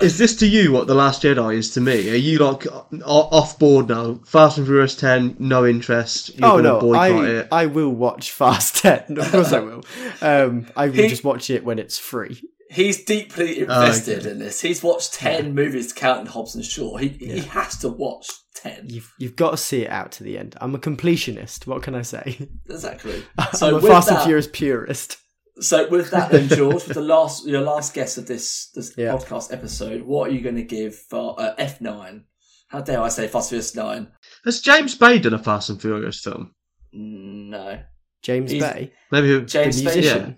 Is 0.00 0.18
this 0.18 0.36
to 0.36 0.46
you 0.46 0.72
what 0.72 0.86
The 0.86 0.94
Last 0.94 1.22
Jedi 1.22 1.56
is 1.56 1.70
to 1.70 1.80
me? 1.80 2.10
Are 2.10 2.14
you 2.14 2.38
like 2.38 2.66
off 3.04 3.58
board 3.58 3.88
now? 3.88 4.20
Fast 4.26 4.58
and 4.58 4.66
Furious 4.66 4.94
10, 4.96 5.36
no 5.38 5.66
interest. 5.66 6.38
You're 6.38 6.48
oh 6.48 6.58
no, 6.58 6.80
boycott 6.80 7.00
I 7.24 7.26
it. 7.26 7.48
I 7.50 7.66
will 7.66 7.90
watch 7.90 8.30
Fast 8.30 8.76
Ten. 8.82 9.18
Of 9.18 9.30
course 9.32 9.52
I 9.52 9.60
will. 9.60 9.84
Um, 10.20 10.66
I 10.76 10.86
will 10.86 10.94
He- 10.94 11.08
just 11.08 11.24
watch 11.24 11.50
it 11.50 11.64
when 11.64 11.78
it's 11.78 11.98
free. 11.98 12.40
He's 12.70 13.02
deeply 13.04 13.60
invested 13.60 14.20
okay. 14.20 14.30
in 14.30 14.38
this. 14.40 14.60
He's 14.60 14.82
watched 14.82 15.14
ten 15.14 15.54
movies 15.54 15.88
to 15.88 15.94
count 15.94 16.20
in 16.20 16.26
Hobbs 16.26 16.54
and 16.54 16.62
Shaw. 16.62 16.98
He 16.98 17.08
he 17.08 17.40
has 17.40 17.78
to 17.78 17.88
watch 17.88 18.28
ten. 18.54 18.84
You've 18.90 19.10
you've 19.18 19.36
got 19.36 19.52
to 19.52 19.56
see 19.56 19.84
it 19.86 19.90
out 19.90 20.12
to 20.12 20.22
the 20.22 20.36
end. 20.36 20.54
I'm 20.60 20.74
a 20.74 20.78
completionist. 20.78 21.66
What 21.66 21.82
can 21.82 21.94
I 21.94 22.02
say? 22.02 22.46
Exactly. 22.68 23.24
I'm 23.38 23.54
So 23.54 23.70
a 23.70 23.74
with 23.76 23.86
Fast 23.86 24.10
and 24.10 24.20
Furious 24.20 24.48
purist. 24.52 25.16
So 25.60 25.88
with 25.88 26.10
that, 26.12 26.30
then 26.30 26.48
George, 26.56 26.74
with 26.86 26.94
the 26.94 27.00
last 27.00 27.46
your 27.46 27.60
last 27.62 27.94
guess 27.94 28.16
of 28.18 28.26
this 28.26 28.70
this 28.74 28.94
Yeah. 28.96 29.12
podcast 29.16 29.52
episode, 29.52 30.02
what 30.02 30.30
are 30.30 30.32
you 30.32 30.40
going 30.40 30.54
to 30.56 30.62
give 30.62 30.94
for 30.96 31.40
uh, 31.40 31.54
F 31.58 31.80
nine? 31.80 32.24
How 32.68 32.80
dare 32.80 33.00
I 33.00 33.08
say 33.08 33.28
Fast 33.28 33.50
and 33.52 33.58
Furious 33.62 33.74
nine? 33.74 34.08
Has 34.44 34.60
James 34.60 34.94
Bay 34.94 35.18
done 35.18 35.34
a 35.34 35.38
Fast 35.38 35.70
and 35.70 35.80
Furious 35.80 36.20
film? 36.20 36.54
No, 36.92 37.80
James 38.22 38.50
He's- 38.50 38.62
Bay, 38.72 38.92
Maybe 39.10 39.28
who- 39.28 39.44
James 39.44 39.78
the 39.78 39.84
Bay. 39.86 39.94
musician. 39.94 40.36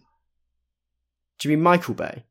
Do 1.38 1.48
you 1.50 1.56
mean 1.56 1.62
Michael 1.64 1.94
Bay? 1.94 2.24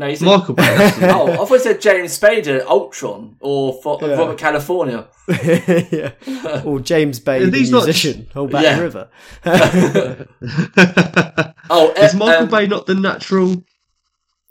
No, 0.00 0.06
you 0.06 0.16
said, 0.16 0.24
Michael 0.24 0.54
Bay. 0.54 0.64
Oh, 1.02 1.30
I 1.30 1.36
thought 1.36 1.50
you 1.50 1.58
said 1.60 1.80
James 1.82 2.18
Spader, 2.18 2.64
Ultron, 2.64 3.36
or 3.40 3.74
for, 3.82 3.98
Yeah. 4.00 4.14
Robert 4.14 4.38
California. 4.38 5.06
yeah. 5.28 6.62
Or 6.64 6.80
James 6.80 7.20
Bay, 7.20 7.44
the 7.44 7.50
these 7.50 7.70
not 7.70 7.84
musician. 7.84 8.26
Oh, 8.34 8.46
Back 8.46 8.62
Yeah. 8.64 8.80
River. 8.80 9.10
Oh, 11.72 11.92
Is 11.96 12.14
eh, 12.14 12.16
Michael 12.16 12.44
um, 12.44 12.48
Bay 12.50 12.66
not 12.66 12.86
the 12.86 12.94
natural? 12.94 13.62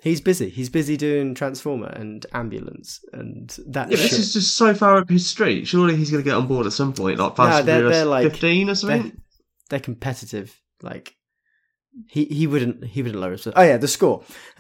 He's 0.02 0.22
busy. 0.22 0.50
He's 0.50 0.70
busy 0.70 0.96
doing 0.96 1.34
Transformer 1.36 1.88
and 1.88 2.26
Ambulance 2.34 3.00
and 3.12 3.50
that 3.68 3.90
Yeah, 3.92 3.98
shit. 3.98 4.12
this 4.12 4.20
is 4.20 4.34
just 4.34 4.56
so 4.56 4.74
far 4.74 4.98
up 4.98 5.10
his 5.10 5.28
street. 5.28 5.68
Surely 5.68 5.96
he's 5.98 6.12
going 6.12 6.24
to 6.24 6.30
get 6.30 6.38
on 6.38 6.48
board 6.48 6.66
at 6.68 6.72
some 6.74 6.94
point, 6.94 7.20
like 7.20 7.36
Fast 7.36 7.66
No, 7.66 7.82
they're- 7.82 7.90
they're 7.90 8.06
like- 8.06 8.32
15 8.32 8.62
or 8.62 8.66
they're, 8.68 8.76
something. 8.76 9.22
they're 9.70 9.80
competitive. 9.82 10.56
Like 10.82 11.16
he 12.08 12.26
he 12.26 12.48
wouldn't 12.48 12.86
he 12.86 13.02
wouldn't 13.02 13.22
lower 13.22 13.32
his. 13.32 13.48
Oh 13.48 13.62
yeah, 13.62 13.78
the 13.78 13.88
score. 13.88 14.24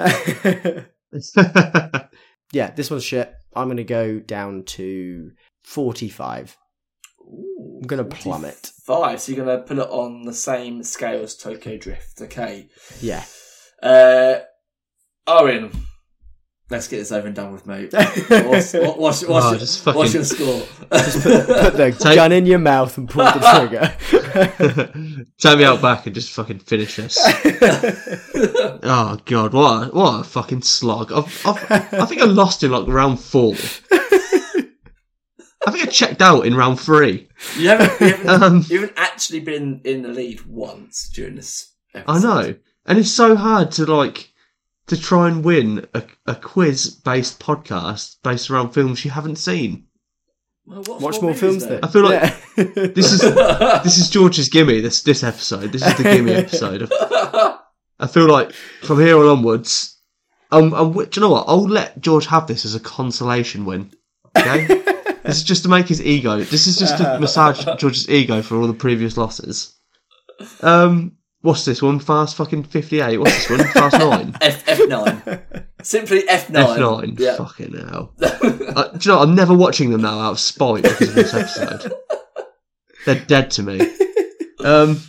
yeah, 2.51 2.71
this 2.71 2.89
one's 2.91 3.03
shit. 3.03 3.33
I'm 3.55 3.67
gonna 3.67 3.83
go 3.83 4.19
down 4.19 4.63
to 4.63 5.31
forty-five. 5.63 6.57
I'm 7.21 7.81
gonna 7.81 8.05
plummet. 8.05 8.71
Five. 8.89 9.21
So 9.21 9.31
you're 9.31 9.45
going 9.45 9.55
to 9.55 9.63
put 9.63 9.77
it 9.77 9.87
on 9.87 10.25
the 10.25 10.33
same 10.33 10.81
scale 10.81 11.21
as 11.21 11.35
Tokyo 11.35 11.77
Drift. 11.77 12.21
Okay. 12.23 12.69
Yeah. 13.01 13.23
Uh, 13.83 14.39
Owen, 15.27 15.69
let's 16.69 16.87
get 16.87 16.97
this 16.97 17.11
over 17.11 17.27
and 17.27 17.35
done 17.35 17.51
with, 17.51 17.65
mate. 17.65 17.91
What's, 17.93 18.73
what, 18.73 18.99
what's, 18.99 19.25
what's, 19.25 19.45
Oh, 19.45 19.49
your, 19.51 19.59
just 19.59 19.85
what's 19.85 20.13
your 20.13 20.23
score? 20.23 20.61
Put 20.89 20.89
the 20.89 21.95
Take- 21.99 22.15
gun 22.15 22.31
in 22.31 22.45
your 22.45 22.59
mouth 22.59 22.97
and 22.97 23.09
pull 23.09 23.25
the 23.25 23.39
trigger. 23.57 25.23
Take 25.39 25.57
me 25.57 25.63
out 25.63 25.81
back 25.81 26.05
and 26.05 26.13
just 26.15 26.31
fucking 26.31 26.59
finish 26.59 26.95
this. 26.97 27.17
Oh 28.83 29.17
god, 29.25 29.53
what 29.53 29.87
a, 29.87 29.91
what 29.91 30.19
a 30.21 30.23
fucking 30.23 30.61
slog! 30.61 31.11
I've, 31.11 31.45
I've, 31.45 31.71
I 31.93 32.05
think 32.05 32.21
I 32.21 32.25
lost 32.25 32.63
in 32.63 32.71
like 32.71 32.87
round 32.87 33.19
four. 33.19 33.53
I 35.67 35.71
think 35.71 35.83
I 35.83 35.87
checked 35.91 36.21
out 36.21 36.45
in 36.45 36.55
round 36.55 36.79
three. 36.79 37.27
you, 37.57 37.67
haven't, 37.69 37.99
you, 37.99 38.15
haven't, 38.15 38.43
Um, 38.43 38.65
you 38.69 38.79
haven't 38.79 38.97
actually 38.97 39.41
been 39.41 39.81
in 39.83 40.03
the 40.03 40.07
lead 40.09 40.45
once 40.45 41.09
during 41.13 41.35
this 41.35 41.73
episode. 41.93 42.11
I 42.11 42.19
know, 42.21 42.55
and 42.85 42.97
it's 42.97 43.11
so 43.11 43.35
hard 43.35 43.71
to 43.73 43.85
like 43.85 44.31
to 44.89 44.99
try 44.99 45.27
and 45.27 45.43
win 45.43 45.87
a, 45.93 46.03
a 46.25 46.35
quiz-based 46.35 47.39
podcast 47.39 48.17
based 48.23 48.49
around 48.49 48.71
films 48.71 49.05
you 49.05 49.11
haven't 49.11 49.37
seen. 49.37 49.85
Well, 50.65 50.83
watch, 50.87 51.01
Watch 51.01 51.21
more 51.21 51.33
films 51.33 51.65
then. 51.65 51.79
I 51.83 51.87
feel 51.87 52.03
like 52.03 52.21
Yeah. 52.21 52.35
this 52.85 53.11
is 53.11 53.21
this 53.21 53.97
is 53.97 54.09
George's 54.09 54.49
gimme. 54.49 54.81
This 54.81 55.01
this 55.03 55.23
episode. 55.23 55.71
This 55.71 55.85
is 55.85 55.95
the 55.97 56.03
gimme 56.03 56.31
episode. 56.45 56.91
I 57.99 58.07
feel 58.07 58.27
like 58.27 58.51
from 58.83 58.99
here 58.99 59.17
on 59.17 59.25
onwards, 59.25 59.97
um, 60.51 60.73
um, 60.73 60.93
do 60.93 61.07
you 61.13 61.21
know 61.21 61.31
what? 61.31 61.45
I'll 61.47 61.67
let 61.67 61.99
George 61.99 62.27
have 62.27 62.47
this 62.47 62.65
as 62.65 62.75
a 62.75 62.79
consolation 62.79 63.65
win. 63.65 63.91
Okay, 64.37 64.65
this 65.23 65.37
is 65.37 65.43
just 65.43 65.63
to 65.63 65.69
make 65.69 65.87
his 65.87 66.01
ego. 66.01 66.37
This 66.37 66.67
is 66.67 66.77
just 66.77 66.97
to 66.97 67.19
massage 67.19 67.65
George's 67.77 68.09
ego 68.09 68.41
for 68.41 68.57
all 68.57 68.67
the 68.67 68.73
previous 68.73 69.17
losses. 69.17 69.75
Um, 70.61 71.17
what's 71.41 71.65
this 71.65 71.81
one? 71.81 71.99
Fast 71.99 72.35
fucking 72.37 72.63
fifty-eight. 72.63 73.17
What's 73.17 73.47
this 73.47 73.49
one? 73.49 73.67
Fast 73.69 73.97
nine. 73.99 74.35
F 74.41 74.65
F9. 74.65 75.63
Simply 75.83 76.21
F9. 76.23 76.27
F 76.27 76.79
nine. 76.79 77.15
Yeah. 77.17 77.35
Fucking 77.37 77.73
hell. 77.73 78.13
uh, 78.21 78.87
do 78.89 79.09
you 79.09 79.15
know? 79.15 79.19
I'm 79.21 79.35
never 79.35 79.55
watching 79.55 79.91
them 79.91 80.01
now 80.01 80.19
out 80.19 80.31
of 80.31 80.39
spite 80.39 80.83
because 80.83 81.09
of 81.09 81.15
this 81.15 81.33
episode. 81.33 81.93
They're 83.05 83.15
dead 83.25 83.51
to 83.51 83.63
me. 83.63 83.79
Um, 84.63 85.01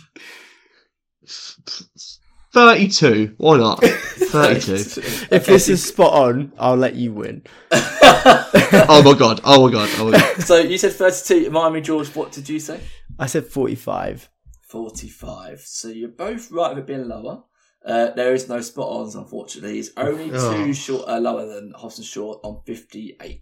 thirty-two. 2.53 3.35
Why 3.37 3.57
not? 3.57 3.83
Thirty-two. 3.83 5.01
if 5.35 5.45
this 5.45 5.67
is 5.67 5.83
spot 5.83 6.13
on, 6.13 6.53
I'll 6.57 6.77
let 6.77 6.95
you 6.95 7.13
win. 7.13 7.43
oh 7.71 9.01
my 9.03 9.17
god. 9.17 9.41
Oh 9.43 9.65
my 9.67 9.71
god. 9.71 9.89
Oh 9.97 10.05
my 10.09 10.17
god. 10.17 10.41
so 10.41 10.57
you 10.57 10.77
said 10.77 10.93
32. 10.93 11.49
Miami 11.49 11.81
George, 11.81 12.07
what 12.15 12.31
did 12.31 12.47
you 12.47 12.59
say? 12.59 12.79
I 13.19 13.25
said 13.25 13.45
forty-five. 13.45 14.29
45. 14.71 15.61
So 15.61 15.87
you're 15.89 16.09
both 16.09 16.51
right 16.51 16.69
with 16.75 16.79
it 16.83 16.87
being 16.87 17.07
lower. 17.07 17.43
Uh, 17.85 18.11
there 18.11 18.33
is 18.33 18.47
no 18.47 18.61
spot 18.61 18.87
ons, 18.89 19.15
unfortunately. 19.15 19.79
It's 19.79 19.89
only 19.97 20.31
Oh. 20.33 20.53
two 20.53 20.73
short, 20.73 21.07
uh, 21.09 21.19
lower 21.19 21.45
than 21.47 21.73
Hobbs 21.75 21.97
and 21.97 22.05
Shaw 22.05 22.39
on 22.43 22.61
58. 22.65 23.41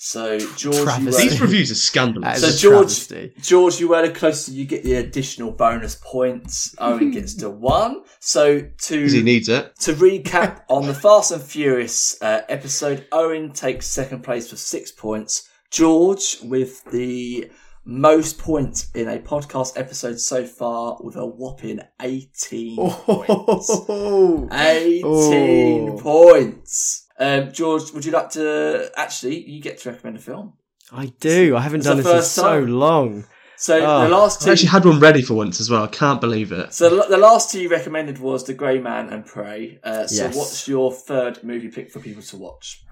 So, 0.00 0.38
George, 0.56 0.76
you 1.00 1.06
were, 1.06 1.10
These 1.10 1.40
reviews 1.40 1.70
are 1.72 1.74
scandalous. 1.74 2.40
So 2.40 2.50
George- 2.50 2.86
travesty. 3.08 3.32
George, 3.42 3.80
you 3.80 3.88
were 3.88 4.06
the 4.06 4.12
closer. 4.14 4.52
You 4.52 4.64
get 4.64 4.84
the 4.84 4.94
additional 4.94 5.50
bonus 5.50 5.96
points. 6.00 6.72
Owen 6.78 7.10
gets 7.16 7.34
to 7.36 7.50
one. 7.50 8.02
So 8.20 8.60
Because 8.60 9.12
he 9.12 9.22
needs 9.22 9.48
it. 9.48 9.74
to 9.80 9.94
recap 9.94 10.60
on 10.68 10.86
the 10.86 10.94
Fast 10.94 11.32
and 11.32 11.42
Furious 11.42 12.16
uh, 12.22 12.42
episode, 12.48 13.06
Owen 13.10 13.52
takes 13.52 13.88
second 13.88 14.22
place 14.22 14.48
for 14.48 14.56
six 14.56 14.92
points. 14.92 15.48
George 15.70 16.38
with 16.44 16.84
the 16.92 17.50
most 17.90 18.38
points 18.38 18.90
in 18.94 19.08
a 19.08 19.18
podcast 19.18 19.72
episode 19.80 20.20
so 20.20 20.44
far 20.44 20.98
with 21.02 21.16
a 21.16 21.24
whopping 21.24 21.80
18 22.02 22.76
points. 22.76 23.70
Oh, 23.88 24.46
18 24.52 25.02
Oh. 25.04 25.98
points. 25.98 27.06
Um, 27.18 27.50
George, 27.50 27.90
would 27.92 28.04
you 28.04 28.12
like 28.12 28.28
to 28.32 28.90
actually? 28.96 29.42
You 29.48 29.62
get 29.62 29.78
to 29.78 29.90
recommend 29.90 30.18
a 30.18 30.20
film. 30.20 30.52
I 30.92 31.06
do. 31.18 31.56
I 31.56 31.60
haven't 31.62 31.78
It's 31.80 31.86
done 31.86 31.96
the 31.96 32.02
this 32.02 32.12
in 32.12 32.18
first 32.18 32.32
so 32.32 32.42
time. 32.60 32.68
long. 32.68 33.24
So 33.56 33.76
Oh. 33.84 34.02
the 34.02 34.08
last 34.10 34.46
I 34.46 34.52
actually 34.52 34.68
had 34.68 34.84
one 34.84 35.00
ready 35.00 35.22
for 35.22 35.32
once 35.34 35.58
as 35.58 35.68
well. 35.70 35.82
I 35.82 35.88
can't 35.88 36.20
believe 36.20 36.52
it. 36.52 36.72
so 36.74 36.90
the, 36.94 37.06
the 37.08 37.16
last 37.16 37.50
two 37.50 37.60
you 37.62 37.68
recommended 37.70 38.18
was 38.18 38.44
The 38.44 38.52
Grey 38.54 38.78
Man 38.80 39.08
and 39.08 39.24
Prey. 39.26 39.80
Uh, 39.82 40.06
so 40.06 40.24
Yes. 40.24 40.36
what's 40.36 40.68
your 40.68 40.92
third 40.92 41.42
movie 41.42 41.68
pick 41.68 41.90
for 41.90 42.00
people 42.00 42.22
to 42.22 42.36
watch? 42.36 42.84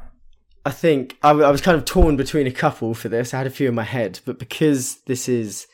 I 0.66 0.70
think 0.70 1.16
I, 1.22 1.32
was 1.32 1.60
kind 1.60 1.78
of 1.78 1.84
torn 1.84 2.16
between 2.16 2.48
a 2.48 2.52
couple 2.52 2.93
for 2.93 3.09
this. 3.09 3.32
I 3.32 3.38
had 3.38 3.47
a 3.47 3.51
few 3.51 3.68
in 3.68 3.74
my 3.76 3.84
head, 3.84 4.18
but 4.24 4.40
because 4.40 4.97
this 5.06 5.28
is 5.28 5.68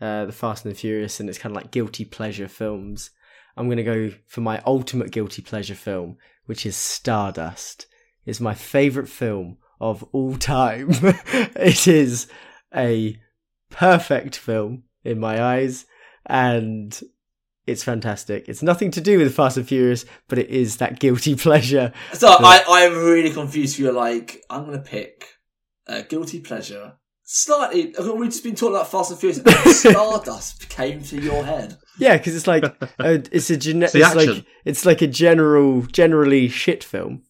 uh, 0.00 0.24
the 0.24 0.32
Fast 0.32 0.64
and 0.64 0.74
the 0.74 0.78
Furious 0.78 1.20
and 1.20 1.28
it's 1.28 1.36
kind 1.36 1.54
of 1.54 1.62
like 1.62 1.70
guilty 1.70 2.06
pleasure 2.06 2.48
films, 2.48 3.10
I'm 3.58 3.66
going 3.66 3.76
to 3.76 3.82
go 3.84 4.10
for 4.26 4.40
my 4.40 4.62
ultimate 4.64 5.10
guilty 5.10 5.42
pleasure 5.42 5.74
film, 5.74 6.16
which 6.46 6.64
is 6.64 6.76
Stardust. 6.76 7.88
It's 8.24 8.40
my 8.40 8.54
favorite 8.54 9.10
film 9.10 9.58
of 9.82 10.02
all 10.12 10.38
time. 10.38 10.88
it 10.92 11.86
is 11.86 12.26
a 12.74 13.20
perfect 13.68 14.34
film 14.34 14.84
in 15.04 15.20
my 15.20 15.42
eyes, 15.42 15.84
and 16.24 16.98
it's 17.68 17.84
fantastic. 17.84 18.48
It's 18.48 18.62
nothing 18.62 18.90
to 18.92 19.00
do 19.00 19.18
with 19.18 19.34
Fast 19.34 19.56
and 19.56 19.66
Furious, 19.68 20.04
but 20.28 20.38
it 20.38 20.48
is 20.50 20.78
that 20.78 20.98
guilty 20.98 21.34
pleasure. 21.46 21.92
So 22.14 22.28
I, 22.28 22.62
I'm 22.68 22.96
really 23.04 23.30
confused. 23.30 23.78
You're 23.78 23.92
like, 23.92 24.42
I'm 24.50 24.64
going 24.66 24.78
to 24.82 24.84
pick 24.88 25.26
a 25.86 26.02
Guilty 26.02 26.40
Pleasure. 26.40 26.94
Slightly, 27.30 27.94
we've 28.14 28.30
just 28.30 28.42
been 28.42 28.54
talking 28.54 28.74
about 28.76 28.90
Fast 28.90 29.10
and 29.10 29.20
Furious. 29.20 29.38
and 29.38 29.50
Stardust 29.74 30.68
came 30.70 31.02
to 31.04 31.20
your 31.20 31.44
head. 31.44 31.76
Yeah, 31.98 32.16
because 32.16 32.34
it's 32.34 32.46
like 32.46 32.64
uh, 32.98 33.18
it's 33.30 33.50
a 33.50 33.56
gene- 33.56 33.82
it's, 33.82 33.92
the 33.92 34.00
like 34.00 34.28
action. 34.28 34.46
it's 34.64 34.86
like 34.86 35.02
a 35.02 35.06
general, 35.06 35.82
generally 35.82 36.48
shit 36.48 36.82
film, 36.82 37.24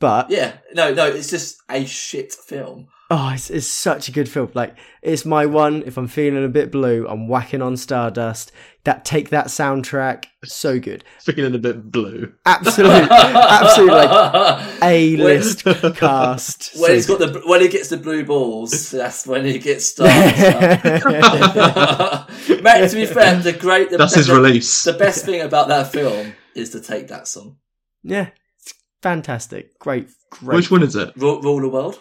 but 0.00 0.30
Yeah, 0.30 0.54
no, 0.72 0.94
no, 0.94 1.06
it's 1.06 1.28
just 1.30 1.58
a 1.68 1.84
shit 1.84 2.32
film. 2.32 2.88
Oh, 3.10 3.32
it's, 3.34 3.50
it's 3.50 3.66
such 3.66 4.08
a 4.08 4.12
good 4.12 4.28
film. 4.28 4.50
Like 4.54 4.76
it's 5.02 5.24
my 5.24 5.46
one. 5.46 5.82
If 5.86 5.96
I'm 5.96 6.08
feeling 6.08 6.44
a 6.44 6.48
bit 6.48 6.72
blue, 6.72 7.06
I'm 7.08 7.28
whacking 7.28 7.62
on 7.62 7.76
Stardust. 7.76 8.52
That 8.84 9.04
take 9.04 9.30
that 9.30 9.46
soundtrack, 9.46 10.26
so 10.44 10.78
good. 10.78 11.04
Feeling 11.20 11.54
a 11.54 11.58
bit 11.58 11.90
blue. 11.90 12.34
Absolutely, 12.44 13.08
absolute 13.10 13.88
like 13.88 14.66
a 14.82 15.16
list 15.16 15.64
cast. 15.96 16.72
When 16.76 16.88
so 16.88 16.94
he's 16.94 17.06
got 17.06 17.18
the 17.18 17.42
when 17.46 17.62
he 17.62 17.68
gets 17.68 17.88
the 17.88 17.96
blue 17.96 18.24
balls, 18.24 18.90
that's 18.90 19.26
when 19.26 19.46
he 19.46 19.58
gets 19.58 19.86
started. 19.86 20.14
Mate, 22.62 22.90
to 22.90 22.96
be 22.96 23.06
fair, 23.06 23.38
the 23.40 23.56
great 23.58 23.90
the, 23.90 23.98
That's 23.98 24.12
the, 24.12 24.18
his 24.18 24.26
the, 24.26 24.34
release. 24.34 24.84
the 24.84 24.92
best 24.92 25.24
thing 25.24 25.40
about 25.40 25.68
that 25.68 25.92
film 25.92 26.34
is 26.54 26.70
to 26.70 26.80
take 26.80 27.08
that 27.08 27.28
song. 27.28 27.56
yeah, 28.02 28.28
it's 28.60 28.74
fantastic. 29.02 29.78
Great, 29.78 30.08
great. 30.30 30.56
Which 30.56 30.70
one 30.70 30.82
is 30.82 30.96
it? 30.96 31.12
Rule, 31.16 31.40
rule 31.40 31.60
the 31.60 31.68
world. 31.68 32.00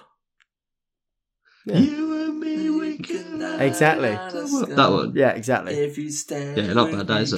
Yeah. 1.66 1.80
You 1.80 2.13
Exactly. 3.60 4.10
That 4.76 4.88
one. 4.92 5.14
Yeah, 5.16 5.30
exactly. 5.32 5.74
If 5.76 5.98
you 5.98 6.10
stay 6.10 6.54
Yeah, 6.56 6.74
not 6.74 6.92
bad, 6.92 7.08
that 7.08 7.16
me, 7.16 7.22
is. 7.22 7.34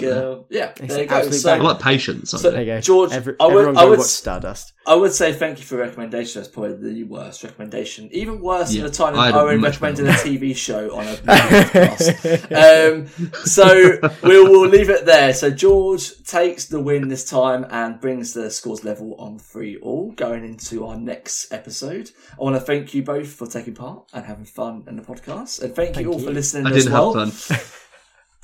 Yeah, 0.49 0.71
It's 0.77 0.93
there 0.93 1.03
you 1.03 1.07
go. 1.09 1.29
So, 1.31 1.53
I 1.53 1.57
like 1.57 1.79
patience. 1.79 2.33
I 2.33 2.37
So- 2.37 2.51
There 2.51 2.59
you 2.61 2.65
go. 2.65 2.81
George, 2.81 3.11
Every, 3.11 3.35
I 3.39 3.45
would- 3.45 3.51
everyone 3.53 3.77
I 3.77 3.81
go 3.83 3.89
would- 3.91 3.99
watch 3.99 4.07
Stardust. 4.07 4.73
I 4.87 4.93
would 4.93 5.13
say 5.13 5.33
thank 5.33 5.57
you 5.57 5.65
for 5.65 5.75
your 5.77 5.85
recommendation. 5.85 6.41
That's 6.41 6.53
probably 6.53 6.93
the 6.93 7.03
worst 7.05 7.43
recommendation. 7.43 8.07
Even 8.11 8.39
worse 8.39 8.71
Yeah, 8.71 8.83
than 8.83 8.91
the 8.91 8.95
time 8.97 9.17
I 9.17 9.31
that 9.31 9.37
Owen 9.39 9.59
much 9.59 9.81
recommended 9.81 10.05
a 10.07 10.11
TV 10.13 10.55
show 10.55 10.93
on 10.95 11.07
a 11.07 11.15
podcast. 11.15 12.51
um, 12.53 13.07
so 13.45 13.97
we'll, 14.23 14.49
we'll 14.51 14.69
leave 14.69 14.89
it 14.89 15.05
there. 15.05 15.33
So 15.33 15.49
George 15.49 16.23
takes 16.23 16.65
the 16.65 16.79
win 16.79 17.07
this 17.07 17.27
time 17.27 17.65
and 17.71 17.99
brings 17.99 18.33
the 18.33 18.49
scores 18.51 18.83
level 18.83 19.15
on 19.15 19.39
three 19.39 19.77
all 19.77 20.11
going 20.11 20.45
into 20.45 20.85
our 20.85 20.97
next 20.97 21.51
episode. 21.51 22.11
I 22.39 22.43
want 22.43 22.55
to 22.55 22.59
thank 22.61 22.93
you 22.93 23.01
both 23.03 23.27
for 23.29 23.47
taking 23.47 23.73
part 23.73 24.03
and 24.13 24.25
having 24.25 24.45
fun 24.45 24.83
in 24.87 24.95
the 24.97 25.01
podcast. 25.01 25.63
And 25.63 25.73
thank, 25.75 25.95
Thank 25.95 26.04
you 26.04 26.04
all 26.05 26.19
for 26.19 26.31
listening 26.31 26.67
I 26.67 26.71
didn't 26.71 26.91
well. 26.91 27.13
have 27.13 27.33
fun. 27.33 27.57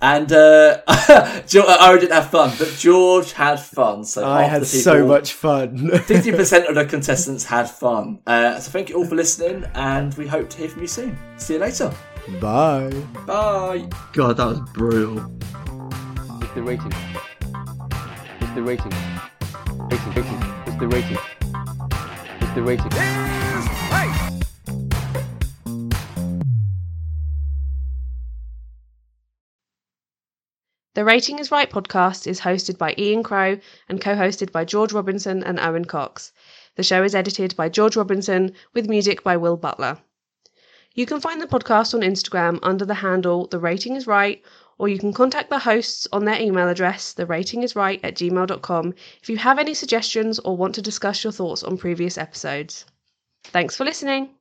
And 0.04 0.32
uh, 0.32 0.82
George, 1.48 1.68
I 1.68 1.96
didn't 2.00 2.12
have 2.14 2.32
fun, 2.32 2.52
but 2.58 2.76
George 2.80 3.34
had 3.34 3.60
fun. 3.60 4.04
So 4.04 4.28
I 4.28 4.44
had 4.44 4.64
the 4.64 4.66
so 4.66 5.06
much 5.06 5.34
fun. 5.34 5.92
Fifty 6.06 6.32
percent 6.32 6.66
of 6.66 6.74
the 6.74 6.86
contestants 6.86 7.46
had 7.46 7.70
fun. 7.70 8.20
Uh, 8.26 8.60
so 8.60 8.72
thank 8.72 8.90
you 8.90 8.96
all 8.96 9.06
for 9.06 9.14
listening, 9.14 9.64
and 9.76 10.12
we 10.16 10.26
hope 10.26 10.50
to 10.50 10.58
hear 10.58 10.70
from 10.70 10.82
you 10.82 10.88
soon. 10.88 11.16
See 11.38 11.54
you 11.54 11.60
later. 11.60 11.94
Bye. 12.40 12.90
Bye. 13.28 13.88
God, 14.14 14.38
that 14.38 14.46
was 14.46 14.60
brutal. 14.74 15.20
It's 16.42 16.54
the 16.56 16.64
rating. 16.64 16.94
It's 18.42 18.56
the 18.56 18.64
rating. 18.64 18.92
Rating, 19.88 20.14
rating. 20.16 20.42
It's 20.66 20.80
the 20.80 20.88
rating. 20.88 21.18
It's 22.42 22.56
the 22.56 22.64
rating. 22.64 23.41
The 30.94 31.06
Rating 31.06 31.40
is 31.40 31.52
Right 31.52 31.70
podcast 31.70 32.28
is 32.28 32.42
hosted 32.42 32.78
by 32.78 32.94
Ian 32.98 33.24
Crow 33.24 33.58
and 33.88 34.02
co 34.02 34.14
hosted 34.14 34.52
by 34.52 34.66
George 34.66 34.92
Robinson 34.92 35.42
and 35.42 35.58
Owen 35.58 35.86
Cox. 35.86 36.34
The 36.76 36.84
show 36.84 37.02
is 37.02 37.16
edited 37.16 37.56
by 37.56 37.70
George 37.70 37.96
Robinson 37.96 38.52
with 38.74 38.90
music 38.90 39.24
by 39.24 39.38
Will 39.38 39.56
Butler. 39.56 40.00
You 40.94 41.06
can 41.06 41.22
find 41.22 41.42
the 41.42 41.48
podcast 41.48 41.94
on 41.94 42.02
Instagram 42.02 42.60
under 42.62 42.84
the 42.84 42.96
handle 42.96 43.48
The 43.48 43.58
Rating 43.58 43.96
is 43.96 44.06
Right, 44.06 44.44
or 44.78 44.90
you 44.90 45.00
can 45.00 45.14
contact 45.14 45.50
the 45.50 45.60
hosts 45.60 46.10
on 46.12 46.26
their 46.26 46.42
email 46.42 46.68
address, 46.68 47.14
theratingisright 47.14 48.02
at 48.04 48.16
gmail.com, 48.16 48.94
if 49.22 49.30
you 49.30 49.38
have 49.38 49.60
any 49.60 49.74
suggestions 49.74 50.40
or 50.40 50.58
want 50.58 50.76
to 50.76 50.82
discuss 50.82 51.24
your 51.24 51.32
thoughts 51.32 51.64
on 51.64 51.78
previous 51.78 52.18
episodes. 52.18 52.84
Thanks 53.46 53.78
for 53.78 53.86
listening. 53.86 54.41